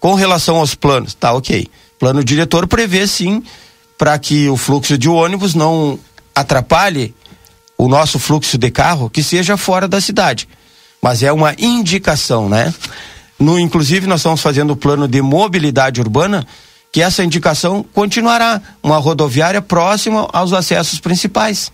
Com 0.00 0.14
relação 0.14 0.56
aos 0.56 0.74
planos, 0.74 1.14
tá 1.14 1.32
ok. 1.32 1.68
Plano 1.98 2.24
diretor 2.24 2.66
prevê 2.66 3.06
sim 3.06 3.42
para 3.96 4.18
que 4.18 4.48
o 4.48 4.56
fluxo 4.56 4.96
de 4.96 5.08
ônibus 5.08 5.54
não 5.54 5.98
atrapalhe 6.34 7.14
o 7.76 7.88
nosso 7.88 8.18
fluxo 8.18 8.56
de 8.56 8.70
carro 8.70 9.10
que 9.10 9.22
seja 9.22 9.56
fora 9.56 9.88
da 9.88 10.00
cidade. 10.00 10.48
Mas 11.02 11.22
é 11.22 11.32
uma 11.32 11.54
indicação, 11.58 12.48
né? 12.48 12.72
No, 13.38 13.58
inclusive, 13.58 14.06
nós 14.06 14.20
estamos 14.20 14.40
fazendo 14.40 14.72
o 14.72 14.76
plano 14.76 15.06
de 15.06 15.22
mobilidade 15.22 16.00
urbana, 16.00 16.46
que 16.90 17.00
essa 17.00 17.22
indicação 17.22 17.84
continuará. 17.94 18.60
Uma 18.82 18.98
rodoviária 18.98 19.62
próxima 19.62 20.28
aos 20.32 20.52
acessos 20.52 20.98
principais. 20.98 21.70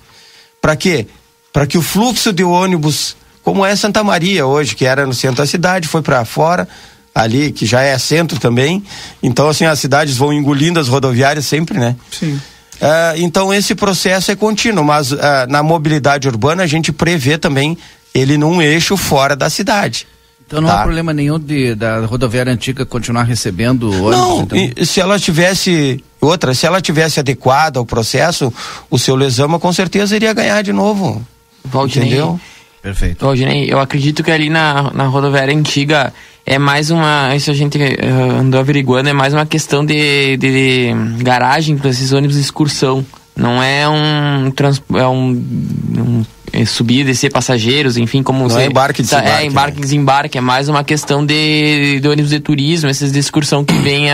Para 0.60 0.76
quê? 0.76 1.06
Para 1.54 1.68
que 1.68 1.78
o 1.78 1.82
fluxo 1.82 2.32
de 2.32 2.42
ônibus, 2.42 3.16
como 3.44 3.64
é 3.64 3.76
Santa 3.76 4.02
Maria 4.02 4.44
hoje, 4.44 4.74
que 4.74 4.84
era 4.84 5.06
no 5.06 5.14
centro 5.14 5.36
da 5.36 5.46
cidade, 5.46 5.86
foi 5.86 6.02
para 6.02 6.24
fora, 6.24 6.66
ali, 7.14 7.52
que 7.52 7.64
já 7.64 7.80
é 7.80 7.96
centro 7.96 8.40
também. 8.40 8.82
Então, 9.22 9.48
assim, 9.48 9.64
as 9.64 9.78
cidades 9.78 10.16
vão 10.16 10.32
engolindo 10.32 10.80
as 10.80 10.88
rodoviárias 10.88 11.46
sempre, 11.46 11.78
né? 11.78 11.94
Sim. 12.10 12.40
Uh, 12.74 13.14
então 13.18 13.54
esse 13.54 13.72
processo 13.72 14.32
é 14.32 14.34
contínuo, 14.34 14.84
mas 14.84 15.12
uh, 15.12 15.18
na 15.48 15.62
mobilidade 15.62 16.26
urbana 16.26 16.64
a 16.64 16.66
gente 16.66 16.90
prevê 16.92 17.38
também 17.38 17.78
ele 18.12 18.36
num 18.36 18.60
eixo 18.60 18.96
fora 18.96 19.36
da 19.36 19.48
cidade. 19.48 20.08
Então 20.44 20.60
não 20.60 20.68
tá? 20.68 20.80
há 20.80 20.82
problema 20.82 21.12
nenhum 21.12 21.38
de 21.38 21.76
da 21.76 22.04
rodoviária 22.04 22.52
antiga 22.52 22.84
continuar 22.84 23.22
recebendo 23.22 23.90
ônibus? 23.90 24.10
Não, 24.10 24.42
então? 24.42 24.84
se 24.84 25.00
ela 25.00 25.20
tivesse 25.20 26.02
outra, 26.20 26.52
se 26.52 26.66
ela 26.66 26.80
tivesse 26.80 27.20
adequada 27.20 27.78
ao 27.78 27.86
processo, 27.86 28.52
o 28.90 28.98
seu 28.98 29.14
Lesama 29.14 29.60
com 29.60 29.72
certeza 29.72 30.16
iria 30.16 30.32
ganhar 30.32 30.60
de 30.60 30.72
novo. 30.72 31.24
Valdinei, 31.64 32.08
Entendeu? 32.08 32.40
Perfeito. 32.82 33.24
Valdinei, 33.24 33.72
eu 33.72 33.80
acredito 33.80 34.22
que 34.22 34.30
ali 34.30 34.50
na, 34.50 34.90
na 34.92 35.06
rodoviária 35.06 35.56
antiga 35.56 36.12
é 36.44 36.58
mais 36.58 36.90
uma. 36.90 37.34
Isso 37.34 37.50
a 37.50 37.54
gente 37.54 37.78
uh, 37.78 38.40
andou 38.40 38.60
averiguando, 38.60 39.08
é 39.08 39.12
mais 39.12 39.32
uma 39.32 39.46
questão 39.46 39.84
de, 39.84 40.36
de 40.36 40.92
garagem 41.22 41.76
para 41.78 41.90
esses 41.90 42.12
ônibus 42.12 42.36
de 42.36 42.42
excursão. 42.42 43.04
Não 43.34 43.62
é 43.62 43.88
um. 43.88 44.50
Trans, 44.50 44.82
é 44.94 45.06
um, 45.06 45.30
um 45.30 46.24
é 46.52 46.64
subir 46.64 47.00
e 47.00 47.04
descer 47.04 47.32
passageiros, 47.32 47.96
enfim, 47.96 48.22
como 48.22 48.40
Não 48.40 48.48
você. 48.48 48.60
é 48.60 48.66
embarque 48.66 49.00
e 49.00 49.04
desembarque. 49.04 49.30
É, 49.30 49.44
embarque 49.44 49.76
e 49.76 49.80
né? 49.80 49.82
desembarque. 49.82 50.38
É 50.38 50.40
mais 50.40 50.68
uma 50.68 50.84
questão 50.84 51.26
de, 51.26 51.98
de 52.00 52.08
ônibus 52.08 52.30
de 52.30 52.38
turismo, 52.38 52.88
essas 52.88 53.10
de 53.10 53.18
excursão 53.18 53.64
que 53.64 53.74
vêm 53.74 54.06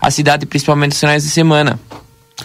à 0.00 0.10
cidade, 0.10 0.46
principalmente 0.46 0.92
nos 0.92 1.00
finais 1.00 1.24
de 1.24 1.28
semana. 1.28 1.78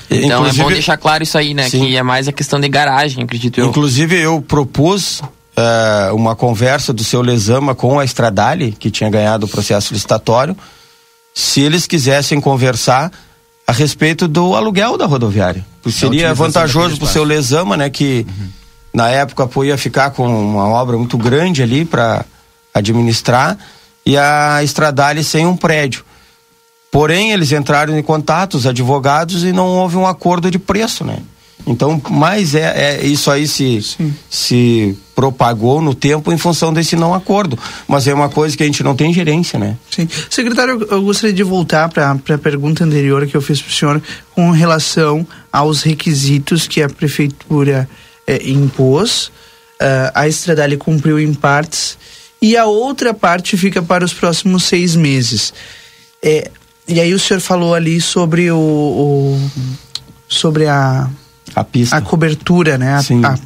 Então 0.09 0.39
Inclusive- 0.41 0.61
é 0.61 0.63
bom 0.63 0.69
deixar 0.71 0.97
claro 0.97 1.23
isso 1.23 1.37
aí, 1.37 1.53
né? 1.53 1.67
Sim. 1.69 1.79
Que 1.85 1.97
é 1.97 2.03
mais 2.03 2.27
a 2.27 2.31
questão 2.31 2.59
de 2.59 2.69
garagem, 2.69 3.23
acredito 3.23 3.59
eu. 3.59 3.67
Inclusive 3.67 4.15
eu 4.15 4.41
propus 4.41 5.21
eh, 5.55 6.11
uma 6.13 6.35
conversa 6.35 6.93
do 6.93 7.03
seu 7.03 7.21
Lesama 7.21 7.73
com 7.73 7.99
a 7.99 8.05
Estradale, 8.05 8.71
que 8.71 8.91
tinha 8.91 9.09
ganhado 9.09 9.45
o 9.45 9.49
processo 9.49 9.93
licitatório, 9.93 10.55
se 11.33 11.61
eles 11.61 11.87
quisessem 11.87 12.39
conversar 12.39 13.11
a 13.65 13.71
respeito 13.71 14.27
do 14.27 14.55
aluguel 14.55 14.97
da 14.97 15.05
rodoviária. 15.05 15.65
Porque 15.81 15.97
seria 15.97 16.33
vantajoso 16.33 16.97
para 16.97 17.05
o 17.05 17.07
seu 17.07 17.23
Lesama, 17.23 17.77
né, 17.77 17.89
que 17.89 18.25
na 18.93 19.09
época 19.09 19.47
pô, 19.47 19.63
ia 19.63 19.77
ficar 19.77 20.11
com 20.11 20.27
uma 20.27 20.67
obra 20.67 20.97
muito 20.97 21.17
grande 21.17 21.61
ali 21.61 21.85
para 21.85 22.25
administrar 22.73 23.57
e 24.05 24.17
a 24.17 24.63
Estradale 24.63 25.23
sem 25.23 25.45
um 25.45 25.55
prédio. 25.55 26.03
Porém, 26.91 27.31
eles 27.31 27.51
entraram 27.51 27.97
em 27.97 28.03
contato, 28.03 28.55
os 28.55 28.65
advogados, 28.65 29.43
e 29.43 29.51
não 29.51 29.67
houve 29.67 29.95
um 29.95 30.07
acordo 30.07 30.49
de 30.49 30.57
preço, 30.57 31.03
né? 31.03 31.19
Então, 31.67 32.01
mas 32.09 32.55
é, 32.55 32.95
é 33.01 33.05
isso 33.05 33.29
aí 33.29 33.47
se, 33.47 33.79
se 34.29 34.97
propagou 35.13 35.81
no 35.81 35.93
tempo 35.93 36.31
em 36.31 36.37
função 36.37 36.73
desse 36.73 36.95
não 36.95 37.13
acordo. 37.13 37.59
Mas 37.87 38.07
é 38.07 38.13
uma 38.13 38.29
coisa 38.29 38.55
que 38.55 38.63
a 38.63 38.65
gente 38.65 38.81
não 38.81 38.95
tem 38.95 39.13
gerência, 39.13 39.59
né? 39.59 39.77
Sim. 39.91 40.07
Secretário, 40.29 40.87
eu 40.89 41.03
gostaria 41.03 41.33
de 41.33 41.43
voltar 41.43 41.89
para 41.89 42.11
a 42.11 42.37
pergunta 42.37 42.83
anterior 42.83 43.27
que 43.27 43.35
eu 43.35 43.41
fiz 43.41 43.61
para 43.61 43.69
o 43.69 43.73
senhor 43.73 44.01
com 44.33 44.49
relação 44.49 45.27
aos 45.51 45.83
requisitos 45.83 46.67
que 46.67 46.81
a 46.81 46.89
prefeitura 46.89 47.87
eh, 48.25 48.49
impôs. 48.49 49.31
eh, 49.79 50.11
a 50.15 50.27
Estradale 50.27 50.77
cumpriu 50.77 51.19
em 51.19 51.33
partes 51.33 51.97
e 52.41 52.55
a 52.55 52.65
outra 52.65 53.13
parte 53.13 53.57
fica 53.57 53.81
para 53.81 54.05
os 54.05 54.13
próximos 54.13 54.63
seis 54.63 54.95
meses. 54.95 55.53
Eh, 56.23 56.49
e 56.89 56.99
aí 56.99 57.13
o 57.13 57.19
senhor 57.19 57.39
falou 57.39 57.73
ali 57.73 58.01
sobre 58.01 58.51
o, 58.51 58.57
o- 58.57 59.51
sobre 60.27 60.67
a 60.67 61.07
a 61.55 61.63
pista 61.63 61.95
a 61.95 62.01
cobertura 62.01 62.77
né 62.77 62.93
a, 62.93 62.99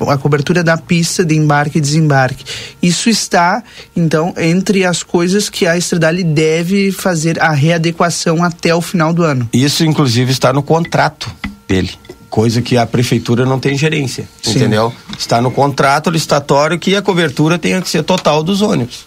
a- 0.10 0.14
a 0.14 0.18
cobertura 0.18 0.62
da 0.64 0.76
pista 0.78 1.24
de 1.24 1.36
embarque 1.36 1.78
e 1.78 1.82
desembarque 1.82 2.44
isso 2.82 3.10
está 3.10 3.64
então 3.96 4.34
entre 4.38 4.84
as 4.86 5.04
coisas 5.04 5.50
que 5.50 5.66
a 5.66 5.78
Estradale 5.78 6.24
deve 6.24 6.92
fazer 6.92 7.42
a 7.42 7.52
readequação 7.54 8.44
até 8.44 8.76
o 8.76 8.82
final 8.82 9.14
do 9.14 9.24
ano 9.24 9.48
Isso, 9.54 9.86
inclusive, 9.86 10.32
está 10.32 10.52
no 10.52 10.62
contrato 10.62 11.32
dele. 11.68 11.92
Coisa 12.30 12.62
que 12.64 12.76
a 12.78 12.86
prefeitura 12.86 13.46
não 13.46 13.60
tem 13.60 13.78
gerência. 13.78 14.28
Sim. 14.42 14.52
Entendeu? 14.58 14.92
Está 15.18 15.40
no 15.40 15.52
contrato 15.52 16.10
licitatório 16.10 16.80
que 16.80 16.96
a 16.96 17.02
cobertura 17.02 17.60
tenha 17.60 17.80
que 17.82 17.88
ser 17.88 18.02
total 18.04 18.42
dos 18.44 18.62
ônibus. 18.62 19.06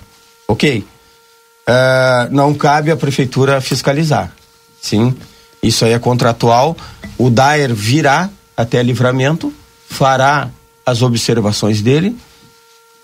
Ok. 0.49 0.85
Ah, 1.67 2.29
não 2.31 2.55
cabe 2.55 2.91
à 2.91 2.97
prefeitura 2.97 3.61
fiscalizar. 3.61 4.33
Sim. 4.81 5.15
Isso 5.63 5.85
aí 5.85 5.93
é 5.93 5.99
contratual. 5.99 6.77
O 7.19 7.29
Daer 7.29 7.75
virá 7.75 8.31
até 8.57 8.83
livramento, 8.83 9.53
fará 9.89 10.49
as 10.85 11.03
observações 11.03 11.83
dele 11.83 12.17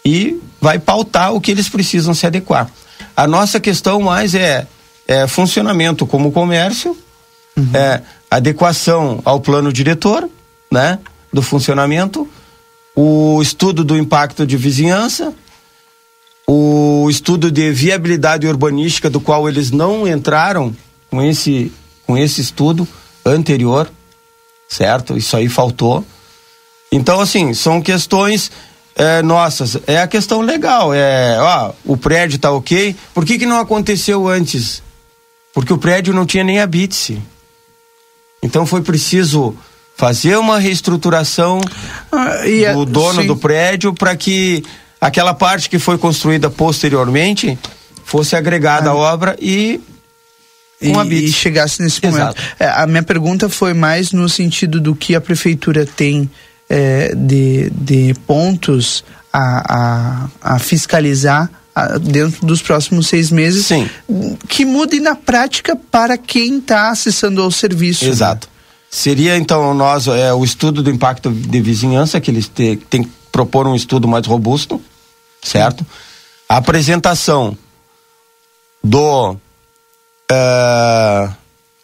e 0.04 0.40
vai 0.60 0.78
pautar 0.78 1.34
o 1.34 1.40
que 1.40 1.50
eles 1.50 1.68
precisam 1.68 2.14
se 2.14 2.26
adequar. 2.26 2.70
A 3.16 3.26
nossa 3.26 3.58
questão 3.58 4.00
mais 4.00 4.34
é, 4.34 4.66
é 5.08 5.26
funcionamento 5.26 6.06
como 6.06 6.30
comércio, 6.30 6.96
é 7.74 8.00
adequação 8.30 9.20
ao 9.24 9.40
plano 9.40 9.72
diretor, 9.72 10.28
né, 10.70 10.98
do 11.32 11.42
funcionamento, 11.42 12.28
o 12.94 13.40
estudo 13.42 13.84
do 13.84 13.96
impacto 13.96 14.46
de 14.46 14.56
vizinhança, 14.56 15.34
o 16.46 17.08
estudo 17.10 17.50
de 17.50 17.70
viabilidade 17.70 18.46
urbanística 18.46 19.08
do 19.08 19.20
qual 19.20 19.48
eles 19.48 19.70
não 19.70 20.06
entraram 20.06 20.74
com 21.10 21.22
esse 21.22 21.72
com 22.06 22.18
esse 22.18 22.40
estudo 22.40 22.86
anterior, 23.24 23.90
certo? 24.68 25.16
Isso 25.16 25.36
aí 25.36 25.48
faltou. 25.48 26.04
Então, 26.90 27.20
assim, 27.20 27.54
são 27.54 27.80
questões 27.80 28.50
é, 28.94 29.22
nossas. 29.22 29.78
É 29.86 29.98
a 29.98 30.06
questão 30.06 30.40
legal. 30.40 30.92
É, 30.92 31.38
ó, 31.40 31.72
o 31.84 31.96
prédio 31.96 32.38
tá 32.38 32.50
ok. 32.50 32.94
Por 33.14 33.24
que, 33.24 33.38
que 33.38 33.46
não 33.46 33.58
aconteceu 33.58 34.28
antes? 34.28 34.82
Porque 35.54 35.72
o 35.72 35.78
prédio 35.78 36.12
não 36.12 36.26
tinha 36.26 36.44
nem 36.44 36.60
habite-se. 36.60 37.20
Então 38.42 38.66
foi 38.66 38.82
preciso 38.82 39.56
fazer 39.96 40.36
uma 40.36 40.58
reestruturação 40.58 41.60
e 42.44 42.64
é- 42.64 42.72
do 42.72 42.84
dono 42.84 43.22
sim. 43.22 43.26
do 43.26 43.36
prédio 43.36 43.94
para 43.94 44.16
que 44.16 44.64
aquela 45.02 45.34
parte 45.34 45.68
que 45.68 45.80
foi 45.80 45.98
construída 45.98 46.48
posteriormente 46.48 47.58
fosse 48.04 48.36
agregada 48.36 48.90
à 48.90 48.94
obra 48.94 49.36
e 49.40 49.80
e, 50.80 50.90
e 50.90 51.32
chegasse 51.32 51.80
nesse 51.80 52.02
momento. 52.02 52.36
Exato. 52.36 52.42
É, 52.58 52.68
a 52.68 52.86
minha 52.86 53.02
pergunta 53.02 53.48
foi 53.48 53.72
mais 53.72 54.10
no 54.10 54.28
sentido 54.28 54.80
do 54.80 54.96
que 54.96 55.14
a 55.14 55.20
prefeitura 55.20 55.86
tem 55.86 56.28
é, 56.68 57.14
de, 57.14 57.70
de 57.70 58.14
pontos 58.26 59.04
a, 59.32 60.28
a, 60.42 60.54
a 60.54 60.58
fiscalizar 60.58 61.48
ah, 61.74 61.98
dentro 61.98 62.44
dos 62.44 62.60
próximos 62.60 63.06
seis 63.06 63.30
meses. 63.30 63.66
Sim. 63.66 63.88
Que 64.48 64.64
mude 64.64 64.98
na 64.98 65.14
prática 65.14 65.76
para 65.76 66.18
quem 66.18 66.58
está 66.58 66.90
acessando 66.90 67.42
ao 67.42 67.50
serviço. 67.50 68.04
Exato. 68.04 68.48
Seria 68.90 69.36
então 69.36 69.72
nós 69.72 70.08
é, 70.08 70.32
o 70.32 70.44
estudo 70.44 70.82
do 70.82 70.90
impacto 70.90 71.30
de 71.30 71.60
vizinhança 71.60 72.20
que 72.20 72.30
eles 72.30 72.48
te, 72.48 72.76
tem 72.90 73.04
que 73.04 73.10
propor 73.32 73.66
um 73.66 73.74
estudo 73.74 74.06
mais 74.06 74.26
robusto, 74.26 74.80
certo? 75.42 75.84
A 76.48 76.56
apresentação 76.56 77.56
do 78.82 79.36
eh, 80.30 81.28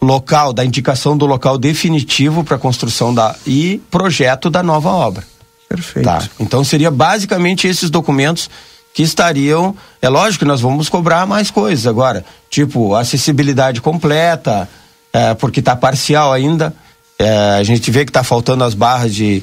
local, 0.01 0.53
da 0.53 0.65
indicação 0.65 1.17
do 1.17 1.27
local 1.27 1.59
definitivo 1.59 2.45
para 2.45 2.59
construção 2.59 3.13
da 3.13 3.35
e 3.47 3.83
projeto 3.91 4.49
da 4.49 4.63
nova 4.63 4.91
obra. 4.91 5.25
Perfeito. 5.69 6.07
Tá. 6.07 6.27
Então 6.41 6.65
seria 6.65 6.91
basicamente 6.91 7.67
esses 7.67 7.91
documentos 7.91 8.49
que 8.95 9.03
estariam. 9.03 9.77
É 10.01 10.09
lógico 10.09 10.45
que 10.45 10.49
nós 10.49 10.61
vamos 10.61 10.89
cobrar 10.89 11.27
mais 11.27 11.51
coisas 11.51 11.87
agora, 11.87 12.25
tipo 12.49 12.95
acessibilidade 12.95 13.81
completa, 13.81 14.69
é, 15.13 15.35
porque 15.35 15.61
está 15.61 15.77
parcial 15.77 16.33
ainda. 16.33 16.75
É, 17.19 17.57
a 17.59 17.63
gente 17.63 17.91
vê 17.91 18.05
que 18.05 18.11
está 18.11 18.23
faltando 18.23 18.65
as 18.65 18.75
barras 18.75 19.15
de 19.15 19.43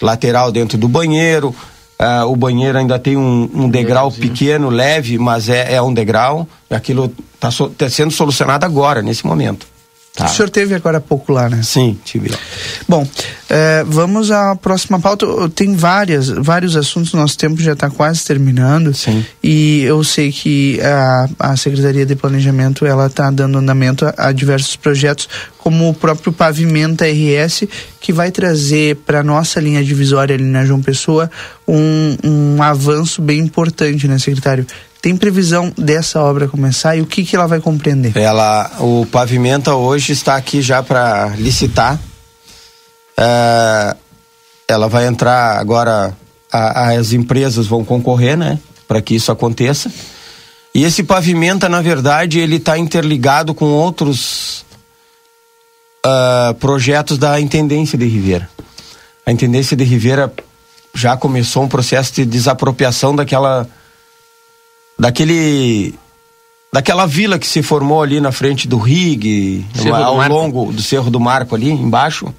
lateral 0.00 0.50
dentro 0.52 0.78
do 0.78 0.88
banheiro. 0.88 1.54
É, 1.98 2.22
o 2.22 2.36
banheiro 2.36 2.78
ainda 2.78 2.98
tem 2.98 3.16
um, 3.16 3.50
um 3.52 3.68
degrau 3.68 4.10
pequeno, 4.12 4.70
leve, 4.70 5.18
mas 5.18 5.48
é, 5.48 5.74
é 5.74 5.82
um 5.82 5.92
degrau. 5.92 6.46
Aquilo 6.70 7.12
está 7.34 7.50
sendo 7.90 8.12
solucionado 8.12 8.64
agora, 8.64 9.02
nesse 9.02 9.26
momento. 9.26 9.66
Tá. 10.18 10.26
O 10.26 10.28
senhor 10.30 10.50
teve 10.50 10.74
agora 10.74 10.98
há 10.98 11.00
pouco 11.00 11.32
lá, 11.32 11.48
né? 11.48 11.60
Sim, 11.62 11.96
tive. 12.04 12.28
Bom, 12.88 13.06
eh, 13.48 13.84
vamos 13.86 14.32
à 14.32 14.56
próxima 14.56 14.98
pauta. 14.98 15.24
Tem 15.54 15.76
várias, 15.76 16.28
vários 16.28 16.74
assuntos, 16.74 17.12
nosso 17.12 17.38
tempo 17.38 17.62
já 17.62 17.74
está 17.74 17.88
quase 17.88 18.24
terminando. 18.24 18.92
Sim. 18.92 19.24
E 19.40 19.84
eu 19.84 20.02
sei 20.02 20.32
que 20.32 20.80
a, 20.80 21.28
a 21.38 21.56
Secretaria 21.56 22.04
de 22.04 22.16
Planejamento 22.16 22.84
ela 22.84 23.06
está 23.06 23.30
dando 23.30 23.58
andamento 23.58 24.06
a, 24.06 24.14
a 24.16 24.32
diversos 24.32 24.74
projetos, 24.74 25.28
como 25.56 25.88
o 25.88 25.94
próprio 25.94 26.32
Pavimenta 26.32 27.04
RS, 27.04 27.68
que 28.00 28.12
vai 28.12 28.32
trazer 28.32 28.96
para 29.06 29.22
nossa 29.22 29.60
linha 29.60 29.84
divisória 29.84 30.34
ali 30.34 30.42
na 30.42 30.64
João 30.64 30.82
Pessoa 30.82 31.30
um, 31.66 32.16
um 32.24 32.62
avanço 32.62 33.22
bem 33.22 33.38
importante, 33.38 34.08
né, 34.08 34.18
secretário? 34.18 34.66
Tem 35.00 35.16
previsão 35.16 35.72
dessa 35.78 36.20
obra 36.20 36.48
começar 36.48 36.96
e 36.96 37.00
o 37.00 37.06
que, 37.06 37.24
que 37.24 37.36
ela 37.36 37.46
vai 37.46 37.60
compreender? 37.60 38.16
Ela, 38.16 38.70
o 38.80 39.06
Pavimenta 39.06 39.74
hoje 39.74 40.12
está 40.12 40.34
aqui 40.36 40.60
já 40.60 40.82
para 40.82 41.28
licitar. 41.36 41.98
É, 43.16 43.96
ela 44.66 44.88
vai 44.88 45.06
entrar 45.06 45.58
agora, 45.58 46.16
a- 46.52 46.90
as 46.92 47.12
empresas 47.12 47.66
vão 47.66 47.84
concorrer, 47.84 48.36
né? 48.36 48.58
Para 48.88 49.00
que 49.00 49.14
isso 49.14 49.30
aconteça. 49.30 49.90
E 50.74 50.84
esse 50.84 51.02
Pavimenta, 51.02 51.68
na 51.68 51.80
verdade, 51.80 52.38
ele 52.40 52.56
está 52.56 52.76
interligado 52.76 53.54
com 53.54 53.66
outros 53.66 54.64
ah, 56.04 56.54
projetos 56.58 57.18
da 57.18 57.40
Intendência 57.40 57.96
de 57.96 58.06
Ribeira. 58.06 58.48
A 59.24 59.30
Intendência 59.32 59.76
de 59.76 59.84
Ribeira 59.84 60.32
já 60.94 61.16
começou 61.16 61.62
um 61.62 61.68
processo 61.68 62.12
de 62.14 62.24
desapropriação 62.24 63.14
daquela 63.14 63.66
daquele 64.98 65.94
daquela 66.72 67.06
vila 67.06 67.38
que 67.38 67.46
se 67.46 67.62
formou 67.62 68.02
ali 68.02 68.20
na 68.20 68.32
frente 68.32 68.68
do 68.68 68.78
Rig, 68.78 69.64
do 69.74 69.94
ao 69.94 70.28
longo 70.28 70.72
do 70.72 70.82
Cerro 70.82 71.10
do 71.10 71.20
Marco 71.20 71.54
ali 71.54 71.70
embaixo. 71.70 72.34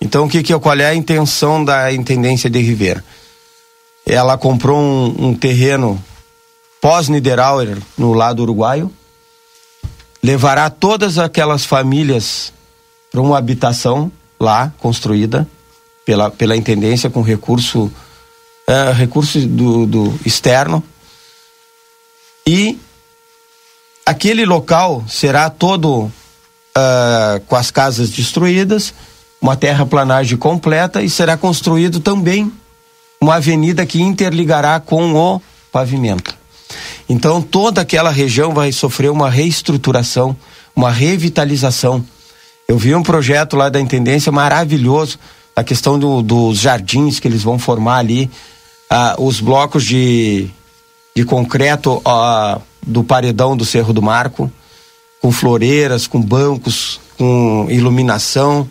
Então 0.00 0.24
o 0.24 0.28
que 0.28 0.42
que 0.42 0.58
qual 0.58 0.76
é 0.76 0.86
a 0.86 0.94
intenção 0.94 1.62
da 1.62 1.92
intendência 1.92 2.48
de 2.48 2.60
Ribeira? 2.60 3.04
Ela 4.06 4.38
comprou 4.38 4.78
um, 4.78 5.28
um 5.28 5.34
terreno 5.34 6.02
pós 6.80 7.08
Niederauer 7.08 7.76
no 7.98 8.14
lado 8.14 8.40
uruguaio, 8.40 8.90
levará 10.22 10.70
todas 10.70 11.18
aquelas 11.18 11.66
famílias 11.66 12.52
para 13.12 13.20
uma 13.20 13.36
habitação 13.36 14.10
lá 14.38 14.72
construída 14.78 15.46
pela 16.06 16.30
pela 16.30 16.56
intendência 16.56 17.10
com 17.10 17.20
recurso 17.20 17.92
é, 18.66 18.92
recurso 18.92 19.46
do, 19.46 19.84
do 19.84 20.20
externo 20.24 20.82
e 22.52 22.76
aquele 24.04 24.44
local 24.44 25.04
será 25.08 25.48
todo 25.48 26.10
ah, 26.74 27.40
com 27.46 27.54
as 27.54 27.70
casas 27.70 28.10
destruídas, 28.10 28.92
uma 29.40 29.56
terraplanagem 29.56 30.36
completa 30.36 31.00
e 31.00 31.08
será 31.08 31.36
construído 31.36 32.00
também 32.00 32.52
uma 33.20 33.36
avenida 33.36 33.86
que 33.86 34.02
interligará 34.02 34.80
com 34.80 35.14
o 35.14 35.40
pavimento. 35.70 36.34
Então 37.08 37.40
toda 37.40 37.82
aquela 37.82 38.10
região 38.10 38.52
vai 38.52 38.72
sofrer 38.72 39.12
uma 39.12 39.30
reestruturação, 39.30 40.36
uma 40.74 40.90
revitalização. 40.90 42.04
Eu 42.66 42.76
vi 42.76 42.96
um 42.96 43.02
projeto 43.02 43.54
lá 43.56 43.68
da 43.68 43.80
intendência 43.80 44.32
maravilhoso, 44.32 45.20
a 45.54 45.62
questão 45.62 45.96
do- 45.96 46.20
dos 46.20 46.58
jardins 46.58 47.20
que 47.20 47.28
eles 47.28 47.42
vão 47.44 47.60
formar 47.60 47.98
ali, 47.98 48.28
ah, 48.88 49.14
os 49.18 49.40
blocos 49.40 49.84
de 49.84 50.50
de 51.14 51.24
concreto 51.24 52.00
ó, 52.04 52.58
do 52.82 53.04
paredão 53.04 53.56
do 53.56 53.64
Cerro 53.64 53.92
do 53.92 54.02
Marco, 54.02 54.50
com 55.20 55.30
floreiras, 55.30 56.06
com 56.06 56.20
bancos, 56.20 57.00
com 57.18 57.66
iluminação. 57.68 58.68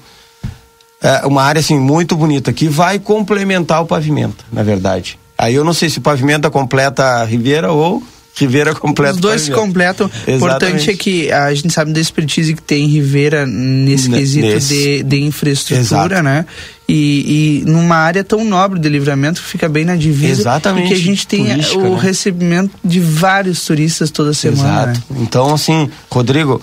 É 1.01 1.25
uma 1.25 1.43
área 1.43 1.59
assim 1.59 1.77
muito 1.77 2.15
bonita 2.15 2.51
que 2.51 2.67
vai 2.67 2.99
complementar 2.99 3.81
o 3.81 3.85
pavimento, 3.85 4.45
na 4.51 4.63
verdade. 4.63 5.17
Aí 5.37 5.55
eu 5.55 5.63
não 5.63 5.73
sei 5.73 5.89
se 5.89 5.99
o 5.99 6.01
pavimento 6.01 6.49
completa 6.51 7.03
a 7.03 7.23
Ribeira 7.23 7.71
ou 7.71 8.03
Ribeira 8.35 8.73
completa 8.73 9.15
Os 9.15 9.19
dois 9.19 9.41
se 9.41 9.51
completam. 9.51 10.09
O 10.27 10.31
importante 10.31 10.89
é 10.89 10.93
que 10.95 11.29
a 11.31 11.53
gente 11.53 11.71
sabe 11.73 11.91
da 11.91 11.99
expertise 11.99 12.53
que 12.53 12.61
tem 12.61 12.85
em 12.85 12.87
Ribeira 12.87 13.45
nesse 13.45 14.07
Ne- 14.09 14.17
quesito 14.19 14.47
nesse. 14.47 14.73
de, 14.73 15.03
de 15.03 15.21
infraestrutura, 15.23 15.81
Exato. 16.17 16.23
né? 16.23 16.45
E, 16.87 17.61
e 17.65 17.69
numa 17.69 17.97
área 17.97 18.23
tão 18.23 18.43
nobre 18.45 18.79
de 18.79 18.87
livramento 18.87 19.41
que 19.41 19.47
fica 19.47 19.67
bem 19.67 19.83
na 19.85 19.95
divisa. 19.95 20.41
Exatamente, 20.41 20.87
que 20.87 20.93
a 20.93 20.97
gente 20.97 21.27
tem 21.27 21.45
turística, 21.45 21.77
o 21.79 21.95
né? 21.95 21.99
recebimento 22.01 22.71
de 22.83 22.99
vários 22.99 23.63
turistas 23.65 24.09
toda 24.09 24.33
semana. 24.33 24.85
né? 24.87 24.91
Exato. 24.93 25.03
Então, 25.21 25.53
assim, 25.53 25.89
Rodrigo, 26.09 26.61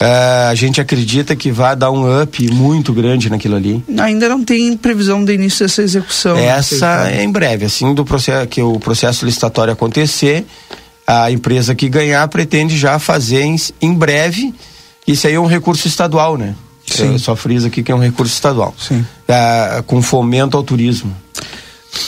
é, 0.00 0.48
a 0.50 0.54
gente 0.54 0.80
acredita 0.80 1.36
que 1.36 1.50
vai 1.52 1.76
dar 1.76 1.90
um 1.92 2.22
up 2.22 2.46
muito 2.52 2.92
grande 2.92 3.30
naquilo 3.30 3.54
ali. 3.56 3.82
Ainda 3.98 4.28
não 4.28 4.42
tem 4.44 4.76
previsão 4.76 5.24
de 5.24 5.32
início 5.32 5.64
dessa 5.64 5.80
execução. 5.80 6.34
né, 6.34 6.46
Essa 6.46 7.08
é 7.10 7.22
em 7.22 7.30
breve, 7.30 7.64
assim 7.66 7.94
do 7.94 8.04
processo 8.04 8.46
que 8.48 8.60
o 8.60 8.78
processo 8.80 9.24
licitatório 9.24 9.72
acontecer, 9.72 10.44
a 11.06 11.30
empresa 11.30 11.74
que 11.74 11.88
ganhar 11.88 12.26
pretende 12.28 12.76
já 12.76 12.98
fazer 12.98 13.42
em, 13.42 13.56
em 13.80 13.92
breve. 13.94 14.54
Isso 15.06 15.26
aí 15.26 15.34
é 15.34 15.40
um 15.40 15.46
recurso 15.46 15.86
estadual, 15.86 16.36
né? 16.38 16.54
Sim. 16.86 17.12
Eu 17.12 17.18
só 17.18 17.34
friso 17.36 17.66
aqui 17.66 17.82
que 17.82 17.90
é 17.92 17.94
um 17.94 17.98
recurso 18.00 18.32
estadual. 18.32 18.74
Sim. 18.78 19.04
Ah, 19.28 19.82
com 19.86 20.00
fomento 20.02 20.56
ao 20.56 20.62
turismo. 20.62 21.14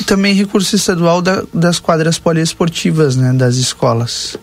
Também 0.07 0.35
recurso 0.35 0.75
estadual 0.77 1.23
da- 1.23 1.45
das 1.53 1.79
quadras 1.79 2.19
poliesportivas, 2.19 3.17
né? 3.17 3.33
Das 3.33 3.57
escolas. 3.57 4.37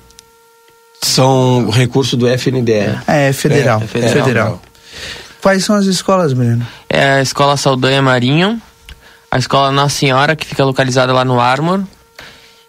São 1.01 1.69
recurso 1.69 2.15
do 2.15 2.27
FNDE. 2.27 2.71
É, 3.07 3.29
é 3.29 3.33
federal. 3.33 3.81
É, 3.81 3.83
é 3.83 3.87
federal. 3.87 4.25
federal. 4.25 4.61
Quais 5.41 5.65
são 5.65 5.75
as 5.75 5.85
escolas, 5.85 6.31
Breno? 6.31 6.65
É 6.89 7.15
a 7.15 7.21
Escola 7.21 7.57
Saldanha 7.57 8.01
Marinho, 8.01 8.61
a 9.29 9.37
Escola 9.37 9.71
Nossa 9.71 9.97
Senhora, 9.97 10.35
que 10.37 10.45
fica 10.47 10.63
localizada 10.63 11.11
lá 11.11 11.25
no 11.25 11.37
Armor, 11.41 11.81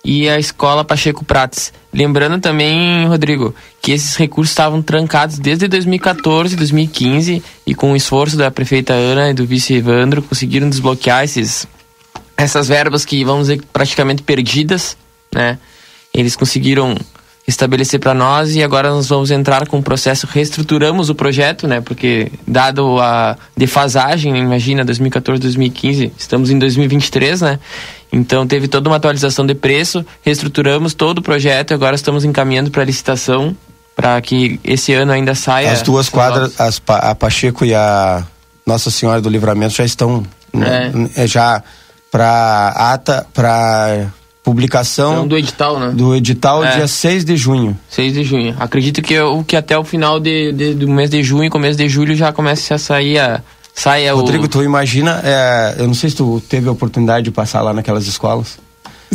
e 0.04 0.28
a 0.28 0.38
Escola 0.38 0.84
Pacheco 0.84 1.24
Prates. 1.24 1.72
Lembrando 1.92 2.38
também, 2.40 3.06
Rodrigo, 3.06 3.54
que 3.80 3.92
esses 3.92 4.14
recursos 4.16 4.50
estavam 4.50 4.82
trancados 4.82 5.38
desde 5.38 5.66
2014, 5.66 6.54
2015, 6.56 7.42
e 7.66 7.74
com 7.74 7.92
o 7.92 7.96
esforço 7.96 8.36
da 8.36 8.50
prefeita 8.50 8.92
Ana 8.92 9.30
e 9.30 9.34
do 9.34 9.46
vice 9.46 9.74
Evandro, 9.74 10.22
conseguiram 10.22 10.68
desbloquear 10.68 11.24
esses, 11.24 11.66
essas 12.36 12.68
verbas 12.68 13.04
que, 13.04 13.24
vamos 13.24 13.48
dizer, 13.48 13.62
praticamente 13.72 14.22
perdidas, 14.22 14.96
né? 15.32 15.58
Eles 16.12 16.36
conseguiram 16.36 16.94
estabelecer 17.46 18.00
para 18.00 18.14
nós 18.14 18.54
e 18.54 18.62
agora 18.62 18.90
nós 18.90 19.08
vamos 19.08 19.30
entrar 19.30 19.66
com 19.66 19.78
o 19.78 19.82
processo, 19.82 20.26
reestruturamos 20.26 21.10
o 21.10 21.14
projeto, 21.14 21.68
né? 21.68 21.80
Porque 21.80 22.32
dado 22.46 22.98
a 23.00 23.36
defasagem, 23.56 24.36
imagina 24.36 24.84
2014, 24.84 25.42
2015, 25.42 26.12
estamos 26.16 26.50
em 26.50 26.58
2023, 26.58 27.42
né? 27.42 27.58
Então 28.10 28.46
teve 28.46 28.66
toda 28.66 28.88
uma 28.88 28.96
atualização 28.96 29.44
de 29.44 29.54
preço, 29.54 30.04
reestruturamos 30.22 30.94
todo 30.94 31.18
o 31.18 31.22
projeto 31.22 31.72
e 31.72 31.74
agora 31.74 31.94
estamos 31.94 32.24
encaminhando 32.24 32.70
para 32.70 32.84
licitação 32.84 33.54
para 33.94 34.20
que 34.20 34.58
esse 34.64 34.92
ano 34.92 35.12
ainda 35.12 35.34
saia 35.34 35.70
As 35.70 35.82
duas 35.82 36.08
quadras, 36.08 36.58
as, 36.60 36.82
a 36.88 37.14
Pacheco 37.14 37.64
e 37.64 37.74
a 37.74 38.24
Nossa 38.66 38.90
Senhora 38.90 39.20
do 39.20 39.28
Livramento 39.28 39.74
já 39.74 39.84
estão 39.84 40.24
né, 40.52 40.92
é, 41.16 41.26
já 41.26 41.62
para 42.10 42.68
ata, 42.76 43.26
para 43.34 44.06
publicação 44.44 45.14
Então, 45.14 45.28
do 45.28 45.36
edital, 45.38 45.80
né? 45.80 45.90
do 45.92 46.14
edital 46.14 46.62
É. 46.62 46.76
dia 46.76 46.86
6 46.86 47.24
de 47.24 47.36
junho. 47.36 47.76
6 47.88 48.12
de 48.12 48.22
junho. 48.22 48.54
Acredito 48.60 49.00
que, 49.02 49.18
o 49.18 49.42
que 49.42 49.56
até 49.56 49.76
o 49.76 49.82
final 49.82 50.20
de, 50.20 50.52
de- 50.52 50.74
do 50.74 50.86
mês 50.88 51.08
de 51.10 51.22
junho, 51.22 51.50
começo 51.50 51.76
de 51.78 51.88
julho 51.88 52.14
já 52.14 52.30
comece 52.32 52.72
a 52.74 52.78
sair 52.78 53.18
a 53.18 53.42
saia 53.74 54.12
Rodrigo, 54.12 54.44
o 54.44 54.48
tu 54.48 54.62
imagina, 54.62 55.20
é, 55.24 55.76
eu 55.78 55.86
não 55.88 55.94
sei 55.94 56.10
se 56.10 56.16
tu 56.16 56.40
teve 56.48 56.68
a 56.68 56.72
oportunidade 56.72 57.24
de 57.24 57.30
passar 57.32 57.62
lá 57.62 57.72
naquelas 57.72 58.06
escolas. 58.06 58.58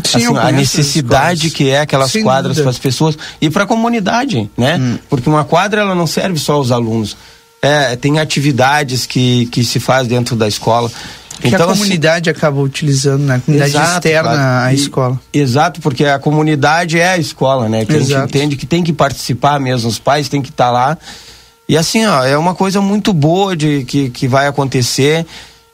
Assim, 0.04 0.24
eu 0.24 0.38
a 0.38 0.52
necessidade 0.52 1.50
que 1.52 1.70
é 1.70 1.82
aquelas 1.82 2.12
Sem 2.12 2.24
quadras 2.24 2.60
para 2.60 2.70
as 2.70 2.78
pessoas 2.80 3.18
e 3.40 3.50
para 3.50 3.64
a 3.64 3.68
comunidade, 3.68 4.50
né? 4.58 4.78
Hum. 4.78 4.98
Porque 5.10 5.30
uma 5.30 5.44
quadra 5.44 5.82
ela 5.82 5.94
não 5.94 6.08
serve 6.08 6.40
só 6.40 6.54
aos 6.54 6.72
alunos. 6.72 7.16
É, 7.62 7.96
tem 7.98 8.18
atividades 8.20 9.06
que, 9.06 9.46
que 9.48 9.64
se 9.64 9.80
faz 9.80 10.08
dentro 10.08 10.36
da 10.36 10.48
escola. 10.48 10.90
Que 11.40 11.48
então, 11.48 11.70
a 11.70 11.72
assim, 11.72 11.82
comunidade 11.82 12.30
acaba 12.30 12.60
utilizando, 12.62 13.22
né? 13.24 13.36
A 13.36 13.40
comunidade 13.40 13.72
Exato, 13.72 13.94
externa 14.08 14.30
claro. 14.30 14.66
à 14.66 14.74
E- 14.74 14.76
escola. 14.76 15.22
Exato, 15.34 15.82
porque 15.82 16.06
a 16.06 16.20
comunidade 16.20 17.00
é 17.00 17.12
a 17.12 17.18
escola, 17.18 17.70
né? 17.70 17.86
Que 17.86 17.94
a 17.94 17.98
Exato. 17.98 18.22
gente 18.22 18.38
entende 18.38 18.56
que 18.56 18.66
tem 18.66 18.84
que 18.84 18.92
participar 18.94 19.60
mesmo, 19.60 19.90
os 19.90 20.00
pais 20.00 20.28
têm 20.28 20.42
que 20.42 20.50
estar 20.50 20.70
lá. 20.72 20.98
E 21.68 21.78
assim, 21.78 22.06
ó, 22.06 22.24
é 22.26 22.38
uma 22.38 22.54
coisa 22.56 22.82
muito 22.82 23.14
boa 23.14 23.56
de 23.56 23.86
que, 23.86 24.10
que 24.10 24.28
vai 24.28 24.48
acontecer 24.48 25.26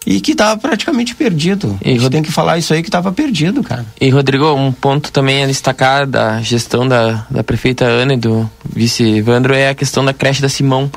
e 0.06 0.22
que 0.22 0.34
estava 0.34 0.56
praticamente 0.60 1.16
perdido. 1.16 1.80
A 1.84 1.88
gente 1.88 2.10
tem 2.12 2.22
que 2.22 2.32
falar 2.32 2.58
isso 2.60 2.74
aí 2.74 2.84
que 2.84 2.90
estava 2.90 3.12
perdido, 3.12 3.64
cara. 3.64 3.84
E 4.00 4.10
Rodrigo, 4.10 4.54
um 4.54 4.72
ponto 4.72 5.12
também 5.12 5.44
a 5.44 5.48
destacar 5.48 6.06
da 6.06 6.42
gestão 6.42 6.88
da, 6.88 7.26
da 7.30 7.44
prefeita 7.44 7.86
Ana 7.86 8.14
e 8.14 8.18
do 8.18 8.48
vice 8.70 9.04
Evandro 9.04 9.54
é 9.56 9.70
a 9.70 9.74
questão 9.74 10.06
da 10.06 10.14
creche 10.14 10.42
da 10.44 10.50
Simão, 10.50 10.92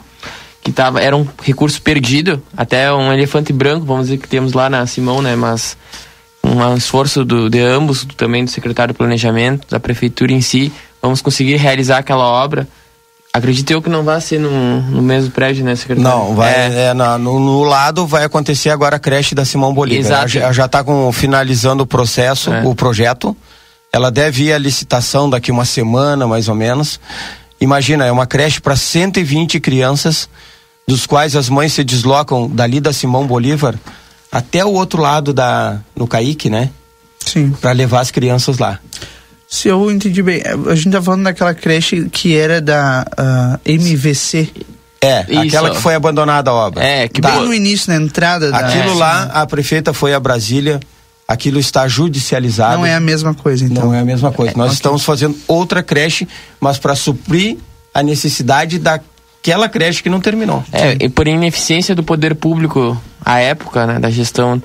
que 0.63 0.73
tava, 0.73 1.01
era 1.01 1.17
um 1.17 1.27
recurso 1.43 1.81
perdido, 1.81 2.43
até 2.57 2.93
um 2.93 3.13
elefante 3.13 3.53
branco, 3.53 3.87
vamos 3.87 4.07
dizer 4.07 4.19
que 4.19 4.29
temos 4.29 4.53
lá 4.53 4.69
na 4.69 4.87
Simão, 4.87 5.23
né, 5.23 5.35
mas 5.37 5.77
um 6.45 6.75
esforço 6.77 7.25
do, 7.25 7.49
de 7.51 7.61
ambos, 7.61 8.07
também 8.17 8.45
do 8.45 8.51
secretário 8.51 8.93
de 8.93 8.99
planejamento, 8.99 9.67
da 9.71 9.81
prefeitura 9.81 10.33
em 10.33 10.41
si, 10.41 10.73
vamos 11.01 11.21
conseguir 11.23 11.57
realizar 11.57 11.99
aquela 11.99 12.25
obra. 12.27 12.67
Acredito 13.33 13.71
eu 13.71 13.83
que 13.83 13.91
não 13.91 14.03
vai 14.03 14.21
ser 14.21 14.41
no, 14.41 14.81
no 14.81 15.03
mesmo 15.03 15.31
prédio, 15.31 15.65
né, 15.65 15.77
secretário? 15.77 16.11
Não, 16.11 16.35
vai, 16.35 16.53
é, 16.55 16.95
na- 16.95 17.19
no, 17.19 17.39
no 17.39 17.63
lado 17.63 18.07
vai 18.07 18.25
acontecer 18.25 18.71
agora 18.71 18.97
a 18.97 18.99
creche 18.99 19.35
da 19.35 19.45
Simão 19.45 19.73
Bolívar. 19.75 20.01
Exato. 20.27 20.39
Ela 20.39 20.53
já- 20.53 20.65
está 20.65 20.83
com 20.83 21.13
finalizando 21.13 21.83
o 21.83 21.87
processo, 21.87 22.53
É. 22.53 22.63
o 22.65 22.75
projeto. 22.75 23.37
Ela 23.93 24.11
deve 24.11 24.45
ir 24.45 24.53
à 24.55 24.59
licitação 24.59 25.29
daqui 25.31 25.51
uma 25.51 25.65
semana, 25.67 26.27
mais 26.27 26.49
ou 26.49 26.55
menos. 26.55 26.99
Imagina, 27.61 28.07
é 28.07 28.13
uma 28.13 28.27
creche 28.27 28.61
para 28.61 28.77
120 28.77 29.59
crianças, 29.61 30.29
dos 30.87 31.07
quais 31.07 31.35
as 31.35 31.49
mães 31.49 31.73
se 31.73 31.85
deslocam 31.85 32.49
dali 32.49 32.81
da 32.81 32.93
Simão 32.93 33.27
Bolívar 33.27 33.75
até 34.31 34.65
o 34.65 34.73
outro 34.73 35.03
lado 35.03 35.33
da 35.33 35.81
no 35.97 36.07
Caique, 36.07 36.49
né? 36.49 36.71
Sim. 37.25 37.51
Para 37.61 37.73
levar 37.73 38.01
as 38.01 38.11
crianças 38.11 38.59
lá. 38.59 38.79
Se 39.49 39.69
eu 39.69 39.91
entendi 39.91 40.23
bem, 40.23 40.43
a 40.43 40.75
gente 40.75 40.91
tá 40.91 41.03
falando 41.03 41.25
daquela 41.25 41.55
creche 41.55 42.09
que 42.11 42.37
era 42.37 42.61
da 42.61 43.07
ah, 43.17 43.59
MVC. 43.65 44.51
É, 45.01 45.21
aquela 45.39 45.71
que 45.71 45.81
foi 45.81 45.95
abandonada 45.95 46.51
a 46.51 46.55
obra. 46.55 46.85
É, 46.85 47.09
que 47.09 47.21
bem 47.21 47.41
no 47.41 47.55
início, 47.55 47.91
na 47.91 47.99
entrada 47.99 48.51
da. 48.51 48.59
Aquilo 48.59 48.95
lá, 48.95 49.25
a 49.25 49.47
prefeita 49.47 49.95
foi 49.95 50.13
a 50.13 50.21
Brasília, 50.21 50.81
aquilo 51.29 51.59
está 51.59 51.87
judicializado. 51.87 52.79
Não 52.79 52.87
é 52.87 52.95
a 52.95 53.01
mesma 53.01 53.35
coisa, 53.35 53.63
então. 53.63 53.85
Não 53.85 53.95
é 53.95 54.01
a 54.01 54.05
mesma 54.05 54.33
coisa. 54.33 54.55
Nós 54.57 54.73
estamos 54.73 55.05
fazendo 55.05 55.37
outra 55.47 55.83
creche, 55.83 56.27
mas 56.59 56.79
para 56.79 56.97
suprir 56.97 57.59
a 57.93 58.03
necessidade 58.03 58.79
daquela 58.79 59.69
creche 59.69 60.03
que 60.03 60.09
não 60.09 60.21
terminou. 60.21 60.65
É, 60.73 60.97
e 60.99 61.09
por 61.11 61.29
ineficiência 61.29 61.95
do 61.95 62.03
poder 62.03 62.35
público 62.35 63.01
à 63.23 63.39
época, 63.41 63.87
né, 63.87 63.99
da 63.99 64.09
gestão 64.09 64.63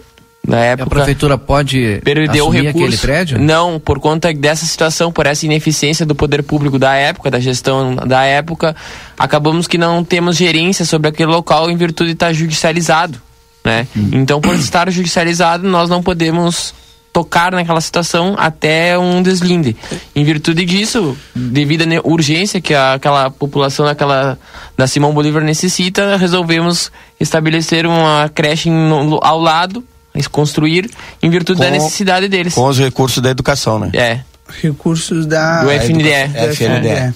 da 0.48 0.57
época. 0.57 0.88
A 0.88 0.90
prefeitura 0.90 1.38
pode 1.38 2.02
perdeu 2.03 2.45
assumir 2.45 2.64
recurso. 2.68 2.85
aquele 2.85 2.98
prédio? 2.98 3.40
Não, 3.40 3.80
por 3.80 3.99
conta 3.99 4.34
dessa 4.34 4.65
situação, 4.65 5.11
por 5.11 5.26
essa 5.26 5.45
ineficiência 5.45 6.06
do 6.06 6.15
poder 6.15 6.44
público 6.44 6.80
da 6.80 6.94
época, 6.95 7.31
da 7.31 7.40
gestão 7.40 7.95
da 7.95 8.23
época, 8.23 8.76
acabamos 9.18 9.68
que 9.68 9.77
não 9.77 10.03
temos 10.03 10.38
gerência 10.38 10.85
sobre 10.85 11.10
aquele 11.10 11.31
local 11.31 11.69
em 11.69 11.76
virtude 11.76 12.10
de 12.10 12.14
estar 12.15 12.34
judicializado, 12.34 13.22
né? 13.64 13.88
Hum. 13.95 14.10
Então, 14.14 14.40
por 14.41 14.56
estar 14.56 14.90
judicializado, 14.91 15.68
nós 15.68 15.90
não 15.90 16.02
podemos 16.03 16.73
tocar 17.11 17.52
naquela 17.52 17.80
situação 17.80 18.34
até 18.40 18.98
um 18.98 19.22
deslinde. 19.22 19.76
Em 20.15 20.23
virtude 20.23 20.65
disso, 20.65 21.15
devido 21.35 21.84
à 21.84 22.02
urgência 22.03 22.60
que 22.60 22.73
a- 22.73 22.94
aquela 22.94 23.30
população 23.30 23.85
daquela 23.85 24.38
da 24.76 24.88
Simão 24.88 25.14
Bolívar 25.14 25.44
necessita, 25.44 26.18
resolvemos 26.18 26.91
estabelecer 27.19 27.85
uma 27.85 28.31
creche 28.34 28.68
em- 28.69 28.90
ao 29.22 29.40
lado, 29.40 29.84
construir 30.31 30.90
em 31.22 31.30
virtude 31.30 31.60
da 31.60 31.68
Com- 31.68 31.73
necessidade 31.73 32.27
deles. 32.27 32.56
Com 32.56 32.65
os 32.68 32.80
recursos 32.80 33.22
da 33.22 33.30
educação, 33.30 33.77
né? 33.80 33.91
É. 33.94 34.19
Recursos 34.61 35.26
da. 35.27 35.64
Do 35.64 35.72
FNDE. 35.72 36.10
FNDE. 36.10 37.14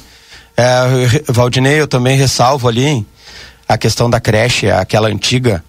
É, 0.55 1.05
re- 1.07 1.23
Valdinei, 1.27 1.79
eu 1.81 1.87
também 1.87 2.17
ressalvo 2.17 2.67
ali 2.67 3.05
a 3.67 3.77
questão 3.77 4.09
da 4.09 4.19
creche, 4.19 4.69
aquela 4.69 5.07
antiga. 5.09 5.63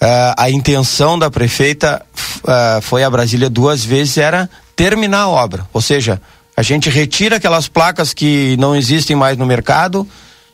Ah, 0.00 0.34
a 0.36 0.50
intenção 0.50 1.18
da 1.18 1.30
prefeita 1.30 2.04
ah, 2.46 2.80
foi 2.82 3.04
a 3.04 3.10
Brasília 3.10 3.48
duas 3.48 3.84
vezes, 3.84 4.18
era 4.18 4.48
terminar 4.76 5.22
a 5.22 5.28
obra. 5.28 5.66
Ou 5.72 5.80
seja, 5.80 6.20
a 6.56 6.62
gente 6.62 6.88
retira 6.88 7.36
aquelas 7.36 7.68
placas 7.68 8.14
que 8.14 8.56
não 8.58 8.76
existem 8.76 9.16
mais 9.16 9.36
no 9.36 9.46
mercado 9.46 10.06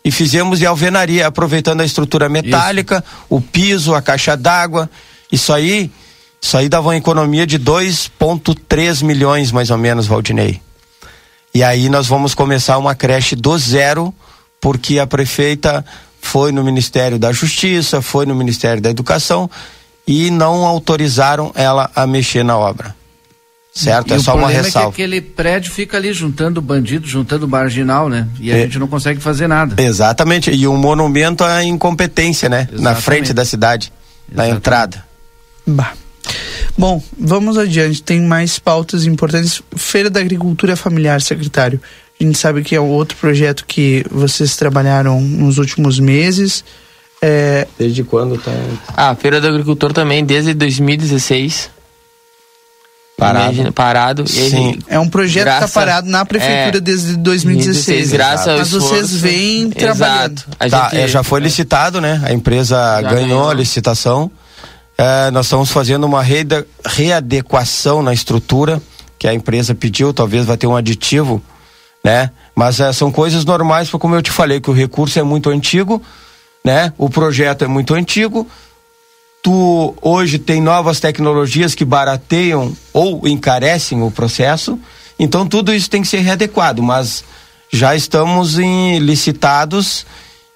e 0.04 0.10
fizemos 0.10 0.58
de 0.58 0.66
alvenaria, 0.66 1.26
aproveitando 1.26 1.82
a 1.82 1.84
estrutura 1.84 2.28
metálica, 2.28 3.04
o 3.28 3.40
piso, 3.40 3.94
a 3.94 4.00
caixa 4.00 4.36
d'água. 4.36 4.88
Isso 5.30 5.52
aí, 5.52 5.90
isso 6.40 6.56
aí 6.56 6.68
dava 6.68 6.88
uma 6.88 6.96
economia 6.96 7.46
de 7.46 7.58
2,3 7.58 9.04
milhões, 9.04 9.52
mais 9.52 9.70
ou 9.70 9.76
menos, 9.76 10.06
Valdinei. 10.06 10.60
E 11.52 11.62
aí 11.62 11.88
nós 11.88 12.06
vamos 12.06 12.34
começar 12.34 12.78
uma 12.78 12.94
creche 12.94 13.36
do 13.36 13.58
zero, 13.58 14.14
porque 14.60 14.98
a 14.98 15.06
prefeita 15.06 15.84
foi 16.20 16.52
no 16.52 16.62
Ministério 16.62 17.18
da 17.18 17.32
Justiça, 17.32 18.00
foi 18.02 18.26
no 18.26 18.34
Ministério 18.34 18.80
da 18.82 18.90
Educação 18.90 19.50
e 20.06 20.30
não 20.30 20.64
autorizaram 20.66 21.52
ela 21.54 21.90
a 21.94 22.06
mexer 22.06 22.42
na 22.44 22.56
obra. 22.58 22.94
Certo? 23.72 24.10
E 24.10 24.14
é 24.14 24.16
o 24.16 24.20
só 24.20 24.32
uma 24.32 24.38
problema 24.48 24.62
ressalva. 24.64 24.88
é 24.88 24.92
que 24.96 25.02
aquele 25.02 25.20
prédio 25.20 25.70
fica 25.72 25.96
ali 25.96 26.12
juntando 26.12 26.60
bandido, 26.60 27.06
juntando 27.06 27.46
marginal, 27.46 28.08
né? 28.08 28.26
E 28.40 28.50
a 28.52 28.56
É. 28.56 28.62
gente 28.62 28.78
não 28.80 28.88
consegue 28.88 29.20
fazer 29.20 29.46
nada. 29.46 29.80
Exatamente. 29.80 30.50
E 30.50 30.66
um 30.66 30.76
monumento 30.76 31.44
à 31.44 31.62
incompetência, 31.62 32.48
né? 32.48 32.68
Na 32.72 32.96
frente 32.96 33.32
da 33.32 33.44
cidade, 33.44 33.92
na 34.30 34.48
entrada. 34.48 35.04
Bah. 35.64 35.92
Bom, 36.76 37.02
vamos 37.18 37.56
adiante. 37.56 38.02
Tem 38.02 38.20
mais 38.20 38.58
pautas 38.58 39.04
importantes. 39.06 39.62
Feira 39.76 40.10
da 40.10 40.18
Agricultura 40.18 40.74
Familiar, 40.76 41.20
secretário. 41.22 41.80
A 42.20 42.24
gente 42.24 42.36
sabe 42.38 42.62
que 42.62 42.74
é 42.76 42.80
outro 42.80 43.16
projeto 43.16 43.64
que 43.66 44.04
vocês 44.10 44.54
trabalharam 44.56 45.20
nos 45.20 45.56
últimos 45.58 45.98
meses. 45.98 46.62
É... 47.22 47.66
Desde 47.78 48.04
quando 48.04 48.36
tá? 48.38 48.50
Ah, 48.96 49.10
a 49.10 49.14
Feira 49.14 49.40
do 49.40 49.46
Agricultor 49.48 49.92
também, 49.92 50.24
desde 50.24 50.52
2016. 50.54 51.70
Parado. 53.16 53.44
Imagina, 53.46 53.72
parado. 53.72 54.26
Sim. 54.28 54.78
É 54.88 54.98
um 54.98 55.08
projeto 55.08 55.44
que 55.44 55.50
graça- 55.50 55.66
está 55.66 55.80
parado 55.80 56.08
na 56.08 56.24
prefeitura 56.24 56.78
é, 56.78 56.80
desde 56.80 57.16
2016. 57.16 58.10
graças 58.12 58.48
ao 58.48 58.58
Mas 58.58 58.70
vocês 58.70 59.14
vêm 59.14 59.68
trabalhando. 59.70 60.38
Exato. 60.38 60.44
A 60.58 60.68
Tá, 60.70 60.88
gente- 60.90 61.00
é, 61.02 61.08
já 61.08 61.22
foi 61.22 61.40
licitado, 61.40 62.00
né? 62.00 62.20
A 62.24 62.32
empresa 62.32 62.76
Já 62.76 63.02
ganhou, 63.02 63.28
ganhou. 63.28 63.50
a 63.50 63.54
licitação. 63.54 64.30
É, 64.96 65.30
nós 65.30 65.46
estamos 65.46 65.70
fazendo 65.70 66.04
uma 66.04 66.22
readequação 66.84 68.02
na 68.02 68.12
estrutura 68.14 68.80
que 69.18 69.28
a 69.28 69.34
empresa 69.34 69.74
pediu, 69.74 70.14
talvez 70.14 70.46
vai 70.46 70.56
ter 70.56 70.66
um 70.66 70.74
aditivo, 70.76 71.42
né? 72.02 72.30
Mas 72.54 72.80
é, 72.80 72.92
são 72.92 73.10
coisas 73.10 73.44
normais, 73.44 73.88
porque 73.88 74.02
como 74.02 74.14
eu 74.14 74.22
te 74.22 74.30
falei, 74.30 74.60
que 74.60 74.70
o 74.70 74.74
recurso 74.74 75.18
é 75.18 75.22
muito 75.22 75.50
antigo, 75.50 76.02
né? 76.64 76.92
O 76.98 77.08
projeto 77.08 77.64
é 77.64 77.68
muito 77.68 77.94
antigo. 77.94 78.46
Tu 79.42 79.94
hoje 80.02 80.38
tem 80.38 80.60
novas 80.60 81.00
tecnologias 81.00 81.74
que 81.74 81.84
barateiam 81.84 82.76
ou 82.92 83.26
encarecem 83.26 84.02
o 84.02 84.10
processo. 84.10 84.78
Então 85.18 85.46
tudo 85.46 85.72
isso 85.72 85.88
tem 85.88 86.02
que 86.02 86.08
ser 86.08 86.20
readequado, 86.20 86.82
mas 86.82 87.24
já 87.72 87.94
estamos 87.94 88.58
em 88.58 88.98
licitados 88.98 90.04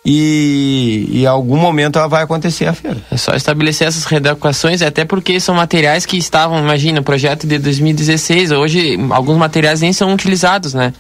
e 0.05 1.23
em 1.23 1.27
algum 1.27 1.57
momento 1.57 1.99
ela 1.99 2.09
vai 2.09 2.23
acontecer 2.23 2.67
a 2.67 2.75
feira. 2.75 2.99
É 3.11 3.17
só 3.17 3.35
estabelecer 3.35 3.89
essas 3.89 4.05
readequações, 4.05 4.83
até 4.83 5.05
porque 5.05 5.41
são 5.41 5.55
materiais 5.55 6.05
que 6.05 6.19
estavam, 6.19 6.59
imagina, 6.59 7.01
o 7.01 7.03
projeto 7.03 7.47
de 7.47 7.59
2016, 7.59 8.51
hoje 8.51 8.99
alguns 9.11 9.39
materiais 9.39 9.81
nem 9.81 9.93
são 9.95 10.13
utilizados, 10.13 10.75
né? 10.75 10.93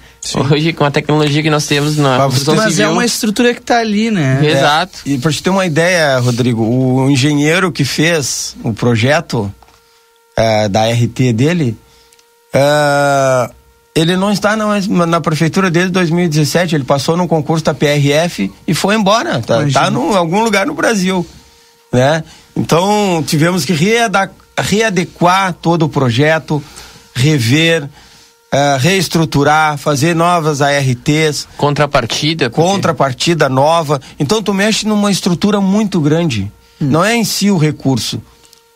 Hoje, 0.51 0.73
com 0.73 0.85
a 0.85 0.91
tecnologia 0.91 1.43
que 1.43 1.51
nós 1.51 1.67
temos 1.67 1.99
na 1.99 2.17
construção 2.25 2.57
Mas 2.57 2.81
é 2.81 2.89
uma 2.89 3.05
estrutura 3.05 3.53
que 3.53 3.61
está 3.61 3.81
ali, 3.81 4.11
né? 4.11 4.41
Exato. 4.43 5.01
É, 5.05 5.11
e 5.11 5.19
para 5.19 5.31
te 5.31 5.43
ter 5.43 5.51
uma 5.51 5.67
ideia, 5.67 6.19
Rodrigo, 6.19 6.63
o 6.63 7.11
engenheiro 7.11 7.71
que 7.71 7.85
fez 7.85 8.57
o 8.65 8.73
projeto 8.73 9.53
eh, 10.35 10.67
da 10.69 10.91
RT 10.91 11.35
dele, 11.35 11.77
eh, 12.55 13.51
ele 13.95 14.16
não 14.16 14.33
está 14.33 14.57
na, 14.57 14.81
na 15.07 15.21
prefeitura 15.21 15.71
desde 15.71 15.93
2017, 15.93 16.75
ele 16.75 16.85
passou 16.85 17.16
num 17.16 17.29
concurso 17.29 17.65
da 17.65 17.73
PRF 17.73 18.53
e 18.66 18.75
foi 18.75 18.97
embora, 18.97 19.41
tá, 19.41 19.61
Imagina. 19.61 19.81
tá 19.81 19.91
em 19.91 20.16
algum 20.16 20.43
lugar 20.43 20.66
no 20.66 20.75
Brasil, 20.75 21.25
né? 21.93 22.25
Então 22.57 23.23
tivemos 23.27 23.65
que 23.65 23.73
readequar 23.73 25.53
todo 25.55 25.85
o 25.85 25.89
projeto, 25.89 26.62
rever, 27.15 27.89
eh, 28.53 28.77
reestruturar, 28.79 29.77
fazer 29.77 30.15
novas 30.15 30.62
ARTs. 30.62 31.49
Contrapartida. 31.57 32.49
Contrapartida 32.49 33.49
nova. 33.49 34.01
Então 34.16 34.41
tu 34.41 34.55
mexe 34.55 34.87
numa 34.87 35.11
estrutura 35.11 35.61
muito 35.61 36.01
grande. 36.01 36.53
Não 36.81 37.05
é 37.05 37.16
em 37.16 37.25
si 37.25 37.51
o 37.51 37.59
recurso. 37.59 38.23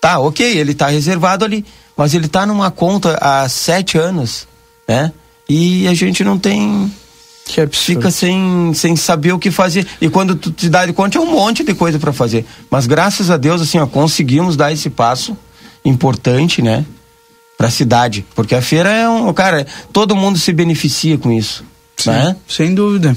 Tá, 0.00 0.18
ok, 0.18 0.44
ele 0.44 0.72
está 0.72 0.88
reservado 0.88 1.44
ali. 1.44 1.64
mas 1.96 2.12
ele 2.12 2.26
está 2.26 2.44
numa 2.44 2.72
conta 2.72 3.18
há 3.20 3.48
sete 3.48 3.96
anos, 3.96 4.47
né? 4.88 5.12
E 5.48 5.86
a 5.86 5.94
gente 5.94 6.24
não 6.24 6.38
tem 6.38 6.90
fica 7.72 8.10
sem, 8.10 8.72
sem 8.74 8.94
saber 8.96 9.32
o 9.32 9.38
que 9.38 9.50
fazer. 9.50 9.86
E 10.00 10.08
quando 10.08 10.34
tu 10.34 10.50
te 10.50 10.68
dá 10.68 10.84
de 10.84 10.92
conta, 10.92 11.18
é 11.18 11.20
um 11.20 11.32
monte 11.32 11.64
de 11.64 11.74
coisa 11.74 11.98
para 11.98 12.12
fazer. 12.12 12.44
Mas 12.70 12.86
graças 12.86 13.30
a 13.30 13.36
Deus, 13.36 13.62
assim, 13.62 13.78
ó, 13.78 13.86
conseguimos 13.86 14.56
dar 14.56 14.72
esse 14.72 14.90
passo 14.90 15.36
importante, 15.84 16.60
né? 16.60 16.84
Pra 17.56 17.70
cidade. 17.70 18.24
Porque 18.34 18.54
a 18.54 18.62
feira 18.62 18.90
é 18.90 19.08
um. 19.08 19.32
Cara, 19.32 19.66
todo 19.92 20.14
mundo 20.14 20.38
se 20.38 20.52
beneficia 20.52 21.18
com 21.18 21.32
isso. 21.32 21.64
Sim, 21.96 22.10
né? 22.10 22.36
Sem 22.46 22.74
dúvida. 22.74 23.16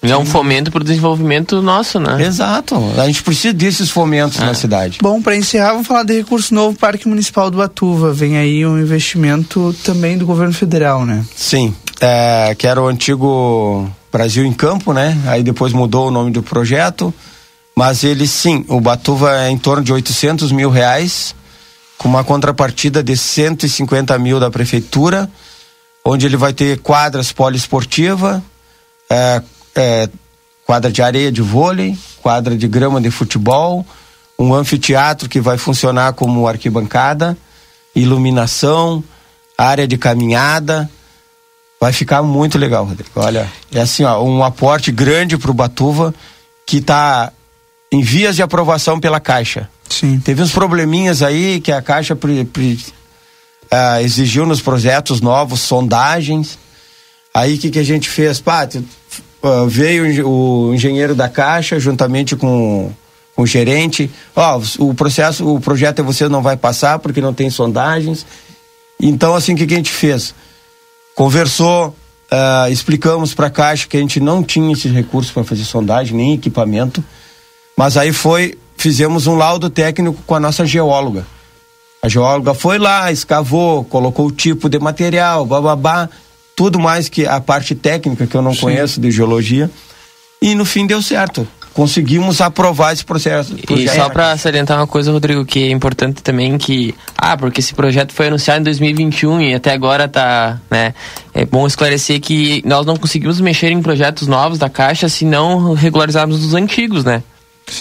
É 0.00 0.16
um 0.16 0.24
fomento 0.24 0.70
para 0.70 0.80
o 0.80 0.84
desenvolvimento 0.84 1.60
nosso, 1.60 1.98
né? 1.98 2.22
Exato. 2.24 2.76
A 2.96 3.06
gente 3.06 3.22
precisa 3.22 3.52
desses 3.52 3.90
fomentos 3.90 4.38
na 4.38 4.54
cidade. 4.54 4.98
Bom, 5.02 5.20
para 5.20 5.36
encerrar, 5.36 5.72
vamos 5.72 5.88
falar 5.88 6.04
de 6.04 6.16
recurso 6.16 6.54
novo 6.54 6.78
Parque 6.78 7.08
Municipal 7.08 7.50
do 7.50 7.58
Batuva. 7.58 8.12
Vem 8.12 8.38
aí 8.38 8.64
um 8.64 8.78
investimento 8.78 9.74
também 9.82 10.16
do 10.16 10.24
governo 10.24 10.54
federal, 10.54 11.04
né? 11.04 11.24
Sim. 11.34 11.74
É, 12.00 12.54
que 12.56 12.66
era 12.66 12.80
o 12.80 12.86
antigo 12.86 13.90
Brasil 14.12 14.44
em 14.44 14.52
Campo, 14.52 14.92
né? 14.92 15.18
Aí 15.26 15.42
depois 15.42 15.72
mudou 15.72 16.08
o 16.08 16.10
nome 16.12 16.30
do 16.30 16.44
projeto. 16.44 17.12
Mas 17.76 18.02
ele 18.02 18.26
sim, 18.26 18.64
o 18.68 18.80
Batuva 18.80 19.36
é 19.36 19.50
em 19.50 19.58
torno 19.58 19.84
de 19.84 19.92
800 19.92 20.50
mil 20.50 20.68
reais, 20.68 21.34
com 21.96 22.08
uma 22.08 22.24
contrapartida 22.24 23.02
de 23.04 23.16
150 23.16 24.18
mil 24.18 24.40
da 24.40 24.50
prefeitura, 24.50 25.30
onde 26.04 26.26
ele 26.26 26.36
vai 26.36 26.52
ter 26.52 26.80
quadras 26.80 27.30
poliesportiva, 27.30 28.42
é, 29.08 29.40
é, 29.78 30.08
quadra 30.66 30.90
de 30.90 31.00
areia 31.00 31.30
de 31.30 31.40
vôlei, 31.40 31.96
quadra 32.20 32.56
de 32.56 32.66
grama 32.66 33.00
de 33.00 33.10
futebol, 33.10 33.86
um 34.38 34.52
anfiteatro 34.52 35.28
que 35.28 35.40
vai 35.40 35.56
funcionar 35.56 36.12
como 36.14 36.46
arquibancada, 36.46 37.38
iluminação, 37.94 39.02
área 39.56 39.86
de 39.86 39.96
caminhada. 39.96 40.90
Vai 41.80 41.92
ficar 41.92 42.22
muito 42.22 42.58
legal, 42.58 42.84
Rodrigo. 42.84 43.10
Olha, 43.14 43.50
é 43.72 43.80
assim, 43.80 44.02
ó, 44.02 44.22
um 44.22 44.42
aporte 44.42 44.90
grande 44.90 45.38
para 45.38 45.50
o 45.50 45.54
Batuva 45.54 46.12
que 46.66 46.78
está 46.78 47.32
em 47.90 48.02
vias 48.02 48.36
de 48.36 48.42
aprovação 48.42 49.00
pela 49.00 49.20
Caixa. 49.20 49.70
Sim. 49.88 50.20
Teve 50.20 50.42
uns 50.42 50.52
probleminhas 50.52 51.22
aí 51.22 51.60
que 51.60 51.72
a 51.72 51.80
Caixa 51.80 52.14
pre, 52.14 52.44
pre, 52.44 52.78
ah, 53.70 54.02
exigiu 54.02 54.44
nos 54.44 54.60
projetos 54.60 55.20
novos, 55.20 55.60
sondagens. 55.60 56.58
Aí 57.32 57.54
o 57.54 57.58
que, 57.58 57.70
que 57.70 57.78
a 57.78 57.84
gente 57.84 58.08
fez? 58.08 58.40
Pá, 58.40 58.68
ah, 59.42 59.64
veio 59.66 60.28
o 60.28 60.74
engenheiro 60.74 61.14
da 61.14 61.28
Caixa 61.28 61.78
juntamente 61.78 62.36
com, 62.36 62.92
o 63.38 63.46
gerente. 63.46 64.10
Ó, 64.34 64.60
o 64.80 64.92
processo, 64.92 65.54
o 65.54 65.60
projeto 65.60 66.02
você 66.02 66.28
não 66.28 66.42
vai 66.42 66.56
passar 66.56 66.98
porque 66.98 67.20
não 67.20 67.32
tem 67.32 67.48
sondagens. 67.48 68.26
Então, 69.00 69.34
assim, 69.34 69.54
o 69.54 69.56
que, 69.56 69.64
que 69.64 69.74
a 69.74 69.76
gente 69.76 69.92
fez? 69.92 70.34
Conversou, 71.14 71.94
ah, 72.30 72.68
explicamos 72.68 73.32
para 73.34 73.46
a 73.46 73.50
Caixa 73.50 73.86
que 73.86 73.96
a 73.96 74.00
gente 74.00 74.18
não 74.18 74.42
tinha 74.42 74.72
esses 74.72 74.92
recursos 74.92 75.32
para 75.32 75.44
fazer 75.44 75.64
sondagem, 75.64 76.16
nem 76.16 76.34
equipamento. 76.34 77.02
Mas 77.76 77.96
aí 77.96 78.12
foi, 78.12 78.58
fizemos 78.76 79.28
um 79.28 79.36
laudo 79.36 79.70
técnico 79.70 80.20
com 80.26 80.34
a 80.34 80.40
nossa 80.40 80.66
geóloga. 80.66 81.24
A 82.02 82.08
geóloga 82.08 82.54
foi 82.54 82.78
lá, 82.78 83.12
escavou, 83.12 83.84
colocou 83.84 84.26
o 84.26 84.32
tipo 84.32 84.68
de 84.68 84.80
material, 84.80 85.46
bababá, 85.46 86.08
tudo 86.58 86.76
mais 86.76 87.08
que 87.08 87.24
a 87.24 87.40
parte 87.40 87.72
técnica 87.72 88.26
que 88.26 88.34
eu 88.34 88.42
não 88.42 88.52
Sim. 88.52 88.62
conheço 88.62 89.00
de 89.00 89.12
geologia. 89.12 89.70
E 90.42 90.56
no 90.56 90.64
fim 90.64 90.88
deu 90.88 91.00
certo. 91.00 91.46
Conseguimos 91.72 92.40
aprovar 92.40 92.92
esse 92.92 93.04
processo. 93.04 93.54
E 93.70 93.88
só 93.88 94.08
para 94.08 94.36
salientar 94.36 94.76
uma 94.76 94.86
coisa, 94.86 95.12
Rodrigo, 95.12 95.44
que 95.44 95.62
é 95.62 95.70
importante 95.70 96.20
também 96.20 96.58
que 96.58 96.92
ah, 97.16 97.36
porque 97.36 97.60
esse 97.60 97.72
projeto 97.72 98.12
foi 98.12 98.26
anunciado 98.26 98.58
em 98.58 98.64
2021 98.64 99.40
e 99.40 99.54
até 99.54 99.70
agora 99.70 100.08
tá, 100.08 100.60
né? 100.68 100.94
É 101.32 101.44
bom 101.44 101.64
esclarecer 101.64 102.20
que 102.20 102.60
nós 102.66 102.84
não 102.84 102.96
conseguimos 102.96 103.40
mexer 103.40 103.70
em 103.70 103.80
projetos 103.80 104.26
novos 104.26 104.58
da 104.58 104.68
Caixa 104.68 105.08
se 105.08 105.24
não 105.24 105.74
regularizarmos 105.74 106.44
os 106.44 106.54
antigos, 106.54 107.04
né? 107.04 107.22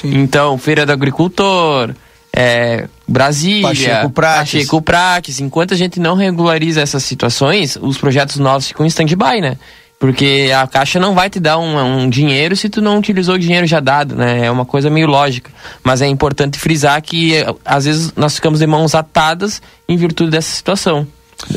Então, 0.03 0.55
Feira 0.59 0.85
do 0.85 0.91
Agricultor, 0.91 1.95
é, 2.39 2.87
Brasília, 3.07 3.67
Pacheco 3.67 4.09
Prates. 4.11 4.53
Pacheco 4.53 4.81
Prates. 4.83 5.39
Enquanto 5.39 5.73
a 5.73 5.77
gente 5.77 5.99
não 5.99 6.15
regulariza 6.15 6.79
essas 6.81 7.03
situações, 7.03 7.79
os 7.81 7.97
projetos 7.97 8.35
novos 8.37 8.67
ficam 8.67 8.85
em 8.85 8.89
stand-by, 8.89 9.41
né? 9.41 9.57
Porque 9.97 10.51
a 10.55 10.67
Caixa 10.67 10.99
não 10.99 11.15
vai 11.15 11.31
te 11.31 11.39
dar 11.39 11.57
um, 11.57 12.03
um 12.03 12.07
dinheiro 12.07 12.55
se 12.55 12.69
tu 12.69 12.79
não 12.79 12.99
utilizou 12.99 13.33
o 13.33 13.39
dinheiro 13.39 13.65
já 13.65 13.79
dado, 13.79 14.15
né? 14.15 14.45
É 14.45 14.51
uma 14.51 14.65
coisa 14.65 14.87
meio 14.87 15.07
lógica. 15.07 15.49
Mas 15.83 15.99
é 16.03 16.05
importante 16.05 16.59
frisar 16.59 17.01
que 17.01 17.33
às 17.65 17.85
vezes 17.85 18.13
nós 18.15 18.35
ficamos 18.35 18.59
de 18.59 18.67
mãos 18.67 18.93
atadas 18.93 19.59
em 19.89 19.97
virtude 19.97 20.29
dessa 20.29 20.55
situação. 20.55 21.07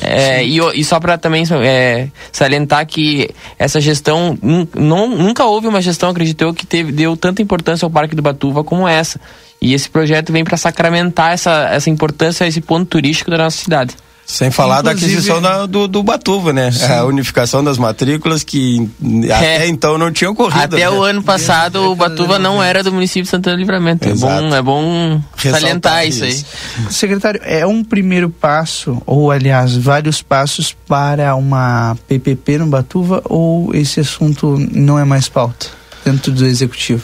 É, 0.03 0.45
e, 0.45 0.59
e 0.75 0.85
só 0.85 1.01
para 1.01 1.17
também 1.17 1.45
é, 1.65 2.09
salientar 2.31 2.87
que 2.87 3.31
essa 3.59 3.81
gestão 3.81 4.39
não, 4.75 5.09
nunca 5.09 5.45
houve 5.47 5.67
uma 5.67 5.81
gestão, 5.81 6.11
acredito 6.11 6.43
eu, 6.43 6.53
que 6.53 6.67
teve, 6.67 6.93
deu 6.93 7.17
tanta 7.17 7.41
importância 7.41 7.87
ao 7.87 7.91
Parque 7.91 8.15
do 8.15 8.23
Batuva 8.23 8.63
como 8.63 8.87
essa. 8.87 9.21
E 9.61 9.75
esse 9.75 9.89
projeto 9.89 10.33
vem 10.33 10.45
para 10.45 10.57
sacramentar 10.57 11.33
essa, 11.33 11.69
essa 11.71 11.91
importância, 11.91 12.47
esse 12.47 12.61
ponto 12.61 12.87
turístico 12.87 13.31
da 13.31 13.39
nossa 13.39 13.59
cidade. 13.59 13.95
Sem 14.31 14.51
falar 14.51 14.81
da 14.81 14.93
Inclusive- 14.93 15.13
aquisição 15.15 15.43
da- 15.43 15.67
do, 15.67 15.89
do 15.89 16.03
Batuva, 16.05 16.53
né? 16.53 16.71
Sim. 16.71 16.85
A 16.93 17.05
unificação 17.05 17.65
das 17.65 17.77
matrículas 17.79 18.45
que 18.45 18.89
até 19.25 19.67
então 19.67 19.99
não 19.99 20.13
tinha 20.13 20.31
ocorrido. 20.31 20.77
Até 20.77 20.77
né? 20.79 20.89
o 20.91 21.03
ano 21.03 21.21
passado 21.23 21.91
o 21.91 21.97
Batuva 21.97 22.39
não 22.39 22.63
era 22.63 22.83
do 22.85 22.93
município 22.93 23.25
de 23.25 23.29
Santana 23.29 23.57
do 23.57 23.61
Livramento. 23.61 24.09
É 24.09 24.15
bom, 24.15 24.55
é 24.55 24.63
bom 24.63 25.21
Ressaltar 25.37 25.61
salientar 25.61 26.07
isso 26.07 26.23
aí. 26.25 26.45
Secretário, 26.91 27.41
é 27.45 27.67
um 27.67 27.83
primeiro 27.83 28.31
passo, 28.31 29.03
ou 29.05 29.31
aliás, 29.33 29.77
vários 29.77 30.23
passos 30.23 30.73
para 30.87 31.35
uma 31.35 31.97
PPP 32.07 32.59
no 32.59 32.67
Batuva, 32.69 33.21
ou 33.25 33.75
esse 33.75 33.99
assunto 34.01 34.57
não 34.73 34.99
é 34.99 35.05
mais 35.05 35.29
pauta 35.29 35.67
dentro 36.05 36.31
do 36.31 36.47
executivo? 36.47 37.03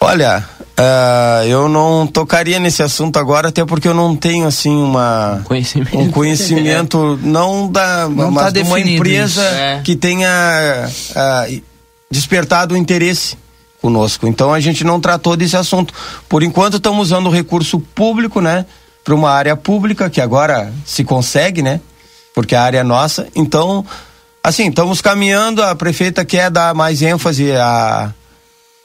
Olha, 0.00 0.44
ah, 0.76 1.42
eu 1.46 1.68
não 1.68 2.06
tocaria 2.06 2.58
nesse 2.58 2.82
assunto 2.82 3.18
agora, 3.18 3.48
até 3.48 3.64
porque 3.64 3.86
eu 3.86 3.94
não 3.94 4.16
tenho 4.16 4.46
assim 4.46 4.74
uma 4.74 5.42
conhecimento. 5.44 5.98
um 5.98 6.10
conhecimento 6.10 7.18
não 7.22 7.70
da 7.70 8.08
Não 8.08 8.30
mas 8.30 8.44
tá 8.44 8.50
de 8.50 8.60
uma 8.60 8.80
empresa. 8.80 9.42
É. 9.42 9.80
que 9.84 9.94
tenha 9.94 10.28
ah, 11.14 11.46
despertado 12.10 12.74
o 12.74 12.78
interesse 12.78 13.36
conosco. 13.80 14.26
Então 14.26 14.52
a 14.54 14.60
gente 14.60 14.84
não 14.84 15.00
tratou 15.00 15.36
desse 15.36 15.56
assunto. 15.56 15.92
Por 16.28 16.42
enquanto 16.42 16.76
estamos 16.76 17.08
usando 17.08 17.26
o 17.26 17.30
recurso 17.30 17.78
público, 17.78 18.40
né, 18.40 18.64
para 19.04 19.14
uma 19.14 19.30
área 19.30 19.56
pública 19.56 20.08
que 20.08 20.20
agora 20.20 20.72
se 20.86 21.04
consegue, 21.04 21.62
né? 21.62 21.80
Porque 22.34 22.54
a 22.54 22.62
área 22.62 22.78
é 22.78 22.82
nossa. 22.82 23.28
Então, 23.34 23.84
assim, 24.42 24.68
estamos 24.68 25.02
caminhando, 25.02 25.62
a 25.62 25.74
prefeita 25.74 26.24
quer 26.24 26.50
dar 26.50 26.74
mais 26.74 27.02
ênfase 27.02 27.52
a 27.52 28.14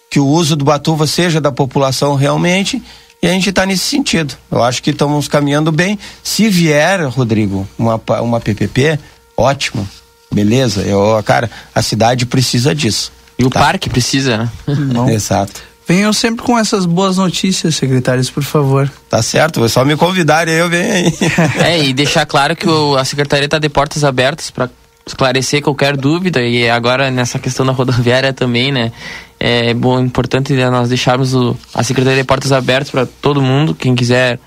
que 0.09 0.19
o 0.19 0.25
uso 0.25 0.55
do 0.55 0.65
Batuva 0.65 1.05
seja 1.07 1.39
da 1.41 1.51
população 1.51 2.15
realmente 2.15 2.81
e 3.21 3.27
a 3.27 3.31
gente 3.31 3.49
está 3.49 3.65
nesse 3.65 3.83
sentido. 3.83 4.35
Eu 4.51 4.63
acho 4.63 4.81
que 4.81 4.91
estamos 4.91 5.27
caminhando 5.27 5.71
bem. 5.71 5.97
Se 6.23 6.47
vier, 6.49 7.05
Rodrigo, 7.09 7.67
uma, 7.77 7.99
uma 8.21 8.39
PPP, 8.39 8.99
ótimo, 9.35 9.87
beleza. 10.31 10.81
Eu, 10.81 11.21
cara, 11.25 11.49
a 11.73 11.81
cidade 11.81 12.25
precisa 12.25 12.73
disso. 12.75 13.11
E 13.39 13.45
o 13.45 13.49
parque 13.49 13.89
precisa, 13.89 14.37
né? 14.37 14.49
Exato. 15.13 15.61
Venham 15.87 16.11
sempre 16.11 16.43
com 16.43 16.57
essas 16.59 16.85
boas 16.85 17.15
notícias, 17.17 17.75
secretários, 17.75 18.29
por 18.29 18.43
favor. 18.43 18.91
Tá 19.09 19.21
certo, 19.21 19.63
é 19.63 19.69
só 19.69 19.85
me 19.85 19.95
convidarem 19.95 20.53
aí, 20.55 20.59
eu 20.59 20.69
venho 20.69 20.93
aí. 20.93 21.13
É, 21.63 21.83
e 21.85 21.93
deixar 21.93 22.25
claro 22.25 22.55
que 22.57 22.67
o- 22.67 22.97
a 22.97 23.05
secretaria 23.05 23.45
está 23.45 23.57
de 23.57 23.69
portas 23.69 24.03
abertas 24.03 24.51
para 24.51 24.69
esclarecer 25.05 25.61
qualquer 25.61 25.95
dúvida 25.95 26.41
e 26.41 26.69
agora 26.69 27.09
nessa 27.09 27.39
questão 27.39 27.65
da 27.65 27.71
rodoviária 27.71 28.33
também, 28.33 28.69
né? 28.71 28.91
É 29.39 29.73
bom, 29.73 29.99
importante 29.99 30.53
né, 30.53 30.69
nós 30.69 30.89
deixarmos 30.89 31.33
o, 31.35 31.55
a 31.73 31.83
secretaria 31.83 32.21
de 32.21 32.27
portas 32.27 32.51
abertas 32.51 32.89
para 32.89 33.05
todo 33.05 33.41
mundo, 33.41 33.75
quem 33.75 33.93
quiser 33.95 34.39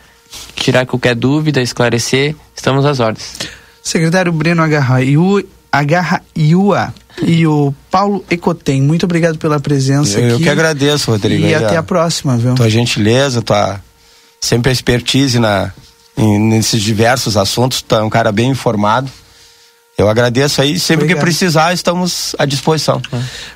tirar 0.56 0.84
qualquer 0.86 1.14
dúvida, 1.14 1.60
esclarecer, 1.62 2.34
estamos 2.56 2.84
às 2.84 2.98
ordens. 3.00 3.36
Secretário 3.82 4.32
Breno 4.32 4.62
Agarra 4.62 5.02
Iu- 5.02 5.44
Agarra 5.70 6.22
Iua 6.36 6.92
e 7.22 7.46
o 7.46 7.72
Paulo 7.90 8.24
Ecotem, 8.30 8.82
muito 8.82 9.04
obrigado 9.04 9.38
pela 9.38 9.60
presença 9.60 10.18
Eu 10.18 10.34
aqui. 10.34 10.44
que 10.44 10.48
agradeço, 10.50 11.10
Rodrigo. 11.10 11.42
E 11.44 11.54
aí, 11.54 11.54
até 11.64 11.76
ó. 11.76 11.80
a 11.80 11.82
próxima, 11.82 12.36
viu? 12.36 12.54
Tua 12.56 12.68
gentileza, 12.68 13.40
tua 13.42 13.80
sempre 14.40 14.70
a 14.70 14.72
expertise 14.72 15.38
na, 15.38 15.72
em- 16.16 16.38
nesses 16.38 16.82
diversos 16.82 17.36
assuntos, 17.36 17.80
tu 17.82 17.94
é 17.94 18.02
um 18.02 18.10
cara 18.10 18.32
bem 18.32 18.50
informado. 18.50 19.08
Eu 20.00 20.08
agradeço 20.08 20.62
aí, 20.62 20.78
sempre 20.78 21.04
Obrigado. 21.04 21.18
que 21.18 21.24
precisar, 21.24 21.74
estamos 21.74 22.34
à 22.38 22.46
disposição. 22.46 23.02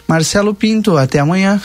Marcelo 0.06 0.54
Pinto, 0.54 0.96
até 0.98 1.18
amanhã. 1.18 1.60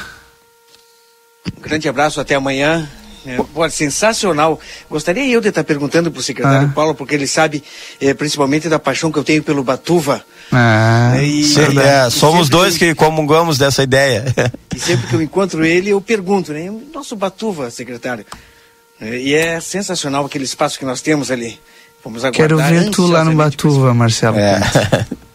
Um 1.57 1.61
grande 1.61 1.89
abraço, 1.89 2.19
até 2.21 2.35
amanhã. 2.35 2.87
É, 3.25 3.35
pô, 3.53 3.69
sensacional. 3.69 4.57
Gostaria 4.89 5.27
eu 5.29 5.41
de 5.41 5.49
estar 5.49 5.65
perguntando 5.65 6.09
para 6.09 6.19
o 6.21 6.23
secretário 6.23 6.69
Ah. 6.69 6.73
Paulo, 6.73 6.95
porque 6.95 7.13
ele 7.13 7.27
sabe 7.27 7.61
eh, 7.99 8.13
principalmente 8.13 8.69
da 8.69 8.79
paixão 8.79 9.11
que 9.11 9.19
eu 9.19 9.23
tenho 9.25 9.43
pelo 9.43 9.61
Batuva. 9.61 10.23
Ah, 10.51 11.17
E- 11.21 11.43
Se- 11.43 11.59
verdade. 11.59 12.07
é, 12.07 12.09
somos 12.09 12.47
dois 12.47 12.77
que 12.77 12.95
comungamos 12.95 13.57
dessa 13.57 13.83
ideia. 13.83 14.23
E 14.73 14.79
sempre 14.79 15.07
que 15.07 15.13
eu 15.15 15.21
encontro 15.21 15.65
ele, 15.65 15.89
eu 15.89 15.99
pergunto, 15.99 16.53
né? 16.53 16.71
Nosso 16.93 17.13
Batuva, 17.17 17.69
secretário. 17.69 18.25
É, 19.01 19.17
E 19.19 19.33
é 19.33 19.59
sensacional 19.59 20.25
aquele 20.25 20.45
espaço 20.45 20.79
que 20.79 20.85
nós 20.85 21.01
temos 21.01 21.29
ali. 21.29 21.59
Vamos 22.03 22.23
aguardar 22.23 22.33
Quero 22.33 22.57
ver 22.57 22.89
tu 22.91 23.07
lá 23.07 23.23
no 23.23 23.33
Batuva, 23.33 23.93
Marcelo. 23.93 24.37
É. 24.37 24.59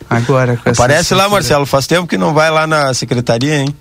Agora 0.09 0.57
com 0.57 0.71
essa 0.71 0.83
Aparece 0.83 1.15
lá. 1.15 1.29
Marcelo. 1.29 1.67
Faz 1.67 1.87
tempo 1.87 2.07
que 2.07 2.17
não 2.17 2.33
vai 2.33 2.51
lá 2.51 2.67
na 2.67 2.93
secretaria, 2.95 3.57
hein? 3.57 3.75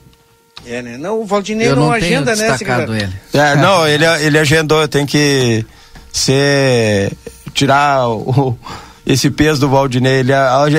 É, 0.65 0.81
né? 0.81 0.97
Não, 0.97 1.22
o 1.22 1.26
Valdinei 1.26 1.68
Eu 1.68 1.76
não, 1.76 1.89
não 1.89 1.99
tenho 1.99 2.05
agenda, 2.05 2.35
né, 2.35 2.57
secretário? 2.57 2.95
ele. 2.95 3.14
É, 3.34 3.55
não, 3.57 3.88
ele, 3.88 4.05
ele 4.05 4.38
agendou. 4.38 4.81
Eu 4.81 4.88
tenho 4.88 5.05
que 5.05 5.65
ser. 6.11 7.11
tirar 7.53 8.07
o, 8.10 8.57
esse 9.05 9.30
peso 9.30 9.61
do 9.61 9.69
Valdinei. 9.69 10.19
Ele, 10.19 10.31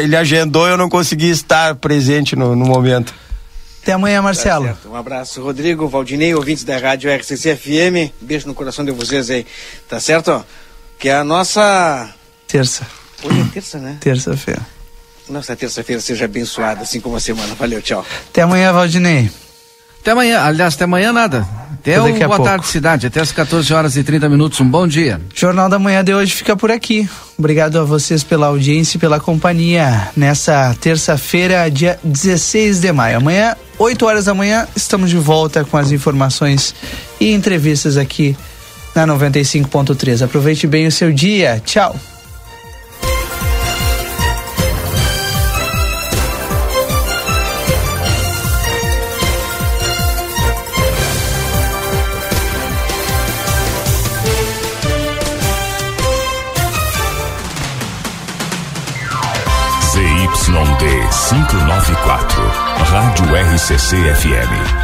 ele 0.03 0.17
agendou 0.17 0.67
e 0.67 0.71
eu 0.71 0.77
não 0.77 0.89
consegui 0.89 1.31
estar 1.31 1.75
presente 1.77 2.35
no, 2.35 2.57
no 2.57 2.65
momento. 2.65 3.15
Até 3.83 3.93
amanhã, 3.93 4.23
Marcelo. 4.23 4.67
Tá. 4.67 4.89
Um 4.89 4.97
abraço, 4.97 5.43
Rodrigo, 5.43 5.87
Valdinei, 5.87 6.35
ouvintes 6.35 6.65
da 6.65 6.79
Rádio 6.79 7.15
RCC 7.15 7.55
FM. 7.55 8.13
Beijo 8.19 8.47
no 8.47 8.55
coração 8.55 8.83
de 8.83 8.91
vocês 8.93 9.29
aí. 9.29 9.47
Tá 9.87 10.01
certo? 10.01 10.43
Que 11.05 11.11
é 11.11 11.17
a 11.17 11.23
nossa. 11.23 12.09
Terça. 12.49 12.87
Hoje 13.23 13.39
é 13.39 13.45
terça, 13.53 13.79
né? 13.79 13.99
Terça-feira. 14.01 14.63
Nossa 15.29 15.55
terça-feira 15.55 16.01
seja 16.01 16.25
abençoada, 16.25 16.81
assim 16.81 16.99
como 16.99 17.15
a 17.15 17.21
semana. 17.21 17.55
Valeu, 17.57 17.83
tchau. 17.83 18.03
Até 18.31 18.41
amanhã, 18.41 18.73
Valdinei. 18.73 19.31
Até 20.01 20.13
amanhã, 20.13 20.41
aliás, 20.41 20.73
até 20.77 20.85
amanhã 20.85 21.13
nada. 21.13 21.47
Até 21.75 21.97
Até 21.97 22.01
o 22.01 22.05
daqui 22.05 22.25
a 22.25 22.27
Boa 22.27 22.39
pouco. 22.39 22.51
Tarde 22.51 22.67
Cidade, 22.69 23.07
até 23.07 23.21
as 23.21 23.33
14 23.33 23.75
horas 23.75 23.99
e 23.99 24.03
30 24.03 24.31
minutos. 24.31 24.59
Um 24.63 24.67
bom 24.67 24.89
dia. 24.89 25.21
Jornal 25.35 25.69
da 25.69 25.79
Manhã 25.79 26.03
de 26.03 26.15
hoje 26.15 26.33
fica 26.33 26.57
por 26.57 26.71
aqui. 26.71 27.07
Obrigado 27.37 27.79
a 27.79 27.85
vocês 27.85 28.25
pela 28.25 28.47
audiência 28.47 28.97
e 28.97 29.01
pela 29.01 29.21
companhia 29.21 30.09
nessa 30.17 30.75
terça-feira, 30.81 31.71
dia 31.71 32.01
16 32.03 32.81
de 32.81 32.91
maio. 32.93 33.19
Amanhã, 33.19 33.55
8 33.79 34.07
horas 34.07 34.25
da 34.25 34.33
manhã, 34.33 34.67
estamos 34.75 35.11
de 35.11 35.19
volta 35.19 35.67
com 35.67 35.77
as 35.77 35.93
informações 35.93 36.75
e 37.21 37.31
entrevistas 37.35 37.99
aqui 37.99 38.35
na 38.95 39.07
95.3. 39.07 40.25
Aproveite 40.25 40.67
bem 40.67 40.87
o 40.87 40.93
seu 40.93 41.13
dia. 41.13 41.61
Tchau. 41.65 41.95
ZYD 59.95 61.09
594, 61.11 62.43
Rádio 62.91 63.25
RCC 63.55 63.97
FM. 64.15 64.84